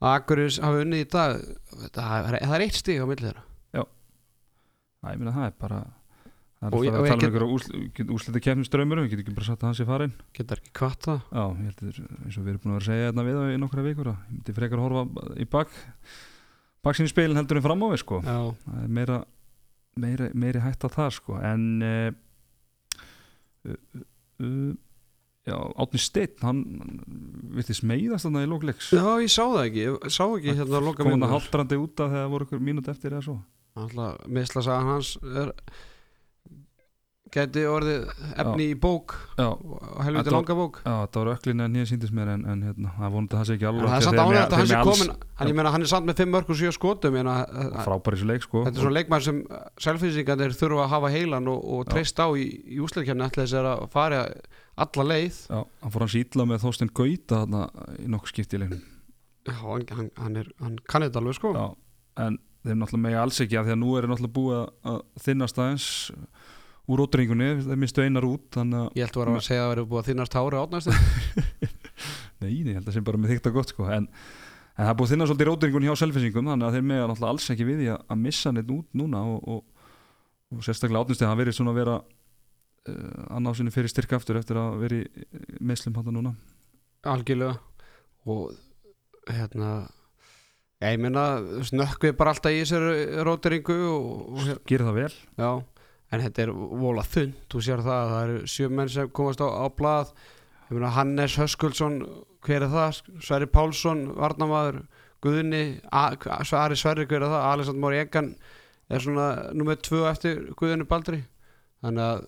Akureyri 0.00 0.60
hafa 0.64 0.82
unnið 0.84 1.04
í 1.04 1.08
dag. 1.12 1.40
Það 1.92 2.12
er, 2.18 2.36
það 2.40 2.54
er 2.56 2.66
eitt 2.66 2.78
stig 2.80 3.00
á 3.02 3.06
milli 3.10 3.26
þeirra. 3.28 3.46
Æ, 5.00 5.14
ég 5.14 5.20
meina 5.20 5.32
það 5.32 5.46
er 5.46 5.52
bara 5.60 5.78
það 6.60 6.66
er 6.66 6.74
Og 6.76 6.82
alltaf 6.82 6.96
að 7.00 7.06
tala 7.08 7.16
um 7.16 7.24
einhverja 7.24 7.54
úsl, 7.56 7.76
úslita 8.16 8.42
kefnisdraumur 8.44 9.00
við 9.00 9.12
getum 9.14 9.22
ekki 9.24 9.36
bara 9.38 9.46
sagt 9.46 9.62
að 9.62 9.70
hans 9.70 9.78
sé 9.80 9.86
farin 9.88 10.12
getur 10.36 10.60
ekki 10.60 10.72
kvart 10.76 11.06
það. 11.06 11.22
Já, 11.32 11.44
ég 11.44 11.70
held 11.70 11.80
að 11.80 12.00
eins 12.26 12.36
og 12.36 12.44
við 12.44 12.50
erum 12.52 12.64
búin 12.64 12.74
að 12.74 12.76
vera 12.76 12.82
að 12.82 12.90
segja 12.90 13.06
þetta 13.06 13.24
við 13.28 13.38
það 13.38 13.52
í 13.52 13.60
nokkra 13.62 13.84
vikur 13.86 14.10
að 14.10 14.18
ég 14.18 14.34
myndi 14.34 14.56
frekar 14.58 14.82
að 14.82 14.84
horfa 14.86 15.24
í 15.40 15.46
bak 15.54 15.78
baksinni 16.84 17.12
speilin 17.12 17.40
heldur 17.40 17.60
en 17.60 17.64
fram 17.64 17.84
á 17.84 17.88
við 17.94 18.02
sko. 18.02 18.20
Já, 18.26 18.38
er 18.76 18.92
meira 19.00 19.18
meiri, 20.00 20.62
hætt 20.66 20.84
að 20.84 20.96
það 20.98 21.16
sko. 21.16 21.40
En 21.48 21.64
já, 21.80 22.12
Átni 25.50 26.00
Steinn 26.00 26.44
hann 26.44 26.60
virtist 27.56 27.84
meiðast 27.88 28.26
þarna 28.26 28.44
í 28.44 28.50
lókleiks 28.50 28.90
já, 28.94 29.04
ég 29.22 29.32
sá 29.32 29.42
það 29.42 29.62
ekki. 29.64 29.86
Ég 29.86 30.12
sá 30.14 30.24
ekki 30.26 30.54
hérna 30.54 30.78
að 30.78 30.86
loka 30.86 31.02
kom 31.02 31.10
hann 31.10 31.20
mínútur. 31.20 31.34
haldrandi 31.36 31.80
út 31.80 32.02
af 32.04 32.12
þegar 32.12 32.26
það 32.26 32.34
voru 32.34 32.60
mínúti 32.68 32.92
eftir 32.92 33.16
eða 33.16 33.24
svo. 33.26 33.36
Alltaf 33.80 34.28
mislasagan 34.28 34.90
hans. 34.94 35.14
Er, 35.24 35.52
geti 37.34 37.62
orðið 37.70 38.08
efni 38.42 38.64
í 38.72 38.76
bók 38.80 39.14
já, 39.38 39.46
og 39.46 39.80
var- 40.00 40.30
langa 40.34 40.54
bók. 40.58 40.80
Já 40.84 40.94
það 41.06 41.18
var 41.20 41.30
öklin 41.36 41.60
en 41.64 41.74
ég 41.80 41.86
síndist 41.90 42.12
mér 42.16 42.32
en, 42.34 42.44
en 42.50 42.62
hérna, 42.68 42.92
það 42.98 43.12
vonandi 43.14 43.34
að 43.36 43.40
það 43.40 43.46
sé 43.50 43.56
ekki 43.58 43.68
alveg 43.70 43.88
það 43.90 43.96
er 44.00 44.06
samt 44.08 44.22
ánægt 44.24 44.54
að 44.54 44.58
hann 44.60 44.70
sé 44.70 44.80
komin 44.90 45.12
hann, 45.40 45.54
meina, 45.60 45.70
hann 45.76 45.82
er 45.86 45.90
samt 45.92 46.06
með 46.10 46.20
5 46.24 46.32
mörg 46.34 46.50
og 46.50 46.60
7 46.60 46.72
skotum 46.78 47.10
ég 47.14 47.16
meina, 47.20 47.36
að- 47.46 47.78
frábær 47.86 48.16
í 48.16 48.20
þessu 48.20 48.30
leik 48.32 48.42
sko. 48.48 48.64
þetta 48.66 48.76
er 48.76 48.84
svona 48.86 48.96
leikmann 48.98 49.24
sem 49.28 49.42
selfinsíkandir 49.80 50.56
þurfa 50.58 50.84
að 50.86 50.92
hafa 50.94 51.10
heilan 51.14 51.48
og, 51.48 51.60
og 51.64 51.84
Já. 51.86 51.92
treyst 51.94 52.18
á 52.20 52.26
í, 52.36 52.46
í 52.76 52.78
úsleikjarni 52.84 53.26
ætla 53.26 53.46
þess 53.46 53.58
að 53.60 53.86
fara 53.94 54.20
alla 54.80 55.04
leið. 55.10 55.40
Já, 55.50 55.60
hann 55.82 55.92
fór 55.94 56.04
hans 56.06 56.14
ítla 56.20 56.46
með 56.48 56.62
Þorstein 56.64 56.92
Gauta 56.96 57.42
þarna 57.44 57.62
í 58.00 58.06
nokkuð 58.10 58.32
skipti 58.34 58.56
í 58.56 58.62
leiknum. 58.62 58.84
Já, 59.48 59.56
hann, 59.64 59.84
hann, 59.96 60.10
hann, 60.20 60.36
er, 60.40 60.48
hann 60.60 60.78
kann 60.88 61.02
þetta 61.06 61.20
alveg 61.20 61.36
sko. 61.38 61.52
Já, 61.56 61.66
en 62.26 62.38
þeir 62.64 62.76
náttúrulega 62.76 63.04
megi 63.06 63.18
alls 63.20 63.40
ekki 63.40 63.56
af 63.60 63.66
því 63.68 63.72
að 63.74 63.80
nú 63.80 63.92
er 63.98 64.08
náttúrulega 64.10 64.36
búið 64.36 64.56
að- 64.60 64.72
að 64.92 64.98
þinnast 65.24 65.60
aðeins 65.64 65.86
úr 66.90 67.02
ódringunni, 67.04 67.48
það 67.64 67.80
mistu 67.80 68.04
einar 68.04 68.26
út 68.26 68.46
þannig 68.56 68.80
að, 68.80 68.86
Ég 68.98 69.06
held 69.06 69.16
að 69.16 69.22
vera 69.22 69.34
að 69.38 69.46
segja 69.46 69.60
að 69.60 69.66
það 69.66 69.72
verið 69.74 69.88
búið 69.90 70.00
að 70.00 70.08
þinnast 70.10 70.36
hári 70.38 70.60
átnæstu 70.60 70.94
nei, 72.40 72.50
ég 72.50 72.78
held 72.78 72.88
að 72.88 72.96
sem 72.96 73.06
bara 73.06 73.20
með 73.20 73.34
þykta 73.34 73.52
gott 73.54 73.74
sko, 73.74 73.88
en, 73.94 74.08
en 74.10 74.80
það 74.80 74.92
er 74.92 74.96
búið 74.98 75.06
að 75.06 75.14
þinna 75.14 75.28
svolítið 75.30 75.50
ródringun 75.50 75.86
hjá 75.86 75.92
selfinsingum, 76.00 76.50
þannig 76.52 76.68
að 76.68 76.78
þeir 76.78 76.88
með 76.90 77.02
náttúrulega 77.04 77.34
alls 77.34 77.50
ekki 77.54 77.68
við 77.68 77.84
í 77.84 77.90
að, 77.94 78.00
að 78.10 78.22
missa 78.24 78.54
neitt 78.56 78.72
út 78.74 78.98
núna 79.00 79.22
og, 79.34 79.52
og, 79.54 79.86
og 80.56 80.66
sérstaklega 80.66 81.04
átnustið 81.04 81.28
það 81.28 81.40
verið 81.44 81.58
svona 81.58 81.74
að 81.74 81.80
vera 81.82 81.96
uh, 82.00 83.22
annað 83.38 83.60
sinni 83.60 83.74
fyrir 83.74 83.92
styrka 83.92 84.18
aftur 84.18 84.40
eftir 84.40 84.60
að 84.60 84.82
veri 84.82 85.00
meðslum 85.60 86.00
hann 86.00 86.12
núna. 86.16 86.34
Algjörlega. 87.08 87.56
Og 88.28 88.50
hérna 89.30 89.70
Ég 90.80 90.96
meina, 90.96 91.22
snökkvið 91.68 92.14
bara 92.16 92.32
alltaf 92.32 92.54
í 92.56 92.62
þessari 92.62 93.24
róteringu 93.26 93.74
og, 93.92 94.38
gerir 94.64 94.86
það 94.86 94.94
vel, 94.96 95.16
Já, 95.36 95.48
en 96.10 96.22
þetta 96.24 96.42
er 96.46 96.52
vola 96.54 97.04
þund, 97.06 97.34
þú 97.52 97.62
sér 97.66 97.82
það 97.86 97.98
að 98.00 98.12
það 98.14 98.22
eru 98.28 98.46
sjö 98.54 98.68
menn 98.74 98.88
sem 98.90 99.10
komast 99.14 99.42
á, 99.44 99.46
á 99.46 99.66
meina 100.78 100.90
Hannes 100.96 101.36
Höskuldsson 101.38 102.00
hver 102.46 102.64
er 102.66 102.72
það, 102.72 103.00
Sverri 103.22 103.46
Pálsson 103.50 104.02
Varnamaður, 104.16 104.80
Guðni 105.22 105.62
A- 105.92 106.14
Svari 106.48 106.78
Sverri, 106.80 107.04
hver 107.10 107.22
er 107.22 107.30
það, 107.30 107.46
Alexander 107.52 107.82
Móri 107.84 108.00
Egan 108.00 108.32
er 108.90 109.04
svona 109.04 109.26
nummer 109.54 109.76
tvö 109.78 110.02
eftir 110.10 110.40
Guðinu 110.58 110.86
Baldri. 110.88 111.20
Þannig 111.84 112.06
að 112.06 112.24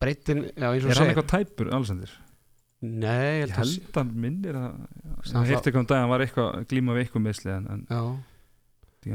breytin, 0.00 0.44
já 0.54 0.68
er 0.70 1.00
hann 1.02 1.10
eitthvað 1.12 1.30
tæpur, 1.34 1.70
Alessandir? 1.74 2.12
Nei, 2.78 3.42
ég 3.42 3.50
held 3.58 3.96
að 3.98 4.10
minnir 4.14 4.54
að 4.54 4.74
Það 5.26 5.48
eitthvað 5.66 5.80
um 5.82 5.88
dag 5.90 5.96
að 5.96 6.02
hann 6.04 6.12
var 6.12 6.22
glíma 6.70 6.94
við 6.94 7.02
eitthvað 7.04 7.24
meðsli 7.24 7.50
en, 7.56 7.64
en 7.74 7.82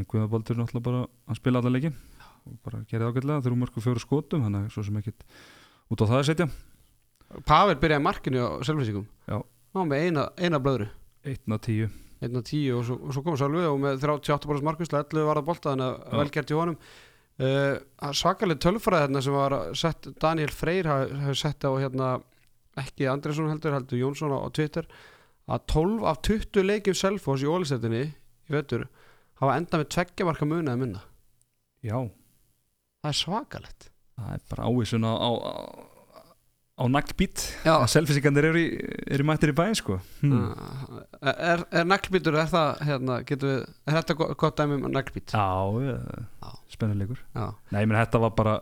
að 0.04 0.10
Guðabaldur 0.12 0.60
náttúrulega 0.60 0.84
bara 0.90 1.04
að 1.32 1.40
spila 1.40 1.62
alla 1.64 1.72
leikin 1.72 1.96
og 2.48 2.60
bara 2.66 2.84
gerði 2.90 3.10
ágætlega 3.10 3.44
þrjú 3.46 3.60
mörg 3.62 3.80
og 3.80 3.86
fjóru 3.86 4.04
skotum 4.04 4.46
þannig 4.46 4.68
að 4.68 4.76
svo 4.76 4.86
sem 4.88 5.00
ekkit 5.02 5.26
út 5.94 6.04
á 6.04 6.06
það 6.06 6.20
að 6.20 6.28
setja. 6.30 6.48
Pavel 7.48 7.78
byrjaði 7.82 8.06
markinu 8.06 8.44
á 8.46 8.50
selvlýsingum 8.68 9.08
Já. 9.30 9.40
Ná 9.74 9.80
með 9.90 10.06
eina, 10.08 10.28
eina 10.38 10.60
blöðru. 10.62 10.90
1-10 11.24 11.90
1 12.24 12.38
og 12.40 12.46
10 12.48 12.76
og 12.78 12.84
svo, 12.88 12.98
svo 13.12 13.24
kom 13.26 13.38
Sölvi 13.40 13.64
og 13.68 13.80
með 13.84 14.04
38% 14.06 14.64
markvisla 14.64 15.02
11 15.04 15.28
var 15.28 15.40
það 15.40 15.48
bolta 15.50 15.74
þannig 15.74 15.88
að 15.88 15.98
Já. 16.04 16.20
vel 16.20 16.34
gert 16.36 16.54
í 16.54 16.58
honum. 16.60 16.78
Uh, 17.34 18.12
svakaleg 18.14 18.60
tölfræði 18.62 19.08
hérna 19.08 19.24
sem 19.26 19.34
var 19.36 19.56
sett 19.80 20.08
Daniel 20.22 20.54
Freyr 20.54 20.90
hafi 20.92 21.34
sett 21.40 21.66
á 21.66 21.72
hérna 21.82 22.10
ekki 22.80 23.08
Andresson 23.10 23.50
heldur 23.50 23.74
heldur 23.74 24.00
Jónsson 24.00 24.34
á, 24.34 24.38
á 24.38 24.50
Twitter 24.54 24.86
að 25.50 25.66
12 25.74 26.06
af 26.12 26.22
20 26.30 26.68
leikjum 26.68 26.98
Selfoss 26.98 27.44
í 27.44 27.50
ólistetinni 27.50 28.04
í 28.06 28.54
vettur 28.54 28.86
hafa 29.42 29.58
endað 29.58 29.84
með 29.84 29.90
tveggja 29.98 30.28
marka 30.30 30.48
muna 30.48 30.76
eða 30.76 30.82
minna. 30.84 31.02
Já, 31.84 31.98
það 33.04 33.12
er 33.12 33.20
svakalegt 33.20 33.90
það 34.18 34.36
er 34.38 34.44
bara 34.54 34.68
ávísun 34.70 35.04
á, 35.10 35.14
á, 35.14 35.30
á, 35.34 35.54
á 36.80 36.84
naglbít 36.90 37.44
að 37.68 37.86
selfisingarnir 37.94 38.48
eru, 38.50 38.62
í- 38.64 38.78
eru 39.18 39.26
mættir 39.28 39.52
í 39.54 39.58
bæinn 39.58 39.76
sko 39.78 40.00
hmm. 40.22 40.46
uh, 40.54 41.34
er, 41.34 41.66
er 41.70 41.86
naglbítur 41.90 42.38
er 42.40 42.50
það 42.50 42.84
hérna, 42.88 43.20
við, 43.28 43.58
er 43.90 43.98
þetta 44.00 44.16
gott, 44.24 44.58
dæmi 44.62 44.80
um 44.80 44.88
naglbít 44.94 45.34
Já, 45.36 45.48
Já. 45.84 46.54
spennuleikur. 46.74 47.20
Nei, 47.36 47.84
ég 47.84 47.90
menn 47.92 48.00
þetta 48.00 48.22
var 48.24 48.34
bara 48.38 48.56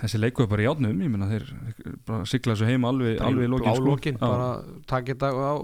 þessi 0.00 0.18
leikur 0.18 0.46
var 0.46 0.54
bara 0.56 0.64
í 0.64 0.68
átnum 0.72 1.02
ég 1.04 1.10
menna 1.12 1.28
þeir 1.30 1.44
bara 2.08 2.24
sigla 2.26 2.54
þessu 2.56 2.66
heim 2.70 2.86
alveg, 2.88 3.20
alveg 3.22 3.46
í 3.46 3.50
lokin 3.52 3.68
sko. 3.68 3.82
blálókin, 3.84 4.16
Já. 4.18 4.24
bara 4.26 4.48
takk 4.90 5.10
þetta 5.12 5.28
á 5.30 5.54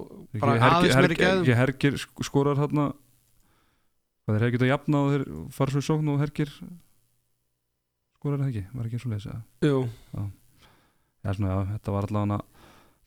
bara 0.45 0.59
aðeins 0.69 0.99
meiri 1.01 1.17
Hergir- 1.17 1.23
gæðum. 1.25 1.41
ekki 1.47 1.57
hergir 1.61 1.97
sk- 2.05 2.27
skorar 2.29 2.61
hérna 2.61 2.85
hvað 2.95 4.37
þeir 4.37 4.45
hefði 4.45 4.55
getað 4.59 4.71
jafna 4.75 5.01
og 5.03 5.11
þeir 5.17 5.25
fara 5.57 5.75
svo 5.75 5.83
í 5.83 5.89
sókn 5.89 6.13
og 6.15 6.21
hergir 6.23 6.53
skorar 8.21 8.43
það 8.45 8.51
ekki, 8.53 8.65
var 8.77 8.87
ekki 8.87 8.99
eins 9.01 9.07
og 9.09 9.15
leysa 9.17 9.37
Jú, 9.65 9.83
já, 10.15 10.25
svona, 11.35 11.53
já, 11.53 11.61
þetta 11.75 11.95
var 11.97 12.09
allavega 12.11 12.41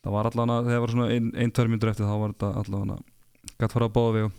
það 0.03 0.15
var 0.17 0.29
allavega, 0.29 0.61
þegar 0.67 0.83
var 0.83 0.93
svona 0.97 1.09
ein, 1.13 1.31
ein 1.37 1.53
tvær 1.53 1.69
myndur 1.71 1.93
eftir 1.93 2.09
þá 2.09 2.15
var 2.23 2.33
þetta 2.33 2.53
allavega 2.63 2.97
gætt 3.61 3.75
fara 3.77 3.89
að 3.89 3.95
báða 3.99 4.15
við 4.17 4.31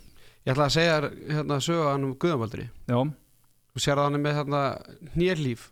Ég 0.44 0.52
ætla 0.52 0.66
að 0.68 0.74
segja 0.74 0.96
hérna 1.38 1.56
sögu 1.64 1.84
hann 1.88 2.02
um 2.04 2.16
Guðamaldri 2.20 2.66
já, 2.90 2.98
Þú 3.74 3.82
sér 3.82 3.98
að 3.98 4.06
hann 4.10 4.18
er 4.18 4.22
með 4.22 4.36
hérna 4.38 4.58
hnérlíf 5.16 5.62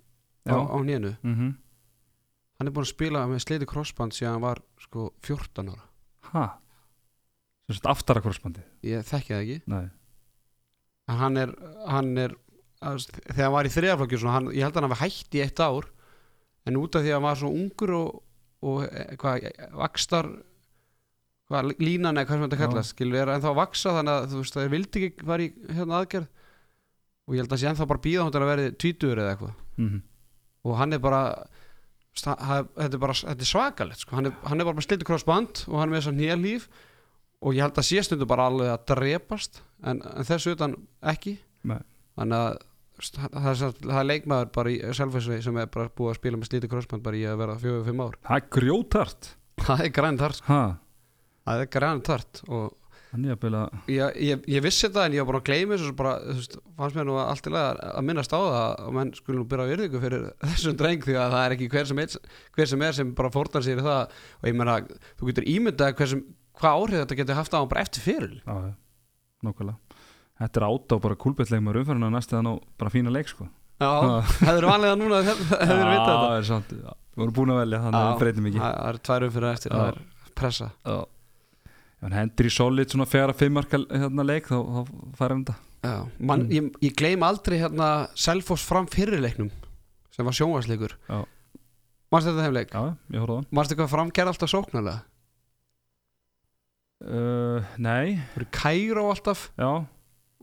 á, 0.48 0.58
á 0.58 0.76
hnénu. 0.82 1.12
Mhm. 1.22 1.50
Hann 2.58 2.66
er 2.70 2.74
búin 2.74 2.86
að 2.86 2.90
spila 2.90 3.26
með 3.30 3.42
sleiti 3.44 3.68
crossband 3.70 4.14
síðan 4.16 4.38
hann 4.38 4.42
var 4.42 4.62
sko 4.82 5.12
14 5.22 5.70
ára. 5.70 5.84
Ha? 6.32 6.44
Sem 7.68 7.76
sagt 7.78 7.86
aftara 7.92 8.22
korsbandi 8.24 8.62
Ég 8.82 9.06
þekki 9.06 9.34
það 9.34 9.42
ekki. 9.44 9.58
Nei, 9.70 9.84
En 11.10 11.18
hann 11.18 11.36
er, 11.36 11.52
hann 11.86 12.10
er 12.18 12.34
að, 12.82 13.06
þegar 13.30 13.44
hann 13.46 13.54
var 13.56 13.68
í 13.68 13.72
þriðaflokki 13.76 14.18
svona, 14.20 14.34
hann, 14.38 14.50
ég 14.56 14.66
held 14.66 14.76
að 14.76 14.82
hann 14.82 14.92
hafi 14.92 15.06
hætt 15.08 15.36
í 15.38 15.42
eitt 15.44 15.62
ár 15.62 15.88
en 16.66 16.78
út 16.78 16.94
af 16.98 17.02
því 17.04 17.10
að 17.12 17.16
hann 17.18 17.26
var 17.28 17.40
svo 17.40 17.50
ungur 17.54 17.92
og, 17.98 18.10
og 18.62 18.84
eh, 18.88 19.14
hvað, 19.22 19.48
vakstar 19.80 20.28
hvað, 21.50 21.72
línan 21.82 22.16
eða 22.20 22.28
hvað 22.28 22.38
sem 22.38 22.44
þetta 22.46 22.60
kallast 22.62 22.94
skilur 22.94 23.20
er 23.22 23.32
ennþá 23.34 23.50
að 23.52 23.58
vaksa 23.60 23.96
þannig 23.98 24.14
að 24.18 24.28
þú 24.32 24.42
veist 24.42 24.56
það 24.58 24.70
vildi 24.76 25.02
ekki 25.08 25.26
var 25.32 25.42
í 25.44 25.48
hérna 25.72 25.98
aðgerð. 26.02 26.30
Og 27.28 27.34
ég 27.36 27.42
held 27.44 27.52
að 27.54 27.60
sé 27.62 27.68
ennþá 27.70 27.86
bara 27.92 28.02
býða 28.02 28.22
hún 28.26 28.32
til 28.34 28.40
að 28.42 28.48
verði 28.52 28.70
tvítur 28.82 29.20
eða 29.22 29.34
eitthvað. 29.34 29.52
Mhm. 29.78 30.00
Og 30.62 30.76
hann 30.78 30.92
er 30.96 31.02
bara 31.02 31.20
það- 32.18 32.68
þetta 32.78 32.94
er 32.96 33.02
bara 33.02 33.12
þetta 33.18 33.44
er 33.46 33.50
svakalegt 33.52 34.00
sko. 34.02 34.16
hann, 34.16 34.26
er, 34.26 34.32
hann 34.46 34.60
er 34.60 34.64
bara 34.64 34.76
með 34.76 34.86
slitið 34.88 35.06
crossband 35.06 35.62
og 35.68 35.78
hann 35.78 35.88
er 35.88 35.92
með 35.94 36.00
þess 36.02 36.12
að 36.12 36.18
nýja 36.20 36.36
líf. 36.42 36.68
Og 37.42 37.54
ég 37.54 37.62
held 37.62 37.74
að 37.78 37.88
sé 37.90 38.02
stundu 38.06 38.26
bara 38.26 38.46
alveg 38.46 38.70
að 38.70 38.84
drepast 38.94 39.62
en, 39.82 40.02
en 40.02 40.24
þessu 40.24 40.52
utan 40.54 40.76
ekki. 41.02 41.38
Nei. 41.64 41.78
þannig 42.18 42.36
að 42.36 42.58
það 43.10 43.48
er, 43.52 43.72
það 43.88 44.06
leikmaður 44.10 44.52
bara 44.54 44.70
í 44.72 44.76
selfisvei 44.98 45.40
sem 45.44 45.56
er 45.62 45.70
bara 45.74 45.90
búið 45.98 46.12
að 46.14 46.20
spila 46.20 46.38
með 46.40 46.50
slítið 46.52 46.70
crossband 46.74 47.02
bara 47.06 47.18
í 47.18 47.24
að 47.28 47.40
vera 47.42 47.56
fjögur, 47.62 47.82
fimm 47.88 48.04
ár. 48.06 48.14
Það 48.28 48.38
er 48.38 48.46
grjótart 48.58 49.32
það 49.62 49.82
er 49.86 49.90
græn 49.98 50.16
tart 50.22 50.40
ha, 50.48 50.60
það 51.46 51.60
er 51.66 51.68
græn 51.76 52.00
tart 52.06 52.40
og 52.48 52.70
hann 53.12 53.26
að 53.28 53.40
bila 53.42 53.58
ég, 53.92 54.14
ég, 54.24 54.44
ég 54.48 54.62
vissi 54.64 54.86
þetta 54.88 55.02
en 55.04 55.12
ég 55.18 55.20
var 55.20 55.28
bara 55.34 55.40
að 55.42 55.48
gleyma 55.50 55.76
þessu 55.76 55.92
bara, 55.98 56.12
þú 56.24 56.36
veist, 56.38 56.54
fannst 56.78 56.96
mér 56.96 57.04
nú 57.10 57.16
allt 57.20 57.46
í 57.46 57.52
lagi 57.52 57.82
að- 57.90 58.06
minnast 58.08 58.32
á 58.32 58.40
það 58.40 58.56
að 58.86 58.94
menn 58.96 59.10
skulle 59.18 59.38
nú 59.42 59.44
byrja 59.50 59.66
á 59.68 59.72
yrðingu 59.76 60.00
fyrir 60.00 60.24
þessum 60.48 60.78
dreng 60.80 61.04
því 61.04 61.18
að 61.20 61.34
það 61.36 61.44
er 61.44 61.54
ekki 61.58 61.68
hver 61.74 61.90
sem 61.90 62.00
er, 62.06 62.16
hver 62.56 62.70
sem, 62.72 62.84
er 62.88 62.96
sem 62.96 63.12
bara 63.20 63.30
fórnar 63.34 63.66
sér 63.66 63.82
í 63.82 63.84
það. 63.84 64.16
Og 64.40 64.48
ég 64.48 64.56
meina, 64.56 64.78
þú 65.20 65.28
getur 65.28 65.48
ímyndað 65.52 66.02
sem, 66.14 66.24
hvað 66.62 66.78
áhrif 66.80 67.02
þetta 67.02 67.18
getur 67.20 67.38
haft 67.42 67.52
á 67.52 67.58
hann 67.60 67.68
bara 67.74 67.84
eftir 67.84 68.06
fyrir 68.08 68.34
nákvæmlega 69.42 69.91
Þetta 70.42 70.58
er 70.60 70.66
átt 70.68 70.94
á 70.94 70.96
bara 71.04 71.18
kúlbettleik 71.22 71.62
með 71.62 71.78
umferðina 71.82 72.10
næstu 72.16 72.34
þannig 72.36 72.56
á 72.58 72.64
bara 72.82 72.90
fína 72.94 73.12
leik 73.14 73.28
sko. 73.30 73.46
Já, 73.82 73.90
það 74.42 74.56
eru 74.58 74.68
vanlega 74.70 74.98
núna 74.98 75.22
hefur 75.26 75.48
vitað 75.48 75.70
Já, 75.70 75.88
þetta. 75.92 76.14
það 76.22 76.36
er 76.38 76.46
sant 76.48 76.70
já, 76.76 76.92
Við 77.12 77.20
vorum 77.22 77.34
búin 77.36 77.50
að 77.52 77.58
velja, 77.62 77.78
þannig 77.82 77.98
að 77.98 78.06
Já, 78.06 78.12
við 78.12 78.20
breytum 78.22 78.46
ekki. 78.50 78.60
Það 78.62 78.76
það 78.78 78.88
er 78.92 78.98
tvær 79.08 79.26
umfyrir 79.26 79.48
eftir, 79.52 79.72
Já. 79.72 79.76
það 79.78 79.88
er 79.92 80.32
pressa. 80.38 80.68
Já. 80.86 80.98
Hann 82.02 82.16
hendur 82.18 82.48
í 82.48 82.52
solid 82.52 82.90
svona 82.94 83.06
fjara 83.06 83.34
fimmarka 83.38 83.78
hérna 83.90 84.24
leik 84.26 84.48
þá, 84.50 84.56
þá 84.58 84.80
fær 85.20 85.34
hann 85.34 85.44
þetta. 85.44 85.56
Já, 85.82 85.94
man, 86.30 86.42
Mm. 86.46 86.50
ég, 86.56 86.70
ég 86.86 86.94
gleym 86.98 87.22
aldrei 87.26 87.58
hérna 87.58 87.88
Selfoss 88.14 88.62
fram 88.66 88.86
fyrirleiknum 88.86 89.50
sem 90.14 90.24
var 90.26 90.34
sjónvarsleikur 90.38 90.92
Já. 91.08 91.24
Manstu 92.12 92.30
þetta 92.30 92.44
þeim 92.46 92.54
leik? 92.54 92.70
Já, 92.70 92.82
ég 93.16 93.22
horfði 93.24 93.38
á 93.42 93.50
Manstu 93.58 93.74
hvað 93.80 93.90
fram 93.90 94.10
gerði 94.14 94.30
alltaf 94.34 94.52
sóknarlega? 94.52 95.02
það 97.02 97.10
uh, 97.10 97.72
Nei, 97.82 98.20
Það 99.58 99.82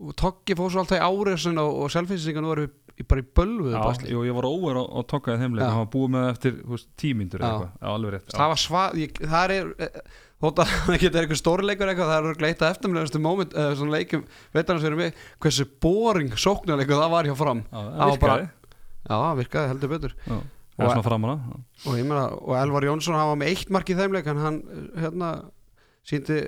og 0.00 0.14
Toggi 0.20 0.56
fór 0.58 0.72
svo 0.72 0.82
alltaf 0.84 0.98
í 0.98 1.04
áriðsinn 1.04 1.60
og, 1.60 1.74
og 1.84 1.92
selfinsingan 1.92 2.48
voru 2.48 2.64
í, 2.68 3.04
bara 3.08 3.22
í 3.22 3.28
bölvuðu 3.36 3.74
já 3.76 3.80
jú, 4.14 4.24
ég 4.28 4.36
var 4.36 4.48
óver 4.48 4.80
á, 4.80 4.84
á 4.88 5.00
tokkaði 5.08 5.42
þeim 5.44 5.58
leik. 5.58 5.64
Já. 5.64 5.70
hann 5.74 5.82
var 5.84 5.92
búið 5.94 6.14
með 6.14 6.24
það 6.24 6.32
eftir 6.34 6.58
já. 8.32 8.36
það 8.40 8.52
var 8.54 8.62
svað 8.64 8.98
það 9.34 9.54
er 9.56 9.72
eh, 9.86 10.00
þótt 10.40 10.62
að 10.62 10.70
það 10.86 11.02
getur 11.04 11.20
eitthvað 11.22 11.40
stórleikur 11.42 11.92
eitthvað 11.92 12.12
það 12.14 12.30
er 12.30 12.38
gleita 12.40 12.70
eftirmjöðastu 12.74 13.20
moment 13.24 13.56
eða 13.56 13.74
svona 13.80 13.96
leikum 13.98 14.24
veitarnas 14.56 14.86
fyrir 14.86 15.00
mig 15.00 15.20
hversu 15.44 15.68
boring 15.84 16.32
sóknarleikur 16.40 17.02
það 17.02 17.12
var 17.16 17.28
hjá 17.28 17.36
fram. 17.36 17.62
Já, 17.66 17.76
það 17.76 17.90
það 17.90 18.00
var 18.14 18.24
bara- 18.24 18.38
virkaði. 18.40 18.48
Já, 19.00 19.14
það 19.16 19.38
virkaði 19.42 19.70
heldur 19.74 19.92
betur. 19.94 20.16
Já, 20.24 20.38
það 20.80 21.04
og 21.84 21.96
meina, 22.08 22.24
og 22.40 22.56
Elvar 22.56 22.86
Jónsson 22.88 23.18
hafa 23.18 23.36
með 23.36 23.52
eitt 23.52 23.72
mark 23.74 23.90
í 23.92 23.96
þeim 23.98 24.16
leik 24.16 24.28
en 24.32 24.40
hann 24.40 24.60
eh, 24.64 25.00
hérna 25.04 25.30
síndi 26.08 26.40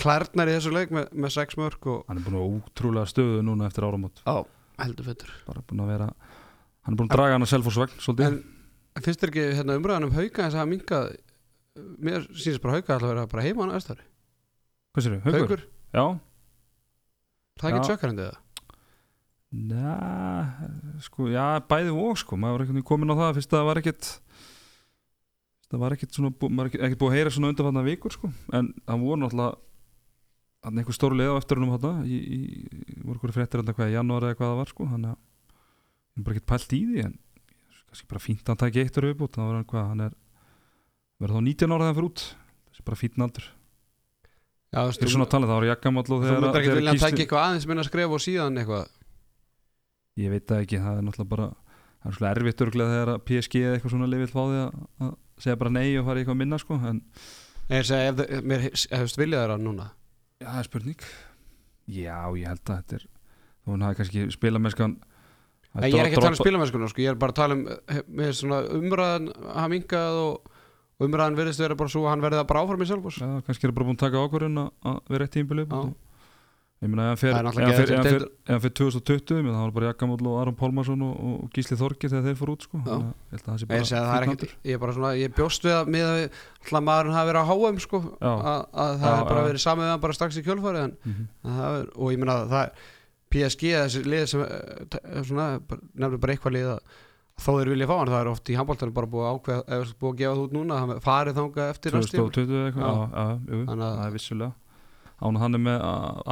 klærnar 0.00 0.50
í 0.50 0.54
þessu 0.56 0.72
leik 0.74 0.90
með, 0.94 1.08
með 1.14 1.34
sex 1.36 1.56
mörk 1.60 1.86
og 1.92 2.04
Hann 2.08 2.18
er 2.20 2.24
búin 2.26 2.38
að 2.40 2.54
útrúlega 2.58 3.10
stöðu 3.10 3.42
núna 3.46 3.68
eftir 3.70 3.86
áramót. 3.86 4.22
Á, 4.26 4.42
heldur 4.82 5.06
betur. 5.12 5.32
Bara 5.46 5.62
búin 5.66 5.84
að 5.84 5.92
vera 5.94 6.08
hann 6.10 6.94
er 6.94 6.98
búin 6.98 7.10
að 7.10 7.16
draga 7.16 7.36
hann 7.36 7.46
að 7.46 7.52
selfosvagn 7.54 7.98
svolítið. 8.02 8.38
En 8.98 9.04
finnst 9.06 9.20
þér 9.22 9.30
ekki 9.34 9.44
hérna, 9.60 9.76
umræðan 9.78 10.08
um 10.08 10.14
hauka 10.16 10.46
þess 10.48 10.58
að 10.58 10.70
minkað? 10.72 11.10
Mér 12.02 12.24
sýnist 12.34 12.62
bara 12.64 12.78
hauka 12.80 12.96
alltaf 12.96 13.06
að 13.06 13.12
vera 13.14 13.26
bara 13.30 13.44
heima 13.46 13.62
hann 13.62 13.74
aðstæður 13.76 14.00
hvað 14.90 15.04
sér 15.06 15.12
Haukur? 15.22 15.36
haukur, 15.38 15.60
Já, 15.94 16.04
það 17.60 17.68
er 17.68 17.76
ekki 17.76 17.80
Já. 17.80 17.88
tjökkarandi 17.90 18.24
það 18.26 18.38
Næ, 19.50 21.00
sko, 21.02 21.26
já, 21.30 21.44
bæði 21.70 21.90
og 21.94 22.18
sko, 22.20 22.36
maður 22.38 22.58
var 22.58 22.64
ekkert 22.66 22.86
komin 22.86 23.10
á 23.10 23.16
það 23.18 23.32
fyrst 23.38 23.54
að 23.54 23.58
það 23.60 23.68
var 23.70 23.80
ekkert 23.80 24.10
það 25.70 25.82
var 25.84 25.96
ekkert 25.96 26.16
svona, 26.16 26.32
maður 26.42 26.70
er 26.74 26.86
ekkert, 26.86 27.00
búið 27.00 27.12
að 27.12 27.18
heyra 27.18 27.34
svona 27.34 27.50
undanfanna 27.52 27.86
vikur 27.86 28.14
sko, 28.14 28.30
en 28.56 28.72
það 28.84 29.04
voru 29.06 29.20
náttúrulega 29.22 29.58
hann 30.66 30.80
einhver 30.80 30.96
stóru 30.96 31.16
leið 31.16 31.32
á 31.32 31.40
eftir 31.40 31.60
húnum 31.60 31.76
þarna 31.78 32.04
í, 32.04 32.16
í, 32.20 32.40
voru 33.06 33.22
hverju 33.22 33.36
fréttir 33.38 33.62
alltaf 33.62 33.78
hvað 33.78 33.92
í 33.92 33.96
janúar 33.96 34.26
eða 34.28 34.38
hvað 34.40 34.50
það 34.50 34.58
var 34.60 34.72
sko, 34.74 34.88
ég 34.90 35.06
er 36.20 36.26
bara 36.26 36.36
ekkert 36.36 36.50
pælt 36.50 36.74
í 36.76 36.80
því 36.90 37.04
en 37.06 37.14
kannski 37.90 38.10
bara 38.10 38.22
fínt 38.22 38.44
að 38.44 38.52
hann 38.52 38.60
taki 38.60 38.82
eitt 38.84 38.98
ára 38.98 39.10
viðbútt 39.10 39.38
þá 39.38 39.42
er 39.46 39.54
hann 39.54 39.70
hvað, 39.70 39.86
hann 39.94 40.04
er 40.04 40.18
verður 41.20 41.36
þá 41.36 41.46
19 41.46 41.74
ára 41.74 41.80
þegar 41.80 41.90
hann 41.90 41.98
fyrir 41.98 42.10
út. 42.10 42.26
Þessi 42.70 42.84
bara 42.86 43.00
fínt 43.00 43.24
aldur. 43.24 43.48
Já, 44.70 44.78
þú 44.80 44.90
Ég 44.90 45.02
er 45.02 45.12
svona 45.14 45.26
að 45.26 45.32
tala 45.34 45.48
það 45.50 45.56
ára 45.58 45.70
jakkamall 45.70 46.04
og 46.04 46.10
Þú 46.10 46.28
þegar, 46.28 46.44
myndir 46.44 46.60
ekki 46.60 46.74
vilja 46.76 46.92
að 46.92 46.98
Gísli 47.00 47.24
eitthvað 47.24 47.46
aðeins 47.46 47.66
minna 47.66 47.82
að 47.82 47.88
skrifa 47.90 48.14
og 48.16 48.22
síðan 48.22 48.60
eitthvað? 48.60 48.92
Ég 50.20 50.30
veit 50.30 50.46
það 50.46 50.62
ekki, 50.64 50.80
það 50.84 51.00
er 51.00 51.06
náttúrulega 51.08 51.32
bara 51.32 51.48
það 51.50 52.10
er 52.10 52.16
svona 52.16 52.30
erfitt 52.36 52.62
örglega 52.64 52.94
þegar 52.94 53.24
PSG 53.26 53.62
eða 53.64 53.74
eitthvað 53.76 53.94
svona 53.96 54.10
lifið 54.12 54.30
fá 54.30 54.40
því 54.40 54.60
að, 54.60 54.78
að 55.02 55.16
segja 55.44 55.60
bara 55.60 55.72
nei 55.74 55.88
og 56.00 56.06
fara 56.08 56.20
í 56.20 56.24
eitthvað 56.24 56.40
minna 56.42 56.58
sko 56.60 56.78
en 56.80 57.02
Nei, 57.70 57.84
segi, 57.86 58.08
ef, 58.10 58.20
ef, 58.26 58.46
mér 58.50 58.64
hefst 58.66 59.18
viljað 59.20 59.44
þeirra 59.44 59.58
núna 59.62 59.84
já, 60.40 60.48
það 60.48 60.60
er 60.60 60.66
spurning 60.66 61.04
já, 61.90 62.16
ég 62.40 62.48
held 62.50 62.64
að 62.64 62.80
þetta 62.80 62.98
er 62.98 63.04
þú 63.06 63.74
hann 63.74 63.84
hafi 63.86 64.00
kannski 64.00 64.26
spila 64.34 64.62
með 64.62 64.74
skan 64.76 64.96
Nei, 65.70 65.92
ég 65.92 66.00
er 66.00 66.08
ekki 66.08 66.18
að 66.18 66.24
tala 66.24 66.34
um 66.34 66.40
spilamennskunum 66.40 66.90
sko. 66.90 67.02
ég 67.04 67.12
er 67.12 67.18
bara 67.20 67.30
að 67.30 67.38
tala 67.38 67.54
um 67.54 67.60
eh, 67.70 68.00
er 68.26 68.32
svona 68.34 68.56
umræðan 68.74 69.28
hafa 69.44 69.68
minkað 69.70 70.16
og, 70.18 70.56
og 70.98 71.04
umræðan 71.06 71.36
verðist 71.38 71.62
vera 71.62 71.76
bara 71.78 71.92
svo 71.92 72.02
að 72.08 72.14
hann 72.16 72.24
verði 72.24 72.40
að 72.42 72.48
bara 72.50 72.64
áfram 72.64 72.82
í 72.82 72.88
Selfoss 72.90 73.20
já, 73.22 73.28
kannski 73.46 73.68
er 73.68 73.70
það 73.70 73.76
bara 73.78 73.86
búin 73.90 73.98
að 74.00 74.02
taka 74.02 74.24
ákvörðun 74.24 74.62
að, 74.64 74.72
að 74.90 74.98
vera 75.14 75.28
eitt 75.28 75.36
tímbil 75.36 75.62
upp 75.62 75.76
Já. 75.76 76.09
Ég 76.80 76.88
meina 76.88 77.10
ef 77.12 77.20
hann 78.48 78.60
fer 78.64 78.72
2020 78.78 79.42
menn 79.44 79.52
það 79.52 79.64
var 79.66 79.72
bara 79.76 79.88
Jakkamóll 79.90 80.28
og 80.30 80.36
Aron 80.40 80.56
Pálmarsson 80.56 81.02
og, 81.04 81.18
og 81.30 81.50
Gísli 81.56 81.76
Þorgir 81.76 82.08
þegar 82.12 82.24
þeir 82.30 82.38
fór 82.40 82.52
út 82.54 82.64
sko. 82.64 82.80
Ég 82.80 83.42
ég, 84.24 84.30
aldur. 84.32 84.54
ég 84.70 84.80
svona, 84.96 85.10
ég 85.20 85.34
bjóst 85.36 85.66
við 85.68 85.74
að 85.76 85.90
með 85.92 86.06
að 86.08 86.22
alltaf 86.24 86.86
maðurinn 86.88 87.18
hafi 87.18 87.30
verið 87.32 87.44
á 87.44 87.50
HM 87.52 87.82
sko, 87.84 88.00
að, 88.20 88.64
að 88.72 88.94
það 89.02 89.04
hefur 89.10 89.28
bara 89.34 89.44
verið 89.50 89.64
samið 89.66 89.84
við 89.86 89.92
hann 89.92 90.02
bara 90.06 90.16
strax 90.16 90.40
í 90.40 90.46
kjölfari 90.48 90.82
en, 90.86 90.96
Mhm. 91.04 91.28
og 92.00 92.14
ég 92.14 92.18
meina 92.24 92.38
að 92.40 92.48
það 92.54 92.64
er 92.64 92.72
PSG, 93.30 93.62
þessi 93.76 94.00
lið 94.10 94.24
sem 94.32 94.40
eh, 94.42 94.56
nefnir 95.94 96.18
bara 96.18 96.34
eitthvað 96.34 96.56
lið 96.56 96.70
að 96.72 96.80
þó 97.40 97.50
þeir 97.60 97.70
vilja 97.72 97.86
fá 97.88 97.94
hann, 98.00 98.10
það 98.10 98.20
er 98.24 98.30
oft 98.32 98.50
í 98.50 98.56
handbóltanum 98.58 98.96
bara 98.96 99.08
búið 99.12 99.28
að 99.28 99.36
ákveða, 99.36 99.62
eða 99.76 99.92
búið 100.00 100.10
að 100.10 100.18
gefa 100.20 100.32
það 100.34 100.42
út 100.44 100.56
núna 100.56 100.80
farið 101.04 101.38
þangað 101.38 101.70
eftir 101.74 101.94
næst 101.94 102.10
tíma 102.12 102.24
2020 102.34 102.58
eða 102.58 102.66
eitthvað. 102.72 102.90
Já. 102.90 103.04
já, 103.14 103.54
jú, 103.54 103.60
það 103.70 104.02
er 104.08 104.12
vissulega 104.16 104.52
án 105.20 105.36
að 105.36 105.44
hann 105.44 105.60
með 105.66 105.86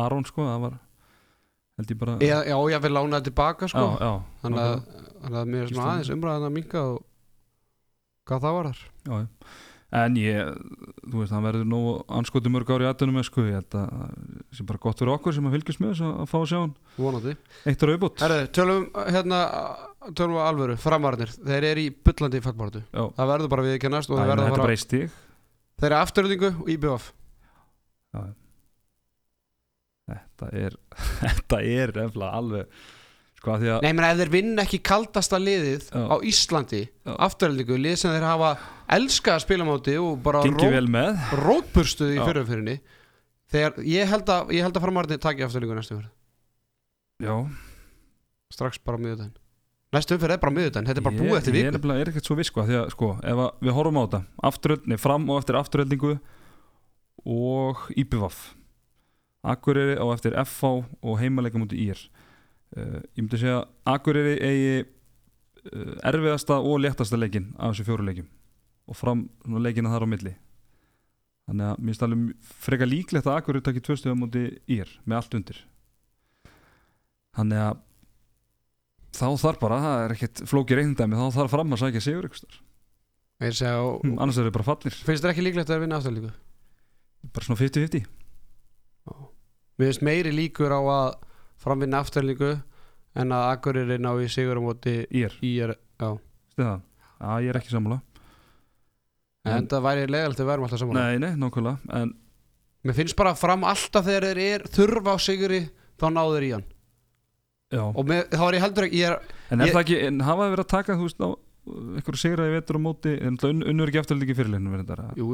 Aron 0.04 0.26
sko 0.28 0.46
það 0.48 0.64
var 0.66 0.76
held 1.78 1.94
ég 1.94 2.00
bara 2.00 2.18
Já, 2.24 2.36
já, 2.48 2.56
ég 2.74 2.82
vil 2.84 2.94
lána 2.96 3.18
það 3.20 3.28
tilbaka 3.30 3.70
sko. 3.70 3.86
já, 3.86 4.04
já, 4.08 4.12
þannig, 4.42 4.60
að, 4.64 5.06
þannig 5.22 5.40
að 5.42 5.52
mér 5.54 5.62
er 5.64 5.72
svona 5.72 5.88
aðeins 5.94 6.12
umræðan 6.16 6.48
að 6.50 6.54
minka 6.58 6.84
og 6.88 7.00
hvað 8.28 8.44
það 8.44 8.56
var 8.58 8.70
þar 8.72 8.84
já, 9.08 9.20
en 9.98 10.16
ég, 10.20 10.48
þú 11.08 11.20
veist, 11.22 11.32
hann 11.32 11.46
verður 11.46 11.68
nú 11.68 11.78
anskoti 12.18 12.50
mörg 12.52 12.68
ári 12.74 12.84
í 12.84 12.88
aðdunum 12.90 13.14
með 13.16 13.24
sko. 13.24 13.44
Ég 13.48 13.54
held 13.56 13.76
að 13.78 13.86
það 13.88 14.58
sé 14.58 14.66
bara 14.68 14.80
gott 14.84 15.00
fyrir 15.00 15.12
okkur 15.14 15.32
sem 15.32 15.46
að 15.48 15.54
fylgjast 15.56 15.80
með 15.80 15.94
þess 15.94 16.02
að, 16.04 16.10
að 16.20 16.28
fá 16.28 16.34
að 16.38 16.44
sjá 16.50 16.58
hann. 16.58 16.74
Vonandi. 16.98 17.32
Eitt 17.64 17.84
ára 17.86 17.94
auðbútt 17.94 18.24
Herðu, 18.26 18.42
tölum 18.58 18.84
hérna 19.08 19.38
tölum 20.18 20.36
við 20.36 20.42
alvöru, 20.44 20.76
framarnir. 20.82 21.32
Þeir 21.40 21.66
eru 21.70 21.86
í 21.86 21.88
bullandi 22.04 22.42
fallbáratu 22.44 22.82
já, 22.84 23.00
það 23.16 23.32
verður 23.32 23.52
bara 23.54 23.64
viðkennast 23.70 24.12
og 24.12 24.18
það 24.18 24.22
þeir 24.26 24.32
verða 24.34 24.44
að 24.44 24.50
er 24.50 24.54
fara 24.58 24.66
bara 24.68 24.76
í 24.76 24.82
stíg 24.82 25.16
þeir 25.78 25.88
eru 25.88 25.98
afturöldingu 26.02 26.50
og 26.52 26.70
IBF 26.74 27.08
já. 28.12 28.20
Þetta 30.08 30.48
er 30.64 30.78
þetta 31.22 31.60
er 31.78 31.92
efla 32.06 32.30
alveg 32.38 32.80
sko 33.38 33.52
að 33.54 33.60
því 33.62 33.68
að 33.76 33.84
Nei, 33.86 33.92
menn 33.94 34.06
ef 34.08 34.18
þeir 34.18 34.30
vinna 34.34 34.62
ekki 34.66 34.80
kaldasta 34.88 35.38
liðið 35.38 35.88
Já. 35.94 36.00
á 36.10 36.16
Íslandi, 36.26 36.80
Já. 37.06 37.12
afturöldingu 37.28 37.76
lið 37.78 37.96
sem 38.00 38.14
þeir 38.16 38.26
hafa 38.26 38.52
elskað 38.98 39.36
að 39.38 39.44
spila 39.46 39.66
á 39.66 39.70
móti 39.70 39.94
og 40.02 40.16
bara 40.24 40.40
gengi 40.42 40.70
vel 40.74 40.88
með 40.90 41.20
rótburstuð 41.44 42.14
í 42.16 42.18
Já. 42.18 42.24
fyrirfyrinni 42.26 42.78
þegar 43.52 43.78
ég 43.86 44.10
held 44.10 44.32
að, 44.34 44.50
ég 44.58 44.66
held 44.66 44.76
að 44.80 44.84
framarnir 44.88 45.20
taki 45.22 45.46
afturöldingu 45.46 45.78
næstu 45.78 45.94
umferð 45.94 46.14
já, 47.28 47.34
strax 48.54 48.78
bara 48.82 48.98
á 48.98 49.02
miðudaginn 49.06 49.36
næstu 49.94 50.18
umferð 50.18 50.34
er 50.34 50.42
bara 50.42 50.54
miðudaginn, 50.58 50.88
þetta 50.90 51.00
er 51.00 51.06
bara 51.06 51.16
ég, 51.16 51.22
búið 51.22 51.38
eftir 51.38 51.54
ég 51.54 51.62
viku 51.62 51.68
er, 51.70 51.78
nefnilega- 51.78 52.02
er 52.04 52.10
ekkert 52.12 52.28
svo 52.28 52.36
viss 52.42 52.50
sko, 52.52 52.66
því 52.68 52.76
að 52.82 52.90
sko, 52.96 53.08
ef 53.22 53.40
að 53.46 53.64
við 53.68 53.76
horfum 53.78 53.98
á 53.98 54.02
þetta 54.04 54.20
afturöld, 54.50 54.90
nei, 54.90 54.98
fram 55.00 55.30
og 55.32 55.40
eftir 55.44 55.58
afturöldingu 55.62 56.12
og 57.28 57.86
IPVAF 57.96 58.42
Akureyri 59.46 59.96
á 59.98 60.06
eftir 60.12 60.34
FH 60.42 60.70
og 61.02 61.18
heimaleika 61.20 61.60
mútið 61.60 61.82
IR 61.84 62.00
uh, 62.76 63.00
ég 63.14 63.22
myndi 63.22 63.40
segja 63.40 63.62
Akureyri 63.88 64.34
eigi 64.42 64.74
uh, 64.82 65.94
erfiðasta 66.10 66.58
og 66.58 66.82
léttasta 66.82 67.18
leikin 67.20 67.52
af 67.56 67.72
þessu 67.72 67.88
fjóru 67.88 68.06
leikim 68.08 68.28
og 68.88 68.96
fram 68.96 69.26
leikina 69.60 69.92
þar 69.92 70.08
á 70.08 70.12
milli. 70.14 70.30
Þannig 71.48 71.66
að 71.68 71.80
mér 71.80 71.92
finnst 71.92 72.04
alveg 72.06 72.54
freka 72.64 72.88
líklegt 72.88 73.28
að 73.28 73.40
Akureyri 73.40 73.66
takki 73.66 73.84
tvö 73.84 73.98
stöðum 73.98 74.24
mútið 74.24 74.48
IR 74.68 74.94
með 75.04 75.20
allt 75.20 75.36
undir. 75.38 75.60
Þannig 77.36 77.62
að 77.66 77.84
þá 79.18 79.28
þarf 79.44 79.60
bara, 79.60 79.82
það 79.84 80.02
er 80.06 80.16
ekkert 80.16 80.42
flókið 80.48 80.80
reyndæmi, 80.80 81.18
þá 81.20 81.36
þarf 81.36 81.54
fram 81.54 81.76
að 81.76 81.84
sækja 81.84 82.04
sigur 82.04 82.28
ykkur 82.28 82.58
Hm, 83.38 84.16
annars 84.18 84.38
er 84.40 84.48
þau 84.48 84.54
bara 84.56 84.66
fallir. 84.66 84.94
Finnst 85.06 85.22
þér 85.22 85.30
ekki 85.30 85.44
líklegt 85.46 85.68
að 85.68 85.76
þeir 85.76 85.84
vinna 85.84 85.98
afturöldingu 86.00 86.34
bara 87.34 87.46
svona 87.46 87.60
50-50 87.60 88.06
Mér 89.78 89.90
finnst 89.92 90.02
meiri 90.06 90.32
líkur 90.34 90.72
á 90.74 90.80
að 90.82 91.08
framvinna 91.62 92.00
afturöldingu 92.02 92.52
en 93.18 93.32
að 93.34 93.44
Akureyri 93.52 93.98
ná 94.02 94.10
í 94.22 94.28
sigur 94.30 94.58
á 94.58 94.62
móti 94.62 94.94
IR, 95.10 95.34
í 95.42 95.52
er, 95.64 95.76
já. 95.98 96.10
Það 96.58 96.80
Já, 97.18 97.30
ég 97.42 97.48
er 97.50 97.56
ekki 97.58 97.72
sammála. 97.72 97.96
En 99.48 99.66
það 99.70 99.82
væri 99.86 100.04
legalegt 100.10 100.38
að 100.38 100.44
við 100.44 100.50
verum 100.52 100.66
alltaf 100.66 100.80
saman 100.82 100.98
Nei, 100.98 101.18
nei, 101.22 101.30
nákvæmlega 101.40 101.98
En 101.98 102.12
Mér 102.86 102.94
finnst 102.94 103.16
bara 103.18 103.32
fram 103.34 103.64
alltaf 103.66 104.06
þegar 104.06 104.26
þeir 104.28 104.40
er 104.44 104.64
þurfa 104.70 105.14
á 105.14 105.16
siguri 105.18 105.60
þá 105.98 106.04
náðu 106.14 106.34
þeir 106.36 106.46
í 106.46 106.50
hann. 106.54 106.66
Já, 107.74 107.80
og 107.90 108.04
með, 108.06 108.20
þá 108.32 108.44
er 108.46 108.56
ég 108.58 108.62
heldur 108.64 108.86
ekki 108.86 109.00
ég 109.02 109.08
er, 109.10 109.16
en 109.50 109.60
er 109.60 109.66
ég- 109.68 109.74
það 109.74 109.82
ekki 109.82 109.98
En 110.08 110.20
hafa 110.28 110.44
þið 110.46 110.52
verið 110.54 110.64
að 110.64 110.70
taka, 110.74 110.96
þú 110.98 111.08
veist, 111.08 111.18
á 111.26 111.28
einhverju 111.98 112.20
sigra 112.22 112.46
í 112.48 112.54
vetur 112.54 112.78
á 112.78 112.80
móti 112.86 113.14
En 113.18 113.36
unnur 113.50 113.90
ekki 113.90 113.98
verið 114.76 114.86
þetta 114.86 115.08
jú, 115.18 115.26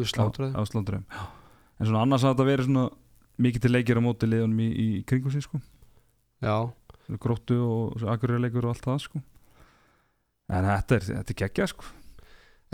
Á 0.57 0.63
slátturum 0.65 1.05
En 1.05 1.87
svona 1.91 2.03
annars 2.07 2.25
að 2.25 2.33
þetta 2.35 2.49
verið 2.49 2.71
svona 2.71 2.87
mikið 3.43 3.65
til 3.65 3.73
leikir 3.75 4.01
á 4.01 4.03
móti 4.05 4.29
liðunum 4.29 4.61
í, 4.63 4.69
í 4.71 4.89
kringum 5.09 5.33
sín 5.35 5.45
sko. 5.45 5.61
Já, 6.45 6.57
Gróttu 7.21 7.59
og 7.61 8.05
akkurri 8.09 8.39
leikur 8.41 8.65
og 8.65 8.75
allt 8.75 8.87
það 8.87 9.01
sko. 9.05 9.21
En 10.55 10.69
þetta 10.69 10.97
er, 10.97 11.07
þetta 11.11 11.35
er 11.35 11.41
geggja 11.43 11.67
sko. 11.73 11.89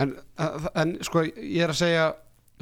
En, 0.01 0.13
en 0.75 0.93
sko 1.05 1.23
ég 1.27 1.65
er 1.65 1.73
að 1.73 1.81
segja 1.81 2.05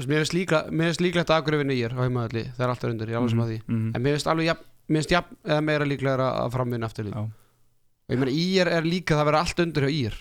mér 0.07 0.23
finnst 0.23 0.35
líka, 0.35 0.63
líklegt 1.03 1.31
að 1.33 1.57
vinna 1.59 1.75
í 1.75 1.83
er 1.83 1.93
á 1.95 2.03
heimaðalli, 2.05 2.45
það 2.55 2.63
er 2.65 2.73
alltaf 2.73 2.91
undir, 2.93 3.09
ég 3.11 3.17
er 3.17 3.19
alveg 3.19 3.33
sem 3.33 3.43
að 3.43 3.51
því. 3.51 3.59
Mhm. 3.67 3.91
en 3.95 4.03
mér 4.03 4.15
finnst 4.15 4.29
alveg 4.31 4.45
jafn, 4.49 4.65
mér 4.87 5.01
finnst 5.01 5.13
jafn 5.13 5.37
eða 5.43 5.61
meira 5.67 5.87
líklega 5.87 6.27
að 6.29 6.51
framvinna 6.55 6.89
afturlík 6.89 7.15
Já, 7.15 7.19
og 7.19 8.13
ég 8.15 8.19
meina 8.21 8.31
ír 8.31 8.71
er 8.77 8.87
líka 8.87 9.17
það 9.17 9.27
verður 9.29 9.39
allt 9.41 9.59
undir 9.65 9.83
hjá 9.87 9.91
ír 9.91 10.15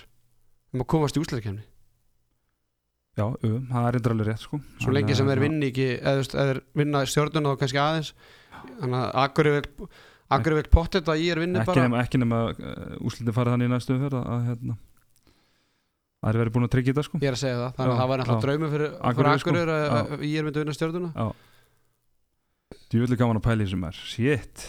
um 0.75 0.83
að 0.83 0.91
komast 0.95 1.17
í 1.17 1.23
úsleikefni 1.23 1.63
já, 3.19 3.25
jú, 3.45 3.55
það 3.69 3.87
er 3.89 3.97
reyndar 3.99 4.15
alveg 4.15 4.29
rétt 4.31 4.45
sko. 4.47 4.61
Svo 4.83 4.95
lengi 4.95 5.17
sem 5.19 5.27
þeir 5.29 5.41
að- 5.41 5.47
vinni 5.49 5.71
ekki 5.73 5.89
eða 5.99 6.53
vinna 6.79 7.05
stjórnuna 7.11 7.55
þá 7.55 7.63
kannski 7.65 7.81
aðeins. 7.83 8.13
Þannig 8.79 8.99
að 9.03 9.19
Akureyri 9.25 9.57
vil 9.59 9.89
Akureyri 10.29 10.61
vil 10.63 10.71
pottet 10.75 11.09
að 11.09 11.23
ír 11.25 11.39
vinni 11.41 11.59
ekki 11.63 11.71
bara. 11.73 11.85
nema, 11.89 12.03
ekki 12.05 12.19
nema 12.21 12.39
uh, 12.53 12.97
úslitin 13.09 13.33
farið 13.37 13.55
þannig 13.57 13.69
í 13.71 13.73
næstu 13.73 13.95
umferð 13.97 14.19
að, 14.19 14.27
að 14.35 14.43
hérna 14.51 14.75
það 16.19 16.29
er 16.33 16.39
verið 16.43 16.55
búin 16.57 16.67
að 16.67 16.73
tryggja 16.75 16.93
þetta 16.97 17.05
sko. 17.07 17.21
Ég 17.23 17.31
er 17.31 17.37
að 17.37 17.43
segja 17.45 17.59
það, 17.61 17.71
þannig 17.79 17.93
að 17.95 18.01
það 18.03 18.09
var 18.11 18.21
náttúrulega 18.23 18.45
draumi 18.45 18.71
fyrir, 18.73 18.91
fyrir 18.91 19.11
Akureyri, 19.13 19.39
sko. 19.39 19.55
Já. 19.79 20.01
að 20.19 20.27
ír 20.29 20.47
myndi 20.49 20.63
vinna 20.65 20.75
stjórnuna 20.77 21.11
vil 23.05 23.19
gaman 23.21 23.39
að 23.39 23.45
pæla 23.47 23.63
í 23.63 23.69
þessum 23.69 23.87
er 23.89 23.99
Shit. 24.09 24.67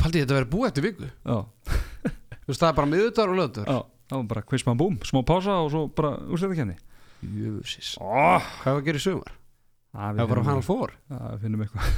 Paldi 0.00 0.22
þetta 0.22 0.36
verið 0.38 0.50
búið 0.54 0.68
eftir 0.70 0.86
viku? 0.86 1.10
Þú 1.24 2.52
veist 2.52 2.60
það 2.62 2.68
er 2.70 2.76
bara 2.78 2.90
miðutar 2.92 3.32
og 3.32 3.38
löður 3.40 3.68
já, 3.68 3.78
það 4.12 4.18
var 4.20 4.26
bara 4.32 4.44
quiz 4.48 4.64
man 4.68 4.80
boom 4.80 4.98
Smá 5.08 5.20
pása 5.26 5.58
og 5.64 5.70
svo 5.72 5.84
bara 5.96 6.14
úrslita 6.28 6.52
Jöfusís 7.24 7.94
oh, 8.02 8.44
Hvað 8.62 8.76
var 8.76 8.82
að 8.82 8.86
gera 8.88 9.00
í 9.00 9.04
sumar? 9.04 9.32
Það 9.94 10.18
var 10.18 10.30
bara 10.32 10.44
hann 10.48 10.64
fór 10.66 10.92
við 11.08 11.44
finnum 11.44 11.64
eitthvað. 11.64 11.88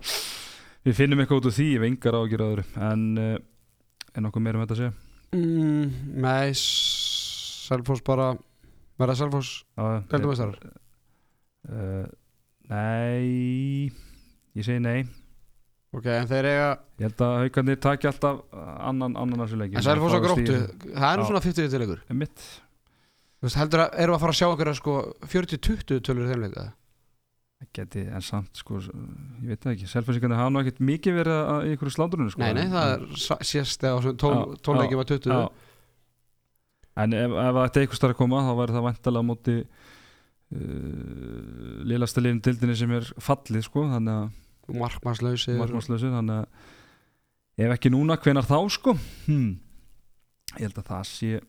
Við 0.88 0.96
finnum 0.96 1.20
eitthvað 1.22 1.42
út 1.42 1.48
úr 1.50 1.54
því 1.54 1.68
Við 1.76 1.86
engar 1.90 2.16
á 2.16 2.20
að 2.20 2.30
gera 2.32 2.48
öðru. 2.50 2.64
En 2.90 3.02
uh, 3.20 3.34
er 4.14 4.24
nokkuð 4.24 4.44
meira 4.46 4.58
um 4.58 4.64
þetta 4.64 4.76
að 4.76 4.80
segja? 4.80 4.94
Mm, 5.36 5.90
Nei 6.24 6.54
Selfoss 6.58 8.02
bara 8.06 8.32
Verða 9.00 9.16
Selfoss 9.20 9.52
Já, 9.76 10.00
Deildumeistarar? 10.10 10.72
uh, 11.70 12.06
Nei 12.70 13.92
Ég 14.58 14.66
segi 14.66 14.82
nei. 14.82 15.04
Ok, 15.94 16.08
en 16.10 16.26
þeir 16.30 16.48
eiga 16.50 16.66
Ég 16.98 17.06
held 17.08 17.22
að 17.26 17.36
haugarnir 17.44 17.78
taki 17.82 18.10
alltaf 18.10 18.42
annan, 18.54 19.14
annan 19.18 19.44
þessu 19.44 19.60
leiki 19.60 19.78
En 19.78 19.86
Selfoss 19.86 20.18
á 20.18 20.20
gróttu 20.22 20.58
Það 20.88 21.06
er 21.12 21.20
nú 21.22 21.28
svona 21.30 21.44
50 21.46 21.70
til 21.70 21.82
ykkur 21.86 22.02
Mitt 22.24 22.44
Þú 23.40 23.48
veist, 23.48 23.56
heldur 23.56 23.86
að 23.86 23.96
Erum 24.02 24.12
við 24.12 24.18
að 24.18 24.22
fara 24.24 24.34
að 24.34 24.38
sjá 24.40 24.46
einhverja 24.50 24.76
sko 24.76 24.98
40-20 25.32 26.04
tölur 26.04 26.26
í 26.26 26.30
þeim 26.30 26.44
leika 26.44 26.66
geti, 27.76 28.02
en 28.08 28.22
samt 28.24 28.56
sko, 28.56 28.78
ég 28.80 29.50
veit 29.52 29.60
það 29.62 29.74
ekki 29.74 29.88
Selfossingarnir 29.90 30.40
hafa 30.40 30.52
nú 30.52 30.62
ekkert 30.62 30.80
mikið 30.90 31.16
verið 31.20 31.40
að, 31.40 31.66
í 31.68 31.74
ykkur 31.76 31.92
slátrunni 31.92 32.32
sko. 32.32 32.40
Nei, 32.40 32.54
nei, 32.56 32.70
það 32.72 32.92
er 32.94 33.44
sést 33.46 33.84
eða 33.84 34.12
Já, 34.14 34.14
tónleiki 34.64 34.98
var 34.98 35.08
20 35.10 35.34
Já. 35.34 35.40
En 37.00 37.16
ef, 37.16 37.34
ef 37.42 37.58
þetta 37.58 37.82
eitthvað 37.82 38.00
starf 38.00 38.16
að 38.16 38.20
koma 38.22 38.42
þá 38.46 38.52
væri 38.58 38.76
það 38.76 38.86
vantalega 38.88 39.28
móti 39.28 39.56
uh, 39.60 39.68
lélasta 41.92 42.24
liðin 42.24 42.42
dildinni 42.48 42.78
sem 42.80 42.96
er 42.96 43.12
fallið 43.28 43.66
sko, 43.68 43.84
þannig 43.92 44.16
að 44.16 44.78
Markmannslausi 44.80 45.56
markmannslausir 45.58 46.12
þannig 46.14 46.44
að 46.44 47.64
ef 47.66 47.72
ekki 47.74 47.92
núna, 47.92 48.16
hvenar 48.22 48.46
þá 48.46 48.58
sko 48.72 48.94
hmm. 49.26 49.50
ég 50.56 50.68
held 50.68 50.78
að 50.80 50.90
það 50.92 51.08
sé 51.10 51.40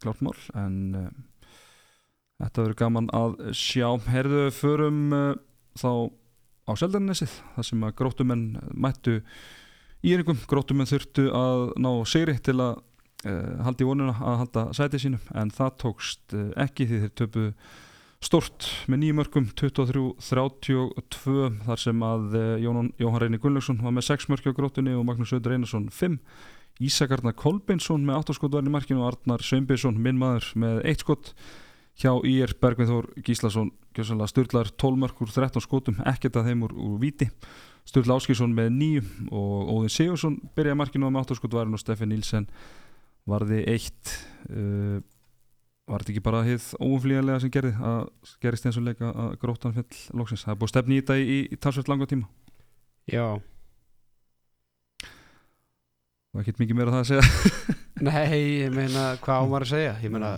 klárt 0.00 0.22
mál 0.24 0.36
en 0.58 0.76
uh, 0.96 1.08
þetta 2.40 2.64
verður 2.64 2.78
gaman 2.82 3.10
að 3.16 3.38
sjá. 3.56 3.88
Herðu 4.08 4.46
förum 4.56 5.00
uh, 5.16 5.34
þá 5.78 5.90
á 6.70 6.72
Seldarnesið 6.78 7.34
þar 7.56 7.66
sem 7.66 7.84
að 7.86 7.96
grótumenn 7.98 8.46
mættu 8.70 9.20
í 10.00 10.14
einhverjum, 10.14 10.46
grótumenn 10.48 10.88
þurftu 10.88 11.28
að 11.34 11.66
ná 11.82 11.90
sigri 12.08 12.36
til 12.40 12.58
að 12.60 12.80
uh, 13.28 13.60
halda 13.66 13.84
í 13.84 13.88
vonuna 13.90 14.16
að 14.16 14.40
halda 14.44 14.66
sætið 14.78 15.04
sínum 15.04 15.30
en 15.36 15.54
það 15.54 15.78
tókst 15.84 16.36
ekki 16.60 16.88
því 16.88 17.04
þeir 17.04 17.16
töpu 17.20 17.44
stort 18.20 18.68
með 18.92 18.98
nýjum 19.00 19.18
mörgum 19.22 19.46
23-32 19.56 21.44
þar 21.64 21.80
sem 21.80 22.02
að 22.04 22.34
Jóhann 22.60 23.20
Reyni 23.22 23.40
Gunnlaugsson 23.40 23.80
var 23.80 23.94
með 23.96 24.10
6 24.10 24.28
mörgi 24.28 24.52
á 24.52 24.58
grótunni 24.58 24.92
og 24.92 25.06
Magnús 25.08 25.32
Öður 25.32 25.56
Einarsson 25.56 25.86
5 25.88 26.18
Ísakarnar 26.80 27.36
Kolbeinsson 27.36 28.04
með 28.06 28.22
8 28.22 28.38
skot 28.38 28.54
var 28.56 28.64
í 28.64 28.72
markinu 28.72 29.02
og 29.02 29.10
Arnar 29.10 29.44
Sveinbjörnsson 29.44 29.98
minn 30.00 30.20
maður 30.20 30.48
með 30.62 30.78
1 30.94 31.04
skot 31.04 31.34
hjá 32.00 32.12
Ír 32.24 32.54
Bergvin 32.60 32.88
Þór 32.88 33.10
Gíslason. 33.26 33.72
Sturlar 34.00 34.70
12 34.70 35.00
mörg 35.02 35.18
úr 35.20 35.32
13 35.34 35.60
skotum 35.64 35.98
ekkert 36.08 36.38
að 36.40 36.50
þeim 36.50 36.62
úr, 36.64 36.72
úr 36.72 36.98
viti 37.02 37.26
Sturla 37.88 38.16
Áskísson 38.16 38.52
með 38.54 38.70
9 38.76 39.30
og 39.34 39.72
Óðin 39.74 39.92
Sigursson 39.92 40.36
byrjaði 40.56 40.78
markinu 40.78 41.10
með 41.10 41.24
8 41.26 41.38
skot 41.40 41.56
varin 41.58 41.74
og 41.74 41.82
Steffi 41.82 42.06
Nílsen 42.08 42.46
varði 43.28 43.64
1 43.74 44.12
uh, 44.54 45.00
var 45.90 46.04
þetta 46.04 46.14
ekki 46.14 46.24
bara 46.24 46.42
hið 46.46 46.66
óumflíðanlega 46.78 47.42
sem 47.42 47.52
gerði 47.52 47.72
að 47.90 48.02
gerist 48.44 48.68
eins 48.68 48.78
og 48.78 48.86
leika 48.86 49.10
að 49.10 49.32
gróttan 49.42 49.74
fell 49.74 50.02
loksins, 50.16 50.44
það 50.46 50.54
er 50.54 50.60
búið 50.60 50.72
stefni 50.72 50.98
í 50.98 51.02
þetta 51.02 51.16
í, 51.18 51.24
í, 51.26 51.40
í 51.50 51.58
talsveit 51.58 51.90
langa 51.90 52.08
tíma. 52.10 52.30
Já 53.10 53.24
og 56.34 56.42
ekkert 56.42 56.60
mikið 56.62 56.78
meira 56.78 56.92
um 56.92 56.96
það 56.98 57.02
að 57.02 57.10
segja? 57.10 57.56
Nei, 58.06 58.38
ég 58.62 58.72
meina, 58.74 59.08
hvað 59.24 59.42
á 59.42 59.44
maður 59.50 59.66
að 59.66 59.72
segja? 59.74 59.94
Ég 60.04 60.14
meina, 60.14 60.30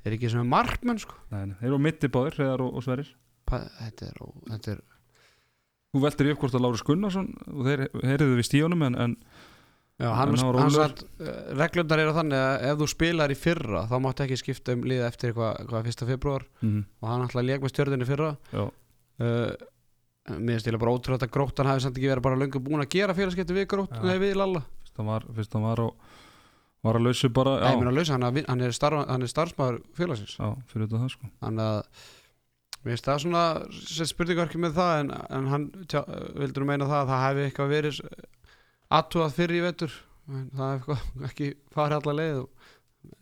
þeir 0.00 0.10
eru 0.12 0.18
ekki 0.20 0.30
svona 0.32 0.48
markmenn 0.48 1.00
sko. 1.02 1.16
Nei, 1.34 1.42
nei, 1.50 1.56
þeir 1.60 1.68
eru 1.72 1.80
á 1.82 1.86
mitti 1.86 2.10
báðir, 2.14 2.38
Hreðar 2.38 2.64
og, 2.64 2.78
og 2.78 2.84
Sverrir. 2.86 3.10
Pa- 3.50 3.66
Þetta 3.80 4.08
er, 4.12 4.20
þetta 4.54 4.74
er 4.76 4.82
Þú 5.90 6.00
veldir 6.04 6.28
í 6.28 6.32
uppkvort 6.36 6.54
að 6.54 6.62
Lárus 6.62 6.84
Gunnarsson 6.86 7.30
og 7.50 7.64
þeir 7.66 7.80
heyriðu 8.06 8.36
við 8.38 8.46
stíunum 8.46 8.84
en, 8.86 8.96
en 9.04 9.14
Já, 10.00 10.06
hann, 10.16 10.30
hann 10.38 10.70
satt, 10.72 11.02
uh, 11.20 11.32
reglundar 11.58 12.00
eru 12.00 12.12
þannig 12.16 12.38
að 12.40 12.62
ef 12.70 12.78
þú 12.80 12.86
spilar 12.88 13.32
í 13.34 13.36
fyrra 13.36 13.82
þá 13.90 13.96
máttu 14.00 14.24
ekki 14.24 14.38
skipta 14.40 14.72
um 14.72 14.84
liða 14.88 15.10
eftir 15.10 15.34
eitthvað 15.34 15.88
fyrsta 15.90 16.06
februar 16.08 16.46
mm 16.64 16.78
og 17.02 17.10
hann 17.10 17.24
ætlaði 17.26 17.42
að 17.42 17.50
lék 17.50 17.66
með 17.66 17.72
stjörðinni 17.74 18.06
fyrra. 18.08 18.30
Uh, 18.54 19.50
mér 20.30 20.54
finnst 20.56 20.70
ég 20.70 20.78
bara 20.80 20.94
ótrúlega 20.94 21.26
að 21.26 21.34
gróttan 21.34 21.68
hafi 21.68 21.84
samt 21.84 21.98
ekki 22.00 22.08
verið 22.14 22.24
bara 22.30 22.38
löngu 22.40 22.62
búin 22.64 22.80
að 22.86 22.92
gera 22.94 23.16
félagskipti 23.18 23.58
við 23.58 23.66
grótt, 23.74 23.98
nei 24.06 24.16
við 24.22 24.38
Lalla 24.40 24.62
hann 25.00 25.10
var, 25.10 25.26
fyrst 25.36 25.56
hann 25.56 25.66
var, 25.66 25.82
á, 25.82 25.88
var 26.86 26.98
að 27.00 27.06
lausu 27.08 27.30
bara 27.36 27.56
Nei, 27.58 27.68
ég 27.72 27.82
meina 27.82 27.94
lausa, 27.96 28.16
hann, 28.16 28.26
að 28.28 28.40
hann, 28.46 28.64
er 28.66 28.76
starf, 28.76 29.04
hann 29.10 29.26
er 29.26 29.32
starfsmæður 29.32 29.78
félagsins. 29.98 30.36
Já, 30.38 30.48
fyrir 30.70 30.86
þetta 30.86 31.02
það 31.02 31.14
sko. 31.14 31.30
Þannig 31.44 31.70
að 31.70 32.08
mér 32.80 32.92
finnst 32.94 33.08
það 33.10 33.22
svona 33.24 33.44
sem 33.90 34.10
spurningverki 34.12 34.60
með 34.62 34.76
það 34.80 34.94
en, 35.02 35.14
en 35.38 35.48
hann 35.52 35.66
tjá, 35.90 36.00
vildur 36.40 36.68
meina 36.68 36.88
það 36.88 37.00
að 37.02 37.12
það 37.12 37.24
hefði 37.26 37.46
eitthvað 37.48 37.74
verið 37.74 38.02
aðtúað 39.00 39.36
fyrir 39.36 39.58
í 39.60 39.64
vetur. 39.66 39.96
En 40.30 40.50
það 40.56 40.74
hefði 40.76 40.98
ekki 41.30 41.54
farið 41.74 41.98
alla 42.00 42.18
leið 42.20 42.42
og 42.44 42.68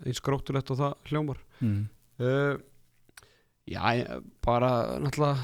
eins 0.06 0.22
gróttulegt 0.24 0.74
og 0.74 0.82
það 0.82 1.12
hljómar. 1.12 1.46
Mm. 1.62 1.86
uh, 2.22 2.58
Já, 3.68 3.82
bara 4.40 4.96
náttúrulega 4.96 5.42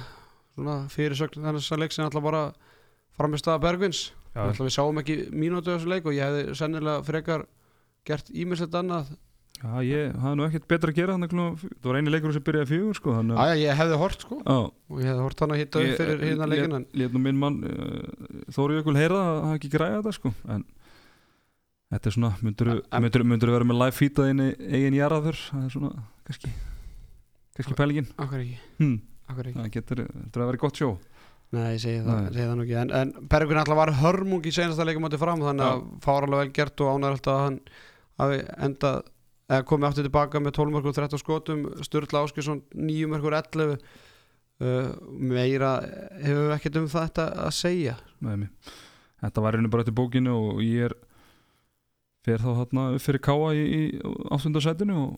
svona 0.55 0.77
fyrirsögn 0.89 1.45
þess 1.45 1.73
að 1.75 1.83
leik 1.83 1.93
sem 1.93 2.07
náttúrulega 2.07 2.31
bara 2.31 2.45
framist 3.19 3.49
að 3.51 3.61
Bergvins 3.67 4.05
við 4.35 4.75
sáum 4.75 4.99
ekki 5.03 5.19
mínútu 5.31 5.71
af 5.71 5.79
þessu 5.79 5.93
leik 5.93 6.09
og 6.11 6.17
ég 6.17 6.27
hefði 6.27 6.57
sennilega 6.59 7.05
frekar 7.07 7.47
gert 8.05 8.33
ímislegt 8.35 8.75
annað. 8.79 9.15
Já, 9.65 9.81
ég 9.87 10.17
hafði 10.21 10.37
nú 10.37 10.45
ekkert 10.45 10.67
betra 10.69 10.93
að 10.93 10.99
gera 10.99 11.15
þannig 11.15 11.33
að 11.41 11.63
það 11.63 11.87
var 11.89 11.97
eini 11.97 12.13
leikur 12.13 12.33
sem 12.35 12.45
byrjaði 12.45 12.69
fjögur 12.69 12.99
sko 12.99 13.15
þannig 13.15 13.39
að 13.41 13.47
Já, 13.49 13.55
ég 13.63 13.79
hefði 13.79 13.99
hort 14.03 14.25
sko. 14.27 14.39
Já, 14.43 14.57
og 14.67 14.99
ég 15.01 15.09
hefði 15.09 15.23
hort 15.25 15.43
hann 15.45 15.55
að 15.55 15.61
hitta 15.63 15.85
upp 15.85 16.01
fyrir 16.01 16.25
hérna 16.27 16.49
leikin 16.51 16.77
en 16.81 16.87
Lét 17.01 17.15
nú 17.15 17.23
minn 17.23 17.39
mann 17.41 17.57
uh, 17.71 18.51
Þóri 18.53 18.77
Jökul 18.81 18.97
heyra 18.99 19.21
að 19.23 19.41
hafa 19.47 19.57
ekki 19.61 19.71
græða 19.73 20.03
þetta 20.03 20.15
sko 20.19 20.35
En 20.53 20.67
þetta 21.95 22.11
er 22.11 22.17
svona 22.19 22.33
Myndur 22.45 22.75
þú 23.47 23.55
vera 23.55 23.71
með 23.71 23.81
live 23.85 23.97
feedað 24.03 24.35
inn 24.35 24.45
í 24.45 24.51
eigin 24.69 24.99
jarðaður 24.99 25.41
Það 25.47 25.65
er 25.65 25.75
svona 25.79 25.93
kannski 26.29 26.53
Kannski 27.55 27.77
pælingin. 27.79 28.09
Akkur 28.19 28.41
ekki, 28.43 28.57
hm, 28.83 28.95
akkur 29.31 29.49
ekki? 29.49 29.61
Það 29.63 29.75
getur 29.79 30.05
Þetta 30.11 30.41
er 30.41 30.45
að 30.45 30.49
vera 30.51 30.65
gott 30.67 30.81
sjó 30.83 30.93
Nei, 31.55 31.67
ég 31.77 31.83
segi 31.83 32.03
það, 32.05 32.29
segi 32.35 32.45
það 32.45 32.55
nú 32.59 32.67
ekki. 32.67 32.77
En, 32.81 32.93
en 33.01 33.29
Bergvin 33.31 33.61
alltaf 33.61 33.79
var 33.79 33.93
hörmung 34.01 34.47
í 34.47 34.53
senasta 34.55 34.87
leikum 34.87 35.07
átti 35.09 35.21
fram 35.21 35.43
þannig 35.45 35.67
að 35.69 35.83
fáralega 36.05 36.43
vel 36.43 36.55
gert 36.57 36.83
og 36.85 36.91
ánæður 36.95 37.19
alltaf 37.19 37.35
að 37.35 37.45
hann 37.45 37.59
hafi 38.23 38.41
endað 38.69 38.99
eða 39.45 39.67
komið 39.69 39.89
aftur 39.91 40.09
tilbaka 40.09 40.43
með 40.43 40.57
12 40.59 40.75
mörgur 40.75 40.97
13 40.97 41.23
skotum. 41.23 41.65
Sturla 41.87 42.25
Áskilsson 42.25 42.65
9 42.75 43.11
mörgur 43.13 43.37
11 43.39 43.75
uh, 43.77 44.93
meira 45.21 45.75
hefur 46.19 46.47
við 46.49 46.55
ekkert 46.59 46.81
um 46.81 46.91
þetta 46.95 47.29
að 47.47 47.57
segja. 47.59 47.99
Nei. 48.25 48.49
Þetta 49.25 49.45
var 49.45 49.57
einu 49.57 49.71
bara 49.73 49.85
eftir 49.85 49.95
bókinu 49.97 50.33
Og 50.37 50.59
ég 50.61 50.91
er 50.91 50.95
Fer 52.25 52.41
þá 52.41 52.51
þarna 52.63 52.85
upp 52.97 53.05
fyrir 53.05 53.21
káa 53.25 53.53
í, 53.53 53.65
í 53.65 53.81
áttundarsætinu 54.33 54.95
og, 54.97 55.17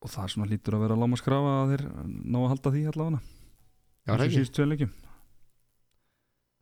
og 0.00 0.12
það 0.12 0.22
er 0.22 0.32
svona 0.32 0.48
lítur 0.48 0.76
að 0.76 0.86
vera 0.86 0.96
láma 0.96 1.18
skrafa 1.20 1.56
að 1.58 1.72
þeir 1.74 1.82
ná 2.06 2.38
að 2.40 2.48
halda 2.54 2.72
því 2.72 2.84
allavega 2.92 3.18
síðust 4.06 4.54
tvei 4.56 4.68
leikjum 4.70 4.92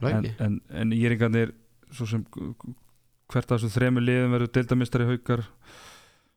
það 0.00 0.10
en, 0.10 0.18
ekki 0.18 0.46
en, 0.46 0.60
en 0.82 0.94
íringarnir 0.96 1.54
svo 1.94 2.08
sem 2.10 2.24
hvert 2.34 3.50
af 3.50 3.58
þessu 3.58 3.72
þremu 3.74 4.04
liðum 4.04 4.36
verður 4.36 4.54
deildamistari 4.58 5.08
haukar 5.08 5.44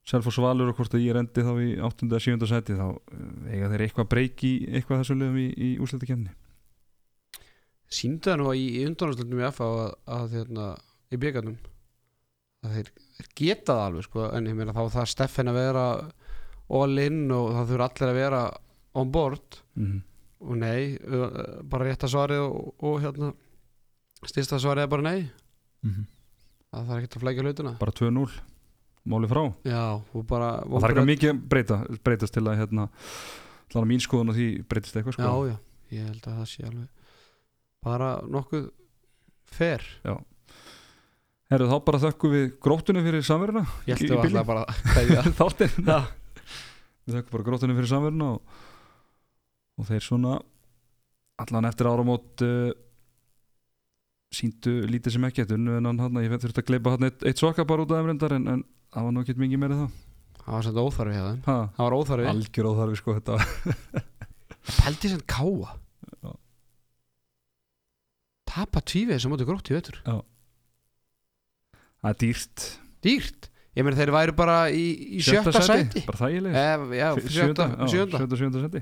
Selfoss 0.08 0.39
Valur 0.39 0.72
og 0.72 0.78
hvort 0.78 0.93
að 0.95 1.03
ég 1.03 1.16
rendi 1.18 1.43
þá 1.43 1.53
í 1.60 1.72
8. 1.84 2.08
eða 2.08 2.20
7. 2.24 2.47
seti 2.47 2.76
þá 2.78 2.86
eh, 2.88 3.55
eiga 3.55 3.72
þeir 3.74 3.84
eitthvað 3.86 4.12
breyk 4.14 4.43
í 4.47 4.51
eitthvað 4.72 4.99
af 4.99 5.01
þessum 5.03 5.24
liðum 5.24 5.39
í, 5.41 5.47
í 5.51 5.72
úrslutakefni 5.84 6.36
Sýndu 7.88 8.32
það 8.32 8.39
nú 8.41 8.53
í, 8.55 8.68
í 8.80 8.86
undanarslutnum 8.88 9.41
í 9.41 9.49
FA 9.55 9.68
að, 9.72 9.91
að 10.18 10.38
hérna, 10.38 10.70
í 11.12 11.20
byggarnum 11.24 11.58
að 12.68 12.78
þeir, 12.78 12.91
þeir 13.18 13.30
geta 13.39 13.76
það 13.76 13.84
alveg 13.86 14.08
sko, 14.08 14.26
en 14.36 14.49
ég 14.49 14.58
meina 14.58 14.76
þá 14.76 14.82
það 14.95 15.12
Steffen 15.14 15.51
að 15.51 15.60
vera 15.62 15.86
all 16.78 17.03
in 17.03 17.22
og 17.32 17.53
það 17.55 17.70
þurfa 17.72 17.89
allir 17.89 18.12
að 18.12 18.20
vera 18.20 18.41
on 18.97 19.12
board 19.14 19.60
mm. 19.78 19.99
Og 20.43 20.59
nei, 20.59 20.97
bara 21.69 21.88
rétta 21.89 22.09
svarið 22.11 22.43
og, 22.45 22.69
og 22.85 23.01
hérna 23.01 23.31
styrsta 24.27 24.59
svarið 24.61 24.85
er 24.85 24.93
bara 24.93 25.07
nei. 25.09 25.19
Mm 25.85 26.05
það 26.67 26.88
þarf 26.89 27.03
ekki 27.03 27.17
að 27.17 27.23
flækja 27.23 27.43
hlutuna 27.45 27.73
bara 27.79 27.93
2-0 27.95 28.38
máli 29.07 29.29
frá. 29.31 29.43
Já, 29.63 29.83
og 29.95 30.25
bara 30.27 30.49
það 30.67 30.83
er 30.89 30.93
ekki 30.93 31.07
mikið 31.07 31.31
að 31.31 31.43
breyta, 31.53 31.77
breytast 32.03 32.35
til 32.35 32.43
að 32.43 32.57
hérna 32.59 32.88
hlána 33.71 33.88
mín 33.88 34.03
skoðun 34.03 34.33
og 34.33 34.38
því 34.38 34.47
breytist 34.67 34.97
eitthvað 34.99 35.15
já, 35.15 35.27
sko. 35.27 35.45
já, 35.47 35.55
ég 35.95 36.09
held 36.09 36.27
að 36.27 36.41
það 36.41 36.49
sé 36.51 36.65
alveg 36.67 37.13
bara 37.88 38.09
nokkuð 38.27 38.67
fer 39.57 39.85
Herru 41.47 41.69
þá 41.71 41.77
bara 41.88 42.01
þökkum 42.03 42.33
við 42.33 42.47
gróttunni 42.63 43.03
fyrir 43.05 43.23
samveruna 43.23 43.63
ég 43.87 44.01
í 44.03 44.09
að 44.12 44.25
alltaf 44.25 44.47
bara 44.49 44.66
Já. 45.87 45.99
við 47.07 47.16
þökkum 47.16 47.37
bara 47.37 47.47
gróttunni 47.47 47.78
fyrir 47.78 47.91
samveruna 47.93 48.33
og, 48.36 48.57
og 49.78 49.87
þeir 49.89 50.04
svona 50.05 50.37
allan 51.43 51.67
eftir 51.70 51.89
áramót 51.91 52.43
uh, 52.45 52.71
síndu 54.33 54.74
lítið 54.89 55.16
sem 55.16 55.28
ekki 55.29 55.45
unnu 55.55 55.78
en 55.79 55.91
hann 56.01 56.20
ég 56.24 56.33
þurfti 56.33 56.63
að 56.63 56.67
gleypa 56.71 56.95
hann 56.95 57.08
eitt, 57.08 57.21
eitt 57.29 57.39
soka 57.39 57.63
bara 57.70 57.86
út 57.86 57.93
af 57.93 58.01
þeim 58.01 58.09
reyndar 58.12 58.36
en, 58.37 58.47
en 58.58 58.63
það 58.93 59.05
var 59.08 59.13
nú 59.16 59.24
ekki 59.24 59.37
mikið 59.39 59.62
meira 59.62 59.78
það 59.83 59.91
það 60.47 60.55
var 60.55 60.66
svolítið 60.66 60.87
óþarfi 60.87 61.16
hjá 61.17 61.24
þeim. 61.28 61.39
Ha, 61.47 61.55
það 61.78 61.83
var 61.86 61.95
óþarfi. 61.97 62.28
Algjör 62.32 62.67
óþarfi 62.71 62.99
sko 63.01 63.16
þetta 63.17 63.37
Pældi 64.82 65.09
sem 65.13 65.21
káa 65.28 65.75
Já. 66.24 66.32
Tapa 68.47 68.82
tvívið 68.87 69.20
sem 69.21 69.36
áttu 69.36 69.47
grótt 69.47 69.70
í 69.71 69.75
vetur. 69.75 69.97
Það 71.97 72.09
er 72.12 72.20
dýrt. 72.24 72.66
Dýrt? 73.05 73.49
Ég 73.78 73.86
meina 73.86 73.99
þeir 73.99 74.12
væri 74.16 74.33
bara 74.37 74.55
í, 74.74 74.86
í 75.17 75.21
sjötta, 75.21 75.51
sæti. 75.62 76.01
bara 76.08 76.17
þægileg 76.24 76.55
Ef, 76.58 76.86
Já, 76.97 77.08
F- 77.20 77.28
sjötta, 77.29 77.67
já, 77.75 77.89
sjötta. 77.91 78.21
sjötta, 78.24 78.39
sjötta 78.39 78.63
seti 78.63 78.82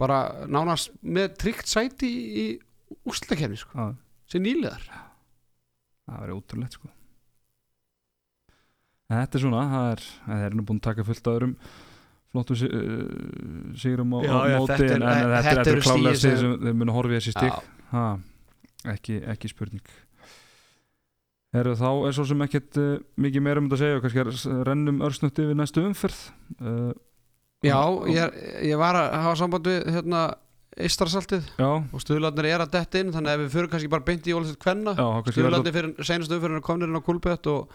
Bara 0.00 0.18
nánast 0.50 0.90
með 1.06 1.36
tryggt 1.38 1.70
sæti 1.70 2.08
í, 2.10 2.24
í 2.42 2.98
úrslakefni 3.06 3.56
sko, 3.60 3.90
sem 4.30 4.42
nýliðar. 4.42 4.82
Það 6.04 6.20
verður 6.24 6.38
ótrúlegt 6.40 6.74
sko. 6.78 6.90
En 9.12 9.20
þetta 9.20 9.38
er 9.38 9.42
svona 9.44 9.64
það 9.70 9.88
er, 9.94 10.04
það 10.26 10.44
er 10.48 10.54
nú 10.58 10.64
búin 10.66 10.80
að 10.80 10.86
taka 10.88 11.04
fullt 11.06 11.28
af 11.28 11.36
öðrum 11.38 11.54
flottu 12.34 12.56
uh, 12.56 13.74
sigurum 13.78 14.14
á, 14.16 14.18
Já, 14.24 14.32
já, 14.50 14.56
móti 14.58 14.72
þetta 14.72 14.86
er- 14.86 14.94
en, 14.94 15.04
en 15.04 15.12
þetta, 15.14 15.42
þetta 15.44 15.58
þetta 15.60 15.74
er 15.74 15.82
klálega 15.84 16.18
stig 16.18 16.38
sem- 16.40 16.56
þeir 16.64 16.78
munu 16.80 16.94
horfið 16.96 17.18
þessi 17.20 17.34
stig. 17.36 17.58
Ha, 17.92 18.04
ekki, 18.94 19.18
ekki 19.34 19.50
spurning. 19.52 19.92
Heru, 21.54 21.76
þá 21.78 21.86
er 22.08 22.16
svo 22.16 22.24
sem 22.26 22.40
ekkert 22.48 22.80
uh, 22.82 22.94
mikið 23.22 23.44
meira 23.46 23.62
um 23.62 23.68
þetta 23.70 23.76
að 23.78 23.84
segja 23.84 23.98
og 24.00 24.06
kannski 24.08 24.22
er 24.24 24.64
rennum 24.66 24.98
örsnutti 25.06 25.46
við 25.52 25.60
næstu 25.60 25.84
umferð. 25.86 26.22
Uh, 26.58 26.90
Já, 27.64 27.80
ég, 28.12 28.38
ég 28.70 28.80
var 28.80 28.98
að 29.00 29.12
hafa 29.24 29.36
samband 29.40 29.68
við 29.70 29.86
hérna 29.94 30.22
Eistarsaltið 30.74 31.44
já, 31.54 31.68
og 31.94 32.00
stuðlarnir 32.02 32.48
er 32.50 32.62
að 32.64 32.72
detta 32.74 32.98
inn 32.98 33.12
þannig 33.14 33.30
að 33.30 33.42
við 33.44 33.52
fyrir 33.54 33.68
kannski 33.70 33.90
bara 33.92 34.02
beint 34.08 34.26
í 34.26 34.32
ólisett 34.34 34.58
kvenna. 34.58 34.94
Stuðlarnir 35.30 35.74
fyrir 35.76 35.92
senastu 36.08 36.34
umfyrir 36.40 36.64
komnir 36.66 36.90
inn 36.90 36.98
á 36.98 37.02
kulbett 37.06 37.46
og, 37.52 37.70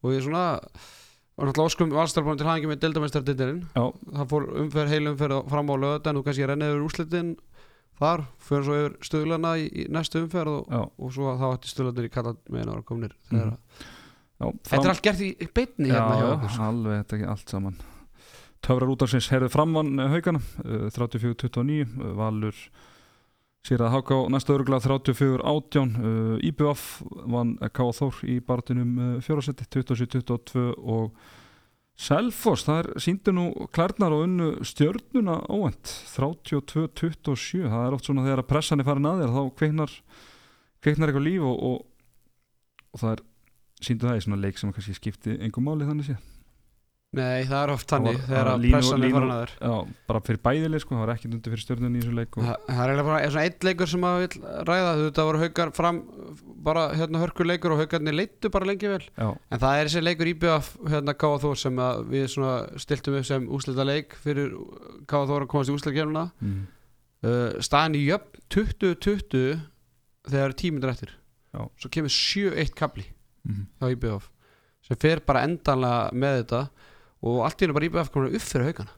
og 0.00 0.14
ég 0.14 0.24
svona 0.24 0.46
og 1.38 1.44
náttúrulega 1.46 1.68
óskum 1.68 1.92
valstarbúin 1.92 2.38
til 2.40 2.48
hangi 2.48 2.66
með 2.70 2.80
deildamestardindin 2.86 3.60
Já, 3.76 3.84
það 4.16 4.30
fór 4.32 4.46
umferð, 4.64 4.94
heil 4.94 5.10
umferð 5.12 5.42
fram 5.52 5.68
á 5.70 5.74
löðan 5.84 6.18
og 6.18 6.24
kannski 6.26 6.48
rennið 6.50 6.72
yfir 6.72 6.86
úrslitin 6.88 7.28
þar, 8.00 8.24
fyrir 8.48 8.64
svo 8.66 8.78
yfir 8.80 8.96
stöðlana 9.06 9.52
í, 9.60 9.68
í 9.68 9.84
næstu 9.92 10.24
umferð 10.24 10.56
og, 10.56 10.90
og 10.98 11.12
svo 11.14 11.36
þá 11.38 11.46
ætti 11.52 11.70
stöðlanir 11.70 12.08
í 12.08 12.12
kallat 12.16 12.40
með 12.48 12.64
einu 12.64 12.74
ára 12.78 12.86
komnir 12.88 13.14
Mhm. 13.30 13.54
já 14.40 14.48
Þetta 14.72 14.82
er 14.86 14.90
allt 14.96 15.02
gert 15.04 15.22
í 15.28 15.48
beinni 15.54 15.92
Já, 15.92 16.00
hérna 16.00 16.48
sko. 16.50 16.62
alveg 16.72 17.00
þetta 17.04 17.16
ekki 17.20 17.30
allt 17.36 17.54
saman 17.54 17.78
Töfrar 18.68 18.90
útarsins 18.92 19.30
herðu 19.32 19.48
framvann 19.48 19.96
haugana 20.12 20.42
uh, 20.60 20.88
34-29 20.92 21.86
uh, 21.88 22.12
Valur 22.18 22.56
sér 23.64 23.80
að 23.80 23.94
háka 23.96 24.18
á 24.20 24.20
næsta 24.28 24.52
örgla 24.52 24.76
34-18 24.84 25.96
uh, 25.96 26.36
IBF 26.44 26.82
vann 27.32 27.56
K.A. 27.64 27.88
Þór 27.96 28.20
í 28.28 28.38
barðinum 28.44 28.92
uh, 29.00 29.10
fjórasetti 29.24 29.64
27-22 29.72 30.68
og 30.84 31.16
Selfoss, 31.98 32.62
það 32.62 32.76
er 32.78 33.02
síndu 33.02 33.32
nú 33.34 33.44
klærnar 33.74 34.14
og 34.14 34.28
unnu 34.28 34.50
stjörnuna 34.68 35.40
óvænt 35.50 35.90
32-27 36.12 37.64
það 37.64 37.86
er 37.88 37.96
oft 37.96 38.06
svona 38.06 38.22
þegar 38.22 38.44
að 38.44 38.50
pressan 38.52 38.84
er 38.84 38.86
farin 38.86 39.08
að 39.10 39.24
þér 39.24 39.34
þá 39.34 39.42
kveiknar, 39.58 39.96
kveiknar 40.84 41.10
eitthvað 41.10 41.26
líf 41.26 41.48
og, 41.48 41.64
og, 41.72 41.80
og 42.92 43.02
það 43.02 43.16
er 43.16 43.24
síndu 43.88 44.06
það 44.06 44.20
í 44.20 44.26
svona 44.28 44.42
leik 44.44 44.60
sem 44.60 44.76
kannski 44.76 44.94
skipti 45.00 45.40
engum 45.42 45.66
máli 45.66 45.88
þannig 45.88 46.12
sé 46.12 46.20
Nei, 47.16 47.46
það 47.48 47.62
er 47.62 47.70
oft 47.72 47.88
þannig 47.88 48.18
þegar 48.26 48.48
að 48.52 48.64
pressan 48.68 48.98
er 48.98 49.00
línu- 49.00 49.14
farin 49.16 49.30
að 49.32 49.38
þér. 49.40 49.52
Já, 49.64 49.92
bara 50.10 50.20
fyrir 50.26 50.40
bæðileg 50.44 50.82
sko, 50.82 50.92
það 50.94 51.00
var 51.00 51.12
ekkert 51.14 51.34
undir 51.38 51.52
fyrir 51.54 51.62
stjörnunni 51.62 51.96
í 51.96 52.02
þessu 52.02 52.16
leik 52.18 52.36
og, 52.36 52.42
Það 52.44 52.68
er 52.68 52.90
eiginlega 52.92 53.06
bara 53.08 53.20
er 53.24 53.30
svona 53.32 53.44
eitt 53.48 53.64
leikur 53.64 53.88
sem 53.88 54.04
að 54.04 54.18
vil 54.18 54.42
ræða 54.68 54.90
þú 54.98 55.04
veit 55.06 55.16
það 55.16 55.28
voru 55.30 55.40
haukar 55.40 55.70
fram 55.78 56.00
bara 56.68 56.82
hérna 56.98 57.22
hörkur 57.22 57.48
leikur 57.48 57.72
og 57.72 57.80
haukarnir 57.80 58.12
leittu 58.18 58.50
bara 58.52 58.68
lengi 58.68 58.90
vel. 58.92 59.00
Já, 59.16 59.28
en 59.50 59.58
það 59.62 59.78
er 59.80 59.88
þessi 59.88 60.02
leikur 60.04 60.30
IBF 60.34 60.68
hérna 60.92 61.14
Káða 61.16 61.38
Þór 61.46 61.56
sem 61.56 61.80
að 61.80 62.02
við 62.12 62.26
svona 62.34 62.78
stiltum 62.84 63.16
upp 63.16 63.24
sem 63.30 63.48
úslita 63.48 63.86
leik 63.88 64.12
fyrir 64.20 64.52
Káða 65.08 65.30
Þór 65.32 65.46
að 65.46 65.52
komast 65.54 65.72
í 65.72 65.76
úslita 65.78 66.28
mm, 66.44 66.60
uh, 67.24 67.56
staðan 67.64 67.96
í 67.96 68.04
jöfn 68.04 68.44
20-20 68.52 69.60
þegar 70.28 70.52
tímyndur 70.60 70.92
eftir. 70.92 71.14
Já. 71.56 71.64
svo 71.80 71.88
kemur 71.88 72.12
7-1 72.12 72.74
kapli 72.76 73.06
mm, 73.48 73.64
á 73.80 73.88
IBF 73.88 74.28
sem 74.84 75.00
fer 75.00 75.24
bara 75.24 75.46
endanlega 75.48 76.12
með 76.12 76.42
þetta 76.42 76.60
og 77.24 77.44
allt 77.46 77.60
í 77.60 77.66
hennu 77.66 77.76
bara 77.76 77.88
IBF 77.88 78.10
komin 78.14 78.38
upp 78.38 78.46
fyrir 78.46 78.68
haugana. 78.70 78.94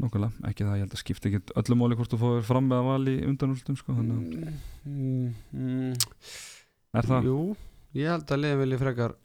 Nokkulega, 0.00 0.32
ekki 0.48 0.64
það, 0.64 0.76
ég 0.78 0.86
held 0.86 0.94
að 0.96 1.00
skipta 1.02 1.28
ekki 1.28 1.56
öllu 1.60 1.76
máli 1.76 1.96
hvort 1.98 2.12
þú 2.14 2.18
fóður 2.22 2.44
fram 2.48 2.70
með 2.70 2.78
að 2.78 2.86
vali 2.88 3.14
undanúrslutum 3.28 3.76
sko, 3.76 3.96
þannig 3.98 4.30
mm, 4.32 4.54
mm, 4.88 5.34
mm, 5.60 5.98
er 6.96 7.08
það, 7.10 7.28
Jú, 7.28 7.40
ég 8.00 8.08
held 8.08 8.32
að 8.32 8.40
liðin 8.40 8.62
vilji 8.62 8.78
frekar 8.80 9.16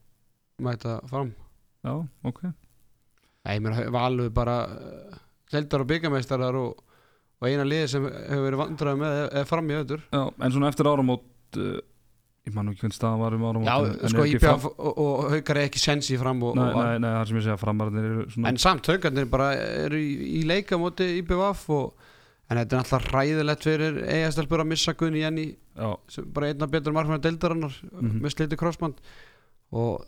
mæta 0.67 0.97
fram. 1.07 1.31
Já, 1.85 1.93
ok. 2.27 2.41
Nei, 3.45 3.55
mér 3.63 3.87
valur 3.93 4.33
bara 4.35 4.57
uh, 4.67 5.17
Hleldar 5.53 5.85
og 5.85 5.89
byggameistarar 5.93 6.59
og, 6.59 6.83
og 7.39 7.47
eina 7.47 7.63
liði 7.67 7.91
sem 7.93 8.07
hefur 8.09 8.47
verið 8.49 8.61
vandræði 8.63 9.01
með 9.03 9.19
er, 9.21 9.27
er 9.39 9.49
fram 9.49 9.69
í 9.69 9.77
öður 9.77 10.01
Já, 10.09 10.21
en 10.25 10.55
svona 10.55 10.71
eftir 10.73 10.89
áramót 10.89 11.59
uh, 11.61 11.75
ég 12.45 12.53
man 12.53 12.67
ekki 12.69 12.84
hvernig 12.85 12.97
staðan 12.97 13.19
var 13.23 13.34
um 13.38 13.45
áramót 13.49 13.69
Já, 13.69 13.77
en 14.05 14.11
sko 14.13 14.23
er 14.26 14.34
IPF 14.35 14.65
og, 14.77 15.22
haukar 15.34 15.57
er 15.57 15.67
ekki 15.69 15.80
sensi 15.81 16.17
fram 16.22 16.43
og, 16.45 16.55
Nei, 16.59 16.67
og, 16.72 16.81
nei, 16.84 16.97
nei, 17.01 17.09
það 17.17 17.27
sem 17.31 17.39
ég 17.39 17.45
segja 17.47 17.61
framarðinir 17.61 18.17
svona 18.34 18.51
En 18.51 18.57
samt 18.61 18.89
haukarnir 18.91 19.30
bara 19.31 19.47
eru 19.57 19.97
í, 19.97 20.11
í 20.39 20.43
leika 20.45 20.77
móti 20.81 21.07
IPF 21.23 21.69
og 21.73 22.11
En 22.45 22.59
þetta 22.59 22.76
er 22.76 22.81
alltaf 22.84 23.05
ræðilegt 23.09 23.63
fyrir 23.65 23.95
eigastelpur 24.05 24.61
að 24.61 24.67
missa 24.69 24.93
Gunni 24.93 25.23
Jenny 25.23 25.45
bara 26.30 26.51
einna 26.51 26.67
betur 26.69 26.93
margmæður 26.93 27.23
deildarinnar 27.23 27.73
Mhm. 27.89 28.19
með 28.22 28.35
sliti 28.35 28.55
krossband. 28.61 28.99
Og 29.73 30.05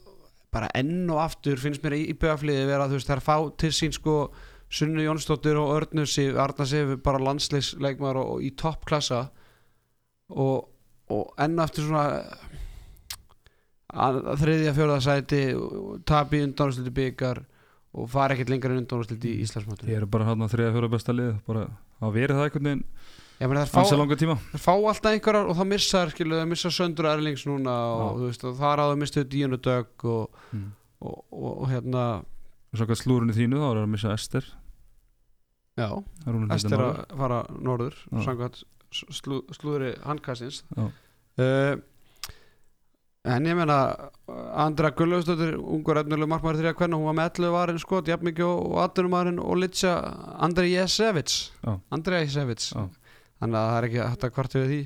bara 0.53 0.69
enn 0.77 1.09
og 1.09 1.17
aftur 1.17 1.57
finnst 1.57 1.81
mér 1.81 1.95
IPF-liði 2.13 2.67
vera 2.69 2.85
þú 2.87 2.99
veist 2.99 3.09
þær 3.09 3.23
fá 3.25 3.57
til 3.57 3.71
sín 3.73 3.91
sko 3.91 4.29
Sunnu 4.69 5.01
Jónsdóttir 5.01 5.57
og 5.57 5.73
Örnur 5.81 6.05
Sif, 6.05 6.37
Arna 6.37 6.65
Sif 6.69 6.93
bara 7.01 7.17
landsleisleikmar 7.17 8.15
og, 8.21 8.35
og 8.35 8.45
í 8.45 8.53
toppklassa. 8.53 9.31
Og, 10.29 10.67
og 11.13 11.33
enn 11.43 11.57
og 11.57 11.65
aftur 11.65 11.87
svona 11.87 12.05
að, 13.87 14.17
að 14.21 14.41
þriðja 14.43 14.73
fjóða 14.77 14.97
sæti 15.05 15.41
tapi 16.07 16.41
undanúrsluti 16.45 16.93
byggar 16.97 17.43
og 17.97 18.09
fara 18.11 18.35
ekkert 18.35 18.51
lengur 18.53 18.73
en 18.73 18.81
undanúrsluti 18.83 19.33
í 19.35 19.45
Íslandsmáttur 19.45 19.91
ég 19.91 20.01
er 20.01 20.09
bara 20.11 20.27
hann 20.27 20.43
að 20.45 20.55
þriða 20.55 20.75
fjóra 20.75 20.91
besta 20.97 21.15
lið 21.15 21.37
bara 21.47 21.67
að 22.03 22.17
verið 22.19 22.39
það 22.39 22.49
einhvern 22.49 22.69
veginn 22.71 22.85
ég 23.37 23.51
meina 23.51 23.65
þær 23.65 23.81
ansi 23.81 23.93
fá, 23.93 23.99
langa 24.01 24.17
tíma. 24.19 24.37
þær 24.51 24.63
fá 24.63 24.71
alltaf 24.75 25.11
einhverjar 25.13 25.51
og 25.51 25.57
þá 25.57 25.65
missa 25.71 26.01
þær 26.01 26.13
skilu, 26.15 26.39
þær 26.39 26.49
missa 26.51 26.71
Söndur 26.73 27.09
Erlings 27.11 27.45
núna 27.47 27.75
og, 27.93 28.23
veist, 28.25 28.45
og 28.47 28.57
þar 28.57 28.83
áður 28.83 29.01
mistu 29.03 29.23
Díunu 29.23 29.59
Dögg 29.61 30.07
og, 30.09 30.39
mm. 30.51 30.69
og, 31.05 31.19
og, 31.31 31.51
og 31.51 31.67
hérna 31.71 32.05
og 32.67 32.79
svo 32.79 32.87
hvað 32.89 33.01
slúrunni 33.01 33.35
þínu 33.37 33.61
þá 33.61 33.67
er 33.69 33.81
að 33.81 33.91
missa 33.93 34.15
Ester. 34.15 34.47
Já, 35.77 35.89
Það 36.23 36.31
er 36.31 36.39
að 36.39 36.55
Ester 36.57 36.83
að 36.83 37.03
fara 37.21 37.37
norður 37.61 37.99
Já. 38.01 38.23
samkvæmt 38.25 38.63
slú, 38.93 39.41
slúðri 39.55 39.93
handkastins 40.05 40.63
uh, 40.77 41.75
en 43.27 43.45
ég 43.49 43.57
meina 43.59 43.77
Andra 44.55 44.91
Gullaugsdóttir 44.95 45.57
ungur 45.59 45.99
efnilegu 45.99 46.29
markmaður 46.31 46.61
þrjá 46.61 46.73
hvernig 46.79 46.99
hún 47.01 47.09
var 47.09 47.17
með 47.19 47.29
11 47.41 47.51
varin 47.57 47.81
skot, 47.83 48.07
jafn 48.07 48.29
mikið 48.29 48.45
og, 48.47 48.61
og 48.71 48.79
18 48.85 49.09
varin 49.11 49.41
og 49.43 49.57
Litsa 49.59 49.93
Andrei 50.47 50.69
Jesevits. 50.71 51.35
Já. 51.65 51.73
Andrei 51.91 52.21
Jesevits. 52.23 52.69
Þannig 52.71 53.59
að 53.59 53.67
það 53.67 53.77
er 53.81 53.87
ekki 53.89 54.01
hægt 54.05 54.23
að 54.29 54.33
kvartu 54.37 54.61
við 54.63 54.71
því. 54.71 54.79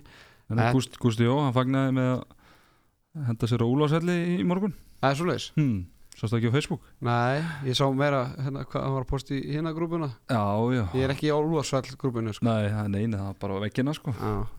En 0.51 0.59
Eh. 0.59 0.71
Gústi 0.73 1.23
Jó, 1.27 1.35
hann 1.39 1.53
fagnaði 1.55 1.93
með 1.95 2.09
að 2.11 3.27
henda 3.29 3.47
sér 3.47 3.61
á 3.63 3.67
Úlfarselli 3.69 4.17
í 4.33 4.43
morgun? 4.43 4.73
Það 5.01 5.11
er 5.13 5.19
svoleiðis. 5.21 5.45
Hmm. 5.55 5.77
Sástu 6.19 6.37
ekki 6.37 6.51
á 6.51 6.53
Facebook? 6.53 6.81
Nei, 7.01 7.41
ég 7.65 7.77
sá 7.77 7.85
meira 7.95 8.23
hérna 8.37 8.65
hvað 8.67 8.83
hann 8.85 8.95
var 8.97 9.05
að 9.05 9.09
posta 9.09 9.33
í 9.33 9.41
hérna 9.55 9.71
grúpuna. 9.73 10.09
Já, 10.29 10.41
já. 10.75 10.83
Ég 10.93 11.05
er 11.07 11.13
ekki 11.15 11.29
í 11.29 11.33
Álfarsvall 11.33 11.95
grúpunu 11.97 12.33
sko. 12.35 12.45
Nei, 12.45 12.67
það- 12.69 12.89
nei, 12.93 13.05
nei, 13.07 13.17
það 13.17 13.29
var 13.31 13.37
bara 13.41 13.57
á 13.57 13.63
veggina 13.65 13.93
sko. 13.97 14.13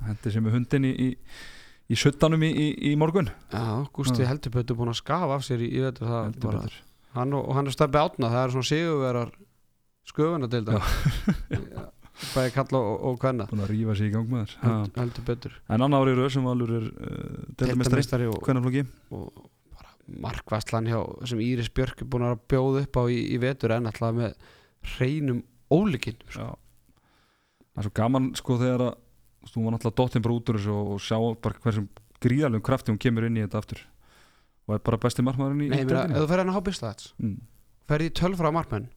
Hendi 0.08 0.32
sér 0.32 0.42
með 0.42 0.56
hundin 0.58 0.88
í, 0.88 0.92
í, 0.96 1.10
í 1.92 1.98
suttanum 1.98 2.42
í, 2.42 2.50
í, 2.50 2.68
í 2.90 2.96
morgun. 2.98 3.30
Já 3.52 3.62
heldur 4.32 4.50
betur 4.56 4.76
búin 4.80 4.90
að 4.90 5.00
skafa 5.04 5.36
af 5.38 5.44
sér 5.46 5.62
í, 5.62 5.70
þetta 5.76 6.24
betur. 6.34 6.72
hann 7.14 7.32
og, 7.36 7.48
og 7.48 7.54
hann 7.54 7.66
er 7.68 7.74
stefni 7.76 8.00
átna 8.00 8.30
það 8.32 8.44
er 8.46 8.54
svona 8.56 8.68
sigurverar 8.72 9.32
sköfuna 10.08 10.48
deilda 10.50 10.80
bæði 12.32 12.52
kalla 12.54 12.78
og, 12.80 13.16
hvenna 13.22 13.46
Búin 13.50 13.62
að 13.64 13.70
rífa 13.72 13.94
sig 13.98 14.10
í 14.10 14.12
gang 14.14 14.28
með 14.30 14.44
þér 14.46 14.54
Held, 14.64 14.98
heldur 15.00 15.24
betur 15.28 15.54
En 15.68 15.84
annar 15.84 16.04
árið 16.04 16.18
rauð 16.20 16.32
sem 16.34 16.44
valur 16.46 16.72
er 16.78 16.86
uh, 16.88 17.12
Deildamestari, 17.58 18.02
Deildarmeistari 18.02 18.28
og, 18.32 18.40
og 19.12 19.50
markvæslan 20.20 20.88
hjá 20.90 20.98
sem 21.28 21.40
Íris 21.42 21.70
Björk 21.74 22.02
er 22.02 22.08
búin 22.10 22.26
að 22.26 22.42
bjóða 22.50 22.84
upp 22.86 22.98
á 23.00 23.02
í, 23.08 23.18
í 23.34 23.38
vetur 23.42 23.74
en 23.76 23.88
alltaf 23.90 24.14
með 24.16 24.34
hreinum 24.94 25.42
ólíkinn 25.72 26.20
sko. 26.26 26.52
Það 27.72 27.80
er 27.80 27.88
svo 27.88 27.94
gaman 27.96 28.30
sko 28.38 28.58
þegar 28.60 28.86
að 28.88 29.52
þú 29.52 29.64
var 29.64 29.74
náttúrulega 29.74 29.98
dottin 29.98 30.26
þessu 30.26 30.74
og, 30.74 30.90
og 30.94 31.02
sjá 31.02 31.16
bara 31.42 31.62
hversum 31.64 31.88
gríðalum 32.22 32.62
krafti 32.62 32.92
hún 32.92 33.00
kemur 33.02 33.26
inn 33.26 33.38
í 33.40 33.44
þetta 33.44 33.62
aftur. 33.62 33.84
Og 34.68 34.76
er 34.76 34.82
bara 34.86 35.00
besti 35.02 35.24
markmaðurinn 35.26 35.64
í 35.64 35.70
Nei, 35.72 35.84
meina, 35.84 36.04
ef 36.06 36.22
þú 36.22 36.26
fer 36.30 36.42
hann 36.42 36.52
að 36.52 36.58
hábistats 36.60 37.08
mm. 37.18 37.38
ferði 37.90 38.10
í 38.10 38.14
tölfra 38.20 38.52
markmenn 38.54 38.90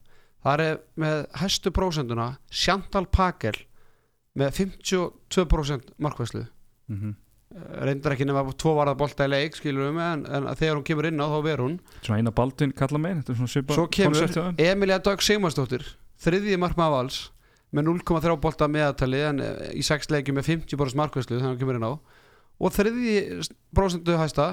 það 0.46 0.62
er 0.62 0.80
með 1.02 1.22
hæstu 1.40 1.72
prósenduna 1.74 2.28
Chantal 2.54 3.06
Pakel 3.10 3.56
með 4.38 4.60
52% 4.60 5.94
markvæslu 6.02 6.44
mm 6.92 7.14
reyndar 7.54 8.16
ekki 8.16 8.26
nema 8.26 8.42
tvo 8.58 8.74
varða 8.76 8.96
bolta 8.98 9.26
í 9.28 9.30
leik 9.30 9.56
skilur 9.56 9.92
við 9.92 10.02
en, 10.02 10.24
en 10.26 10.48
þegar 10.58 10.80
hún 10.80 10.86
kemur 10.86 11.08
inn 11.08 11.22
á 11.22 11.26
þá 11.30 11.38
verður 11.44 11.62
hún. 11.62 11.76
Svona 12.02 12.18
eina 12.20 12.32
Baldvin 12.34 12.74
kalla 12.76 13.00
megin 13.00 13.22
svo 13.22 13.86
kemur. 13.92 14.26
Emilia 14.60 14.98
Dögg 14.98 15.22
Sigmarsdóttir 15.24 15.86
þriðji 16.22 16.58
markmaður 16.60 16.96
vals 16.96 17.20
með 17.76 17.90
0,3 17.90 18.38
bolta 18.42 18.68
meðatali 18.70 19.20
en 19.28 19.42
eh, 19.44 19.68
í 19.78 19.84
6 19.86 20.10
leikjum 20.12 20.38
með 20.38 20.50
50% 20.52 20.98
markvæslu 20.98 21.36
þegar 21.38 21.52
hún 21.52 21.60
kemur 21.60 21.78
inn 21.78 21.86
á. 21.86 21.92
Og 22.56 22.72
þriðji 22.72 23.46
prosentu 23.76 24.16
hæsta 24.18 24.48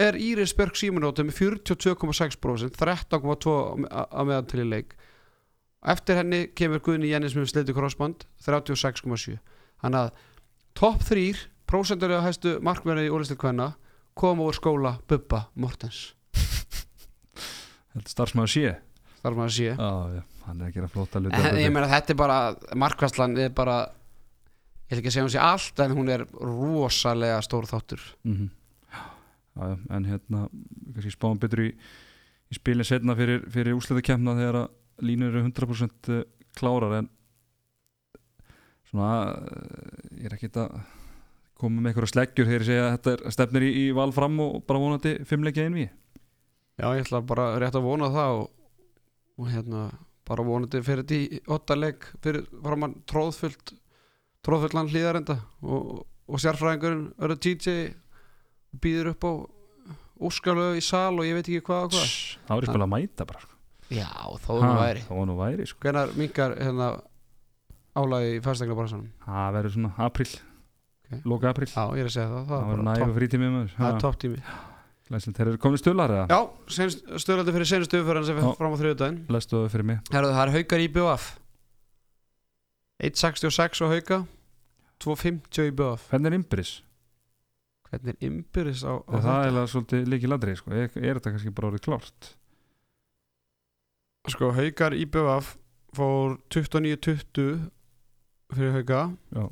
er 0.00 0.16
Íris 0.16 0.54
Björk 0.56 0.78
Simonóti 0.80 1.24
með 1.26 1.38
42,6% 1.42 2.78
13,2 2.80 3.56
að 3.92 4.28
meðatali 4.30 4.66
leik. 4.66 4.94
Eftir 5.82 6.20
henni 6.20 6.46
kemur 6.56 6.82
Guðni 6.82 7.10
Jennis 7.10 7.34
með 7.36 7.50
sleitu 7.52 7.74
krossband 7.76 8.26
36,7 8.46 9.38
þannig 9.82 9.98
að 9.98 10.12
topp 10.78 11.02
þrýr 11.10 11.40
prósentur 11.72 12.12
eða 12.12 12.26
hæstu 12.28 12.58
markverði 12.64 13.08
í 13.08 13.12
úrlistil 13.12 13.40
kvenna 13.40 13.72
koma 14.18 14.44
úr 14.44 14.56
skóla 14.56 14.98
Bubba 15.08 15.46
Mortens. 15.56 16.12
Þetta 17.92 18.12
starfsmæður 18.12 18.52
sé 18.52 18.76
þar 19.22 19.36
maður 19.38 19.54
sé 19.56 19.66
Já, 19.70 19.90
já, 20.16 20.22
hann 20.46 20.62
er 20.62 20.68
að 20.68 20.76
gera 20.76 20.90
flotta 20.90 21.20
hluti 21.20 21.36
En, 21.36 21.44
þarna 21.44 21.62
ég 21.62 21.74
meina 21.74 21.90
þetta 21.90 22.14
er 22.14 22.18
bara 22.18 22.38
markvæslan 22.82 23.36
er 23.38 23.52
bara 23.54 23.76
ég 24.88 24.96
ætla 24.96 25.02
ekki 25.02 25.12
segja 25.14 25.26
hún 25.26 25.34
sé 25.34 25.42
allt 25.42 25.82
en 25.84 25.96
hún 25.96 26.10
er 26.12 26.26
rosalega 26.36 27.38
stór 27.44 27.68
þáttur. 27.70 28.02
Mhm. 28.28 28.50
Já, 28.92 29.62
já, 29.68 29.76
en 29.96 30.08
hérna 30.08 30.46
kannski 30.94 31.12
spáum 31.12 31.40
betur 31.40 31.64
í, 31.64 31.70
í 32.52 32.56
spilin 32.56 32.88
setna 32.88 33.16
fyrir, 33.16 33.44
fyrir 33.52 33.76
úsliðakemna 33.76 34.36
þegar 34.36 34.60
að 34.62 35.04
línur 35.08 35.32
eru 35.32 35.44
100% 35.46 36.10
klárar 36.56 36.98
en 36.98 37.08
svona 38.90 39.12
eh, 39.32 40.20
ég 40.20 40.28
er 40.28 40.36
ekki 40.36 40.52
að 40.60 40.76
koma 41.62 41.80
með 41.82 41.92
einhverja 41.92 42.12
sleggjur 42.12 42.48
þegar 42.50 42.64
ég 42.64 42.68
segja 42.70 42.84
að 42.86 42.94
þetta 42.96 43.12
er 43.14 43.36
stefnir 43.36 43.66
í, 43.66 43.70
í 43.82 43.84
val 43.96 44.10
fram 44.14 44.38
og 44.44 44.56
bara 44.68 44.82
vonandi 44.82 45.12
fimmleikja 45.28 45.66
einví 45.68 45.86
Já, 46.80 46.86
ég 46.96 47.04
ætla 47.04 47.20
bara 47.28 47.50
rétt 47.62 47.76
að 47.78 47.84
vona 47.86 48.08
það 48.12 48.38
og, 48.40 48.48
og 49.38 49.50
hérna 49.52 49.82
bara 50.28 50.46
vonandi 50.46 50.80
fyrir 50.84 51.04
þetta 51.04 51.18
í 51.18 51.40
ottaleg 51.52 52.06
fyrir 52.24 52.46
framann 52.64 52.96
tróðfullt 53.10 53.74
tróðfullan 54.42 54.90
hlýðarenda 54.90 55.36
og, 55.62 56.02
og 56.26 56.42
sérfræðingurinn 56.42 57.08
verður 57.20 57.42
TJ 57.46 57.76
býður 58.82 59.12
upp 59.12 59.26
á 59.28 59.32
óskalögu 60.22 60.78
í 60.78 60.84
sal 60.84 61.18
og 61.18 61.26
ég 61.26 61.36
veit 61.36 61.48
ekki 61.48 61.64
hvað 61.66 61.88
og 61.88 61.96
hvað 61.96 62.12
Það 62.46 62.54
var 62.54 62.64
ég 62.66 62.72
spila 62.72 62.86
að 62.86 62.92
mæta 62.94 63.26
bara 63.28 63.42
sko. 63.42 63.56
Já, 63.92 64.08
þó 64.46 64.52
Ha, 64.62 64.70
Það 65.02 65.18
var 65.18 65.26
nú 65.28 65.34
væri 65.36 65.66
sko. 65.68 65.80
Hvenær 65.84 66.12
minkar 66.16 66.54
hérna 66.56 66.88
álagi 67.98 68.38
í 68.38 68.42
fastegna 68.44 68.76
bransanum? 68.78 69.10
Það 69.26 69.56
verður 69.58 69.74
svona 69.76 69.92
april 70.06 70.28
Ok. 71.12 71.22
Loka 71.28 71.50
april 71.52 71.68
Já, 71.68 71.84
ég 71.92 72.02
er 72.02 72.08
að 72.08 72.14
segja 72.16 72.28
það 72.32 72.42
Það 72.42 72.52
Það, 72.52 72.66
var 72.66 72.72
er 72.72 72.82
bara 72.82 72.86
nægu 72.88 73.04
topp- 73.04 73.16
frítími 73.20 73.50
það 73.76 73.88
er 73.92 74.00
topp 74.06 74.18
tími 74.24 74.42
Læsland, 75.12 75.36
þeir 75.36 75.48
eru 75.52 75.58
komin 75.60 75.80
stöðlar 75.82 76.12
eða? 76.14 76.26
Já, 76.32 76.40
stöðlandi 77.20 77.52
fyrir 77.52 77.68
senustu 77.68 77.98
umförðan 78.00 78.24
sem 78.30 78.38
fyrir 78.38 78.54
fram 78.56 78.72
á 78.72 78.78
þriðudaginn 78.80 79.18
Læstu 79.34 79.58
það 79.60 79.72
fyrir 79.74 79.88
mig 79.90 79.98
Herðu, 80.14 80.30
það 80.32 80.44
er 80.46 80.52
haukar 80.56 80.80
í 80.84 80.88
BF 80.94 81.26
1.66 83.02 83.82
á 83.82 83.86
hauka 83.92 84.18
2.50 85.02 85.68
í 85.68 85.74
BF 85.76 86.06
Hvernig 86.12 86.30
er 86.32 86.36
Imbris? 86.38 86.72
Hvernig 87.90 88.14
er 88.14 88.28
ymbirðis 88.30 88.84
á, 88.88 88.92
á 89.04 89.04
Það 89.04 89.16
er 89.18 89.24
þetta? 89.26 89.40
eiginlega 89.42 89.70
svolítið 89.74 90.06
líki 90.14 90.30
ladri 90.30 90.54
sko. 90.56 90.70
er, 90.72 90.86
er 90.96 91.18
þetta 91.18 91.32
kannski 91.34 91.52
bara 91.52 91.68
orðið 91.72 91.84
klárt? 91.88 92.30
Sko, 94.32 94.52
haukar 94.56 94.94
í 94.96 95.02
BF 95.12 95.50
fór 95.98 96.38
29.20 96.54 97.66
fyrir 98.54 98.76
hauka 98.78 99.02
Já. 99.34 99.44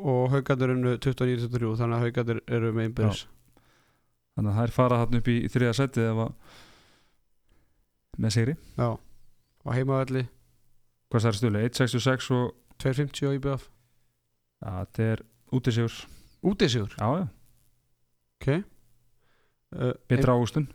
Og 0.00 0.30
haukarnir 0.32 0.72
unnu 0.74 0.96
29.23 0.96 1.76
þannig 1.80 1.98
að 1.98 2.04
haukarnir 2.06 2.42
eru 2.48 2.72
með 2.76 2.90
ymbirðis 2.90 3.26
Þannig 4.36 4.52
að 4.52 4.56
það 4.56 4.64
er 4.64 4.72
fara 4.72 4.98
hann 5.00 5.16
upp 5.18 5.28
í, 5.28 5.36
þriða 5.52 5.72
seti 5.76 6.02
eða 6.06 6.26
með 8.20 8.32
sigri. 8.32 8.54
Já, 8.78 8.88
á 8.96 9.70
heimavelli. 9.74 10.22
Hvað 11.10 11.24
það 11.24 11.30
er 11.30 11.38
stöðlega? 11.40 11.70
1.66 11.74 12.30
og 12.36 12.44
2.50 12.80 13.28
á 13.28 13.30
IBF 13.36 13.64
ja, 13.68 14.72
þetta 14.80 15.06
er 15.12 15.22
útisigur 15.52 15.96
Útisigur, 16.40 16.92
Já, 16.96 17.08
já, 17.20 17.24
ok. 18.40 18.46
Uh, 19.70 19.90
betra 20.08 20.36
águstun 20.38 20.70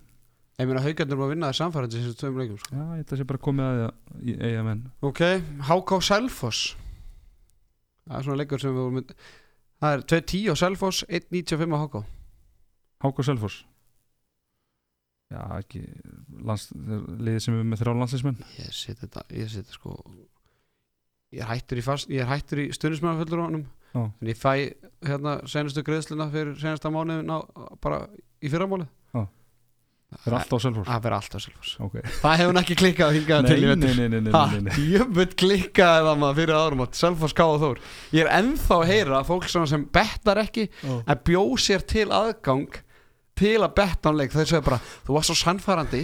Ég, 0.60 0.68
meina 0.70 0.84
haugarnir 0.84 1.20
má 1.20 1.26
vinna 1.32 1.50
það 1.50 1.58
samfærandi 1.58 2.00
þessu 2.00 2.20
tveim 2.20 2.38
leikum 2.40 2.60
sko. 2.62 2.76
Já, 2.78 2.84
þetta 3.02 3.18
sé 3.20 3.26
bara 3.28 3.42
komið 3.44 3.66
að 3.72 3.80
því 4.22 4.36
í 4.52 4.60
menn. 4.64 4.84
Ok, 5.04 5.22
HK 5.68 5.98
Selfoss 6.06 6.62
Það 8.06 8.18
er 8.18 8.28
svona 8.28 8.42
leikur 8.42 8.62
sem 8.62 8.74
við 8.74 8.82
vorum 8.84 9.00
mynd 9.00 9.16
Það 9.84 9.96
er 9.96 10.04
2.10 10.14 10.52
á 10.52 10.56
Selfoss 10.62 11.06
1.95 11.10 11.76
á 11.76 11.80
HK 11.84 12.04
Háko 13.06 13.26
Selfoss? 13.28 13.62
Já, 15.34 15.42
ekki 15.58 15.82
lands, 16.46 16.68
liðið 16.76 17.42
sem 17.44 17.58
er 17.58 17.66
með 17.66 17.82
þrjá 17.82 17.96
landslismenn 17.98 18.44
Ég 18.60 18.76
seti 18.78 19.02
þetta, 19.08 19.26
ég 19.34 19.50
seti 19.52 19.74
sko 19.74 19.98
Ég 21.34 21.42
er 21.42 21.50
hættur 21.50 21.82
í 21.82 21.86
fast 21.86 22.14
Ég 22.14 22.22
er 22.24 22.30
hættur 22.30 22.62
í 22.62 22.70
stundismæðanfullur 22.78 23.42
á 23.42 23.48
Já. 23.96 24.02
En 24.20 24.28
ég 24.28 24.36
fæ 24.36 24.76
hérna 25.08 25.38
senastu 25.48 25.80
greiðsluna 25.88 26.28
fyrir 26.34 26.58
senasta 26.60 26.92
mánuðin 26.92 27.32
á, 27.32 27.40
bara 27.80 28.02
í 28.44 28.52
fyrramálið 28.52 28.90
Það 30.16 30.28
er 30.30 30.36
alltaf 30.38 30.56
á 30.56 30.64
Selfoss? 30.64 30.88
Það 30.88 31.02
verður 31.06 31.16
alltaf 31.18 31.44
Selfoss. 31.44 31.72
Ok. 31.86 31.96
Það 32.22 32.36
hefur 32.40 32.60
ekki 32.62 32.76
klikkað 32.80 33.16
hingað 33.18 33.48
til 33.50 33.58
nei, 33.66 33.76
nei, 33.76 34.08
nei, 34.14 34.22
nei, 34.22 34.60
nei. 34.68 34.86
Jöfnveld 34.94 35.34
klikkaði 35.42 36.06
það 36.08 36.20
maður 36.22 36.40
fyrir 36.40 36.60
árum 36.62 36.84
átt 36.86 37.00
Selfoss 37.00 37.36
Káða 37.36 37.62
Þór. 37.66 37.82
Ég 38.16 38.24
er 38.24 38.32
ennþá 38.38 38.78
að 38.78 38.92
heyra 38.94 39.20
að 39.20 39.30
fólk 39.32 39.50
sem 39.52 39.86
bettar 39.98 40.42
ekki 40.46 40.68
Ó. 40.86 41.02
en 41.04 41.24
bjó 41.28 41.44
sér 41.66 41.86
til 41.90 42.08
aðgang 42.16 42.80
til 43.36 43.58
að 43.60 43.74
betta 43.76 44.12
á 44.12 44.14
leik 44.16 44.32
þau 44.32 44.44
segja 44.48 44.62
bara, 44.64 44.78
þú 45.08 45.16
varst 45.18 45.32
svo 45.32 45.36
sannfærandi 45.42 46.04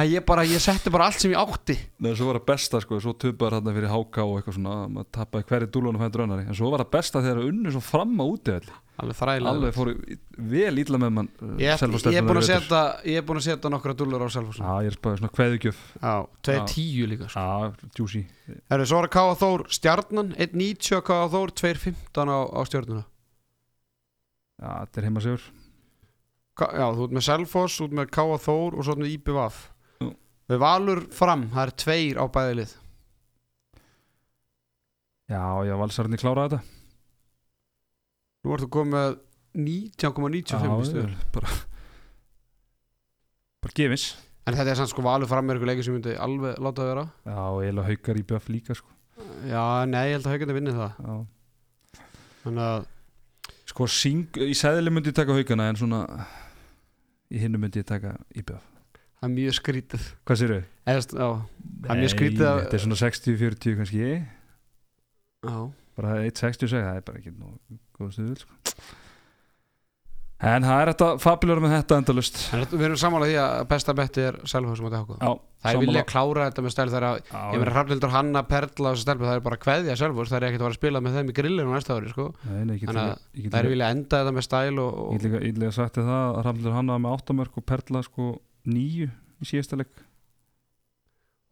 að 0.00 0.14
ég 0.14 0.24
bara, 0.24 0.46
ég 0.48 0.62
setti 0.64 0.92
bara 0.94 1.10
allt 1.10 1.20
sem 1.20 1.34
ég 1.34 1.40
átti. 1.40 1.76
Nei, 2.00 2.14
svo 2.16 2.30
var 2.30 2.38
það 2.40 2.46
besta 2.52 2.80
sko, 2.80 3.00
svo 3.04 3.12
tubar 3.20 3.58
hann 3.58 3.68
fyrir 3.74 3.92
háka 3.92 4.24
og 4.24 4.38
eitthvað 4.40 4.56
svona, 4.56 4.76
maður 4.88 5.10
tappaði 5.18 5.48
hverju 5.50 5.68
dúlunum 5.76 6.00
fændur 6.00 6.24
önnari, 6.24 6.46
en 6.48 6.56
svo 6.56 6.70
var 6.72 6.84
það 6.86 6.94
besta 6.96 7.22
þegar 7.24 7.42
það 7.42 7.50
unnu 7.52 7.74
svo 7.74 7.82
fram 7.84 8.14
á 8.16 8.24
útivelli, 8.24 8.76
alveg 9.04 9.18
þrælega 9.18 9.52
alveg 9.52 9.74
fóru 9.74 9.94
vel 10.54 10.80
ítla 10.84 11.00
með 11.02 11.12
mann 11.16 11.28
uh, 11.42 11.54
ég, 11.58 11.80
er 11.82 12.26
búin 12.28 12.38
að 12.38 12.46
setja 12.46 12.82
ég 13.10 13.18
er 13.18 13.24
búin 13.26 13.40
að 13.40 13.46
setja 13.48 13.72
nokkra 13.74 13.94
dúllur 13.98 14.22
á 14.22 14.28
Selfoss 14.30 14.60
Já, 14.62 14.70
ég 14.86 14.92
er 14.92 14.94
spæðið 14.94 15.18
svona 15.18 15.32
kveðugjöf. 15.34 15.80
Já, 15.98 16.12
2 16.46 16.54
Já. 16.54 16.62
10 16.70 17.10
líka 17.10 17.26
sko. 17.32 17.42
Já, 17.42 17.90
juicy. 17.98 18.22
Herru, 18.70 18.86
svo 18.86 19.00
er 19.02 19.08
að 19.08 19.12
Káða 19.16 19.34
Þór 19.42 19.66
stjarnan 19.74 20.30
1.90 20.38 20.94
á 20.94 21.00
Káða 21.10 21.26
Þór 21.34 21.54
2.15 21.58 22.30
á, 22.30 22.38
á 22.54 22.60
stjörnuna. 22.70 23.04
Já, 24.62 24.70
þetta 24.86 25.02
er 25.02 25.08
heima 25.10 25.24
sigur 25.26 25.42
Ka- 25.42 25.63
Já, 26.54 26.86
þú 26.94 27.08
ert 27.08 27.14
með 27.16 27.26
Selfoss, 27.26 27.80
þú 27.80 27.88
ert 27.88 27.96
með 27.98 28.10
Káa 28.14 28.38
Þór 28.44 28.76
og 28.78 28.86
svo 28.86 28.94
ert 28.94 29.02
með 29.02 29.14
Já. 30.04 30.10
Við 30.52 30.60
valur 30.60 31.00
fram, 31.16 31.48
það 31.50 31.62
er 31.64 31.72
tveir 31.82 32.20
á 32.20 32.24
bæðilið 32.30 32.74
Já, 35.24 35.44
já, 35.64 35.72
valsarni 35.80 36.18
kláraði 36.20 36.58
þetta. 36.58 36.72
Nú 38.44 38.52
ertu 38.52 38.68
komið 38.68 38.92
með 38.92 39.14
19,95 39.56 40.36
í 40.36 40.42
Já, 40.44 40.74
stöður 40.90 41.14
bara 41.32 41.54
bara 43.64 43.76
gefins. 43.78 44.04
En 44.44 44.52
þetta 44.58 44.74
er 44.74 44.76
samt 44.82 44.92
sko 44.92 45.04
valur 45.06 45.30
fram 45.30 45.46
með 45.48 45.56
ykkur 45.56 45.70
leikir 45.70 45.86
sem 45.86 45.94
myndi 45.96 46.16
alveg 46.20 46.58
láta 46.60 46.82
það 46.82 46.90
vera. 46.90 47.04
Já, 47.24 47.38
og 47.40 47.60
eiginlega 47.62 47.88
haukar 47.88 48.20
í 48.20 48.24
bjöf 48.28 48.50
líka 48.52 48.76
sko. 48.76 48.90
Já, 49.48 49.64
nei, 49.88 50.02
ég 50.10 50.18
held 50.18 50.28
að 50.28 50.34
haugandi 50.34 50.56
vinni 50.58 50.74
það. 50.76 50.98
Já. 51.00 52.02
Þannig 52.44 52.66
að, 52.68 52.88
sko, 53.72 53.88
syng, 53.88 54.40
í 54.44 54.56
sæðili 54.58 54.92
myndi 54.92 55.14
ég 55.14 55.16
taka 55.16 55.38
haukana 55.38 55.70
en 55.72 55.80
svona 55.80 56.02
í 57.32 57.38
hinnu 57.42 57.58
myndi 57.58 57.80
ég 57.82 57.86
taka 57.88 58.16
í 58.34 58.42
bjöf 58.42 58.64
það 59.24 59.28
er 59.28 59.34
mjög 59.38 59.54
skrítið. 59.56 60.08
Hvað 60.28 60.36
sér 60.40 60.50
þau? 60.52 60.64
Það 61.84 61.90
er 61.94 62.00
mjög 62.02 62.12
skrítið 62.12 62.44
að- 62.44 62.58
Þetta 62.64 62.74
er 62.76 62.82
svona 62.84 62.98
60-40 63.00 63.76
kannski. 63.78 64.10
Já. 65.44 65.56
Bara 65.96 66.10
1.60 66.26 66.68
segja, 66.68 66.84
það 66.90 66.96
er 66.96 67.06
bara 67.08 67.18
ekki 67.22 67.32
nú 67.38 67.58
góð 67.96 68.12
stuðul 68.16 68.38
sko. 68.42 68.52
En 70.44 70.64
það 70.66 70.80
er 70.82 70.88
þetta 70.92 71.06
fabulur 71.22 71.60
með 71.64 71.72
þetta 71.78 71.96
endalust 72.00 72.38
En 72.52 72.60
þetta- 72.64 72.78
við 72.80 72.86
erum 72.88 72.98
sammála 73.00 73.26
því 73.30 73.36
að 73.40 73.52
besta 73.70 73.94
betti 73.96 74.22
er 74.28 74.38
mútið 74.84 74.96
háka 75.00 75.16
Já, 75.24 75.32
Það 75.64 75.74
er 75.74 75.80
vilja 75.80 76.02
klára 76.04 76.46
þetta 76.50 76.62
með 76.66 76.72
stæl 76.74 76.88
þegar 76.92 77.06
að 77.08 77.18
Ég 77.54 77.58
meina 77.62 77.72
Hrafnildur 77.74 78.10
Hanna, 78.12 78.42
Perla 78.50 78.90
og 78.90 78.96
þessi 78.96 79.04
stelpu 79.06 79.24
Það 79.24 79.36
er 79.38 79.44
bara 79.46 79.56
kveðja 79.64 79.96
Selfoss, 79.96 80.30
það 80.30 80.36
er 80.36 80.46
ekkert 80.48 80.60
að 80.60 80.66
fara 80.66 80.74
að 80.74 80.80
spila 80.80 81.00
með 81.06 81.14
þeim 81.18 81.30
í 81.30 81.36
grillinu 81.38 81.72
næsta 81.72 81.94
ári 81.96 82.10
sko. 82.12 82.26
Nei, 82.44 82.64
nei, 82.64 82.78
Þannig 82.78 82.82
líka- 82.84 83.04
að 83.04 83.14
get 83.14 83.52
Það 83.52 83.58
er 83.58 83.64
líka- 83.64 83.72
vilja 83.74 83.90
enda 83.94 84.20
þetta 84.20 84.34
með 84.36 84.44
stæl 84.48 84.78
og, 84.84 84.92
ég 84.98 85.14
og 85.14 85.22
líka 85.24 85.40
ílega 85.48 85.72
sagt 85.72 85.94
það 85.94 86.12
að 86.12 86.42
Ramlur 86.44 86.72
Hanna 86.76 86.98
með 86.98 87.16
8 87.16 87.38
mörg 87.40 87.56
og 87.56 87.66
Perla 87.66 88.02
sko 88.04 88.28
9 88.66 89.08
í 89.08 89.44
síðasta 89.48 89.78
leik. 89.80 89.94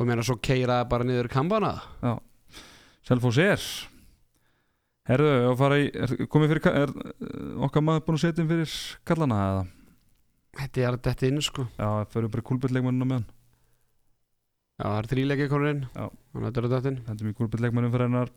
Og 0.01 0.07
meina 0.07 0.23
svo 0.27 0.37
keira 0.43 0.83
bara 0.89 1.05
niður 1.05 1.29
kambana. 1.33 1.73
Selfoss 3.07 3.39
er 3.39 3.59
Herðu, 5.11 5.31
í, 5.83 5.87
er, 5.99 6.13
komið 6.31 6.53
fyrir, 6.53 6.67
er 6.79 6.91
uh, 6.95 7.65
okkar 7.67 7.83
maður 7.83 8.05
búin 8.07 8.19
að 8.19 8.23
setja 8.23 8.45
inn 8.45 8.51
fyrir 8.53 8.75
kallana 9.09 9.39
eða? 9.49 9.63
Þetta 10.61 10.85
er 10.87 10.99
þetta 11.09 11.31
inn 11.31 11.43
sko 11.43 11.65
Já, 11.75 11.89
fyrir 12.13 12.31
bara 12.31 12.45
kúlbyrleikmanninu 12.47 13.09
með 13.09 13.19
hann 13.19 13.27
Já, 14.79 14.85
það 14.85 14.99
er 15.01 15.09
þrýleiki 15.13 15.49
konur 15.51 15.73
inn 15.73 15.83
Já. 15.89 16.05
Þannig 16.07 16.43
að 16.43 16.47
þetta 16.47 16.63
er 16.63 16.69
þetta 16.77 16.93
inn 16.93 17.01
Hendum 17.09 17.33
í 17.33 17.37
kúlbyrleikmannum 17.41 17.95
fyrir 17.95 18.09
hennar 18.11 18.33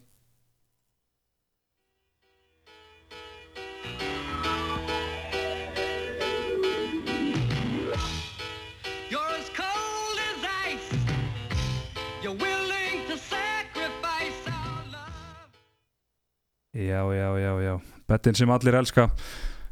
já 18.16 18.18
Bettin 18.18 18.36
sem 18.36 18.50
allir 18.50 18.76
elska. 18.76 19.10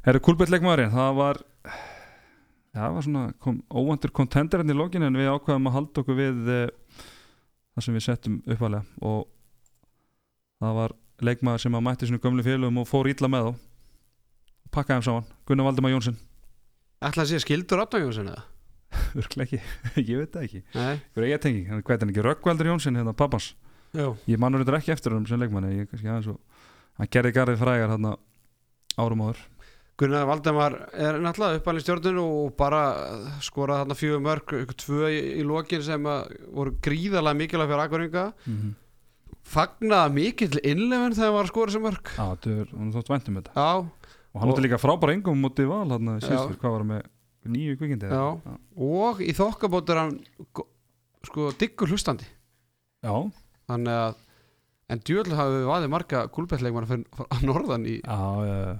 Herru, 0.03 0.19
kúlbyrleikmannurinn, 0.19 0.91
það 0.91 1.15
var 1.15 1.39
það 2.73 2.95
var 2.95 3.05
svona 3.05 3.23
kom, 3.39 3.59
óvandur 3.69 4.11
kontenderinn 4.11 4.73
í 4.73 4.75
lokinu 4.75 5.07
en 5.07 5.19
við 5.19 5.29
ákvaðum 5.31 5.69
að 5.69 5.75
halda 5.77 6.01
okkur 6.01 6.17
við 6.17 6.49
uh, 6.51 6.63
það 7.73 7.85
sem 7.85 7.97
við 7.97 8.05
settum 8.07 8.39
uppalega 8.43 8.83
og 9.05 9.27
það 10.63 10.79
var 10.79 10.95
leikmaður 11.23 11.63
sem 11.63 11.77
að 11.77 11.85
mætti 11.87 12.09
svona 12.09 12.23
gömlu 12.23 12.45
félögum 12.45 12.81
og 12.81 12.89
fór 12.89 13.11
ítla 13.11 13.29
með 13.31 13.47
þá. 13.47 13.61
Pakkaði 14.73 14.97
þeim 14.97 15.07
saman, 15.07 15.29
Gunnar 15.47 15.69
Valdimar 15.69 15.93
Jónsson. 15.93 16.17
Ætla 17.03 17.23
að 17.23 17.31
sé 17.31 17.41
skildur 17.43 17.83
Átna 17.83 18.01
Jónsson 18.01 18.31
eða? 18.33 18.43
Örglega 19.21 19.45
ekki, 19.45 19.61
ég 20.09 20.19
veit 20.19 20.33
það 20.33 20.47
ekki. 20.49 20.63
Er 20.73 21.29
ég 21.29 21.43
tengi, 21.43 21.63
hann 21.69 21.79
er 21.79 22.03
hann 22.03 22.11
ekki. 22.11 22.25
Röggvaldur 22.25 22.73
Jónsson 22.73 22.97
hérna 22.99 23.15
pappans, 23.15 23.53
Já 23.93 24.07
ég 24.25 24.41
mannur 24.41 24.65
þetta 24.65 24.79
ekki 24.81 24.95
eftir 24.97 25.13
hann 25.13 25.29
sem 25.29 25.39
og 26.33 26.39
hann 26.97 27.09
gerði 27.13 27.33
garðið 27.37 27.61
frægar 27.61 27.93
hérna 27.93 28.17
árum 28.99 29.25
áður. 29.25 29.41
Gunnar 29.99 30.25
Valdemar 30.25 30.75
er 30.97 31.19
náttúrulega 31.21 31.59
uppalinn 31.59 31.83
stjórnun 31.85 32.19
og 32.23 32.55
bara 32.57 32.81
skoraði 33.45 33.83
þarna 33.83 33.97
fjögur 33.97 34.23
mörg 34.25 34.53
tvö 34.81 35.11
í, 35.13 35.19
í 35.37 35.43
lokin 35.45 35.83
sem 35.85 36.07
voru 36.49 36.73
gríðarlega 36.83 37.37
mikilvæg 37.37 37.69
fyrir 37.69 37.83
akkuringa 37.83 38.23
mm 38.31 38.55
-hmm. 38.55 38.73
fagnaði 39.53 40.15
mikill 40.17 40.57
innlefun 40.63 41.17
þegar 41.19 41.35
var 41.37 41.45
að 41.45 41.53
skora 41.53 41.75
sem 41.75 41.85
mörg 41.85 42.09
Já, 42.09 42.25
þetta 42.33 42.55
er, 42.57 42.73
þótt 42.97 43.13
væntum 43.13 43.37
þetta. 43.37 43.51
Já, 43.53 43.71
og 44.33 44.41
hann 44.41 44.49
átti 44.49 44.65
líka 44.65 44.81
frábæra 44.81 45.13
engum 45.13 45.45
mútið 45.45 45.69
val 45.69 45.85
hérna 45.93 46.17
Já. 46.17 46.25
síðustur, 46.25 46.57
hvað 46.57 46.71
var 46.71 46.81
hann 46.81 46.93
með 46.93 47.03
nýju 47.53 47.77
kvikindi 47.77 48.09
Já. 48.09 48.25
og 48.75 49.21
í 49.21 49.31
þokkabót 49.37 49.89
er 49.89 50.01
hann 50.01 50.19
sko 51.23 51.51
diggur 51.59 51.87
hlustandi. 51.87 52.25
Já, 53.03 53.29
þannig 53.69 53.93
að 53.93 54.15
en 54.91 55.01
djúvel 55.03 55.37
hafi 55.37 55.57
við 55.59 55.67
vaðið 55.69 55.91
marga 55.93 56.23
gulbettleikmann 56.35 56.89
fyrir 56.89 57.45
norðan 57.47 57.85
í 57.87 57.99
já, 58.01 58.19
já, 58.47 58.55
já. 58.67 58.73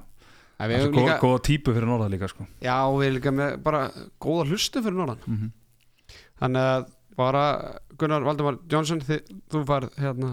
Það 0.63 0.71
er 0.73 0.83
svo 0.83 0.91
líka, 0.95 1.15
góða, 1.19 1.39
típu 1.43 1.73
fyrir 1.75 1.89
norða 1.89 2.07
líka 2.13 2.27
sko. 2.31 2.45
já, 2.63 2.75
við 2.93 3.07
erum 3.07 3.17
líka 3.17 3.31
með 3.35 3.55
bara 3.65 3.79
góða 4.21 4.47
hlustum 4.51 4.85
fyrir 4.85 4.99
norðan. 5.01 5.23
Mm 5.27 5.51
þannig 6.43 6.67
að 6.67 6.85
bara 7.15 7.43
Gunnar 8.01 8.25
Valdemar 8.25 8.57
Johnson 8.67 8.99
þið, 9.05 9.19
þú 9.53 9.59
farð 9.69 9.93
hérna 10.01 10.31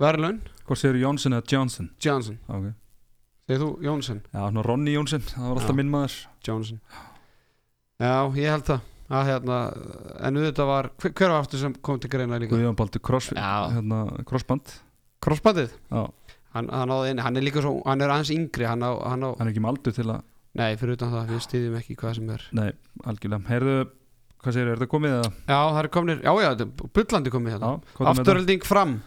verðlaun. 0.00 0.40
Hvort 0.66 0.80
séu 0.80 0.96
Jónsson 0.98 1.36
eða 1.36 1.46
Johnson? 1.52 1.90
Johnson, 2.02 2.38
Ok. 2.48 2.72
Þegar 3.46 3.60
þú 3.62 3.68
Jónsson? 3.84 4.20
Já, 4.32 4.42
Ronny 4.64 4.94
Jónsson, 4.94 5.24
það 5.28 5.48
var 5.48 5.60
alltaf 5.60 5.76
minn 5.76 5.90
maður. 5.92 6.16
Johnson. 6.46 6.80
Já, 8.00 8.14
ég 8.38 8.50
held 8.54 8.66
það 8.70 8.80
að 9.10 9.28
hérna, 9.28 9.58
en 10.22 10.38
auðvitað 10.40 10.68
var 10.70 10.88
hver, 11.02 11.12
hver 11.18 11.32
var 11.32 11.42
aftur 11.42 11.62
sem 11.62 11.74
kom 11.84 12.00
til 12.02 12.10
greina 12.12 12.38
líka? 12.40 12.54
Guðjón 12.54 12.76
Baldur 12.78 13.02
cross, 13.04 13.30
hérna, 13.36 14.02
crossband 14.28 14.74
crossbandið, 15.22 15.72
Já, 15.92 16.02
hann, 16.56 16.68
hann, 16.68 16.90
náði 16.90 17.14
inn, 17.14 17.22
hann 17.24 17.38
er 17.38 17.46
líka 17.46 17.62
svo 17.64 17.78
hann 17.86 18.04
er 18.04 18.12
aðeins 18.14 18.32
yngri, 18.34 18.68
hann 18.68 18.84
á, 18.84 18.90
hann 19.12 19.26
á 19.26 19.30
hann 19.38 19.46
er 19.48 19.52
ekki 19.52 19.64
með 19.64 19.74
aldur 19.74 19.96
til 19.98 20.08
að 20.08 20.22
nei, 20.58 20.70
fyrir 20.80 20.98
utan 20.98 21.14
það, 21.14 21.32
við 21.32 21.42
stýðum 21.46 21.78
ekki 21.80 21.96
hvað 22.00 22.18
sem 22.18 22.32
er. 22.34 22.42
Nei, 22.58 22.68
algjörlega. 23.08 23.48
Heyrðu, 23.48 23.76
hvað 24.42 24.56
segir, 24.58 24.68
er 24.68 24.76
þetta 24.76 24.92
komið 24.92 25.16
eða? 25.16 25.30
já, 25.46 25.56
það 25.60 25.80
er 25.82 25.88
komnir, 25.96 26.20
já, 26.20 26.32
já, 26.32 26.50
þetta 26.50 26.66
er 26.66 26.92
bullandi 26.98 27.32
komið 27.32 27.56
hérna. 27.56 27.72
Já, 27.72 27.88
er 27.94 28.02
með 28.02 28.12
afturölding 28.12 28.68
fram, 28.68 29.00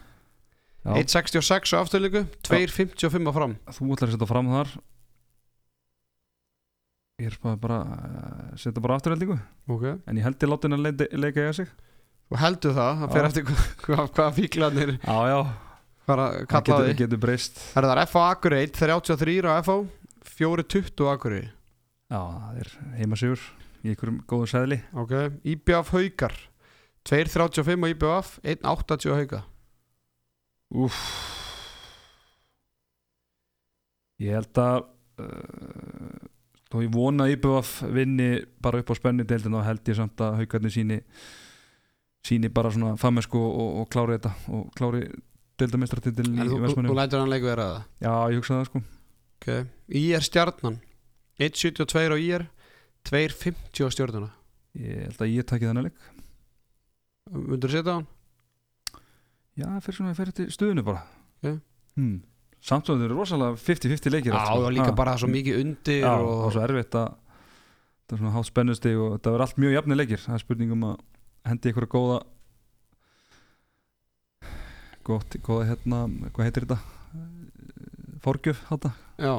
Já, 0.85 0.91
1.66 1.01 1.71
á 1.73 1.77
afturöldingu 1.81 2.25
2.55 2.45 3.29
á 3.29 3.33
fram. 3.33 3.55
Þú 3.73 3.87
ætlar 3.95 4.11
að 4.11 4.17
setja 4.17 4.29
fram 4.29 4.51
þar 4.53 4.73
Ég 7.15 7.29
er 7.31 7.35
bara, 7.39 7.55
bara 7.55 7.75
uh, 7.79 8.55
setja 8.59 8.81
bara 8.83 8.97
afturheldingu 8.99 9.37
ok, 9.71 9.83
En 10.11 10.17
ég 10.19 10.25
held 10.25 10.35
ég 10.43 10.49
láti 10.51 10.67
henni 10.67 10.75
að 10.81 10.85
leika- 10.89 11.19
leika 11.23 11.43
eiga 11.45 11.53
sig. 11.55 11.69
Og 12.33 12.39
heldur 12.41 12.73
það, 12.75 13.03
það 13.05 13.15
Já. 13.15 13.25
eftir 13.29 13.45
hvað, 13.47 13.61
hvað, 13.85 14.09
hvað 14.17 14.33
fíklarnir 14.39 14.91
Já, 14.97 15.17
já, 15.31 15.37
að 16.09 16.21
það 16.49 16.65
getur, 16.67 16.89
getur 17.03 17.21
breyst. 17.23 17.61
Það 17.75 17.87
er 17.93 18.01
FA 18.11 18.23
Akureyri 18.33 18.71
1.33 18.73 19.47
á 19.47 19.53
FA 19.63 19.77
4.20 20.35 21.05
á 21.05 21.13
Akureyri. 21.13 21.47
Já, 22.11 22.19
það 22.19 22.59
er 22.65 22.73
heimasigur 22.99 23.45
í 23.85 23.93
einhverjum 23.93 24.19
góðu 24.27 24.49
sæðli 24.51 24.79
ok, 24.97 25.15
IBF 25.53 25.93
Haukar 25.95 26.35
2.35 27.07 27.79
á 27.79 27.87
IBF 27.95 28.35
1.80 28.43 29.13
á 29.13 29.15
Hauka. 29.21 29.41
Úff. 30.75 30.99
Ég 34.19 34.35
held 34.35 34.59
að 34.59 34.83
uh, 35.21 36.31
þó 36.75 36.83
ég 36.83 36.93
vona 36.93 37.25
að 37.25 37.35
IBF 37.37 37.73
vinni 37.95 38.29
bara 38.61 38.81
upp 38.83 38.91
á 38.91 38.95
spennu 38.99 39.25
deildin 39.27 39.57
og 39.57 39.65
held 39.65 39.91
ég 39.91 39.97
samt 39.97 40.21
að 40.21 40.41
haugarnir 40.41 40.73
síni 40.75 40.99
síni 42.25 42.49
bara 42.53 42.71
svona 42.73 42.95
famesku 42.99 43.39
og, 43.39 43.55
og, 43.61 43.71
og 43.81 43.89
klári 43.93 44.17
þetta 44.17 44.33
og 44.57 44.67
klári 44.77 45.05
deildamestratindilin 45.61 46.41
en 46.41 46.51
í 46.51 46.61
Vestmannu 46.65 46.91
þú 46.91 46.97
lætur 46.99 47.23
hann 47.23 47.31
leiku 47.31 47.49
vera 47.49 47.67
það 47.69 47.83
Já, 48.05 48.13
ég 48.33 48.41
hugsa 48.41 48.57
það 48.57 48.69
sko. 48.69 48.81
Ok, 49.35 49.47
IR 50.01 50.25
Stjarnan. 50.25 50.79
1.72 51.39 52.11
á 52.11 52.17
IR 52.17 52.47
2.50 53.05 53.85
á 53.85 53.89
Stjarnana 53.93 54.31
Ég 54.75 55.05
held 55.07 55.21
að 55.23 55.31
ég 55.31 55.47
taki 55.47 55.67
þannig 55.69 55.87
leik. 55.87 56.07
Myndur 57.31 57.71
þú 57.71 57.77
setja 57.77 57.93
hann? 57.95 58.07
Já, 59.55 59.67
fyrir 59.85 59.97
svona, 59.97 60.15
fyrir 60.17 60.49
stuðinu 60.51 60.83
bara. 60.83 61.05
Ok. 61.39 61.61
hmm. 61.95 62.17
Samt 62.65 62.87
sem 62.89 62.97
þeir 62.97 63.11
eru 63.11 63.19
rosalega 63.19 63.59
50-50 63.61 64.13
leikir 64.15 64.31
já, 64.33 64.37
allt, 64.39 64.49
sko. 64.49 64.63
og 64.65 64.73
líka 64.73 64.93
bara 64.97 65.13
svo 65.21 65.29
mikið 65.29 65.59
undir 65.61 65.99
Já, 66.01 66.13
og, 66.17 66.31
og 66.47 66.53
svo 66.55 66.63
erfitt 66.65 66.97
að 66.97 67.11
það 68.05 68.15
er 68.15 68.21
svona 68.21 68.33
hátt 68.35 68.49
spennustig 68.49 68.95
og 68.97 69.19
það 69.19 69.35
verður 69.35 69.43
allt 69.45 69.59
mjög 69.61 69.75
jafni 69.75 69.97
leikir. 69.99 70.23
Það 70.25 70.37
er 70.37 70.43
spurningum 70.45 70.87
að 70.89 70.95
hendi 71.51 71.71
ykkur 71.73 71.87
góða 71.93 72.17
gott, 75.05 75.37
góða 75.45 75.67
hérna 75.69 76.01
hvað 76.33 76.47
heitir 76.47 76.65
þetta? 76.65 76.79
Forgjöf 78.25 78.63
hátta, 78.71 78.89
já, 79.21 79.35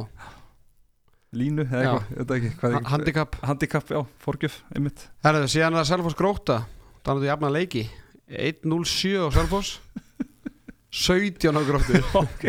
línu 1.35 1.65
eða 1.67 1.81
eitthvað, 1.81 2.11
þetta 2.21 2.37
ekki 2.39 2.51
hvað 2.61 2.77
ha- 2.77 2.83
handicap. 2.93 3.39
Handicap, 3.51 3.91
já, 3.91 4.01
forgjöf, 4.23 4.61
einmitt. 4.71 5.09
Síðan 5.27 5.75
er 5.75 5.81
það 5.81 5.89
Selfoss 5.91 6.19
gróta 6.19 6.61
Þannig 7.07 7.21
að 7.21 7.23
þú 7.23 7.29
jafna 7.31 7.51
leiki. 7.55 7.83
1.07 8.27 9.11
á 9.23 9.27
Selfoss. 9.35 9.77
17 11.07 11.55
á 11.55 11.63
gróttu. 11.63 12.01
Ok, 12.19 12.47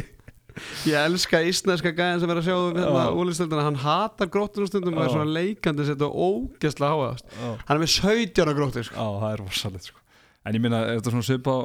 Ég 0.88 0.98
elska 1.00 1.42
ísneska 1.46 1.92
gæðin 1.96 2.22
sem 2.24 2.32
er 2.34 2.40
að 2.42 2.48
sjá 2.48 2.56
um 2.58 2.78
hérna 2.80 3.06
úlistöldina 3.14 3.66
Hann 3.68 3.80
hatar 3.84 4.30
gróttunum 4.34 4.70
stundum 4.70 4.98
og 4.98 5.06
er 5.06 5.14
svona 5.14 5.30
leikandi 5.38 5.86
þetta 5.88 6.10
ógeðslega 6.10 6.92
háast 6.94 7.28
já, 7.30 7.50
Hann 7.68 7.78
er 7.78 7.84
með 7.84 7.94
17 7.96 8.50
á 8.50 8.54
gróttu 8.58 8.84
sko. 8.88 8.96
já, 8.98 9.08
það 9.22 9.32
er 9.34 9.44
rosalegt 9.44 9.90
sko. 9.92 10.02
en 10.48 10.58
ég 10.58 10.64
minna, 10.64 10.82
er 10.88 11.00
þetta 11.00 11.14
svona 11.16 11.28
svipa 11.28 11.56
á 11.56 11.60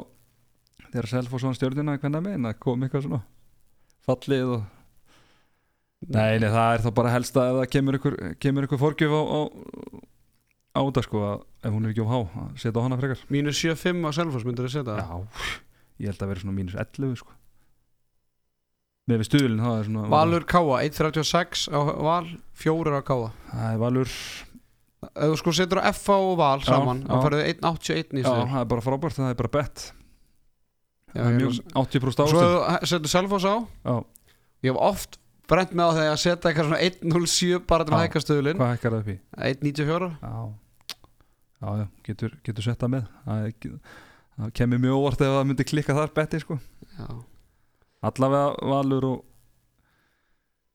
þegar 0.93 1.09
Selfoss 1.13 1.45
svona 1.45 1.57
stjórnina 1.57 1.97
hvernig 1.97 2.19
að 2.21 2.27
meina, 2.29 2.53
kom 2.53 2.83
eitthvað 2.85 3.05
svona 3.07 3.21
fallið 4.07 4.55
og 4.57 4.63
Nei, 6.03 6.35
nei, 6.41 6.49
það 6.51 6.73
er 6.75 6.81
þá 6.83 6.89
bara 6.97 7.11
helst 7.13 7.37
að 7.39 7.61
það 7.61 7.69
kemur 7.71 7.95
ykkur, 7.95 8.15
kemur 8.43 8.65
ykkur 8.67 8.79
forgjöf 8.81 9.13
á, 9.15 9.21
á, 9.23 9.41
á 10.75 10.79
þetta 10.83 11.03
sko 11.05 11.21
að 11.23 11.37
ef 11.63 11.71
hún 11.71 11.85
er 11.87 11.93
ekki 11.93 12.03
á 12.03 12.11
há, 12.11 12.17
að 12.41 12.57
setja 12.59 12.75
á 12.75 12.83
hana 12.83 12.97
frekar. 12.99 13.21
Mínus 13.31 13.61
7.5 13.63 14.03
á 14.03 14.11
Selfoss 14.19 14.43
myndir 14.43 14.67
þið 14.67 14.73
setja 14.75 14.97
það? 14.97 14.99
Já, 14.99 15.61
ég 16.03 16.11
held 16.11 16.25
að 16.25 16.33
vera 16.33 16.43
svona 16.43 16.57
mínus 16.57 16.75
11 16.75 17.15
sko 17.21 17.37
Með 19.11 19.19
við 19.19 19.27
stuðlinn, 19.27 19.59
það 19.59 19.77
er 19.81 19.87
svona 19.89 20.09
Valur 20.13 20.43
Káa 20.47 20.75
1.36 20.87 21.63
á 21.75 21.79
Val 22.07 22.27
4 22.63 22.93
á 22.95 23.01
Káa 23.03 23.31
Það 23.51 23.65
er 23.73 23.81
Valur, 23.81 24.13
Ef 25.03 25.25
þú 25.33 25.39
sko 25.41 25.53
setur 25.57 25.81
á 25.83 25.91
FA 25.91 26.15
og 26.23 26.37
Val 26.39 26.61
Já, 26.63 26.69
saman 26.69 27.01
þá 27.03 27.11
já. 27.11 27.23
færðu 27.25 27.41
1.81 27.49 28.13
í 28.15 28.23
já, 28.23 28.29
sig. 28.29 28.45
það 28.53 28.61
er 28.61 28.69
bara 28.71 28.85
frábært, 28.85 29.17
það 29.19 29.33
er 29.33 29.39
bara 29.41 29.51
bett. 29.57 29.83
Já, 31.11 31.17
Það 31.17 31.25
er 31.27 31.33
ég 31.33 31.41
mjög 31.41 31.57
er- 31.59 31.75
80% 31.83 32.31
Svo 32.31 32.39
ástöð 32.39 32.55
ef 32.55 32.79
þú 32.85 32.87
setur 32.93 33.11
Selfoss 33.11 33.43
á. 33.49 33.55
Já, 33.83 33.95
Ég 34.63 34.71
hef 34.71 34.79
oft 34.79 35.19
brent 35.51 35.73
með 35.75 35.83
á 35.83 35.91
þegar 35.97 36.13
að 36.15 36.21
setja 36.23 36.49
eitthvað 36.53 36.69
svona 36.69 36.79
1.07 36.87 37.59
bara 37.67 37.83
til 37.83 37.93
að 37.93 37.99
Já. 37.99 38.05
hækka 38.07 38.21
stöðulinn 38.23 38.61
hvað 38.63 38.71
hækkar 38.77 38.95
það 38.95 39.01
upp 39.03 39.11
í? 39.11 39.17
1.94 39.51 40.09
Já, 40.23 40.39
já, 41.59 41.67
já 41.83 41.85
getur, 42.07 42.31
getur 42.47 42.63
sett 42.69 42.79
það 42.79 42.93
með 42.95 43.11
Það, 43.27 43.77
það 44.39 44.55
kemur 44.61 44.79
mjög 44.87 44.95
óvart 45.03 45.21
ef 45.27 45.35
það 45.35 45.45
myndi 45.51 45.67
klikka 45.67 45.93
þar 45.99 46.15
betti 46.15 46.39
sko. 46.39 46.57
Já. 46.95 47.09
Allavega 48.03 48.55
Valur 48.67 49.05
og 49.09 49.21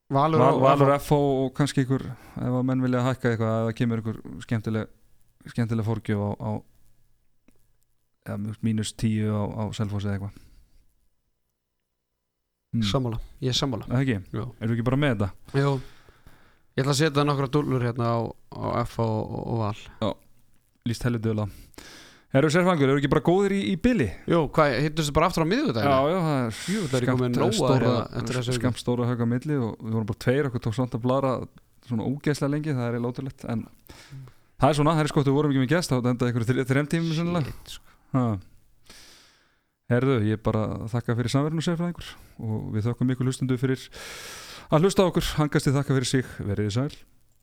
Valur, 0.08 0.40
Val, 0.40 0.60
Valur 0.64 0.94
FH 0.96 1.12
og 1.18 1.50
kannski 1.58 1.82
ykkur 1.84 2.06
ef 2.08 2.54
að 2.56 2.62
menn 2.64 2.80
vilja 2.80 3.02
hækka 3.04 3.34
eitthvað 3.34 3.56
það 3.66 3.74
kemur 3.76 4.00
ykkur 4.02 4.20
skemmtileg 4.46 4.86
skemmtileg 5.52 5.84
fórgjöf 5.84 6.22
á, 6.24 6.30
á 6.40 6.50
eða, 8.28 8.54
mínus- 8.64 8.94
10 8.96 9.28
á, 9.28 9.42
á 9.52 9.62
Selfoss 9.76 10.06
eða 10.08 10.16
eitthvað. 10.16 10.38
Hmm. 12.72 12.82
Sammála, 12.84 13.18
ég 13.40 13.48
er 13.52 13.56
sammála. 13.56 13.86
Það 13.88 14.02
ekki, 14.04 14.16
Jú. 14.32 14.42
erum 14.60 14.72
við 14.72 14.74
ekki 14.76 14.84
bara 14.88 15.00
með 15.00 15.14
þetta? 15.14 15.28
Jú. 15.60 15.70
Ég 16.76 16.82
ætla 16.84 16.92
að 16.92 16.98
setja 17.00 17.24
nokkra 17.24 17.48
dúllur 17.52 17.84
hérna 17.84 18.08
á, 18.12 18.18
á 18.52 18.66
F 18.84 18.98
og, 19.00 19.32
og, 19.44 19.62
Val. 19.62 20.14
Líst 20.88 21.04
heldur 21.04 21.20
döla 21.24 21.46
Herru 22.28 22.50
sérfangur, 22.52 22.90
eru 22.92 23.00
ekki 23.00 23.08
bara 23.08 23.24
góðir 23.24 23.54
í, 23.56 23.60
í 23.72 23.76
bili? 23.80 24.06
Jú, 24.28 24.42
hvað, 24.52 24.74
hittustu 24.84 25.14
bara 25.16 25.30
aftur 25.30 25.46
á 25.46 25.48
miðvikudaginn? 25.48 25.88
Já, 25.88 26.10
já, 26.12 26.18
það 26.26 26.40
er 26.42 26.58
Jú, 26.74 26.82
það 26.82 26.98
er 26.98 27.06
að 27.46 27.54
stóra, 27.56 27.92
viku. 28.12 28.56
skamt 28.58 28.82
stóra 28.82 29.06
höga 29.08 29.28
milli 29.30 29.56
og 29.56 29.78
við 29.80 29.94
vorum 29.96 30.10
bara 30.10 30.20
tveir, 30.26 30.48
okkur 30.50 30.64
tók 30.66 30.76
samt 30.76 30.98
að 30.98 31.06
blara 31.06 31.32
svona 31.88 32.04
ógeðslega 32.04 32.52
lengi, 32.52 32.74
það 32.76 32.84
er 32.84 32.98
eiginlega 32.98 33.14
ótrúlegt 33.14 33.48
en 33.48 33.64
það 34.60 34.68
er 34.68 34.78
svona, 34.82 34.96
er 35.00 35.08
sko, 35.08 35.24
við 35.24 35.38
vorum 35.38 35.54
ekki 35.54 35.64
með 35.64 35.72
gest 35.72 35.94
þá 35.94 35.96
endaði 36.02 36.34
ykkur 36.34 36.46
þrejum 36.68 36.92
tímum 36.92 37.16
sennilega 37.16 37.56
sko. 37.72 37.96
Ha. 38.12 38.26
Herðu, 39.88 40.20
ég 40.28 40.44
bara 40.44 40.66
þakka 40.92 41.16
fyrir 41.16 41.32
samverðinu 41.32 41.64
sérfræðingur 41.64 42.10
og 42.44 42.72
við 42.74 42.90
þakkum 42.90 43.14
ykkur 43.14 43.30
hlustundu 43.30 43.56
fyrir 43.56 43.88
að 44.68 44.84
hlusta 44.84 45.08
okkur, 45.08 45.32
hangast 45.40 45.64
þið 45.64 45.80
þakka 45.80 45.96
fyrir 45.96 46.10
sig, 46.12 46.34
verið 46.44 46.68
þið 46.68 46.76
sæl 46.76 46.98